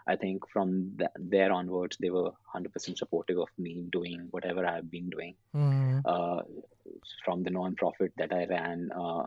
I 0.09 0.15
think 0.15 0.49
from 0.49 0.95
th- 0.97 1.11
there 1.17 1.51
onwards, 1.51 1.97
they 1.99 2.09
were 2.09 2.31
100% 2.55 2.97
supportive 2.97 3.37
of 3.37 3.49
me 3.57 3.85
doing 3.91 4.27
whatever 4.31 4.65
I've 4.65 4.89
been 4.89 5.09
doing. 5.09 5.35
Mm. 5.55 6.01
Uh, 6.03 6.41
from 7.23 7.43
the 7.43 7.51
non-profit 7.51 8.13
that 8.17 8.33
I 8.33 8.45
ran 8.45 8.89
uh, 8.91 9.25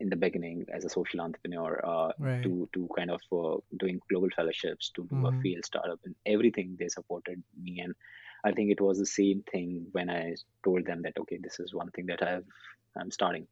in 0.00 0.10
the 0.10 0.16
beginning 0.16 0.66
as 0.72 0.84
a 0.84 0.88
social 0.88 1.20
entrepreneur 1.20 1.80
uh, 1.84 2.12
right 2.18 2.42
to 2.42 2.68
to 2.74 2.88
kind 2.96 3.10
of 3.10 3.20
uh, 3.32 3.56
doing 3.78 4.00
global 4.10 4.28
fellowships 4.34 4.90
to 4.96 5.04
do 5.04 5.26
a 5.26 5.32
mm. 5.32 5.42
field 5.42 5.64
startup 5.64 6.00
and 6.04 6.14
everything 6.26 6.76
they 6.78 6.88
supported 6.88 7.42
me 7.62 7.80
and 7.80 7.94
I 8.44 8.52
think 8.52 8.70
it 8.70 8.80
was 8.80 8.98
the 8.98 9.06
same 9.06 9.42
thing 9.50 9.86
when 9.92 10.10
I 10.10 10.34
told 10.64 10.84
them 10.86 11.02
that 11.02 11.18
okay 11.20 11.38
this 11.42 11.58
is 11.60 11.72
one 11.72 11.90
thing 11.92 12.06
that 12.06 12.22
I've 12.22 12.44
I'm 12.98 13.10
starting 13.10 13.46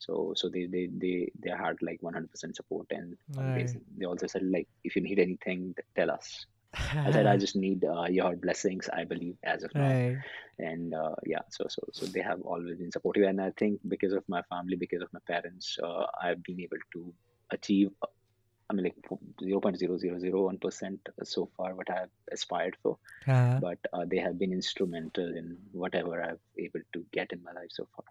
So 0.00 0.34
so 0.36 0.48
they 0.50 0.66
they 0.66 0.88
they, 1.04 1.32
they 1.42 1.50
had 1.50 1.76
like 1.82 1.98
100% 2.02 2.56
support, 2.56 2.88
and 2.92 3.16
Right. 3.28 3.70
they 3.98 4.06
also 4.06 4.26
said 4.26 4.42
like 4.44 4.68
if 4.84 4.96
you 4.96 5.02
need 5.02 5.20
anything, 5.20 5.74
tell 5.96 6.10
us. 6.10 6.46
I 7.06 7.12
said 7.12 7.26
I 7.26 7.36
just 7.36 7.56
need 7.56 7.84
uh, 7.84 8.06
your 8.10 8.36
blessings. 8.36 8.88
I 8.92 9.04
believe 9.04 9.36
as 9.44 9.64
of 9.64 9.72
now, 9.76 10.02
and 10.58 10.94
uh, 10.94 11.16
yeah, 11.26 11.42
so 11.50 11.66
so 11.68 11.82
so 11.92 12.06
they 12.06 12.22
have 12.22 12.40
always 12.42 12.78
been 12.78 12.92
supportive, 12.92 13.24
and 13.28 13.40
I 13.40 13.52
think 13.58 13.80
because 13.88 14.12
of 14.14 14.24
my 14.28 14.42
family, 14.50 14.76
because 14.76 15.02
of 15.02 15.12
my 15.12 15.20
parents, 15.26 15.78
uh, 15.82 16.06
I've 16.22 16.42
been 16.42 16.60
able 16.60 16.82
to 16.94 17.14
achieve. 17.52 17.90
uh, 18.02 18.08
I 18.70 18.74
mean, 18.74 18.84
like 18.84 18.96
0.0001% 19.42 21.00
so 21.24 21.50
far, 21.56 21.74
what 21.74 21.90
I've 21.90 22.10
aspired 22.32 22.76
for 22.82 22.98
Uh-huh. 23.26 23.62
but 23.64 23.78
uh, 23.92 24.04
they 24.06 24.18
have 24.18 24.38
been 24.38 24.52
instrumental 24.52 25.26
in 25.36 25.56
whatever 25.72 26.22
I've 26.22 26.40
able 26.58 26.80
to 26.94 27.04
get 27.12 27.32
in 27.32 27.42
my 27.42 27.52
life 27.52 27.70
so 27.70 27.88
far. 27.96 28.04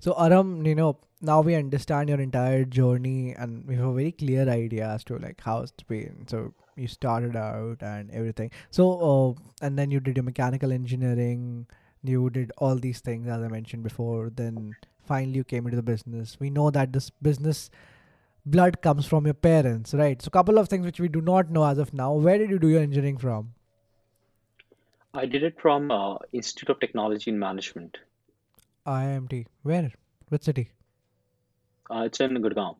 So 0.00 0.14
Arham, 0.14 0.66
you 0.66 0.74
know, 0.74 0.96
now 1.20 1.42
we 1.42 1.54
understand 1.54 2.08
your 2.08 2.20
entire 2.20 2.64
journey 2.64 3.34
and 3.34 3.66
we 3.66 3.76
have 3.76 3.84
a 3.84 3.92
very 3.92 4.12
clear 4.12 4.48
idea 4.48 4.88
as 4.88 5.04
to 5.04 5.18
like 5.18 5.40
how 5.42 5.60
it's 5.60 5.82
been. 5.82 6.26
So 6.26 6.54
you 6.74 6.88
started 6.88 7.36
out 7.36 7.82
and 7.82 8.10
everything. 8.10 8.50
So 8.70 8.84
uh, 9.10 9.64
and 9.64 9.78
then 9.78 9.90
you 9.90 10.00
did 10.00 10.16
your 10.16 10.24
mechanical 10.24 10.72
engineering, 10.72 11.66
you 12.02 12.30
did 12.30 12.50
all 12.56 12.76
these 12.76 13.00
things 13.00 13.28
as 13.28 13.42
I 13.42 13.48
mentioned 13.48 13.82
before. 13.82 14.30
Then 14.34 14.74
finally 15.04 15.36
you 15.36 15.44
came 15.44 15.66
into 15.66 15.76
the 15.76 15.82
business. 15.82 16.38
We 16.40 16.48
know 16.48 16.70
that 16.70 16.94
this 16.94 17.10
business 17.10 17.70
blood 18.46 18.80
comes 18.80 19.04
from 19.04 19.26
your 19.26 19.34
parents, 19.34 19.92
right? 19.92 20.20
So 20.22 20.28
a 20.28 20.30
couple 20.30 20.56
of 20.56 20.70
things 20.70 20.86
which 20.86 20.98
we 20.98 21.08
do 21.08 21.20
not 21.20 21.50
know 21.50 21.64
as 21.64 21.76
of 21.76 21.92
now. 21.92 22.14
Where 22.14 22.38
did 22.38 22.48
you 22.48 22.58
do 22.58 22.68
your 22.68 22.80
engineering 22.80 23.18
from? 23.18 23.52
I 25.12 25.26
did 25.26 25.42
it 25.42 25.60
from 25.60 25.90
uh, 25.90 26.16
Institute 26.32 26.70
of 26.70 26.80
Technology 26.80 27.30
and 27.30 27.38
Management. 27.38 27.98
IIMT. 28.85 29.47
Where? 29.63 29.91
Which 30.29 30.43
city? 30.43 30.71
Uh, 31.89 32.03
it's 32.05 32.19
in 32.19 32.35
Gurgaon. 32.41 32.75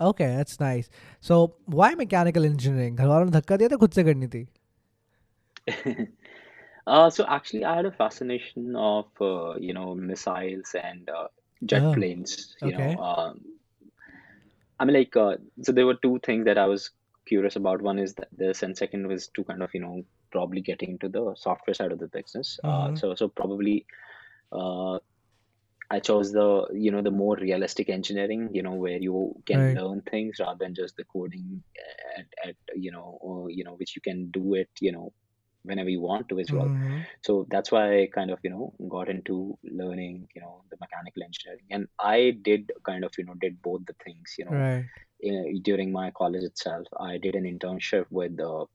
Okay, 0.00 0.34
that's 0.36 0.58
nice. 0.60 0.88
So 1.20 1.54
why 1.66 1.94
mechanical 1.94 2.44
engineering? 2.44 2.96
घर 2.96 3.06
वालों 3.06 3.24
ने 3.26 3.30
धक्का 3.38 3.56
दिया 3.56 3.68
था 3.68 3.76
खुद 3.84 3.90
से 3.98 4.04
करनी 4.04 4.26
थी. 4.34 4.46
Uh, 6.86 7.10
so 7.10 7.24
actually, 7.28 7.64
I 7.64 7.76
had 7.76 7.86
a 7.86 7.92
fascination 7.92 8.74
of 8.76 9.06
uh, 9.20 9.56
you 9.56 9.74
know 9.74 9.94
missiles 9.94 10.74
and 10.82 11.08
uh, 11.08 11.28
jet 11.64 11.92
Oh, 11.92 11.92
planes. 11.92 12.56
You 12.60 12.72
okay. 12.72 12.72
know, 12.72 12.98
um, 12.98 13.40
I 14.78 14.84
mean, 14.84 14.96
like 14.96 15.16
uh, 15.16 15.36
so 15.62 15.72
there 15.72 15.86
were 15.86 15.94
two 16.02 16.18
things 16.24 16.44
that 16.46 16.58
I 16.58 16.66
was 16.66 16.90
curious 17.26 17.56
about. 17.56 17.82
One 17.82 17.98
is 17.98 18.14
that 18.14 18.28
this, 18.36 18.62
and 18.62 18.76
second 18.76 19.06
was 19.06 19.28
to 19.36 19.44
kind 19.44 19.62
of 19.62 19.70
you 19.74 19.80
know 19.80 20.02
probably 20.32 20.60
getting 20.60 20.90
into 20.90 21.08
the 21.08 21.34
software 21.36 21.74
side 21.74 21.92
of 21.92 21.98
the 21.98 22.08
business. 22.08 22.58
Uh, 22.64 22.88
Mm-hmm. 22.88 22.96
so 22.96 23.14
so 23.14 23.28
probably 23.28 23.86
uh, 24.52 24.98
I 25.91 25.99
chose 25.99 26.31
the 26.31 26.67
you 26.73 26.91
know 26.91 27.01
the 27.01 27.11
more 27.11 27.35
realistic 27.35 27.89
engineering, 27.89 28.49
you 28.53 28.63
know, 28.63 28.73
where 28.73 28.97
you 28.97 29.35
can 29.45 29.73
Right. 29.73 29.75
learn 29.75 30.01
things 30.01 30.37
rather 30.39 30.57
than 30.59 30.75
just 30.75 30.95
the 30.97 31.05
coding 31.05 31.63
at, 32.17 32.25
at 32.49 32.55
you 32.75 32.91
know 32.91 33.17
or, 33.21 33.49
you 33.49 33.63
know 33.63 33.73
which 33.75 33.95
you 33.95 34.01
can 34.01 34.29
do 34.31 34.53
it 34.55 34.69
you 34.81 34.91
know 34.91 35.11
whenever 35.63 35.89
you 35.89 36.01
want 36.01 36.29
to 36.29 36.39
as 36.39 36.51
well. 36.53 36.71
Mm-hmm. 36.71 37.01
So 37.21 37.45
that's 37.49 37.71
why 37.71 38.01
I 38.01 38.07
kind 38.13 38.31
of 38.31 38.39
you 38.43 38.49
know 38.51 38.73
got 38.89 39.09
into 39.09 39.57
learning 39.63 40.27
you 40.35 40.41
know 40.41 40.63
the 40.71 40.77
mechanical 40.79 41.23
engineering, 41.23 41.65
and 41.71 41.87
I 41.99 42.37
did 42.43 42.71
kind 42.85 43.03
of 43.03 43.11
you 43.17 43.25
know 43.25 43.35
did 43.41 43.61
both 43.61 43.85
the 43.85 43.95
things 44.03 44.35
you 44.37 44.45
know 44.45 44.63
Right. 44.63 44.85
uh, 45.27 45.59
during 45.63 45.91
my 45.91 46.11
college 46.11 46.43
itself. 46.43 46.87
I 46.99 47.17
did 47.17 47.35
an 47.35 47.45
internship 47.45 48.05
with 48.09 48.39
uh, 48.39 48.65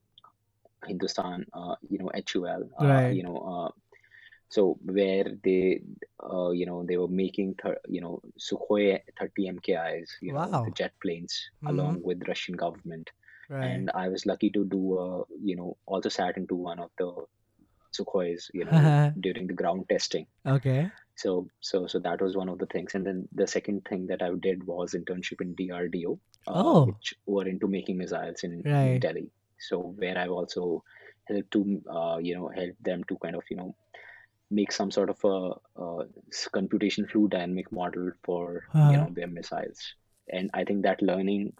Hindustan, 0.87 1.45
uh, 1.53 1.75
you 1.89 1.99
know, 1.99 2.11
HUL, 2.15 2.63
uh, 2.79 3.03
Right. 3.03 3.11
you 3.11 3.23
know, 3.23 3.37
uh, 3.37 3.71
so 4.51 4.79
where 4.85 5.25
they, 5.45 5.81
uh, 6.23 6.51
you 6.51 6.67
know, 6.67 6.85
they 6.89 6.97
were 6.97 7.09
making, 7.09 7.55
thir- 7.63 7.81
you 7.89 8.01
know, 8.01 8.21
Sukhoi 8.39 9.01
30 9.19 9.49
MKIs, 9.49 10.09
you 10.21 10.33
know, 10.35 10.41
the 10.67 10.73
jet 10.73 10.93
planes, 11.03 11.35
Mm-hmm. 11.65 11.69
along 11.79 12.01
with 12.03 12.29
Russian 12.29 12.57
government. 12.57 13.11
Right. 13.49 13.65
And 13.67 13.91
I 13.95 14.09
was 14.09 14.27
lucky 14.27 14.51
to 14.51 14.65
do, 14.65 14.99
uh, 14.99 15.23
you 15.43 15.57
know, 15.57 15.77
also 15.87 16.09
sat 16.09 16.37
into 16.37 16.55
one 16.57 16.79
of 16.81 16.91
the 16.99 17.13
Sukhois, 17.97 18.51
you 18.55 18.65
know, 18.65 19.13
during 19.21 19.47
the 19.47 19.55
ground 19.55 19.87
testing. 19.89 20.27
okay. 20.47 20.91
So, 21.17 21.49
so, 21.61 21.87
so 21.87 21.99
that 21.99 22.23
was 22.23 22.35
one 22.35 22.49
of 22.49 22.59
the 22.59 22.67
things. 22.67 22.95
And 22.95 23.05
then 23.07 23.29
the 23.35 23.47
second 23.47 23.85
thing 23.87 24.07
that 24.07 24.23
I 24.23 24.31
did 24.41 24.67
was 24.67 24.95
internship 24.95 25.43
in 25.43 25.55
DRDO, 25.55 26.19
uh, 26.49 26.53
Oh. 26.55 26.87
which 26.87 27.15
were 27.27 27.47
into 27.47 27.69
making 27.69 27.99
missiles 27.99 28.43
in, 28.43 28.63
in 28.95 29.01
Delhi. 29.01 29.31
So 29.59 29.81
where 29.99 30.17
I've 30.17 30.31
also 30.31 30.83
helped 31.29 31.51
to, 31.53 31.83
uh, 31.93 32.17
you 32.23 32.35
know, 32.37 32.49
help 32.49 32.75
them 32.81 33.05
to 33.09 33.19
kind 33.23 33.37
of, 33.37 33.43
you 33.51 33.57
know, 33.59 33.77
make 34.51 34.73
some 34.73 34.91
sort 34.91 35.11
of 35.11 35.25
a 35.25 36.05
computation 36.53 37.07
fluid 37.07 37.33
dynamic 37.33 37.71
model 37.73 38.11
for, 38.25 38.65
you 38.83 38.97
Uh-huh. 38.97 38.97
know, 38.97 39.11
their 39.13 39.27
missiles. 39.27 39.95
And 40.33 40.51
I 40.55 40.65
think 40.65 40.83
that 40.83 41.03
learning 41.03 41.55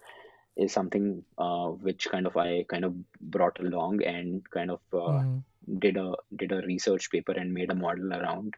is 0.57 0.73
something 0.73 1.23
uh, 1.37 1.67
which 1.69 2.07
kind 2.11 2.27
of 2.27 2.37
I 2.37 2.65
kind 2.69 2.85
of 2.85 2.95
brought 3.21 3.59
along 3.59 4.03
and 4.03 4.49
kind 4.49 4.71
of 4.71 4.81
uh, 4.93 5.21
Mhm. 5.21 5.43
did 5.79 5.97
a 5.97 6.15
did 6.35 6.51
a 6.51 6.61
research 6.61 7.11
paper 7.11 7.33
and 7.33 7.53
made 7.53 7.71
a 7.71 7.75
model 7.75 8.13
around 8.13 8.55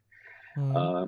Mhm. 0.56 0.74
uh, 0.76 1.08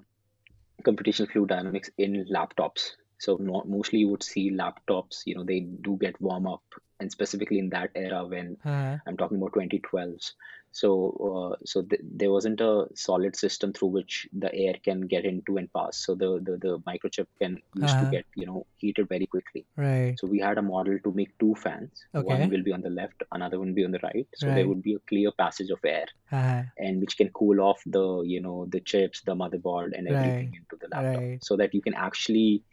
computational 0.83 1.31
fluid 1.31 1.49
dynamics 1.49 1.89
in 1.97 2.25
laptops. 2.31 2.91
So 3.19 3.37
mo 3.37 3.63
mostly 3.65 3.99
you 3.99 4.09
would 4.09 4.23
see 4.23 4.51
laptops, 4.51 5.23
you 5.25 5.35
know, 5.35 5.43
they 5.43 5.61
do 5.61 5.97
get 5.99 6.19
warm 6.21 6.47
up, 6.47 6.63
and 6.99 7.11
specifically 7.11 7.59
in 7.59 7.69
that 7.69 7.91
era 7.95 8.25
when 8.25 8.57
Uh-huh. 8.65 8.99
I'm 9.07 9.17
talking 9.17 9.37
about 9.37 9.53
2012s. 9.53 10.33
So 10.71 10.89
uh, 11.29 11.55
so 11.65 11.81
th 11.83 12.01
there 12.21 12.31
wasn't 12.31 12.61
a 12.61 12.87
solid 12.95 13.35
system 13.43 13.73
through 13.73 13.91
which 13.97 14.27
the 14.43 14.51
air 14.65 14.75
can 14.87 15.01
get 15.15 15.25
into 15.25 15.57
and 15.57 15.71
pass. 15.77 15.97
So 16.05 16.15
the 16.15 16.29
the, 16.47 16.57
the 16.65 16.73
microchip 16.89 17.27
can 17.41 17.61
used 17.73 17.99
to 17.99 18.05
Uh-huh. 18.05 18.15
get 18.15 18.25
you 18.35 18.45
know 18.49 18.65
heated 18.75 19.07
very 19.15 19.27
quickly. 19.35 19.65
Right. 19.77 20.19
So 20.19 20.27
we 20.27 20.39
had 20.39 20.57
a 20.57 20.67
model 20.73 20.97
to 21.03 21.11
make 21.21 21.37
two 21.39 21.55
fans. 21.55 22.05
Okay. 22.15 22.33
One 22.33 22.49
will 22.49 22.63
be 22.63 22.73
on 22.73 22.81
the 22.81 22.89
left, 23.01 23.23
another 23.31 23.59
one 23.59 23.69
will 23.69 23.75
be 23.81 23.85
on 23.85 23.91
the 23.91 24.03
right. 24.03 24.27
So 24.35 24.51
Right. 24.51 24.59
there 24.59 24.67
would 24.67 24.81
be 24.83 24.95
a 24.95 25.05
clear 25.13 25.31
passage 25.43 25.69
of 25.71 25.79
air 25.85 26.07
Uh-huh. 26.31 26.63
and 26.77 26.99
which 27.01 27.17
can 27.17 27.29
cool 27.31 27.61
off 27.61 27.81
the 27.85 28.21
you 28.25 28.41
know 28.41 28.65
the 28.69 28.79
chips 28.81 29.21
the 29.25 29.35
motherboard 29.35 29.97
and 29.97 30.07
everything 30.07 30.47
Right. 30.47 30.53
into 30.53 30.75
the 30.81 30.87
laptop 30.93 31.25
Right. 31.25 31.41
so 31.41 31.55
that 31.57 31.73
you 31.73 31.81
can 31.81 31.93
actually 31.93 32.63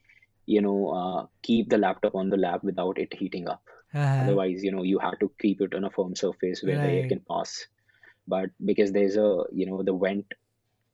you 0.55 0.62
know 0.66 0.78
uh, 1.00 1.26
keep 1.48 1.68
the 1.70 1.78
laptop 1.78 2.14
on 2.14 2.30
the 2.30 2.36
lap 2.46 2.64
without 2.70 2.98
it 3.07 3.14
heating 3.22 3.48
up. 3.55 3.62
Uh-huh. 3.94 4.20
otherwise 4.22 4.62
you 4.66 4.72
know 4.74 4.82
you 4.90 4.98
have 5.05 5.18
to 5.22 5.26
keep 5.42 5.61
it 5.64 5.74
on 5.78 5.84
a 5.86 5.90
firm 5.96 6.14
surface 6.20 6.62
where 6.62 6.78
the 6.84 6.90
air 6.98 7.05
can 7.12 7.20
pass. 7.30 7.66
But 8.34 8.50
because 8.70 8.92
there's 8.92 9.16
a 9.16 9.28
you 9.53 9.66
know 9.70 9.82
the 9.82 9.94
vent 10.05 10.26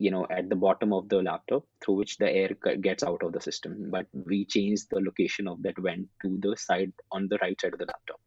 you 0.06 0.10
know 0.14 0.26
at 0.38 0.48
the 0.50 0.56
bottom 0.64 0.92
of 0.98 1.08
the 1.08 1.22
laptop 1.22 1.64
through 1.84 1.96
which 2.00 2.16
the 2.18 2.30
air 2.40 2.50
gets 2.88 3.02
out 3.10 3.22
of 3.26 3.32
the 3.32 3.40
system 3.46 3.90
but 3.94 4.06
we 4.30 4.44
changed 4.56 4.86
the 4.90 5.00
location 5.08 5.48
of 5.52 5.62
that 5.64 5.78
vent 5.86 6.08
to 6.22 6.38
the 6.46 6.56
side 6.56 6.92
on 7.12 7.28
the 7.28 7.38
right 7.42 7.60
side 7.60 7.72
of 7.74 7.78
the 7.80 7.86
laptop. 7.92 8.20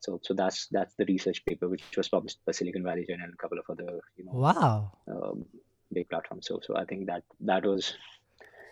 So 0.00 0.20
so 0.22 0.34
that's 0.34 0.68
that's 0.68 0.94
the 0.96 1.06
research 1.06 1.44
paper 1.46 1.68
which 1.68 1.96
was 1.96 2.08
published 2.08 2.38
by 2.46 2.52
silicon 2.52 2.84
valley 2.84 3.06
journal 3.08 3.24
and 3.26 3.34
a 3.34 3.42
couple 3.42 3.58
of 3.58 3.64
other 3.70 4.00
you 4.16 4.24
know 4.24 4.38
Wow. 4.44 4.92
um, 5.10 5.44
big 5.92 6.08
platforms. 6.08 6.46
So 6.48 6.60
so 6.62 6.76
I 6.76 6.84
think 6.84 7.06
that 7.06 7.22
that 7.40 7.64
was 7.64 7.94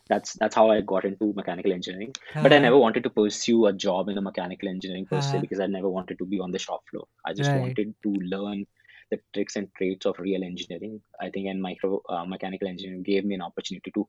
that's 0.08 0.34
that's 0.34 0.54
how 0.54 0.70
I 0.70 0.80
got 0.80 1.04
into 1.04 1.32
mechanical 1.34 1.72
engineering. 1.72 2.14
But 2.40 2.52
I 2.52 2.58
Uh-huh. 2.58 2.66
never 2.66 2.78
wanted 2.78 3.04
to 3.04 3.10
pursue 3.10 3.66
a 3.66 3.72
job 3.72 4.08
in 4.08 4.14
the 4.16 4.22
mechanical 4.22 4.68
engineering 4.68 5.06
per 5.10 5.20
Uh-huh. 5.20 5.40
because 5.40 5.60
I 5.60 5.66
never 5.66 5.88
wanted 5.88 6.18
to 6.18 6.26
be 6.26 6.40
on 6.40 6.52
the 6.52 6.58
shop 6.58 6.82
floor. 6.90 7.06
I 7.24 7.32
just 7.34 7.54
Right. 7.54 7.54
wanted 7.54 7.94
to 8.02 8.10
learn 8.34 8.66
the 9.10 9.18
tricks 9.34 9.56
and 9.56 9.68
traits 9.76 10.06
of 10.06 10.18
real 10.18 10.42
engineering. 10.44 11.00
I 11.20 11.30
think 11.30 11.48
and 11.48 11.60
micro 11.62 12.00
uh, 12.08 12.24
mechanical 12.24 12.68
engineering 12.68 13.02
gave 13.02 13.24
me 13.24 13.34
an 13.34 13.42
opportunity 13.42 13.90
to 13.94 14.06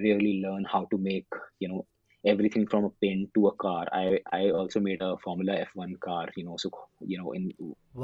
really 0.00 0.42
learn 0.44 0.64
how 0.64 0.86
to 0.90 0.98
make 0.98 1.26
you 1.60 1.68
know 1.68 1.86
everything 2.26 2.66
from 2.66 2.84
a 2.84 2.90
pin 3.02 3.28
to 3.34 3.48
a 3.48 3.54
car. 3.56 3.86
I 3.92 4.18
I 4.32 4.50
also 4.50 4.80
made 4.80 5.02
a 5.02 5.16
Formula 5.24 5.54
F1 5.60 5.94
car. 6.04 6.28
You 6.36 6.44
know 6.44 6.56
so 6.58 6.70
you 7.00 7.18
know 7.18 7.32
in 7.32 7.52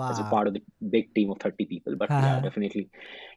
as 0.09 0.19
a 0.19 0.25
part 0.25 0.49
of 0.49 0.55
the 0.55 0.63
big 0.91 1.15
team 1.15 1.31
of 1.31 1.39
30 1.41 1.67
people. 1.67 1.97
But 1.97 2.11
Uh-huh. 2.11 2.43
definitely 2.43 2.89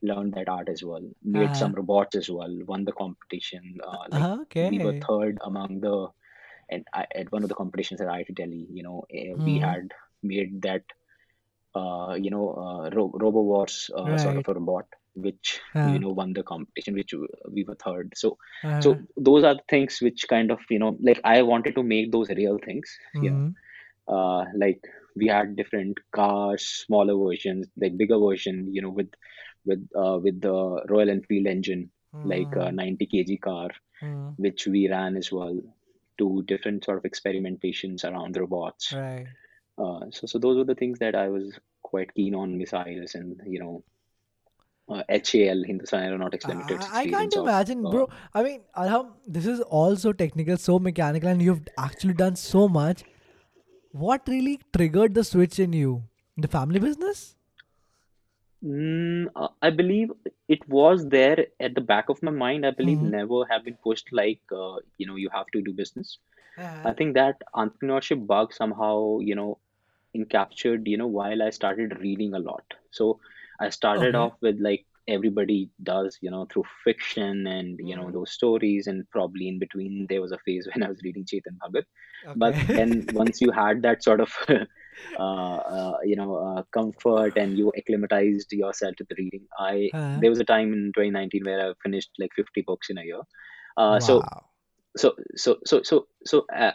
learned 0.01 0.33
that 0.33 0.49
art 0.49 0.69
as 0.69 0.83
well. 0.83 1.03
Made 1.23 1.55
Uh-huh. 1.55 1.63
some 1.63 1.73
robots 1.73 2.15
as 2.15 2.29
well. 2.29 2.53
Won 2.67 2.85
the 2.85 2.93
competition. 2.93 3.77
Uh, 3.85 4.05
like 4.09 4.27
Okay. 4.41 4.71
we 4.71 4.79
were 4.79 4.93
third 5.07 5.37
among 5.45 5.79
the 5.81 6.07
and 6.69 6.85
I, 6.93 7.05
at 7.15 7.31
one 7.31 7.43
of 7.43 7.49
the 7.49 7.55
competitions 7.55 8.01
at 8.01 8.07
IIT 8.09 8.33
Delhi. 8.35 8.67
You 8.71 8.83
know, 8.83 9.03
eh, 9.13 9.33
we 9.45 9.59
Mhm. 9.59 9.63
had 9.63 9.89
made 10.23 10.61
that 10.63 10.83
uh, 11.75 12.15
you 12.19 12.29
know 12.31 12.47
uh, 12.63 12.89
Ro- 12.95 13.13
RoboWars 13.23 13.89
uh, 13.91 14.17
sort 14.17 14.37
of 14.37 14.47
a 14.47 14.53
robot, 14.53 14.85
which 15.15 15.59
Uh-huh. 15.75 15.83
you 15.83 15.99
know 15.99 16.09
won 16.09 16.33
the 16.33 16.43
competition, 16.43 16.95
which 16.95 17.13
we 17.51 17.63
were 17.63 17.75
third. 17.75 18.13
So 18.15 18.37
Uh-huh. 18.63 18.79
so 18.79 19.05
those 19.17 19.43
are 19.43 19.55
the 19.55 19.63
things 19.69 19.99
which 20.01 20.25
kind 20.27 20.51
of 20.51 20.59
you 20.69 20.79
know 20.79 20.97
like 21.01 21.21
I 21.23 21.41
wanted 21.43 21.75
to 21.75 21.83
make 21.83 22.11
those 22.11 22.29
real 22.29 22.59
things. 22.63 22.89
Know 23.21 23.41
Mhm. 23.41 23.55
uh, 24.07 24.45
like 24.55 24.81
we 25.15 25.27
had 25.27 25.55
different 25.55 25.97
cars, 26.13 26.65
smaller 26.85 27.15
versions, 27.17 27.67
like 27.77 27.97
bigger 27.97 28.19
version, 28.19 28.67
you 28.73 28.81
know, 28.81 28.89
with 28.89 29.09
with 29.65 29.87
uh, 29.95 30.19
with 30.21 30.41
the 30.41 30.85
Royal 30.89 31.09
Enfield 31.09 31.47
engine, 31.47 31.91
like 32.23 32.53
a 32.55 32.71
Mhm. 32.71 32.73
90 32.73 33.07
kg 33.07 33.39
car, 33.41 33.69
Mhm. 34.01 34.37
which 34.37 34.67
we 34.67 34.89
ran 34.89 35.15
as 35.17 35.31
well 35.31 35.59
to 36.17 36.43
different 36.47 36.83
sort 36.85 36.97
of 36.97 37.03
experimentations 37.11 38.03
around 38.03 38.37
robots. 38.37 38.95
Right. 38.95 39.27
Uh, 39.77 40.01
so 40.11 40.27
so 40.27 40.39
those 40.39 40.57
were 40.57 40.65
the 40.65 40.75
things 40.75 40.99
that 40.99 41.15
I 41.15 41.29
was 41.29 41.59
quite 41.83 42.13
keen 42.13 42.35
on 42.35 42.57
missiles 42.57 43.15
and 43.15 43.39
you 43.47 43.59
know 43.59 43.83
uh, 44.89 45.03
HAL, 45.09 45.63
Hindustan 45.63 46.03
Aeronautics 46.03 46.47
Limited. 46.47 46.83
I, 46.91 47.01
I 47.01 47.05
can't 47.07 47.33
experience 47.33 47.35
of, 47.35 47.45
imagine, 47.45 47.85
uh, 47.85 47.89
bro. 47.89 48.09
I 48.33 48.43
mean, 48.43 48.61
Arham, 48.75 49.13
this 49.27 49.45
is 49.45 49.61
all 49.61 49.95
so 49.95 50.13
technical, 50.13 50.57
so 50.57 50.79
mechanical, 50.79 51.29
and 51.29 51.41
you've 51.41 51.61
actually 51.77 52.13
done 52.13 52.35
so 52.35 52.67
much. 52.67 53.03
What 53.91 54.27
really 54.27 54.59
triggered 54.75 55.13
the 55.15 55.23
switch 55.23 55.59
in 55.59 55.73
you? 55.73 56.03
The 56.37 56.47
family 56.47 56.79
business? 56.79 57.35
Mm, 58.63 59.27
uh, 59.35 59.49
I 59.61 59.69
believe 59.69 60.11
it 60.47 60.67
was 60.69 61.07
there 61.07 61.47
at 61.59 61.75
the 61.75 61.81
back 61.81 62.09
of 62.09 62.21
my 62.23 62.31
mind. 62.31 62.65
I 62.65 62.71
believe 62.71 63.01
Mm-hmm. 63.01 63.09
never 63.11 63.45
have 63.49 63.63
been 63.65 63.77
pushed 63.83 64.11
like, 64.11 64.41
uh, 64.51 64.77
you 64.97 65.05
know, 65.07 65.15
you 65.15 65.29
have 65.29 65.47
to 65.53 65.61
do 65.61 65.73
business. 65.73 66.17
Uh, 66.57 66.89
I 66.89 66.93
think 66.93 67.13
that 67.15 67.41
entrepreneurship 67.55 68.25
bug 68.25 68.53
somehow, 68.53 69.19
you 69.19 69.35
know, 69.35 69.57
encaptured, 70.15 70.87
you 70.87 70.97
know, 70.97 71.07
while 71.07 71.41
I 71.43 71.49
started 71.49 71.99
reading 71.99 72.33
a 72.33 72.39
lot. 72.39 72.63
So 72.91 73.19
I 73.63 73.69
started 73.69 74.15
okay. 74.15 74.17
off 74.17 74.33
with 74.41 74.59
like 74.59 74.85
everybody 75.07 75.69
does, 75.81 76.17
you 76.21 76.31
know, 76.31 76.45
through 76.51 76.63
fiction 76.83 77.47
and, 77.47 77.79
you 77.79 77.95
know, 77.95 78.03
Mm-hmm. 78.03 78.13
those 78.13 78.31
stories. 78.31 78.87
And 78.87 79.09
probably 79.11 79.47
in 79.47 79.59
between, 79.59 80.07
there 80.09 80.21
was 80.21 80.31
a 80.31 80.39
phase 80.45 80.67
when 80.73 80.83
I 80.83 80.89
was 80.89 81.01
reading 81.03 81.25
Chetan 81.25 81.57
Bhagat. 81.63 81.85
But 82.35 82.55
then 82.67 83.05
once 83.13 83.41
you 83.41 83.51
had 83.51 83.81
that 83.83 84.03
sort 84.03 84.21
of, 84.21 84.31
uh, 85.19 85.55
uh, 85.77 85.97
you 86.03 86.15
know, 86.15 86.35
uh, 86.35 86.63
comfort 86.71 87.37
and 87.37 87.57
you 87.57 87.71
acclimatized 87.77 88.51
yourself 88.51 88.95
to 88.97 89.05
the 89.09 89.15
reading, 89.17 89.45
I 89.59 89.89
Uh, 89.93 90.19
there 90.21 90.29
was 90.29 90.39
a 90.39 90.45
time 90.45 90.73
in 90.73 90.91
2019 90.95 91.43
where 91.45 91.69
I 91.69 91.73
finished 91.83 92.11
like 92.19 92.31
50 92.35 92.61
books 92.61 92.89
in 92.89 92.97
a 92.97 93.03
year. 93.03 93.21
Uh, 93.77 93.99
so 93.99 94.23
so 94.95 95.15
so 95.35 95.57
so 95.65 95.81
so 95.83 96.07
so 96.25 96.45
uh, 96.55 96.71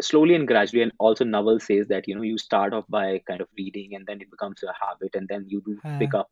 slowly 0.00 0.34
and 0.34 0.46
gradually 0.46 0.82
and 0.82 0.92
also 0.98 1.24
Naval 1.24 1.58
says 1.60 1.86
that 1.88 2.06
you 2.08 2.14
know 2.14 2.22
you 2.22 2.38
start 2.38 2.72
off 2.72 2.84
by 2.88 3.20
kind 3.28 3.40
of 3.40 3.48
reading 3.56 3.94
and 3.94 4.06
then 4.06 4.20
it 4.20 4.30
becomes 4.30 4.62
a 4.62 4.72
habit 4.84 5.14
and 5.14 5.28
then 5.28 5.44
you 5.48 5.62
do 5.64 5.80
pick 5.98 6.14
Uh, 6.14 6.20
up 6.20 6.30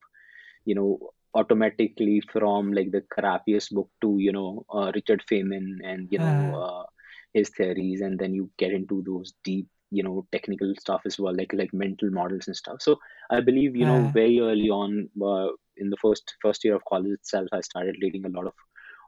you 0.64 0.74
know 0.74 0.98
automatically 1.34 2.20
from 2.32 2.72
like 2.72 2.90
the 2.90 3.02
crappiest 3.16 3.70
book 3.72 3.88
to 4.00 4.16
you 4.18 4.32
know 4.32 4.64
uh, 4.74 4.90
Richard 4.94 5.22
Feynman 5.30 5.78
and 5.84 6.08
you 6.10 6.18
know 6.18 6.54
uh, 6.54 6.84
his 7.32 7.50
theories 7.50 8.00
and 8.00 8.18
then 8.18 8.34
you 8.34 8.50
get 8.58 8.72
into 8.72 9.02
those 9.06 9.32
deep 9.44 9.66
you 9.90 10.02
know 10.02 10.26
technical 10.32 10.72
stuff 10.78 11.02
as 11.06 11.18
well 11.18 11.34
like 11.34 11.52
like 11.52 11.72
mental 11.72 12.10
models 12.10 12.46
and 12.48 12.56
stuff. 12.56 12.80
So 12.80 12.96
I 13.30 13.40
believe 13.40 13.76
you 13.76 13.86
know 13.86 14.10
very 14.14 14.40
early 14.40 14.68
on 14.70 15.08
uh, 15.22 15.48
in 15.76 15.90
the 15.90 15.96
first 16.02 16.34
first 16.42 16.64
year 16.64 16.74
of 16.74 16.84
college 16.88 17.12
itself 17.12 17.48
I 17.52 17.60
started 17.60 17.96
reading 18.02 18.24
a 18.26 18.28
lot 18.30 18.46
of 18.46 18.54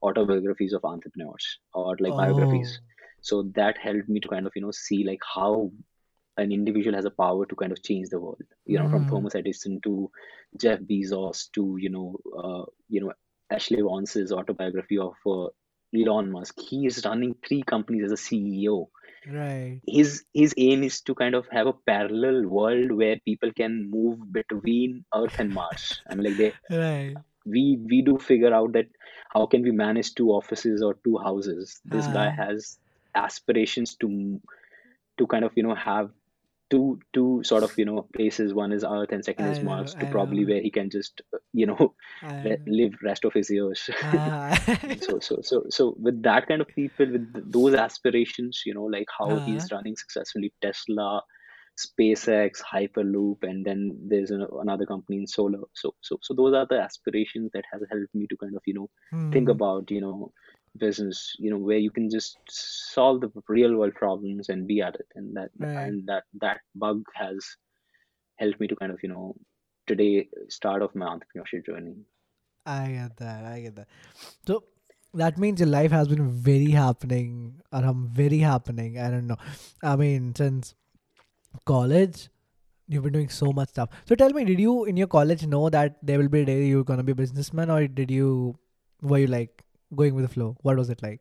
autobiographies 0.03 0.73
of 0.73 0.85
entrepreneurs 0.85 1.59
or 1.75 1.97
like 2.01 2.17
biographies. 2.17 2.81
oh, 2.81 3.02
so 3.23 3.43
that 3.57 3.79
helped 3.79 4.09
me 4.09 4.21
to 4.21 4.29
kind 4.29 4.47
of 4.47 4.53
you 4.57 4.63
know 4.63 4.73
see 4.73 5.05
like 5.05 5.23
how 5.35 5.73
an 6.39 6.53
individual 6.53 6.97
has 6.97 7.07
a 7.07 7.11
power 7.11 7.47
to 7.47 7.57
kind 7.57 7.73
of 7.73 7.83
change 7.83 8.09
the 8.11 8.21
world 8.21 8.43
you 8.67 8.79
know 8.79 8.89
from 8.89 9.05
mm, 9.05 9.09
thomas 9.11 9.35
edison 9.37 9.81
to 9.83 10.11
jeff 10.61 10.81
bezos 10.91 11.51
to 11.53 11.77
you 11.81 11.91
know 11.91 12.17
uh, 12.43 12.65
you 12.89 13.01
know 13.01 13.13
ashley 13.51 13.83
vance's 13.83 14.33
autobiography 14.33 14.99
of 14.99 15.15
uh, 15.27 15.49
elon 15.97 16.31
musk. 16.33 16.59
He 16.71 16.87
is 16.87 17.05
running 17.05 17.37
three 17.47 17.63
companies 17.63 18.05
as 18.05 18.13
a 18.13 18.23
ceo 18.29 18.89
right. 19.27 19.83
his 19.87 20.25
his 20.35 20.55
aim 20.59 20.83
is 20.85 21.01
to 21.03 21.15
kind 21.15 21.35
of 21.35 21.47
have 21.51 21.67
a 21.69 21.73
parallel 21.91 22.47
world 22.49 22.93
where 22.93 23.19
people 23.25 23.53
can 23.53 23.91
move 23.91 24.19
between 24.33 25.05
earth 25.15 25.39
and 25.39 25.53
mars. 25.53 26.03
I 26.11 26.15
mean 26.15 26.25
like 26.29 26.37
they 26.39 26.55
Right. 26.71 27.21
we 27.45 27.79
we 27.91 28.03
do 28.03 28.19
figure 28.19 28.53
out 28.55 28.73
that 28.75 28.89
how 29.33 29.47
can 29.47 29.63
we 29.63 29.71
manage 29.73 30.15
two 30.15 30.31
offices 30.31 30.83
or 30.83 30.95
two 31.05 31.19
houses. 31.19 31.81
This 31.85 32.07
guy 32.09 32.29
Uh, 32.29 32.37
has 32.37 32.79
aspirations 33.15 33.97
to 33.97 34.41
to 35.19 35.27
kind 35.27 35.45
of 35.45 35.53
you 35.55 35.63
know 35.63 35.75
have 35.75 36.11
two 36.71 36.99
two 37.13 37.43
sort 37.45 37.63
of 37.63 37.77
you 37.77 37.85
know 37.85 38.09
places. 38.15 38.55
One 38.55 38.73
is 38.73 38.85
earth 38.85 39.13
and 39.13 39.25
second 39.25 39.47
is 39.49 39.59
I 39.59 39.63
know, 39.63 39.71
mars 39.71 39.95
to 39.97 40.07
I 40.07 40.11
probably 40.11 40.45
know, 40.45 40.55
where 40.55 40.63
he 40.63 40.71
can 40.71 40.89
just 40.91 41.21
you 41.53 41.67
know 41.67 41.95
know. 42.23 42.57
live 42.67 42.95
rest 43.03 43.25
of 43.25 43.33
his 43.35 43.51
years. 43.51 43.91
Uh, 44.03 44.57
so 45.01 45.19
so 45.21 45.41
so 45.43 45.65
so 45.69 45.95
with 45.99 46.23
that 46.23 46.49
kind 46.49 46.63
of 46.63 46.69
people 46.69 47.11
with 47.11 47.53
those 47.53 47.75
aspirations 47.75 48.63
you 48.65 48.75
know 48.75 48.85
like 48.85 49.09
how 49.19 49.31
uh, 49.31 49.45
he's 49.45 49.71
running 49.71 49.97
successfully 49.97 50.53
tesla 50.63 51.23
SpaceX, 51.79 52.61
Hyperloop, 52.63 53.39
and 53.43 53.65
then 53.65 53.99
there's 54.07 54.31
an, 54.31 54.47
another 54.61 54.87
company 54.87 55.19
in 55.19 55.27
solar. 55.27 55.61
So, 55.73 55.95
so, 56.01 56.19
so 56.23 56.35
those 56.35 56.55
are 56.55 56.67
the 56.69 56.79
aspirations 56.81 57.51
that 57.55 57.65
has 57.73 57.83
helped 57.91 58.15
me 58.15 58.27
to 58.29 58.37
kind 58.37 58.55
of, 58.57 58.63
you 58.67 58.75
know, 58.75 58.91
think 59.33 59.49
hmm, 59.49 59.51
about, 59.51 59.91
you 59.91 60.01
know, 60.01 60.33
business, 60.79 61.35
you 61.39 61.51
know, 61.51 61.59
where 61.59 61.79
you 61.79 61.91
can 61.91 62.09
just 62.11 62.39
solve 62.49 63.21
the 63.21 63.31
real 63.49 63.77
world 63.77 63.95
problems 63.95 64.49
and 64.49 64.67
be 64.67 64.81
at 64.81 64.95
it. 64.95 65.07
And 65.15 65.37
that, 65.37 65.51
right. 65.59 65.87
and 65.87 66.07
that, 66.07 66.25
that 66.41 66.61
bug 66.75 67.03
has 67.15 67.45
helped 68.37 68.61
me 68.61 68.67
to 68.69 68.77
kind 68.77 68.93
of, 68.93 68.99
you 69.03 69.09
know, 69.09 69.35
today 69.87 70.29
start 70.49 70.83
off 70.83 70.95
my 70.95 71.07
entrepreneurship 71.07 71.67
journey. 71.67 71.95
I 72.65 72.89
get 72.89 73.17
that. 73.19 73.45
I 73.45 73.61
get 73.61 73.77
that. 73.77 73.89
So 74.47 74.65
that 75.15 75.39
means 75.39 75.61
your 75.61 75.69
life 75.69 75.91
has 75.91 76.09
been 76.09 76.31
very 76.31 76.71
happening, 76.71 77.61
or 77.73 77.85
i'm 77.85 78.09
very 78.09 78.39
happening. 78.39 78.99
I 78.99 79.11
don't 79.11 79.27
know. 79.27 79.37
I 79.83 79.97
mean, 79.97 80.35
since 80.35 80.75
college, 81.67 82.29
you've 82.89 83.03
been 83.03 83.13
doing 83.13 83.29
so 83.29 83.53
much 83.53 83.71
stuff. 83.71 83.91
So 84.07 84.15
tell 84.15 84.31
me, 84.31 84.45
did 84.45 84.61
you 84.61 84.85
in 84.85 84.97
your 84.97 85.07
college 85.09 85.47
know 85.47 85.69
that 85.71 85.97
there 86.03 86.19
will 86.19 86.29
be 86.29 86.43
a 86.43 86.45
day 86.45 86.65
you're 86.67 86.85
gonna 86.85 87.03
be 87.03 87.13
a 87.13 87.17
businessman, 87.17 87.71
or 87.71 87.87
did 87.87 88.11
you 88.11 88.57
were 89.03 89.19
you 89.19 89.27
like 89.27 89.62
going 89.95 90.15
with 90.15 90.25
the 90.25 90.33
flow? 90.33 90.57
What 90.63 90.77
was 90.77 90.91
it 90.91 91.03
like? 91.03 91.21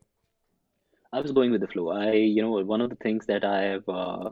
I 1.13 1.19
was 1.19 1.31
going 1.31 1.51
with 1.51 1.61
the 1.61 1.67
flow. 1.67 1.89
I, 1.91 2.13
you 2.13 2.41
know, 2.41 2.51
one 2.63 2.81
of 2.81 2.89
the 2.89 2.95
things 2.95 3.25
that 3.27 3.43
I 3.43 3.61
have 3.63 3.89
uh, 3.89 4.29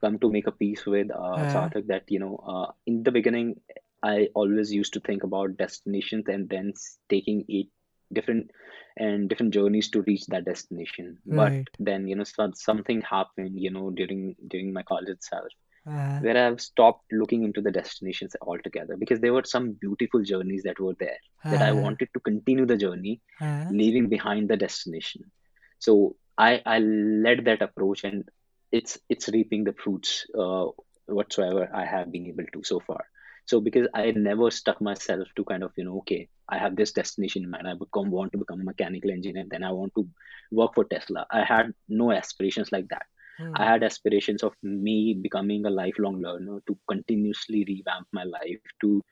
come 0.00 0.18
to 0.20 0.30
make 0.30 0.46
a 0.46 0.52
peace 0.52 0.86
with, 0.86 1.10
uh, 1.10 1.18
Uh, 1.18 1.52
Sarthak, 1.52 1.86
that, 1.88 2.04
you 2.08 2.20
know, 2.20 2.36
uh, 2.46 2.72
in 2.86 3.02
the 3.02 3.10
beginning, 3.10 3.60
I 4.02 4.28
always 4.34 4.72
used 4.72 4.92
to 4.94 5.00
think 5.00 5.24
about 5.24 5.56
destinations 5.56 6.28
and 6.28 6.48
then 6.48 6.72
taking 7.08 7.44
eight 7.48 7.70
different 8.12 8.50
and 8.96 9.28
different 9.28 9.54
journeys 9.54 9.90
to 9.90 10.02
reach 10.02 10.26
that 10.26 10.44
destination. 10.44 11.18
But 11.24 11.52
then, 11.78 12.06
you 12.06 12.16
know, 12.16 12.24
some, 12.24 12.54
something 12.54 13.00
happened, 13.00 13.58
you 13.58 13.70
know, 13.70 13.90
during 13.90 14.36
during 14.46 14.72
my 14.72 14.82
college 14.82 15.08
itself, 15.08 15.48
Uh, 15.86 16.20
where 16.20 16.36
I've 16.36 16.60
stopped 16.60 17.04
looking 17.12 17.42
into 17.44 17.60
the 17.60 17.70
destinations 17.70 18.36
altogether 18.40 18.96
because 18.96 19.20
there 19.20 19.32
were 19.32 19.44
some 19.44 19.72
beautiful 19.72 20.22
journeys 20.22 20.62
that 20.64 20.78
were 20.80 20.94
there 20.98 21.18
that 21.50 21.62
I 21.62 21.70
uh, 21.70 21.74
wanted 21.74 22.08
to 22.14 22.20
continue 22.20 22.66
the 22.66 22.76
journey 22.76 23.20
uh, 23.40 23.66
leaving 23.68 24.08
behind 24.08 24.48
the 24.48 24.56
destination. 24.56 25.30
So 25.78 26.16
I 26.38 26.62
I 26.64 26.78
led 26.78 27.44
that 27.46 27.62
approach, 27.62 28.04
and 28.04 28.24
it's 28.72 28.98
it's 29.08 29.28
reaping 29.28 29.64
the 29.64 29.72
fruits 29.72 30.26
uh, 30.38 30.66
whatsoever 31.06 31.68
I 31.74 31.84
have 31.84 32.10
been 32.12 32.26
able 32.26 32.46
to 32.52 32.62
so 32.64 32.80
far. 32.80 33.04
So 33.46 33.60
because 33.60 33.88
I 33.94 34.10
never 34.12 34.50
stuck 34.50 34.80
myself 34.80 35.28
to 35.36 35.44
kind 35.44 35.62
of 35.64 35.72
you 35.76 35.84
know 35.84 35.98
okay 35.98 36.28
I 36.48 36.58
have 36.58 36.76
this 36.76 36.92
destination 36.92 37.44
in 37.44 37.50
mind 37.50 37.68
I 37.68 37.74
become 37.74 38.10
want 38.10 38.32
to 38.32 38.38
become 38.38 38.60
a 38.60 38.64
mechanical 38.64 39.10
engineer 39.10 39.44
then 39.48 39.64
I 39.64 39.72
want 39.72 39.94
to 39.96 40.08
work 40.50 40.74
for 40.74 40.84
Tesla. 40.84 41.26
I 41.30 41.44
had 41.44 41.72
no 41.88 42.12
aspirations 42.12 42.72
like 42.72 42.88
that. 42.88 43.06
I 43.38 43.42
hmm, 43.42 43.54
had 43.64 43.82
aspirations 43.82 44.42
of 44.42 44.54
me 44.62 45.14
becoming 45.14 45.64
a 45.66 45.70
lifelong 45.70 46.20
learner 46.20 46.60
to 46.66 46.78
continuously 46.88 47.64
revamp 47.66 48.08
my 48.12 48.24
life 48.24 48.60
to 48.82 49.02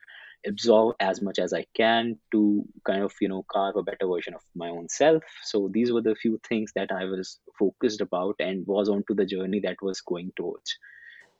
absorb 0.45 0.95
as 0.99 1.21
much 1.21 1.39
as 1.39 1.53
I 1.53 1.65
can 1.75 2.17
to 2.31 2.65
kind 2.85 3.03
of, 3.03 3.13
you 3.21 3.27
know, 3.29 3.43
carve 3.51 3.75
a 3.75 3.83
better 3.83 4.07
version 4.07 4.33
of 4.33 4.41
my 4.55 4.69
own 4.69 4.89
self. 4.89 5.23
So 5.43 5.69
these 5.71 5.91
were 5.91 6.01
the 6.01 6.15
few 6.15 6.39
things 6.47 6.71
that 6.75 6.91
I 6.91 7.05
was 7.05 7.39
focused 7.57 8.01
about 8.01 8.35
and 8.39 8.65
was 8.67 8.89
onto 8.89 9.13
the 9.13 9.25
journey 9.25 9.59
that 9.61 9.81
was 9.81 10.01
going 10.01 10.31
towards. 10.35 10.77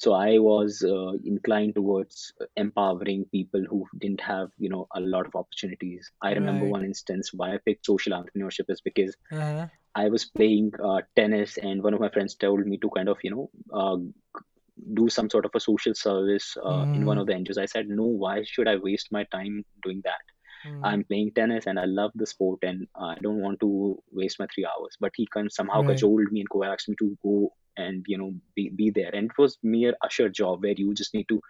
So 0.01 0.13
I 0.13 0.39
was 0.39 0.83
uh, 0.83 1.13
inclined 1.33 1.75
towards 1.75 2.33
empowering 2.57 3.25
people 3.31 3.63
who 3.69 3.85
didn't 3.99 4.21
have, 4.21 4.49
you 4.57 4.69
know, 4.69 4.87
a 4.95 5.01
lot 5.01 5.27
of 5.27 5.35
opportunities. 5.35 6.11
I 6.21 6.33
remember 6.33 6.65
right. 6.65 6.75
one 6.75 6.85
instance 6.85 7.31
why 7.33 7.53
I 7.53 7.59
picked 7.65 7.85
social 7.85 8.13
entrepreneurship 8.19 8.69
is 8.69 8.81
because 8.81 9.15
Uh, 9.31 9.67
I 9.95 10.09
was 10.09 10.25
playing 10.25 10.71
uh, 10.83 11.01
tennis, 11.15 11.57
and 11.57 11.83
one 11.83 11.93
of 11.93 12.01
my 12.01 12.09
friends 12.09 12.35
told 12.35 12.65
me 12.65 12.77
to 12.79 12.89
kind 12.97 13.09
of, 13.09 13.17
you 13.23 13.31
know, 13.35 13.49
uh, 13.81 13.97
do 14.93 15.09
some 15.09 15.29
sort 15.29 15.45
of 15.45 15.51
a 15.55 15.59
social 15.59 15.93
service 15.95 16.57
uh, 16.63 16.85
in 16.93 17.05
one 17.05 17.17
hmm, 17.17 17.19
of 17.19 17.27
the 17.27 17.33
NGOs. 17.33 17.57
I 17.57 17.65
said, 17.65 17.87
no, 17.89 18.03
why 18.05 18.43
should 18.43 18.67
I 18.67 18.77
waste 18.77 19.11
my 19.11 19.23
time 19.25 19.63
doing 19.83 20.01
that? 20.05 20.25
hmm, 20.63 20.91
I'm 20.91 21.03
playing 21.05 21.31
tennis 21.33 21.67
and 21.67 21.79
I 21.79 21.85
love 21.85 22.11
the 22.15 22.27
sport 22.27 22.59
and 22.63 22.87
I 22.95 23.15
don't 23.21 23.41
want 23.41 23.59
to 23.61 24.01
waste 24.11 24.39
my 24.39 24.47
three 24.53 24.65
hours. 24.65 24.97
But 24.99 25.13
he 25.15 25.27
can 25.27 25.49
somehow 25.49 25.81
right. 25.81 25.97
cajoled 25.97 26.31
me 26.31 26.41
and 26.41 26.49
coaxed 26.49 26.89
me 26.89 26.95
to 26.99 27.17
go 27.23 27.53
and 27.77 28.05
you 28.07 28.17
know 28.17 28.33
be, 28.55 28.69
be 28.69 28.89
there. 28.89 29.09
And 29.13 29.25
it 29.29 29.37
was 29.37 29.57
mere 29.63 29.93
usher 30.03 30.29
job 30.29 30.63
where 30.63 30.73
you 30.77 30.93
just 30.93 31.13
need 31.13 31.27
to 31.29 31.41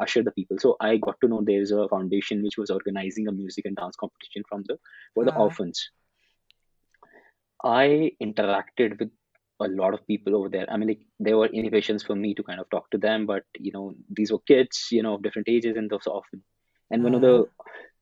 usher 0.00 0.22
the 0.22 0.30
people. 0.32 0.58
So 0.58 0.76
I 0.80 0.96
got 0.96 1.20
to 1.22 1.28
know 1.28 1.42
there's 1.42 1.72
a 1.72 1.88
foundation 1.88 2.42
which 2.42 2.58
was 2.58 2.70
organizing 2.70 3.28
a 3.28 3.32
music 3.32 3.64
and 3.66 3.76
dance 3.76 3.96
competition 3.96 4.42
from 4.48 4.64
the 4.68 4.78
for 5.14 5.24
the 5.24 5.34
Uh, 5.34 5.40
orphans. 5.46 5.90
I 7.64 8.12
interacted 8.22 8.98
with 8.98 9.10
a 9.60 9.68
lot 9.68 9.94
of 9.94 10.06
people 10.06 10.36
over 10.36 10.48
there. 10.48 10.66
I 10.70 10.76
mean, 10.76 10.88
like 10.88 11.00
there 11.18 11.36
were 11.38 11.46
innovations 11.46 12.02
for 12.02 12.14
me 12.14 12.34
to 12.34 12.42
kind 12.42 12.60
of 12.60 12.68
talk 12.70 12.90
to 12.90 12.98
them, 12.98 13.26
but 13.26 13.44
you 13.58 13.72
know, 13.72 13.94
these 14.10 14.32
were 14.32 14.40
kids, 14.40 14.88
you 14.90 15.02
know, 15.02 15.14
of 15.14 15.22
different 15.22 15.48
ages 15.48 15.76
and 15.76 15.90
those 15.90 16.06
often. 16.06 16.42
And 16.90 17.02
one 17.02 17.14
of 17.14 17.22
uh, 17.22 17.26
the 17.26 17.46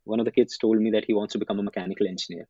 one 0.05 0.21
of 0.21 0.27
the 0.27 0.33
kids 0.33 0.59
told 0.59 0.79
me 0.79 0.91
that 0.91 1.05
he 1.05 1.15
wants 1.15 1.33
to 1.33 1.39
become 1.39 1.59
a 1.59 1.63
mechanical 1.63 2.07
engineer. 2.07 2.49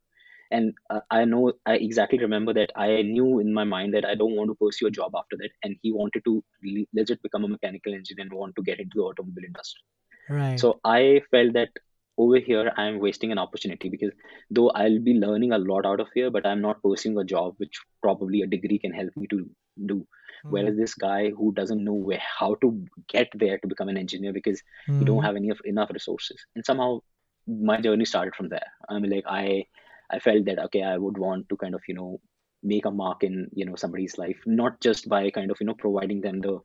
And 0.51 0.73
uh, 0.89 1.01
I 1.11 1.25
know, 1.25 1.53
I 1.65 1.75
exactly 1.75 2.19
remember 2.19 2.53
that 2.53 2.71
I 2.75 3.01
knew 3.01 3.39
in 3.39 3.53
my 3.53 3.63
mind 3.63 3.93
that 3.93 4.05
I 4.05 4.15
don't 4.15 4.35
want 4.35 4.49
to 4.51 4.55
pursue 4.55 4.87
a 4.87 4.91
job 4.91 5.13
after 5.15 5.37
that. 5.37 5.49
And 5.63 5.75
he 5.81 5.91
wanted 5.91 6.23
to 6.25 6.43
le- 6.63 6.85
legit 6.93 7.21
become 7.23 7.43
a 7.45 7.47
mechanical 7.47 7.93
engineer 7.93 8.23
and 8.25 8.33
want 8.33 8.55
to 8.55 8.63
get 8.63 8.79
into 8.79 8.95
the 8.95 9.03
automobile 9.03 9.45
industry. 9.45 9.81
right. 10.29 10.63
So 10.63 10.79
I 10.83 11.21
felt 11.31 11.53
that 11.53 11.69
over 12.17 12.37
here 12.39 12.71
I'm 12.77 12.99
wasting 12.99 13.31
an 13.31 13.37
opportunity 13.39 13.89
because 13.89 14.11
though 14.49 14.69
I'll 14.69 14.99
be 14.99 15.13
learning 15.15 15.51
a 15.51 15.57
lot 15.57 15.85
out 15.85 15.99
of 15.99 16.07
here, 16.13 16.29
but 16.31 16.45
I'm 16.45 16.61
not 16.61 16.81
pursuing 16.81 17.17
a 17.17 17.23
job 17.23 17.55
which 17.57 17.79
probably 18.01 18.41
a 18.41 18.47
degree 18.47 18.79
can 18.79 18.93
help 18.93 19.11
me 19.15 19.27
to 19.27 19.49
do. 19.85 20.07
Whereas 20.49 20.77
this 20.77 20.93
guy 20.93 21.31
who 21.31 21.51
doesn't 21.53 21.83
know 21.83 21.93
where 21.93 22.21
how 22.39 22.55
to 22.55 22.85
get 23.07 23.29
there 23.33 23.57
to 23.59 23.67
become 23.67 23.89
an 23.89 23.97
engineer 23.97 24.31
because 24.33 24.61
you 24.99 25.05
don't 25.05 25.23
have 25.23 25.35
any 25.35 25.49
of 25.49 25.59
enough 25.65 25.89
resources, 25.91 26.45
and 26.55 26.65
somehow 26.65 27.01
my 27.47 27.81
journey 27.81 28.05
started 28.05 28.35
from 28.35 28.49
there. 28.49 28.67
I 28.89 28.99
mean, 28.99 29.11
like 29.11 29.25
I 29.27 29.65
I 30.11 30.19
felt 30.19 30.45
that 30.45 30.59
okay, 30.65 30.83
I 30.83 30.97
would 30.97 31.17
want 31.17 31.49
to 31.49 31.57
kind 31.57 31.75
of 31.75 31.81
you 31.87 31.95
know 31.95 32.19
make 32.63 32.85
a 32.85 32.91
mark 32.91 33.23
in 33.23 33.49
you 33.53 33.65
know 33.65 33.75
somebody's 33.75 34.17
life, 34.17 34.39
not 34.45 34.79
just 34.81 35.09
by 35.09 35.29
kind 35.31 35.51
of 35.51 35.57
you 35.59 35.67
know 35.67 35.75
providing 35.75 36.21
them 36.21 36.41
the 36.41 36.59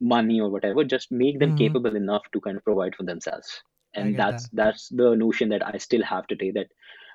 money 0.00 0.40
or 0.40 0.48
whatever, 0.50 0.84
just 0.84 1.10
make 1.12 1.38
them 1.38 1.52
Mhm. 1.52 1.54
capable 1.54 1.94
enough 1.96 2.22
to 2.32 2.40
kind 2.40 2.56
of 2.56 2.64
provide 2.64 2.94
for 2.96 3.04
themselves. 3.04 3.62
And 3.94 4.16
that's 4.16 4.48
that's 4.52 4.88
the 4.88 5.14
notion 5.14 5.48
that 5.50 5.66
I 5.66 5.78
still 5.78 6.02
have 6.02 6.26
today 6.26 6.50
that 6.52 6.68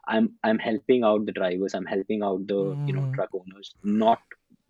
I'm 0.08 0.34
I'm 0.44 0.60
helping 0.60 1.04
out 1.04 1.26
the 1.26 1.32
drivers, 1.34 1.74
I'm 1.74 1.86
helping 1.86 2.24
out 2.24 2.48
the 2.48 2.76
you 2.86 2.94
know 2.94 3.08
Mhm. 3.08 3.16
truck 3.16 3.30
owners, 3.34 3.74
not 3.84 4.20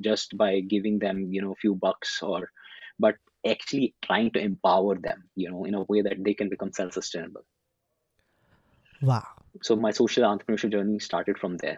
just 0.01 0.37
by 0.37 0.59
giving 0.61 0.99
them 0.99 1.31
you 1.31 1.41
know 1.41 1.51
a 1.51 1.61
few 1.63 1.75
bucks 1.75 2.21
or 2.21 2.49
but 2.99 3.15
actually 3.47 3.95
trying 4.03 4.31
to 4.31 4.39
empower 4.39 4.95
them, 4.97 5.23
you 5.35 5.49
know, 5.49 5.63
in 5.65 5.73
a 5.75 5.83
way 5.83 6.01
that 6.01 6.23
they 6.23 6.33
can 6.33 6.49
become 6.49 6.71
self-sustainable. 6.73 7.41
Wow. 9.01 9.42
So 9.61 9.75
my 9.75 9.91
social 9.91 10.23
entrepreneurship 10.23 10.71
journey 10.71 10.99
started 10.99 11.37
from 11.37 11.57
there, 11.57 11.77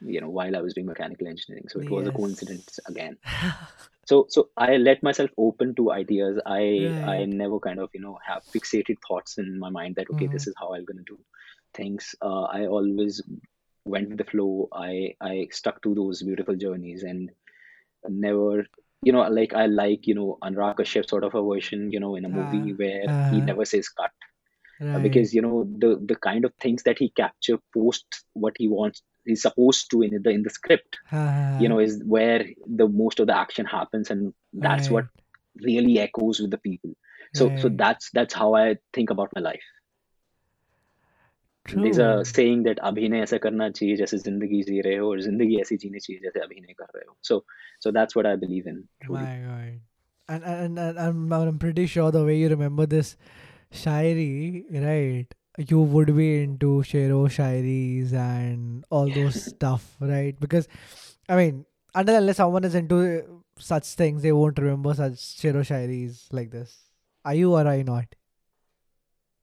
you 0.00 0.20
know, 0.20 0.30
while 0.30 0.56
I 0.56 0.60
was 0.60 0.74
doing 0.74 0.86
mechanical 0.86 1.26
engineering. 1.26 1.68
So 1.68 1.80
it 1.80 1.90
was 1.90 2.06
a 2.06 2.12
coincidence 2.12 2.78
again. 2.86 3.16
So 4.06 4.26
so 4.28 4.48
I 4.56 4.76
let 4.76 5.02
myself 5.02 5.30
open 5.36 5.74
to 5.76 5.92
ideas. 5.92 6.38
I 6.46 6.94
I 7.02 7.24
never 7.26 7.58
kind 7.60 7.78
of, 7.80 7.90
you 7.94 8.00
know, 8.00 8.18
have 8.26 8.42
fixated 8.54 8.96
thoughts 9.06 9.38
in 9.38 9.58
my 9.58 9.70
mind 9.70 9.96
that 9.96 10.10
okay, 10.10 10.26
Mhm. 10.26 10.32
this 10.32 10.46
is 10.46 10.54
how 10.58 10.74
I'm 10.74 10.84
gonna 10.84 11.06
do 11.06 11.18
things. 11.74 12.14
Uh, 12.22 12.42
I 12.44 12.66
always 12.66 13.22
went 13.86 14.08
with 14.10 14.18
the 14.18 14.24
flow. 14.24 14.68
I 14.72 15.14
I 15.20 15.48
stuck 15.50 15.82
to 15.82 15.94
those 15.94 16.22
beautiful 16.22 16.56
journeys 16.56 17.02
and 17.04 17.30
never 18.08 18.66
you 19.02 19.12
know 19.12 19.22
like 19.28 19.54
I 19.54 19.66
like 19.66 20.06
you 20.06 20.14
know 20.14 20.38
Anurag 20.42 20.76
Kashyap 20.78 21.08
sort 21.08 21.24
of 21.24 21.34
a 21.34 21.42
version 21.42 21.90
you 21.92 22.00
know 22.00 22.16
in 22.16 22.24
a 22.24 22.28
movie 22.28 22.72
Uh, 22.72 22.76
where 22.76 23.08
he 23.28 23.40
uh-huh. 23.40 23.42
never 23.42 23.64
says 23.64 23.88
cut 23.88 24.10
uh, 24.10 24.25
right. 24.80 24.96
Uh, 24.96 24.98
because 24.98 25.34
you 25.34 25.42
know 25.42 25.64
the 25.78 26.00
the 26.04 26.16
kind 26.16 26.44
of 26.44 26.52
things 26.60 26.82
that 26.82 26.98
he 26.98 27.10
capture 27.10 27.58
post 27.74 28.24
what 28.34 28.54
he 28.58 28.68
wants 28.68 29.02
is 29.24 29.42
supposed 29.42 29.90
to 29.90 30.02
in 30.02 30.22
the 30.22 30.30
in 30.30 30.42
the 30.42 30.50
script 30.50 30.98
uh, 31.12 31.58
you 31.60 31.68
know 31.68 31.78
is 31.78 32.02
where 32.04 32.44
the 32.66 32.88
most 32.88 33.20
of 33.20 33.26
the 33.26 33.36
action 33.36 33.66
happens 33.66 34.10
and 34.10 34.32
that's 34.52 34.88
right. 34.88 34.92
what 34.92 35.06
really 35.62 35.98
echoes 35.98 36.40
with 36.40 36.50
the 36.50 36.58
people 36.58 36.92
so 37.34 37.48
right. 37.48 37.60
so 37.60 37.68
that's 37.68 38.10
that's 38.12 38.34
how 38.34 38.54
i 38.54 38.76
think 38.92 39.10
about 39.10 39.30
my 39.34 39.40
life 39.40 39.66
True. 41.64 41.82
there's 41.82 41.98
a 41.98 42.24
saying 42.24 42.62
that 42.64 42.78
abhinay 42.78 43.22
aisa 43.22 43.40
karna 43.40 43.70
chahiye 43.78 43.98
jaise 44.02 44.16
zindagi 44.26 44.62
ji 44.68 44.82
rahe 44.88 45.00
ho 45.04 45.10
or 45.14 45.18
zindagi 45.28 45.58
aisi 45.62 45.80
jeene 45.84 45.98
chahiye 46.06 46.22
jaise 46.26 46.38
abhinay 46.46 46.78
kar 46.82 46.88
rahe 46.96 47.06
ho 47.08 47.16
so 47.30 47.42
so 47.86 47.94
that's 47.98 48.14
what 48.20 48.32
i 48.32 48.36
believe 48.46 48.72
in 48.72 48.80
truly. 49.06 49.22
my 49.22 49.36
god 49.48 49.80
and 50.28 50.44
and, 50.44 50.78
and 50.78 50.98
I'm 50.98 51.58
pretty 51.58 51.86
sure 51.86 52.10
the 52.10 52.24
way 52.24 52.36
you 52.36 52.48
remember 52.48 52.86
this 52.86 53.16
shairi, 53.72 54.64
right? 54.84 55.26
You 55.58 55.80
would 55.80 56.14
be 56.16 56.42
into 56.42 56.82
Shero 56.82 57.28
shairis 57.28 58.12
and 58.12 58.84
all 58.90 59.08
those 59.08 59.42
stuff, 59.52 59.96
right? 60.00 60.38
Because, 60.38 60.68
I 61.28 61.36
mean, 61.36 61.64
until 61.94 62.16
unless 62.16 62.36
someone 62.36 62.64
is 62.64 62.74
into 62.74 63.42
such 63.58 63.86
things, 63.86 64.22
they 64.22 64.32
won't 64.32 64.58
remember 64.58 64.94
such 64.94 65.14
Shero 65.14 65.62
shairis 65.72 66.26
like 66.32 66.50
this. 66.50 66.76
Are 67.24 67.34
you 67.34 67.54
or 67.54 67.66
are 67.66 67.76
you 67.76 67.84
not? 67.84 68.06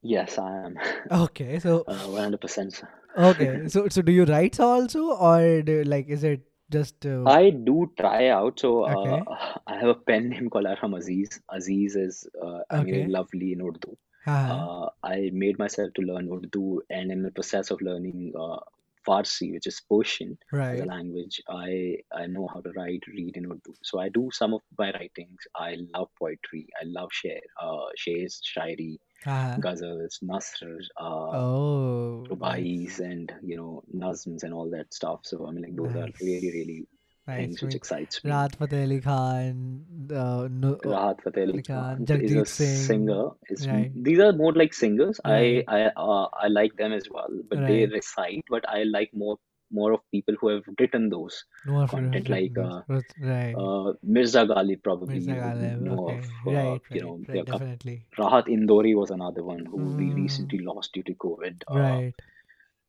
yes 0.04 0.38
I 0.38 0.66
am 0.66 0.78
Okay, 1.12 1.60
so 1.60 1.84
uh, 1.88 2.08
100% 2.08 2.84
okay, 3.18 3.68
so 3.68 3.88
so 3.90 4.02
do 4.02 4.12
you 4.12 4.26
write 4.26 4.60
also, 4.60 5.12
or 5.12 5.62
do, 5.62 5.84
like 5.84 6.08
is 6.08 6.24
it 6.24 6.42
just 6.70 7.06
uh, 7.06 7.24
I 7.26 7.52
do 7.52 7.92
try 7.98 8.30
out. 8.30 8.60
So 8.60 8.84
uh, 8.84 8.96
okay, 8.96 9.24
I 9.68 9.78
have 9.80 9.90
a 9.90 9.96
pen 9.96 10.30
name 10.30 10.50
called 10.50 10.66
Arham 10.66 10.98
Aziz. 10.98 11.40
Aziz 11.50 11.96
is, 11.96 12.28
uh, 12.44 12.60
I 12.70 12.84
mean, 12.84 13.12
lovely 13.12 13.54
in 13.54 13.62
Urdu. 13.62 13.96
Uh-huh. 14.26 14.54
Uh, 14.54 14.90
I 15.04 15.30
made 15.34 15.60
myself 15.60 15.94
to 15.96 16.02
learn 16.02 16.30
Urdu 16.32 16.82
and 16.90 17.12
in 17.12 17.24
the 17.24 17.32
process 17.32 17.72
of 17.72 17.82
learning 17.82 18.34
uh, 18.40 18.58
Farsi, 19.06 19.52
which 19.52 19.68
is 19.68 19.82
Persian 19.90 20.38
as 20.54 20.56
a 20.56 20.58
right, 20.58 20.88
language. 20.88 21.42
I, 21.50 21.98
I 22.16 22.28
know 22.28 22.48
how 22.54 22.62
to 22.62 22.72
write, 22.72 23.04
read 23.08 23.36
in 23.36 23.46
Urdu. 23.46 23.74
So 23.84 24.00
I 24.00 24.10
do 24.10 24.30
some 24.32 24.54
of 24.54 24.62
my 24.78 24.92
writings. 24.92 25.40
I 25.56 25.78
love 25.94 26.10
poetry. 26.18 26.68
I 26.82 26.86
love 26.86 27.10
share, 27.12 27.42
uh, 27.62 27.88
shares, 27.98 28.42
shairi, 28.42 28.98
uh-huh. 29.26 29.58
ghazals, 29.60 30.22
nasrs, 30.24 30.88
uh, 30.98 31.30
Oh, 31.34 32.26
rubais, 32.30 32.84
nice, 32.84 33.00
and 33.00 33.34
you 33.44 33.58
know, 33.58 33.84
nazms 33.94 34.44
and 34.44 34.54
all 34.54 34.70
that 34.70 34.94
stuff. 34.94 35.22
So 35.24 35.48
I 35.48 35.52
mean, 35.52 35.64
like 35.64 35.76
those 35.76 35.96
are 35.96 36.08
nice, 36.08 36.22
really, 36.22 36.52
really 36.52 36.88
nice. 37.28 37.62
which 37.62 37.76
excites 37.76 38.24
me. 38.24 38.32
Rahat 38.32 38.56
Fateh 38.58 38.84
Ali 38.84 39.00
Khan, 39.02 39.86
uh, 40.12 40.48
no, 40.52 40.76
Rahat 40.86 41.22
Fateh 41.24 41.44
Ali 41.44 41.62
Khan, 41.64 42.06
Khan 42.08 42.22
is 42.22 42.36
a 42.36 42.46
Singh, 42.46 42.46
singer. 42.46 43.30
Is 43.50 43.68
right, 43.68 43.92
these 43.94 44.20
are 44.20 44.32
more 44.34 44.54
like 44.54 44.74
singers. 44.74 45.20
I 45.26 45.40
right, 45.42 45.66
I 45.68 45.82
uh, 45.96 46.28
I 46.46 46.48
like 46.48 46.76
them 46.78 46.94
as 46.94 47.10
well, 47.10 47.30
but 47.50 47.66
they 47.66 47.86
recite. 47.86 48.46
But 48.50 48.68
I 48.70 48.84
like 48.84 49.12
more 49.14 49.38
more 49.72 49.94
of 49.94 50.02
people 50.12 50.36
who 50.40 50.50
have 50.50 50.64
written 50.80 51.10
those 51.10 51.44
No 51.66 51.88
content, 51.88 52.30
like 52.30 52.58
uh, 52.58 52.82
Right, 52.88 53.06
right. 53.20 53.60
uh, 53.62 53.94
Mirza 54.04 54.46
Ghalib. 54.54 54.84
Probably 54.84 55.20
Mirza 55.20 55.36
you 55.36 55.42
Ghalib. 55.42 55.88
know 55.88 56.00
Okay, 56.00 56.20
of. 56.20 56.24
Uh, 56.56 56.78
right, 56.78 56.82
you 56.94 57.02
right, 57.02 57.02
know, 57.02 57.20
right. 57.28 57.30
there 57.32 57.44
are 57.44 57.52
coup- 57.56 57.62
Definitely. 57.62 58.06
Rahat 58.18 58.48
Indori 58.58 58.96
was 58.96 59.12
another 59.12 59.44
one 59.44 59.66
who 59.66 59.94
we 59.98 60.14
Mm, 60.14 60.16
recently 60.16 60.60
lost 60.60 60.94
due 60.94 61.04
to 61.04 61.16
COVID. 61.16 61.64
Uh, 61.68 62.02
right. 62.02 62.14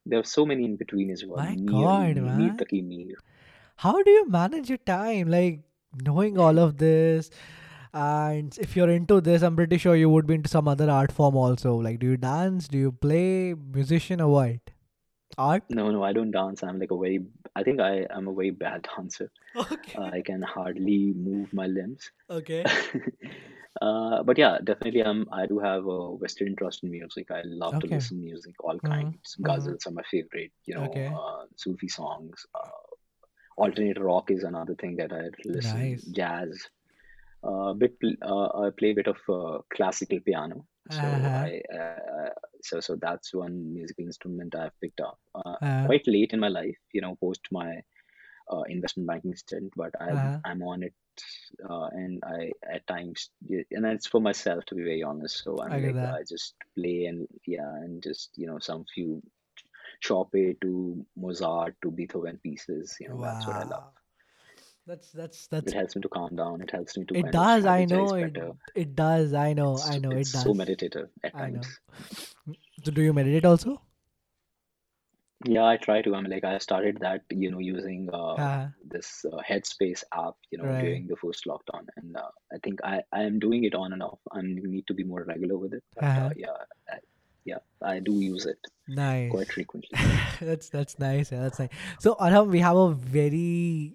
there 0.06 0.20
are 0.20 0.24
so 0.24 0.46
many 0.46 0.64
in 0.64 0.76
between 0.76 1.10
as 1.10 1.24
well. 1.26 1.42
My 1.42 1.50
Mir, 1.50 1.88
God, 1.88 2.16
Mir 2.16 2.52
man. 2.52 2.56
Taki 2.56 2.82
Mir. 2.82 3.16
How 3.76 4.02
do 4.02 4.10
you 4.10 4.28
manage 4.28 4.68
your 4.68 4.78
time? 4.78 5.28
Like 5.30 5.60
knowing 6.02 6.38
all 6.38 6.58
of 6.58 6.78
this, 6.78 7.30
and 7.92 8.56
if 8.58 8.76
you're 8.76 8.90
into 8.90 9.20
this, 9.20 9.42
I'm 9.42 9.56
pretty 9.56 9.78
sure 9.78 9.96
you 9.96 10.08
would 10.10 10.26
be 10.26 10.34
into 10.34 10.48
some 10.48 10.68
other 10.68 10.90
art 10.90 11.12
form 11.12 11.36
also. 11.36 11.74
Like, 11.76 11.98
do 12.00 12.06
you 12.08 12.16
dance? 12.16 12.68
Do 12.68 12.78
you 12.78 12.92
play 12.92 13.54
musician 13.54 14.20
or 14.20 14.28
what? 14.32 14.60
Art? 15.38 15.64
No, 15.68 15.90
no, 15.90 16.02
I 16.04 16.12
don't 16.12 16.30
dance. 16.30 16.62
I'm 16.62 16.78
like 16.78 16.90
a 16.92 16.96
very. 16.98 17.20
I 17.56 17.62
think 17.62 17.80
I 17.80 18.06
am 18.10 18.28
a 18.28 18.34
very 18.34 18.50
bad 18.50 18.86
dancer. 18.96 19.30
Okay. 19.56 19.94
I 19.98 20.22
can 20.22 20.42
hardly 20.42 21.12
move 21.14 21.52
my 21.52 21.66
limbs. 21.66 22.10
Okay. 22.30 22.64
uh, 23.82 24.22
but 24.22 24.38
yeah, 24.38 24.58
definitely, 24.62 25.02
um, 25.02 25.26
I 25.32 25.46
do 25.46 25.58
have 25.58 25.86
a 25.86 26.10
Western 26.12 26.48
interest 26.48 26.84
in 26.84 26.90
music. 26.90 27.30
I 27.30 27.42
love 27.44 27.78
to 27.80 27.86
listen 27.86 28.18
to 28.18 28.24
music, 28.24 28.54
all 28.62 28.74
Mm-hmm. 28.76 28.92
kinds. 28.92 29.36
Mm-hmm. 29.40 29.44
Ghazals 29.50 29.86
are 29.86 29.90
my 29.90 30.02
favorite. 30.10 30.52
You 30.66 30.76
know, 30.76 30.84
Okay. 30.84 31.06
uh, 31.06 31.44
Sufi 31.56 31.88
songs. 31.88 32.46
Uh, 32.54 32.68
alternate 33.56 33.98
rock 34.00 34.30
is 34.30 34.44
another 34.44 34.74
thing 34.74 34.96
that 34.96 35.12
I 35.12 35.30
listen. 35.44 35.90
Nice. 35.92 36.04
Jazz. 36.04 36.68
Uh, 37.42 37.72
bit. 37.74 37.94
Uh, 38.22 38.46
I 38.66 38.70
play 38.78 38.90
a 38.90 38.94
bit 38.94 39.06
of 39.08 39.16
uh, 39.28 39.58
classical 39.74 40.20
piano. 40.20 40.66
So 40.90 41.00
Uh-huh. 41.00 41.28
I. 41.28 41.60
Uh, 41.74 42.30
so 42.62 42.80
so 42.80 42.96
that's 42.96 43.34
one 43.34 43.72
musical 43.74 44.04
instrument 44.04 44.54
I've 44.54 44.78
picked 44.80 45.00
up. 45.00 45.18
Uh, 45.34 45.56
Uh, 45.60 45.86
quite 45.86 46.06
late 46.06 46.32
in 46.32 46.40
my 46.40 46.48
life. 46.48 46.78
You 46.92 47.00
know, 47.02 47.16
post 47.16 47.40
my 47.50 47.82
uh, 48.52 48.62
investment 48.68 49.06
banking 49.08 49.34
stint, 49.36 49.72
but 49.76 49.92
I'm 50.00 50.16
uh, 50.16 50.38
I'm 50.44 50.62
on 50.62 50.82
it, 50.82 50.94
uh, 51.68 51.88
and 51.92 52.22
I 52.24 52.52
at 52.70 52.86
times, 52.86 53.30
and 53.48 53.86
it's 53.86 54.06
for 54.06 54.20
myself 54.20 54.64
to 54.66 54.74
be 54.74 54.82
very 54.82 55.02
honest. 55.02 55.42
So 55.44 55.58
I'm 55.60 55.72
I 55.72 55.78
like. 55.78 55.96
I 55.96 56.22
just 56.28 56.54
play 56.76 57.06
and 57.06 57.26
yeah, 57.46 57.70
and 57.84 58.02
just 58.02 58.30
you 58.36 58.46
know 58.46 58.58
some 58.58 58.84
few 58.94 59.22
Chopin 60.06 60.56
to 60.62 60.72
Mozart 61.16 61.76
to 61.82 61.90
Beethoven 61.90 62.38
pieces. 62.42 62.96
You 63.00 63.08
know 63.10 63.20
that's 63.22 63.46
what 63.46 63.56
I 63.56 63.64
love. 63.64 63.84
Wow. 63.84 63.92
That's 64.86 65.12
that's 65.12 65.48
It 65.52 65.72
helps 65.72 65.96
me 65.96 66.02
to 66.02 66.08
calm 66.08 66.36
down. 66.36 66.60
It 66.60 66.70
helps 66.70 66.96
me 66.98 67.04
to 67.06 67.14
it 67.14 67.30
does. 67.32 67.64
I 67.64 67.84
know 67.86 68.14
it. 68.14 68.36
It 68.74 68.94
does. 68.94 69.32
I 69.32 69.52
know. 69.54 69.74
It's 69.74 69.86
I 69.86 69.98
know. 69.98 70.10
It 70.16 70.20
it's 70.22 70.30
so 70.42 70.50
does. 70.50 70.58
meditative 70.62 71.08
at 71.22 71.34
I 71.34 71.50
know. 71.50 71.60
times. 71.60 71.78
So 72.84 72.90
do 72.92 73.02
you 73.02 73.12
meditate 73.12 73.44
also? 73.46 73.80
Yeah, 75.46 75.64
I 75.64 75.76
try 75.76 76.02
to. 76.02 76.14
I'm 76.14 76.24
like 76.24 76.44
I 76.44 76.58
started 76.58 76.98
that 77.00 77.22
you 77.30 77.50
know 77.50 77.58
using 77.58 78.08
uh, 78.12 78.36
Uh, 78.36 78.68
this 78.94 79.24
uh, 79.30 79.40
Headspace 79.48 80.02
app 80.12 80.36
you 80.50 80.58
know 80.58 80.64
right. 80.64 80.80
during 80.84 81.06
the 81.06 81.16
first 81.16 81.44
lockdown, 81.46 81.86
and 81.96 82.16
uh, 82.16 82.30
I 82.52 82.58
think 82.64 82.80
I 82.84 83.02
I 83.12 83.22
am 83.24 83.38
doing 83.38 83.64
it 83.64 83.74
on 83.74 83.92
and 83.92 84.02
off. 84.02 84.20
I 84.32 84.40
need 84.42 84.86
to 84.88 84.94
be 84.94 85.04
more 85.04 85.24
regular 85.24 85.58
with 85.58 85.74
it, 85.74 85.84
but 85.94 86.04
Uh, 86.04 86.26
uh, 86.26 86.30
yeah, 86.36 86.56
yeah, 87.44 87.58
I 87.82 87.98
do 88.00 88.14
use 88.20 88.46
it 88.46 88.58
nice 88.88 89.30
quite 89.30 89.50
frequently. 89.52 89.98
that's 90.40 90.68
that's 90.68 90.98
nice. 90.98 91.32
Yeah, 91.32 91.40
that's 91.42 91.58
nice. 91.58 91.70
So 92.00 92.14
Arham, 92.16 92.48
we 92.50 92.60
have 92.60 92.76
a 92.76 92.92
very 92.92 93.94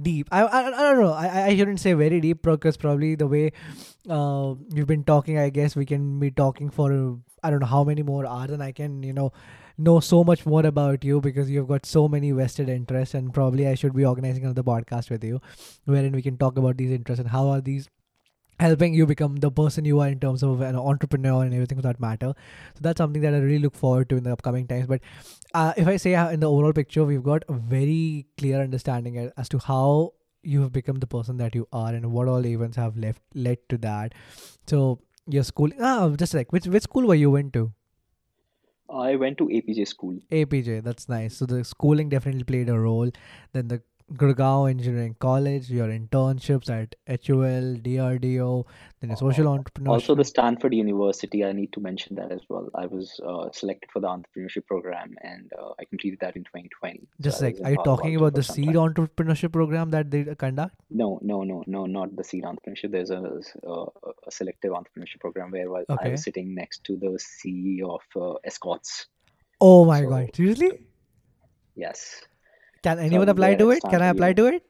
deep. 0.00 0.28
I 0.30 0.42
I, 0.42 0.66
I 0.66 0.92
don't 0.92 1.00
know. 1.04 1.12
I 1.12 1.44
I- 1.46 1.56
shouldn't 1.56 1.80
say 1.80 1.92
very 1.94 2.20
deep 2.20 2.42
because 2.42 2.76
probably 2.76 3.14
the 3.14 3.26
way 3.26 3.52
uh 4.08 4.54
we've 4.74 4.86
been 4.86 5.04
talking, 5.04 5.38
I 5.38 5.50
guess 5.50 5.76
we 5.76 5.86
can 5.86 6.18
be 6.20 6.30
talking 6.30 6.70
for 6.70 7.18
I 7.42 7.50
don't 7.50 7.60
know 7.60 7.66
how 7.66 7.84
many 7.84 8.02
more 8.02 8.26
hours, 8.26 8.50
and 8.50 8.62
I 8.62 8.72
can 8.72 9.02
you 9.02 9.12
know 9.12 9.32
know 9.78 9.98
so 9.98 10.22
much 10.22 10.44
more 10.44 10.64
about 10.66 11.04
you 11.04 11.20
because 11.20 11.50
you've 11.50 11.68
got 11.68 11.86
so 11.86 12.06
many 12.08 12.30
vested 12.32 12.68
interests, 12.68 13.14
and 13.14 13.32
probably 13.32 13.66
I 13.66 13.74
should 13.74 13.94
be 13.94 14.04
organizing 14.04 14.44
another 14.44 14.62
podcast 14.62 15.10
with 15.10 15.24
you, 15.24 15.40
wherein 15.84 16.12
we 16.12 16.22
can 16.22 16.36
talk 16.36 16.58
about 16.58 16.76
these 16.76 16.92
interests 16.92 17.20
and 17.20 17.30
how 17.30 17.48
are 17.48 17.60
these 17.60 17.88
helping 18.60 18.94
you 18.94 19.06
become 19.06 19.36
the 19.36 19.50
person 19.50 19.84
you 19.84 20.00
are 20.00 20.08
in 20.08 20.20
terms 20.20 20.42
of 20.42 20.60
an 20.60 20.76
entrepreneur 20.76 21.42
and 21.42 21.54
everything 21.54 21.78
for 21.78 21.82
that 21.82 21.98
matter. 21.98 22.32
So 22.74 22.80
that's 22.80 22.98
something 22.98 23.22
that 23.22 23.34
I 23.34 23.38
really 23.38 23.58
look 23.58 23.74
forward 23.74 24.08
to 24.10 24.16
in 24.16 24.24
the 24.24 24.32
upcoming 24.32 24.66
times. 24.66 24.86
But 24.86 25.00
uh, 25.54 25.72
if 25.76 25.88
I 25.88 25.96
say 25.96 26.14
uh, 26.14 26.30
in 26.30 26.40
the 26.40 26.50
overall 26.50 26.72
picture, 26.72 27.04
we've 27.04 27.22
got 27.22 27.44
a 27.48 27.54
very 27.54 28.26
clear 28.36 28.60
understanding 28.60 29.30
as 29.36 29.48
to 29.48 29.58
how 29.58 30.12
you 30.42 30.62
have 30.62 30.72
become 30.72 31.00
the 31.00 31.06
person 31.06 31.36
that 31.38 31.54
you 31.54 31.66
are 31.72 31.92
and 31.94 32.12
what 32.12 32.28
all 32.28 32.46
events 32.46 32.76
have 32.76 32.96
left 32.96 33.22
led 33.34 33.58
to 33.68 33.78
that. 33.78 34.14
So 34.66 35.00
your 35.26 35.44
school, 35.44 35.70
ah, 35.80 36.08
just 36.10 36.34
like 36.34 36.52
which 36.52 36.66
which 36.66 36.82
school 36.84 37.06
were 37.06 37.14
you 37.14 37.30
went 37.30 37.52
to? 37.54 37.72
I 38.92 39.14
went 39.16 39.38
to 39.38 39.44
APJ 39.44 39.86
school. 39.86 40.18
APJ, 40.32 40.82
that's 40.82 41.08
nice. 41.08 41.36
So 41.36 41.46
the 41.46 41.62
schooling 41.64 42.08
definitely 42.08 42.44
played 42.44 42.68
a 42.68 42.78
role. 42.78 43.10
Then 43.52 43.68
the 43.68 43.82
Gurgaon 44.14 44.70
Engineering 44.70 45.16
College, 45.20 45.70
your 45.70 45.88
internships 45.88 46.68
at 46.68 46.94
HUL, 47.06 47.76
DRDO, 47.76 48.64
then 49.00 49.10
a 49.10 49.16
social 49.16 49.46
entrepreneurship. 49.46 49.88
Also, 49.88 50.14
the 50.14 50.24
Stanford 50.24 50.74
University, 50.74 51.44
I 51.44 51.52
need 51.52 51.72
to 51.74 51.80
mention 51.80 52.16
that 52.16 52.32
as 52.32 52.40
well. 52.48 52.68
I 52.74 52.86
was 52.86 53.20
uh, 53.24 53.50
selected 53.52 53.90
for 53.92 54.00
the 54.00 54.08
entrepreneurship 54.08 54.66
program 54.66 55.14
and 55.22 55.50
uh, 55.58 55.70
I 55.78 55.84
completed 55.84 56.18
that 56.20 56.34
in 56.36 56.42
2020. 56.44 57.06
Just 57.20 57.42
I 57.42 57.46
like, 57.46 57.58
are 57.64 57.70
you 57.70 57.76
talking 57.84 58.16
about 58.16 58.34
the 58.34 58.42
seed 58.42 58.74
time. 58.74 58.94
entrepreneurship 58.94 59.52
program 59.52 59.90
that 59.90 60.10
they 60.10 60.24
conduct? 60.34 60.74
No, 60.90 61.18
no, 61.22 61.42
no, 61.44 61.62
no, 61.66 61.86
not 61.86 62.16
the 62.16 62.24
seed 62.24 62.44
entrepreneurship. 62.44 62.90
There's 62.90 63.10
a, 63.10 63.40
a, 63.64 63.72
a 64.26 64.30
selective 64.30 64.72
entrepreneurship 64.72 65.20
program 65.20 65.50
where 65.52 65.72
I 65.76 65.84
I 66.00 66.08
was 66.10 66.22
sitting 66.24 66.54
next 66.54 66.82
to 66.84 66.96
the 66.96 67.18
CEO 67.18 67.98
of 67.98 68.02
uh, 68.20 68.34
Escorts. 68.44 69.06
Oh 69.60 69.84
my 69.84 70.02
So, 70.02 70.08
god, 70.08 70.30
seriously? 70.34 70.86
yes. 71.74 72.22
Can 72.82 72.98
anyone 72.98 73.28
apply 73.28 73.54
to 73.56 73.70
it? 73.70 73.82
Can 73.90 74.02
I 74.02 74.06
apply 74.08 74.32
to 74.34 74.46
it? 74.46 74.64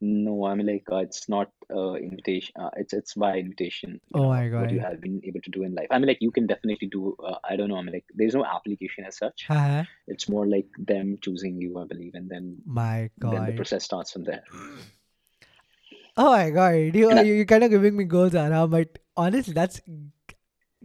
No, 0.00 0.46
I 0.46 0.54
mean 0.54 0.66
like 0.66 0.84
uh, 0.92 0.98
it's 0.98 1.28
not 1.28 1.50
uh, 1.74 1.94
invitation. 1.94 2.54
Uh, 2.58 2.70
it's 2.76 2.92
it's 2.92 3.14
by 3.14 3.36
invitation. 3.36 4.00
Oh 4.14 4.22
know 4.22 4.28
my 4.28 4.48
god! 4.48 4.60
what 4.60 4.70
you 4.70 4.78
have 4.78 5.00
been 5.00 5.20
able 5.24 5.40
to 5.40 5.50
do 5.50 5.64
in 5.64 5.74
life. 5.74 5.88
I 5.90 5.98
mean 5.98 6.06
like 6.06 6.18
you 6.20 6.30
can 6.30 6.46
definitely 6.46 6.88
do. 6.88 7.16
Uh, 7.22 7.34
I 7.42 7.56
don't 7.56 7.68
know. 7.68 7.76
I 7.76 7.82
mean 7.82 7.94
like 7.94 8.04
there's 8.14 8.34
no 8.34 8.44
application 8.44 9.04
as 9.04 9.16
such. 9.16 9.46
Haha. 9.48 9.82
It's 10.06 10.28
more 10.28 10.46
like 10.46 10.68
them 10.78 11.18
choosing 11.20 11.60
you, 11.60 11.78
I 11.78 11.84
believe, 11.84 12.14
and 12.14 12.30
then 12.30 12.58
my 12.64 13.10
god, 13.18 13.34
then 13.34 13.46
the 13.46 13.52
process 13.52 13.84
starts 13.84 14.12
from 14.12 14.22
there. 14.22 14.44
Oh 16.16 16.30
my 16.30 16.50
god. 16.50 16.94
you're 16.94 17.12
I, 17.12 17.22
you, 17.22 17.34
you're 17.34 17.44
kind 17.44 17.64
of 17.64 17.70
giving 17.70 17.96
me 17.96 18.04
goals, 18.04 18.34
Anna, 18.34 18.66
but 18.68 18.98
honestly, 19.16 19.52
that's 19.54 19.80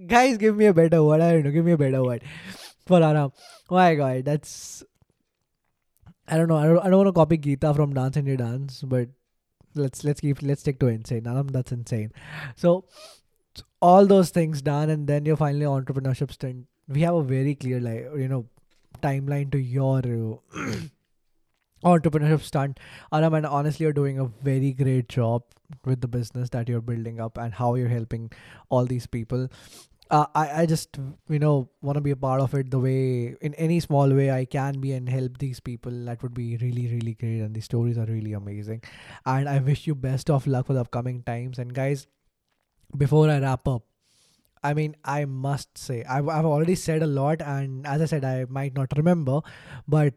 guys 0.08 0.38
give 0.38 0.56
me 0.56 0.66
a 0.66 0.74
better 0.74 1.04
word. 1.04 1.22
I 1.22 1.34
don't 1.34 1.44
know, 1.44 1.52
give 1.52 1.66
me 1.66 1.72
a 1.74 1.78
better 1.78 2.04
word 2.04 2.24
for 2.88 3.00
Arham. 3.00 3.32
Oh 3.70 3.76
my 3.76 3.96
god, 3.96 4.26
that's 4.26 4.84
I 6.28 6.38
don't 6.38 6.48
know. 6.48 6.58
I 6.58 6.66
don't, 6.66 6.80
I 6.80 6.90
don't 6.90 6.98
want 6.98 7.08
to 7.08 7.14
copy 7.14 7.38
Geeta 7.38 7.76
from 7.76 7.94
Dance 7.94 8.18
India 8.18 8.38
Dance, 8.38 8.82
but 8.82 9.10
let's 9.76 10.04
let's 10.04 10.22
keep 10.22 10.42
let's 10.42 10.62
stick 10.62 10.80
to 10.80 10.88
insane. 10.88 11.24
Arham, 11.24 11.52
that's 11.52 11.72
insane. 11.72 12.12
So 12.56 12.86
all 13.82 14.06
those 14.06 14.30
things 14.30 14.62
done, 14.62 14.90
and 14.90 15.08
then 15.08 15.26
you're 15.26 15.38
finally 15.38 15.66
entrepreneurship 15.66 16.32
stint. 16.32 16.68
We 16.88 17.02
have 17.02 17.16
a 17.16 17.24
very 17.24 17.56
clear 17.56 17.80
like 17.80 18.08
you 18.16 18.28
know 18.28 18.46
timeline 19.02 19.52
to 19.52 19.58
your 19.58 20.02
entrepreneurship 21.84 22.42
stunt. 22.42 22.80
Arham, 23.12 23.36
and 23.38 23.46
honestly, 23.46 23.84
you're 23.84 23.94
doing 23.94 24.20
a 24.20 24.26
very 24.26 24.72
great 24.72 25.10
job 25.10 25.44
with 25.86 26.02
the 26.02 26.08
business 26.08 26.50
that 26.50 26.70
you're 26.70 26.82
building 26.82 27.20
up 27.20 27.38
and 27.38 27.54
how 27.54 27.76
you're 27.76 27.90
helping 27.90 28.32
all 28.70 28.86
these 28.86 29.08
people. 29.08 29.50
Uh, 30.10 30.26
I, 30.36 30.62
I 30.62 30.66
just 30.66 30.98
you 31.30 31.40
know 31.40 31.70
want 31.82 31.96
to 31.96 32.02
be 32.02 32.12
a 32.12 32.16
part 32.16 32.42
of 32.42 32.54
it 32.54 32.70
the 32.70 32.80
way 32.80 33.36
in 33.42 33.54
any 33.56 33.80
small 33.80 34.14
way 34.14 34.32
I 34.32 34.46
can 34.46 34.80
be 34.80 34.92
and 34.92 35.08
help 35.10 35.38
these 35.38 35.60
people. 35.60 35.92
That 36.06 36.22
would 36.22 36.34
be 36.34 36.58
really 36.58 36.88
really 36.88 37.14
great. 37.14 37.40
And 37.40 37.56
the 37.56 37.62
stories 37.62 37.98
are 37.98 38.06
really 38.06 38.34
amazing. 38.34 38.84
And 39.26 39.48
I 39.50 39.60
wish 39.60 39.88
you 39.88 39.96
best 39.96 40.30
of 40.30 40.46
luck 40.46 40.68
for 40.68 40.74
the 40.74 40.82
upcoming 40.82 41.24
times. 41.24 41.58
And 41.58 41.74
guys 41.74 42.08
before 42.98 43.30
I 43.30 43.40
wrap 43.40 43.68
up 43.68 43.84
I 44.64 44.74
mean 44.74 44.96
I 45.04 45.26
must 45.26 45.78
say 45.78 46.04
I've, 46.04 46.28
I've 46.30 46.46
already 46.46 46.76
said 46.76 47.02
a 47.02 47.08
lot. 47.08 47.42
And 47.42 47.88
as 47.88 48.02
I 48.02 48.06
said 48.06 48.26
I 48.26 48.46
might 48.50 48.76
not 48.76 48.96
remember 48.98 49.42
but 49.88 50.14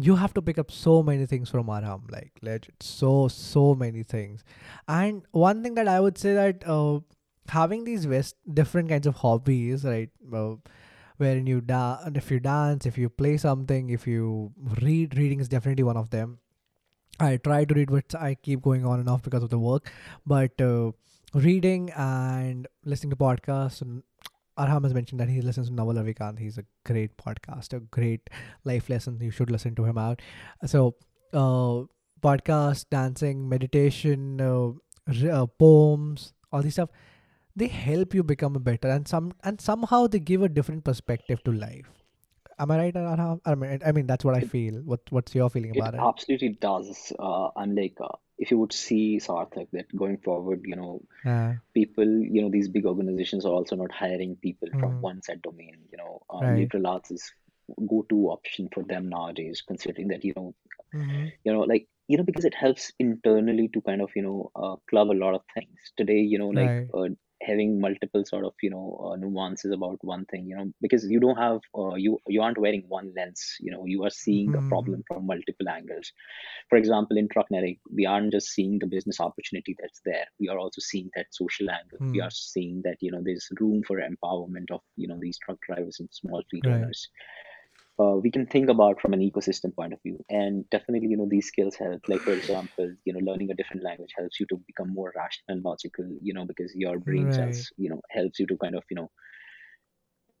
you 0.00 0.16
have 0.16 0.34
to 0.34 0.42
pick 0.42 0.58
up 0.58 0.70
so 0.70 1.02
many 1.02 1.24
things 1.26 1.48
from 1.48 1.66
Arham 1.66 2.10
like 2.10 2.32
legit 2.42 2.82
so 2.82 3.28
so 3.28 3.74
many 3.74 4.02
things. 4.02 4.44
And 4.88 5.22
one 5.32 5.62
thing 5.62 5.74
that 5.74 5.88
I 5.88 6.00
would 6.00 6.18
say 6.18 6.34
that 6.34 6.66
uh, 6.66 7.00
having 7.48 7.84
these 7.84 8.06
west 8.06 8.36
different 8.52 8.88
kinds 8.88 9.06
of 9.06 9.16
hobbies 9.16 9.84
right 9.84 10.10
Well, 10.20 10.62
wherein 11.16 11.46
you 11.46 11.60
da- 11.60 12.00
if 12.14 12.30
you 12.30 12.40
dance 12.40 12.86
if 12.86 12.98
you 12.98 13.08
play 13.08 13.36
something 13.36 13.90
if 13.90 14.06
you 14.06 14.52
read 14.82 15.16
reading 15.16 15.40
is 15.40 15.48
definitely 15.48 15.84
one 15.84 15.96
of 15.96 16.10
them 16.10 16.38
i 17.20 17.36
try 17.36 17.64
to 17.64 17.74
read 17.74 17.90
but 17.90 18.14
i 18.16 18.34
keep 18.34 18.62
going 18.62 18.84
on 18.84 18.98
and 18.98 19.08
off 19.08 19.22
because 19.22 19.42
of 19.42 19.50
the 19.50 19.58
work 19.58 19.90
but 20.26 20.60
uh, 20.60 20.90
reading 21.34 21.90
and 21.96 22.66
listening 22.84 23.10
to 23.10 23.16
podcasts 23.16 23.82
Arham 24.56 24.84
has 24.84 24.94
mentioned 24.94 25.18
that 25.18 25.28
he 25.28 25.40
listens 25.40 25.68
to 25.68 25.74
Naval 25.74 25.94
Ravikant. 25.94 26.38
He's 26.38 26.58
a 26.58 26.64
great 26.84 27.16
podcaster, 27.16 27.90
great 27.90 28.30
life 28.62 28.88
lesson. 28.88 29.18
You 29.20 29.32
should 29.32 29.50
listen 29.50 29.74
to 29.74 29.84
him 29.84 29.98
out. 29.98 30.22
So, 30.64 30.94
uh, 31.32 31.86
podcast, 32.22 32.86
dancing, 32.88 33.48
meditation, 33.48 34.40
uh, 34.40 34.68
uh, 35.28 35.46
poems, 35.46 36.34
all 36.52 36.62
these 36.62 36.74
stuff 36.74 36.90
they 37.56 37.66
help 37.66 38.14
you 38.14 38.22
become 38.22 38.56
a 38.56 38.60
better 38.60 38.88
and 38.88 39.06
some 39.06 39.32
and 39.42 39.60
somehow 39.60 40.06
they 40.06 40.18
give 40.18 40.42
a 40.42 40.48
different 40.48 40.84
perspective 40.84 41.42
to 41.44 41.52
life 41.52 41.92
am 42.58 42.70
i 42.70 42.76
right 42.78 42.96
i 42.96 43.54
mean 43.54 43.80
i 43.84 43.92
mean 43.92 44.06
that's 44.06 44.24
what 44.24 44.34
i 44.34 44.40
feel 44.40 44.74
what 44.84 45.00
what's 45.10 45.34
your 45.34 45.48
feeling 45.50 45.76
about 45.76 45.94
it 45.94 46.00
absolutely 46.00 46.50
does. 46.60 47.12
Uh, 47.18 47.48
I'm 47.56 47.74
like 47.74 47.96
uh, 48.00 48.16
if 48.38 48.50
you 48.50 48.58
would 48.58 48.72
see 48.72 49.18
Sarthak 49.18 49.68
that 49.72 49.94
going 49.96 50.18
forward, 50.18 50.62
you 50.64 50.76
know, 50.76 51.02
yeah 51.24 51.54
people, 51.72 52.04
you 52.04 52.42
know, 52.42 52.50
these 52.50 52.68
big 52.68 52.86
organizations 52.86 53.44
are 53.44 53.52
also 53.52 53.76
not 53.76 53.92
hiring 53.92 54.36
people 54.36 54.68
from 54.72 54.94
mm, 54.94 55.00
one 55.00 55.22
set 55.22 55.42
domain. 55.42 55.76
You 55.92 55.98
know, 55.98 56.22
uh, 56.30 56.40
right 56.44 56.58
liberal 56.58 56.86
arts 56.86 57.10
is 57.10 57.32
go-to 57.88 58.28
option 58.28 58.68
for 58.72 58.82
them 58.84 59.08
nowadays, 59.08 59.62
considering 59.66 60.08
that, 60.08 60.24
you 60.24 60.32
know, 60.36 60.54
mm-hmm. 60.94 61.26
you 61.44 61.52
know, 61.52 61.60
like, 61.60 61.86
you 62.08 62.18
know, 62.18 62.24
because 62.24 62.44
it 62.44 62.54
helps 62.54 62.92
internally 62.98 63.68
to 63.68 63.80
kind 63.80 64.02
of, 64.02 64.10
you 64.14 64.22
know, 64.22 64.50
uh, 64.56 64.76
club 64.90 65.10
a 65.10 65.12
lot 65.12 65.34
of 65.34 65.42
things. 65.54 65.78
Today, 65.96 66.18
you 66.18 66.38
know, 66.38 66.48
like 66.48 66.68
right 66.68 66.88
uh, 66.94 67.08
having 67.44 67.80
multiple 67.80 68.24
sort 68.24 68.44
of, 68.44 68.54
you 68.62 68.70
know, 68.70 69.00
uh, 69.04 69.16
nuances 69.16 69.72
about 69.72 69.98
one 70.02 70.24
thing, 70.26 70.46
you 70.46 70.56
know, 70.56 70.72
because 70.80 71.04
you 71.04 71.20
don't 71.20 71.36
have, 71.36 71.60
uh, 71.76 71.94
you 71.94 72.18
you 72.26 72.42
aren't 72.42 72.58
wearing 72.58 72.84
one 72.88 73.12
lens. 73.16 73.42
You 73.60 73.72
know, 73.72 73.84
you 73.86 74.04
are 74.04 74.10
seeing 74.10 74.54
a 74.54 74.58
mm-hmm. 74.58 74.68
problem 74.68 75.02
from 75.06 75.26
multiple 75.26 75.68
angles. 75.68 76.12
For 76.70 76.76
example, 76.76 77.16
in 77.16 77.28
Trucknetic, 77.28 77.78
we 77.92 78.06
aren't 78.06 78.32
just 78.32 78.48
seeing 78.48 78.78
the 78.78 78.86
business 78.86 79.20
opportunity 79.20 79.76
that's 79.78 80.00
there. 80.04 80.26
We 80.40 80.48
are 80.48 80.58
also 80.58 80.80
seeing 80.80 81.10
that 81.16 81.26
social 81.30 81.70
angle. 81.70 81.98
We 82.00 82.18
mm, 82.18 82.26
are 82.26 82.30
seeing 82.30 82.82
that, 82.84 82.98
you 83.00 83.10
know, 83.10 83.22
there's 83.22 83.48
room 83.60 83.82
for 83.86 84.00
empowerment 84.00 84.70
of, 84.70 84.80
you 84.96 85.08
know, 85.08 85.18
these 85.20 85.38
truck 85.38 85.58
drivers 85.66 86.00
and 86.00 86.08
small 86.12 86.42
fleet 86.50 86.66
right 86.66 86.74
owners 86.74 87.08
uh, 88.00 88.16
we 88.16 88.30
can 88.30 88.46
think 88.46 88.68
about 88.68 89.00
from 89.00 89.12
an 89.12 89.20
ecosystem 89.20 89.74
point 89.74 89.92
of 89.92 90.02
view. 90.02 90.18
And 90.28 90.68
definitely 90.70 91.08
you 91.08 91.16
know 91.16 91.28
these 91.30 91.48
skills 91.48 91.76
help. 91.76 92.02
Like 92.08 92.20
for 92.22 92.32
example 92.32 92.94
you 93.04 93.12
know 93.12 93.20
learning 93.20 93.50
a 93.50 93.54
different 93.54 93.84
language 93.84 94.12
helps 94.16 94.40
you 94.40 94.46
to 94.46 94.60
become 94.66 94.92
more 94.92 95.12
rational 95.16 95.56
and 95.56 95.64
logical 95.64 96.06
you 96.22 96.34
know 96.34 96.44
because 96.44 96.74
your 96.74 96.98
brain 96.98 97.30
right. 97.30 97.32
cells 97.32 97.72
you 97.76 97.90
know 97.90 98.00
helps 98.10 98.38
you 98.38 98.46
to 98.46 98.56
kind 98.56 98.74
of 98.74 98.84
you 98.90 98.96
know 98.96 99.10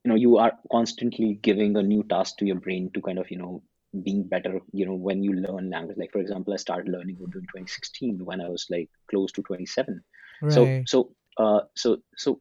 you 0.04 0.10
know 0.10 0.16
you 0.16 0.36
are 0.38 0.52
constantly 0.70 1.34
giving 1.42 1.76
a 1.76 1.82
new 1.82 2.02
task 2.04 2.36
to 2.38 2.46
your 2.46 2.60
brain 2.60 2.90
to 2.94 3.00
kind 3.00 3.18
of 3.18 3.30
you 3.30 3.38
know 3.38 3.62
being 4.02 4.24
better 4.24 4.60
you 4.72 4.84
know 4.86 4.94
when 4.94 5.22
you 5.22 5.32
learn 5.32 5.70
language. 5.70 5.96
Like 5.98 6.12
for 6.12 6.20
example 6.20 6.52
i 6.52 6.56
started 6.56 6.90
learning 6.90 7.18
urdu 7.22 7.38
in 7.38 7.46
2016 7.46 8.24
when 8.24 8.40
i 8.40 8.48
was 8.48 8.66
like 8.70 8.90
close 9.10 9.32
to 9.32 9.42
27 9.42 10.02
so 10.48 10.66
right. 10.66 10.82
so 10.86 11.14
uh 11.38 11.60
so 11.76 11.98
so 12.16 12.40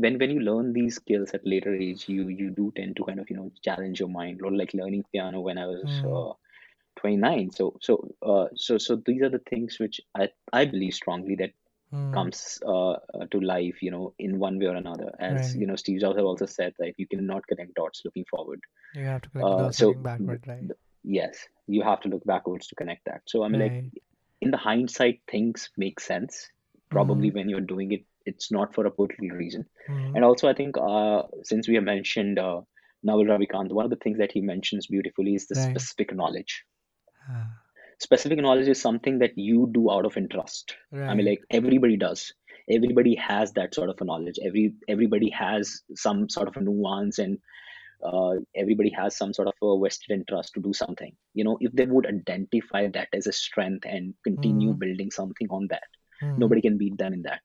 when 0.00 0.18
when 0.18 0.30
you 0.30 0.40
learn 0.40 0.72
these 0.72 0.96
skills 0.96 1.30
at 1.34 1.46
later 1.46 1.74
age 1.74 2.08
you 2.08 2.28
you 2.28 2.50
do 2.50 2.72
tend 2.76 2.96
to 2.96 3.04
kind 3.04 3.20
of 3.20 3.30
you 3.30 3.36
know 3.36 3.50
challenge 3.62 4.00
your 4.00 4.08
mind 4.08 4.40
or 4.42 4.52
like 4.52 4.74
learning 4.74 5.04
piano 5.12 5.40
when 5.40 5.58
i 5.58 5.66
was 5.66 5.84
mm, 5.84 6.30
uh, 6.30 6.34
29 7.00 7.50
so 7.52 7.76
so 7.80 8.14
uh, 8.22 8.46
so 8.56 8.78
so 8.78 8.96
these 9.06 9.22
are 9.22 9.28
the 9.28 9.44
things 9.50 9.78
which 9.78 10.00
i 10.14 10.28
i 10.52 10.64
believe 10.64 10.94
strongly 10.94 11.36
that 11.36 11.52
mm, 11.92 12.12
comes 12.12 12.58
uh, 12.66 12.90
uh, 12.90 13.26
to 13.30 13.40
life 13.40 13.82
you 13.82 13.90
know 13.90 14.12
in 14.18 14.38
one 14.38 14.58
way 14.58 14.66
or 14.66 14.74
another. 14.74 15.12
As 15.20 15.34
right. 15.36 15.54
you 15.54 15.66
know 15.66 15.76
steve 15.76 16.00
jobs 16.00 16.16
have 16.16 16.26
also 16.26 16.46
said 16.46 16.74
that 16.78 16.94
you 16.96 17.06
cannot 17.06 17.46
connect 17.46 17.74
dots 17.74 18.02
looking 18.04 18.24
forward. 18.30 18.60
You 18.94 19.04
have 19.04 19.22
to 19.22 19.30
connect 19.30 19.48
uh, 19.48 19.56
dots 19.58 19.78
so 19.78 19.88
looking 19.88 20.02
backward 20.02 20.44
right. 20.46 20.70
yes 21.04 21.46
you 21.66 21.82
have 21.82 22.00
to 22.00 22.08
look 22.08 22.24
backwards 22.24 22.66
to 22.68 22.74
connect 22.74 23.04
that. 23.06 23.22
So 23.26 23.44
i 23.44 23.48
mean 23.48 23.60
like 23.60 23.84
in 24.40 24.50
the 24.50 24.56
hindsight 24.56 25.20
things 25.30 25.70
make 25.76 26.00
sense 26.00 26.50
probably 26.90 27.30
when 27.30 27.48
you're 27.48 27.60
doing 27.60 27.92
it 27.92 28.04
it's 28.30 28.50
not 28.56 28.74
for 28.74 28.86
a 28.86 28.90
particular 29.00 29.36
reason 29.44 29.64
Mm-hmm. 29.88 30.16
and 30.16 30.24
also 30.28 30.48
i 30.48 30.54
think 30.60 30.76
uh, 30.90 31.22
since 31.50 31.68
we 31.68 31.74
have 31.80 31.84
mentioned 31.84 32.38
uh, 32.38 32.60
Naval 33.08 33.26
Ravikant, 33.30 33.72
one 33.78 33.84
of 33.86 33.90
the 33.92 34.02
things 34.04 34.18
that 34.18 34.32
he 34.32 34.40
mentions 34.40 34.86
beautifully 34.88 35.34
is 35.38 35.46
the 35.46 35.54
right 35.58 35.70
specific 35.70 36.14
knowledge. 36.20 36.52
ah, 37.30 37.46
Specific 38.00 38.38
knowledge 38.46 38.68
is 38.68 38.80
something 38.80 39.18
that 39.20 39.36
you 39.36 39.68
do 39.72 39.90
out 39.90 40.04
of 40.08 40.16
interest. 40.16 40.74
I 41.10 41.14
mean, 41.14 41.26
like 41.26 41.42
everybody 41.50 41.96
does. 41.96 42.32
Everybody 42.70 43.14
has 43.16 43.52
that 43.52 43.74
sort 43.74 43.90
of 43.90 44.00
a 44.00 44.04
knowledge. 44.04 44.38
Every 44.44 44.74
everybody 44.88 45.30
has 45.30 45.82
some 45.94 46.28
sort 46.28 46.48
of 46.48 46.56
a 46.56 46.60
nuance, 46.60 47.18
and 47.18 47.38
uh, 48.04 48.34
everybody 48.54 48.90
has 48.90 49.16
some 49.16 49.32
sort 49.32 49.48
of 49.48 49.54
a 49.62 49.80
vested 49.84 50.10
interest 50.18 50.54
to 50.54 50.60
do 50.60 50.72
something. 50.72 51.12
You 51.34 51.44
know, 51.44 51.56
if 51.60 51.72
they 51.72 51.86
would 51.86 52.06
identify 52.06 52.88
that 52.88 53.08
as 53.12 53.26
a 53.26 53.32
strength 53.32 53.84
and 53.86 54.14
continue 54.24 54.72
mm, 54.74 54.78
building 54.78 55.10
something 55.10 55.48
on 55.50 55.68
that, 55.70 55.88
mm, 56.22 56.36
nobody 56.38 56.60
can 56.60 56.78
beat 56.78 56.98
them 56.98 57.12
in 57.14 57.22
that. 57.22 57.40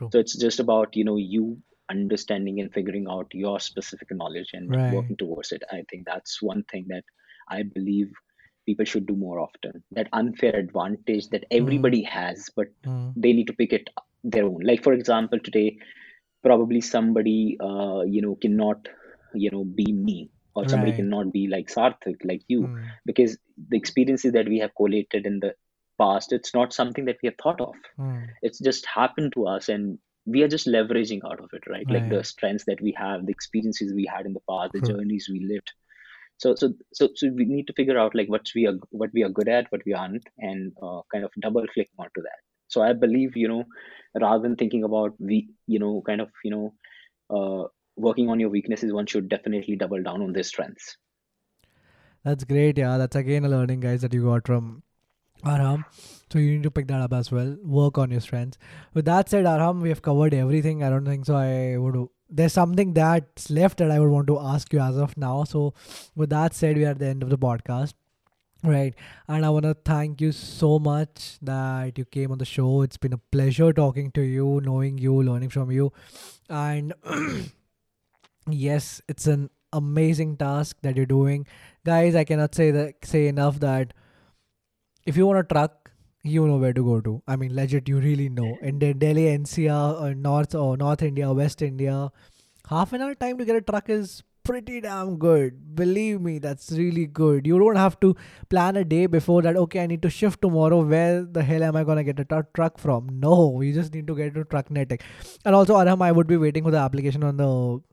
True. 0.00 0.12
So 0.12 0.18
it's 0.18 0.36
just 0.38 0.60
about 0.60 0.96
you 0.96 1.04
know 1.04 1.16
you 1.16 1.58
understanding 1.90 2.60
and 2.60 2.72
figuring 2.72 3.06
out 3.10 3.26
your 3.32 3.60
specific 3.60 4.08
knowledge 4.12 4.50
and 4.52 4.74
Right. 4.74 4.88
working 4.88 5.16
towards 5.16 5.52
it. 5.52 5.62
I 5.70 5.82
think 5.90 6.06
that's 6.06 6.42
one 6.42 6.64
thing 6.70 6.86
that 6.88 7.04
I 7.50 7.62
believe 7.62 8.10
people 8.66 8.84
should 8.84 9.06
do 9.06 9.16
more 9.16 9.40
often. 9.40 9.82
That 9.92 10.08
unfair 10.12 10.56
advantage 10.56 11.28
that 11.30 11.44
everybody 11.50 12.02
has, 12.04 12.48
but 12.56 12.66
Mm. 12.86 13.16
they 13.16 13.32
need 13.32 13.46
to 13.48 13.52
pick 13.54 13.72
it 13.72 13.88
their 14.24 14.44
own. 14.44 14.60
Like 14.62 14.82
for 14.82 14.92
example, 14.92 15.38
today 15.40 15.76
probably 16.42 16.80
somebody 16.80 17.56
uh, 17.60 18.02
you 18.02 18.22
know 18.22 18.36
cannot 18.40 18.88
you 19.34 19.50
know 19.50 19.64
be 19.64 19.92
me 19.92 20.30
or 20.54 20.66
somebody 20.68 20.92
Right. 20.92 20.94
cannot 20.94 21.32
be 21.32 21.48
like 21.48 21.68
Sarthak, 21.68 22.16
like 22.24 22.42
you, 22.48 22.70
Mm. 22.70 22.96
because 23.06 23.38
the 23.68 23.76
experiences 23.76 24.32
that 24.32 24.48
we 24.48 24.58
have 24.58 24.74
collated 24.76 25.26
in 25.26 25.40
the 25.40 25.54
past, 26.00 26.32
it's 26.32 26.54
not 26.54 26.72
something 26.72 27.04
that 27.06 27.18
we 27.22 27.28
have 27.28 27.40
thought 27.42 27.60
of. 27.60 27.74
Mm. 27.98 28.28
it's 28.42 28.58
just 28.68 28.86
happened 28.86 29.32
to 29.34 29.46
us 29.46 29.68
and 29.68 29.98
we 30.26 30.42
are 30.44 30.48
just 30.54 30.66
leveraging 30.66 31.20
out 31.24 31.40
of 31.44 31.50
it 31.58 31.66
right? 31.68 31.90
Like 31.94 32.08
the 32.08 32.22
strengths 32.22 32.64
that 32.66 32.80
we 32.80 32.94
have 32.96 33.26
the 33.26 33.32
experiences 33.32 33.94
we 33.94 34.06
had 34.14 34.26
in 34.26 34.34
the 34.34 34.46
past 34.48 34.72
the 34.72 34.80
journeys 34.80 35.28
we 35.32 35.40
lived. 35.52 35.72
So 36.38 36.54
so 36.54 36.72
so 36.98 37.08
so 37.14 37.30
we 37.40 37.44
need 37.44 37.66
to 37.68 37.72
figure 37.78 37.98
out 37.98 38.14
like 38.14 38.28
what 38.28 38.52
we 38.54 38.66
are 38.66 38.76
what 38.90 39.10
we 39.18 39.24
are 39.24 39.34
good 39.38 39.48
at 39.48 39.72
what 39.72 39.82
we 39.86 39.94
aren't 39.94 40.28
and 40.38 40.72
uh, 40.82 41.00
kind 41.12 41.24
of 41.24 41.30
double 41.40 41.66
click 41.74 41.88
onto 41.98 42.22
that. 42.28 42.40
So 42.68 42.82
i 42.82 42.92
believe 42.92 43.36
you 43.36 43.48
know 43.48 43.64
rather 44.24 44.42
than 44.42 44.56
thinking 44.56 44.84
about 44.84 45.14
we 45.18 45.50
you 45.66 45.78
know 45.78 46.02
kind 46.06 46.20
of 46.20 46.30
you 46.44 46.50
know 46.54 46.66
uh, 47.38 47.64
working 47.96 48.28
on 48.28 48.40
your 48.40 48.48
weaknesses 48.48 48.92
one 48.92 49.06
should 49.06 49.28
definitely 49.28 49.76
double 49.76 50.02
down 50.02 50.22
on 50.22 50.32
their 50.32 50.42
strengths. 50.42 50.96
That's 52.24 52.44
great. 52.44 52.76
Yeah, 52.76 52.98
that's 52.98 53.16
again 53.16 53.44
a 53.44 53.48
learning, 53.48 53.80
guys, 53.80 54.02
that 54.02 54.12
you 54.12 54.24
got 54.24 54.46
from 54.46 54.82
Arham. 55.44 55.84
So 56.32 56.38
you 56.38 56.52
need 56.52 56.62
to 56.62 56.70
pick 56.70 56.86
that 56.88 57.00
up 57.00 57.12
as 57.12 57.30
well. 57.32 57.56
Work 57.64 57.98
on 57.98 58.10
your 58.10 58.20
strengths. 58.20 58.58
With 58.94 59.04
that 59.06 59.28
said, 59.28 59.44
Arham, 59.44 59.80
we 59.80 59.88
have 59.88 60.02
covered 60.02 60.32
everything. 60.34 60.82
I 60.82 60.90
don't 60.90 61.04
think 61.04 61.26
so. 61.26 61.36
I 61.36 61.76
would. 61.76 62.08
There's 62.28 62.52
something 62.52 62.92
that's 62.94 63.50
left 63.50 63.78
that 63.78 63.90
I 63.90 63.98
would 63.98 64.10
want 64.10 64.28
to 64.28 64.38
ask 64.38 64.72
you 64.72 64.78
as 64.80 64.96
of 64.96 65.16
now. 65.16 65.42
So, 65.44 65.74
with 66.14 66.30
that 66.30 66.54
said, 66.54 66.76
we 66.76 66.84
are 66.84 66.90
at 66.90 67.00
the 67.00 67.06
end 67.06 67.24
of 67.24 67.30
the 67.30 67.38
podcast. 67.38 67.94
Right. 68.62 68.94
And 69.26 69.44
I 69.44 69.50
want 69.50 69.64
to 69.64 69.74
thank 69.74 70.20
you 70.20 70.32
so 70.32 70.78
much 70.78 71.38
that 71.40 71.96
you 71.96 72.04
came 72.04 72.30
on 72.30 72.38
the 72.38 72.44
show. 72.44 72.82
It's 72.82 72.98
been 72.98 73.14
a 73.14 73.18
pleasure 73.18 73.72
talking 73.72 74.10
to 74.12 74.20
you, 74.20 74.60
knowing 74.62 74.98
you, 74.98 75.22
learning 75.22 75.48
from 75.48 75.70
you. 75.70 75.92
And 76.48 76.92
yes, 78.48 79.00
it's 79.08 79.26
an 79.26 79.48
amazing 79.72 80.36
task 80.36 80.76
that 80.82 80.96
you're 80.96 81.06
doing. 81.06 81.46
Guys, 81.84 82.14
I 82.14 82.24
cannot 82.24 82.54
say 82.54 82.70
that 82.70 83.04
say 83.04 83.28
enough 83.28 83.60
that 83.60 83.94
if 85.10 85.16
you 85.16 85.26
want 85.26 85.40
a 85.40 85.44
truck, 85.52 85.90
you 86.22 86.46
know 86.46 86.56
where 86.56 86.72
to 86.72 86.84
go 86.84 87.00
to. 87.00 87.22
I 87.26 87.36
mean, 87.36 87.54
legit, 87.54 87.88
you 87.88 87.98
really 87.98 88.28
know. 88.28 88.56
In 88.62 88.78
De- 88.78 88.94
Delhi, 88.94 89.24
NCR, 89.36 90.00
or 90.00 90.08
uh, 90.08 90.14
North 90.14 90.54
or 90.54 90.76
North 90.76 91.02
India, 91.02 91.32
West 91.32 91.62
India, 91.62 92.10
half 92.68 92.92
an 92.92 93.02
hour 93.02 93.14
time 93.14 93.38
to 93.38 93.44
get 93.44 93.56
a 93.56 93.60
truck 93.60 93.88
is 93.88 94.22
pretty 94.44 94.80
damn 94.80 95.16
good. 95.18 95.58
Believe 95.74 96.20
me, 96.20 96.38
that's 96.38 96.70
really 96.72 97.06
good. 97.06 97.46
You 97.46 97.58
don't 97.58 97.76
have 97.76 97.98
to 98.00 98.14
plan 98.48 98.76
a 98.76 98.84
day 98.84 99.06
before 99.06 99.42
that. 99.42 99.56
Okay, 99.56 99.82
I 99.82 99.86
need 99.86 100.02
to 100.02 100.10
shift 100.10 100.42
tomorrow. 100.42 100.80
Where 100.82 101.22
the 101.24 101.42
hell 101.42 101.62
am 101.62 101.76
I 101.76 101.84
gonna 101.84 102.04
get 102.04 102.20
a 102.20 102.24
tru- 102.24 102.48
truck 102.54 102.78
from? 102.78 103.08
No, 103.20 103.60
you 103.60 103.72
just 103.72 103.94
need 103.94 104.06
to 104.06 104.16
get 104.16 104.34
to 104.34 104.44
Trucknetic. 104.44 105.02
And 105.44 105.54
also, 105.54 105.74
Arham, 105.74 106.02
I 106.02 106.12
would 106.12 106.26
be 106.26 106.36
waiting 106.36 106.64
for 106.64 106.70
the 106.70 106.78
application 106.78 107.24
on 107.24 107.36
the 107.36 107.52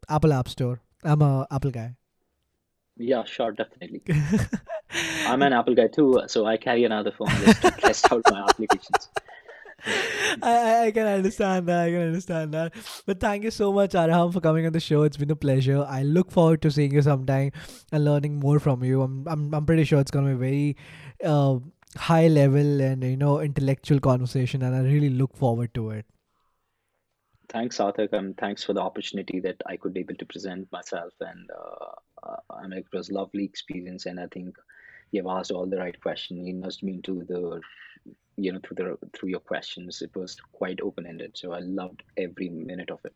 Apple 0.09 0.33
App 0.33 0.49
Store. 0.49 0.81
I'm 1.03 1.21
a 1.21 1.47
Apple 1.51 1.71
guy. 1.71 1.96
Yeah 2.99 3.23
sure 3.23 3.51
definitely 3.51 4.01
i'm 5.27 5.41
an 5.41 5.53
apple 5.53 5.75
guy 5.75 5.87
too 5.87 6.21
so 6.27 6.45
i 6.45 6.57
carry 6.57 6.83
another 6.83 7.11
phone 7.11 7.29
just 7.45 7.61
to 7.61 7.71
test 7.71 8.11
out 8.11 8.21
my 8.31 8.39
applications 8.41 9.09
I, 10.41 10.85
I- 10.87 10.91
can 10.91 11.05
understand 11.07 11.67
that. 11.67 11.83
I 11.85 11.91
can 11.91 12.01
understand 12.07 12.53
that. 12.53 12.73
But 13.05 13.19
thank 13.19 13.43
you 13.43 13.51
so 13.51 13.71
much, 13.71 13.91
Arham, 13.91 14.33
for 14.33 14.41
coming 14.41 14.65
on 14.65 14.73
the 14.73 14.79
show. 14.79 15.03
It's 15.03 15.17
been 15.17 15.31
a 15.31 15.35
pleasure. 15.35 15.85
I 15.87 16.01
look 16.03 16.31
forward 16.31 16.61
to 16.63 16.71
seeing 16.71 16.93
you 16.93 17.01
sometime 17.01 17.51
and 17.91 18.03
learning 18.03 18.39
more 18.39 18.59
from 18.59 18.83
you. 18.83 19.01
I'm 19.03 19.25
I'm, 19.27 19.53
I'm 19.53 19.65
pretty 19.65 19.83
sure 19.85 19.99
it's 20.01 20.11
gonna 20.11 20.33
be 20.35 20.39
very 20.39 20.77
uh, 21.23 21.59
high 21.95 22.27
level 22.27 22.81
and 22.81 23.03
you 23.03 23.15
know 23.17 23.39
intellectual 23.39 23.99
conversation, 23.99 24.63
and 24.63 24.75
I 24.75 24.81
really 24.81 25.09
look 25.11 25.37
forward 25.37 25.73
to 25.75 25.91
it. 25.91 26.05
Thanks, 27.57 27.77
Sarthak, 27.79 28.13
and 28.13 28.37
thanks 28.37 28.63
for 28.63 28.73
the 28.73 28.81
opportunity 28.81 29.39
that 29.39 29.59
I 29.65 29.77
could 29.77 29.93
be 29.93 30.01
able 30.01 30.13
to 30.15 30.25
present 30.25 30.71
myself. 30.71 31.11
And 31.19 31.49
uh, 31.49 31.95
uh, 32.21 32.35
I 32.51 32.67
mean, 32.67 32.73
it 32.73 32.85
was 32.93 33.09
a 33.09 33.13
lovely 33.15 33.45
experience, 33.45 34.05
and 34.05 34.19
I 34.19 34.27
think 34.27 34.55
you've 35.11 35.25
asked 35.25 35.49
all 35.51 35.65
the 35.65 35.77
right 35.77 35.99
questions. 35.99 36.47
You 36.47 36.53
nudged 36.53 36.83
me 36.83 36.93
into 36.93 37.23
the, 37.23 37.59
you 38.35 38.51
know, 38.51 38.59
through 38.63 38.75
the 38.75 38.97
through 39.13 39.29
your 39.29 39.39
questions. 39.39 40.03
It 40.03 40.15
was 40.15 40.37
quite 40.51 40.81
open 40.81 41.07
ended, 41.07 41.31
so 41.35 41.53
I 41.53 41.59
loved 41.61 42.03
every 42.15 42.49
minute 42.49 42.91
of 42.91 42.99
it. 43.05 43.15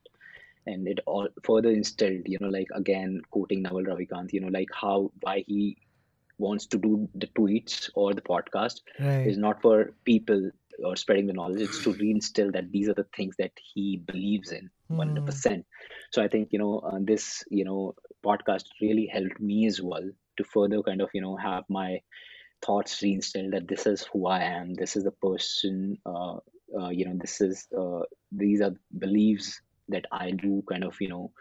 And 0.66 0.88
it 0.88 1.00
all 1.06 1.28
further 1.44 1.70
instilled, 1.70 2.24
you 2.26 2.40
know, 2.42 2.50
like 2.50 2.70
again 2.74 3.22
quoting 3.30 3.62
Naval 3.62 3.84
Ravikant, 3.84 4.34
you 4.34 4.42
know, 4.42 4.48
like 4.60 4.70
how 4.74 5.12
why 5.22 5.44
he 5.46 5.78
wants 6.40 6.66
to 6.66 6.80
do 6.80 7.08
the 7.14 7.28
tweets 7.28 7.92
or 7.94 8.14
the 8.16 8.22
podcast 8.22 8.82
Right. 9.00 9.28
is 9.28 9.38
not 9.38 9.62
for 9.62 9.94
people 10.06 10.50
or 10.84 10.96
spreading 10.96 11.28
the 11.28 11.34
knowledge 11.34 11.62
it's 11.62 11.84
to 11.84 11.94
reinstill 11.94 12.52
that 12.54 12.72
these 12.72 12.90
are 12.90 12.94
the 12.94 13.08
things 13.16 13.36
that 13.38 13.52
he 13.74 13.98
believes 13.98 14.52
in 14.52 14.70
100% 14.92 15.64
so 16.12 16.22
i 16.22 16.28
think 16.28 16.50
you 16.52 16.60
know 16.60 16.80
uh, 16.80 17.00
this 17.02 17.44
you 17.50 17.64
know 17.64 17.96
podcast 18.26 18.66
really 18.82 19.08
helped 19.08 19.40
me 19.40 19.66
as 19.66 19.82
well 19.82 20.10
to 20.38 20.44
further 20.44 20.82
kind 20.82 21.02
of 21.02 21.10
you 21.14 21.22
know 21.22 21.36
have 21.36 21.64
my 21.70 22.00
thoughts 22.66 23.02
reinstilled 23.02 23.52
that 23.52 23.68
this 23.68 23.86
is 23.86 24.08
who 24.12 24.28
i 24.28 24.42
am 24.44 24.74
this 24.76 24.96
is 24.96 25.04
the 25.04 25.12
person 25.12 25.98
uh, 26.06 26.38
uh, 26.80 26.90
you 26.90 27.06
know 27.06 27.18
this 27.20 27.42
is 27.42 27.68
uh, 27.78 28.02
these 28.32 28.62
are 28.62 28.74
beliefs 28.98 29.62
that 29.92 30.06
i 30.12 30.32
do 30.32 30.64
kind 30.70 30.84
of 30.84 30.96
you 31.00 31.10
know 31.10 31.32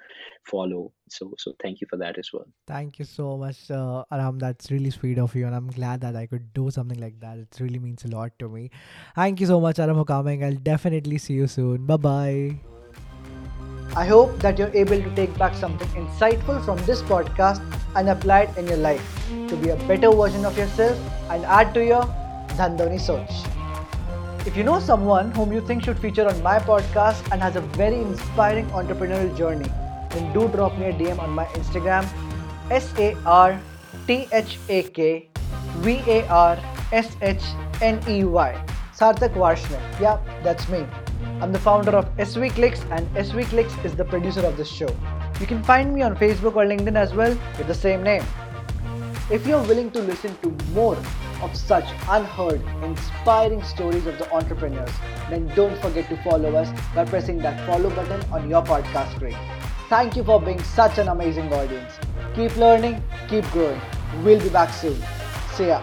follow 0.50 0.92
so 1.08 1.32
so 1.38 1.52
thank 1.62 1.80
you 1.80 1.86
for 1.90 1.96
that 1.96 2.18
as 2.18 2.30
well 2.32 2.46
Thank 2.66 2.98
you 3.00 3.04
so 3.04 3.36
much, 3.36 3.70
uh, 3.70 4.04
Arham. 4.12 4.38
That's 4.38 4.70
really 4.70 4.90
sweet 4.90 5.18
of 5.18 5.34
you, 5.34 5.46
and 5.46 5.54
I'm 5.54 5.70
glad 5.70 6.00
that 6.02 6.16
I 6.16 6.26
could 6.26 6.52
do 6.54 6.70
something 6.70 7.00
like 7.00 7.18
that. 7.20 7.38
It 7.38 7.58
really 7.60 7.78
means 7.78 8.04
a 8.04 8.08
lot 8.08 8.38
to 8.38 8.48
me. 8.48 8.70
Thank 9.16 9.40
you 9.40 9.46
so 9.46 9.60
much, 9.60 9.76
Arham, 9.76 9.96
for 9.96 10.04
coming. 10.04 10.44
I'll 10.44 10.60
definitely 10.70 11.18
see 11.18 11.34
you 11.34 11.48
soon. 11.48 11.84
Bye 11.86 11.96
bye. 11.96 12.60
I 13.96 14.04
hope 14.06 14.38
that 14.38 14.58
you're 14.58 14.74
able 14.84 15.02
to 15.02 15.14
take 15.16 15.36
back 15.36 15.54
something 15.54 15.88
insightful 16.04 16.64
from 16.64 16.78
this 16.86 17.02
podcast 17.02 17.60
and 17.96 18.08
apply 18.08 18.42
it 18.42 18.56
in 18.56 18.68
your 18.68 18.76
life 18.76 19.14
to 19.48 19.56
be 19.56 19.70
a 19.70 19.76
better 19.92 20.12
version 20.12 20.44
of 20.44 20.56
yourself 20.56 20.96
and 21.28 21.44
add 21.44 21.74
to 21.74 21.84
your 21.84 22.04
Dhando 22.60 22.88
Ni 22.88 22.98
Soch. 22.98 23.59
If 24.46 24.56
you 24.56 24.64
know 24.64 24.80
someone 24.80 25.32
whom 25.32 25.52
you 25.52 25.60
think 25.60 25.84
should 25.84 25.98
feature 25.98 26.26
on 26.26 26.42
my 26.42 26.58
podcast 26.58 27.30
and 27.30 27.42
has 27.42 27.56
a 27.56 27.60
very 27.60 27.96
inspiring 28.00 28.64
entrepreneurial 28.68 29.36
journey, 29.36 29.68
then 30.10 30.32
do 30.32 30.48
drop 30.48 30.78
me 30.78 30.86
a 30.86 30.92
DM 30.94 31.18
on 31.18 31.30
my 31.30 31.44
Instagram 31.58 32.08
S 32.70 32.94
A 32.98 33.14
R 33.26 33.60
T 34.06 34.26
H 34.32 34.58
A 34.70 34.82
K 34.84 35.28
V 35.84 36.02
A 36.06 36.26
R 36.28 36.58
S 36.90 37.14
H 37.20 37.42
N 37.82 38.00
E 38.08 38.24
Y. 38.24 38.64
Sarthak 38.94 39.34
Varshney. 39.34 39.78
Yeah, 40.00 40.18
that's 40.42 40.68
me. 40.70 40.86
I'm 41.42 41.52
the 41.52 41.58
founder 41.58 41.90
of 41.90 42.06
SV 42.16 42.52
Clicks 42.52 42.82
and 42.90 43.06
SV 43.14 43.44
Clicks 43.50 43.74
is 43.84 43.94
the 43.94 44.06
producer 44.06 44.40
of 44.40 44.56
this 44.56 44.68
show. 44.68 44.88
You 45.38 45.46
can 45.46 45.62
find 45.62 45.94
me 45.94 46.00
on 46.00 46.16
Facebook 46.16 46.56
or 46.56 46.64
LinkedIn 46.64 46.96
as 46.96 47.12
well 47.12 47.36
with 47.58 47.66
the 47.66 47.74
same 47.74 48.02
name. 48.02 48.24
If 49.30 49.46
you're 49.46 49.62
willing 49.62 49.92
to 49.92 50.00
listen 50.00 50.36
to 50.42 50.48
more 50.72 50.96
of 51.40 51.56
such 51.56 51.84
unheard, 52.08 52.60
inspiring 52.82 53.62
stories 53.62 54.04
of 54.06 54.18
the 54.18 54.28
entrepreneurs, 54.32 54.90
then 55.28 55.46
don't 55.54 55.80
forget 55.80 56.08
to 56.08 56.16
follow 56.24 56.56
us 56.56 56.68
by 56.96 57.04
pressing 57.04 57.38
that 57.38 57.64
follow 57.64 57.90
button 57.90 58.20
on 58.32 58.50
your 58.50 58.60
podcast 58.60 59.14
screen. 59.14 59.36
Thank 59.88 60.16
you 60.16 60.24
for 60.24 60.40
being 60.40 60.60
such 60.64 60.98
an 60.98 61.06
amazing 61.06 61.52
audience. 61.52 61.92
Keep 62.34 62.56
learning, 62.56 63.00
keep 63.28 63.44
growing. 63.52 63.80
We'll 64.24 64.40
be 64.40 64.48
back 64.48 64.72
soon. 64.74 65.00
See 65.52 65.68
ya. 65.68 65.80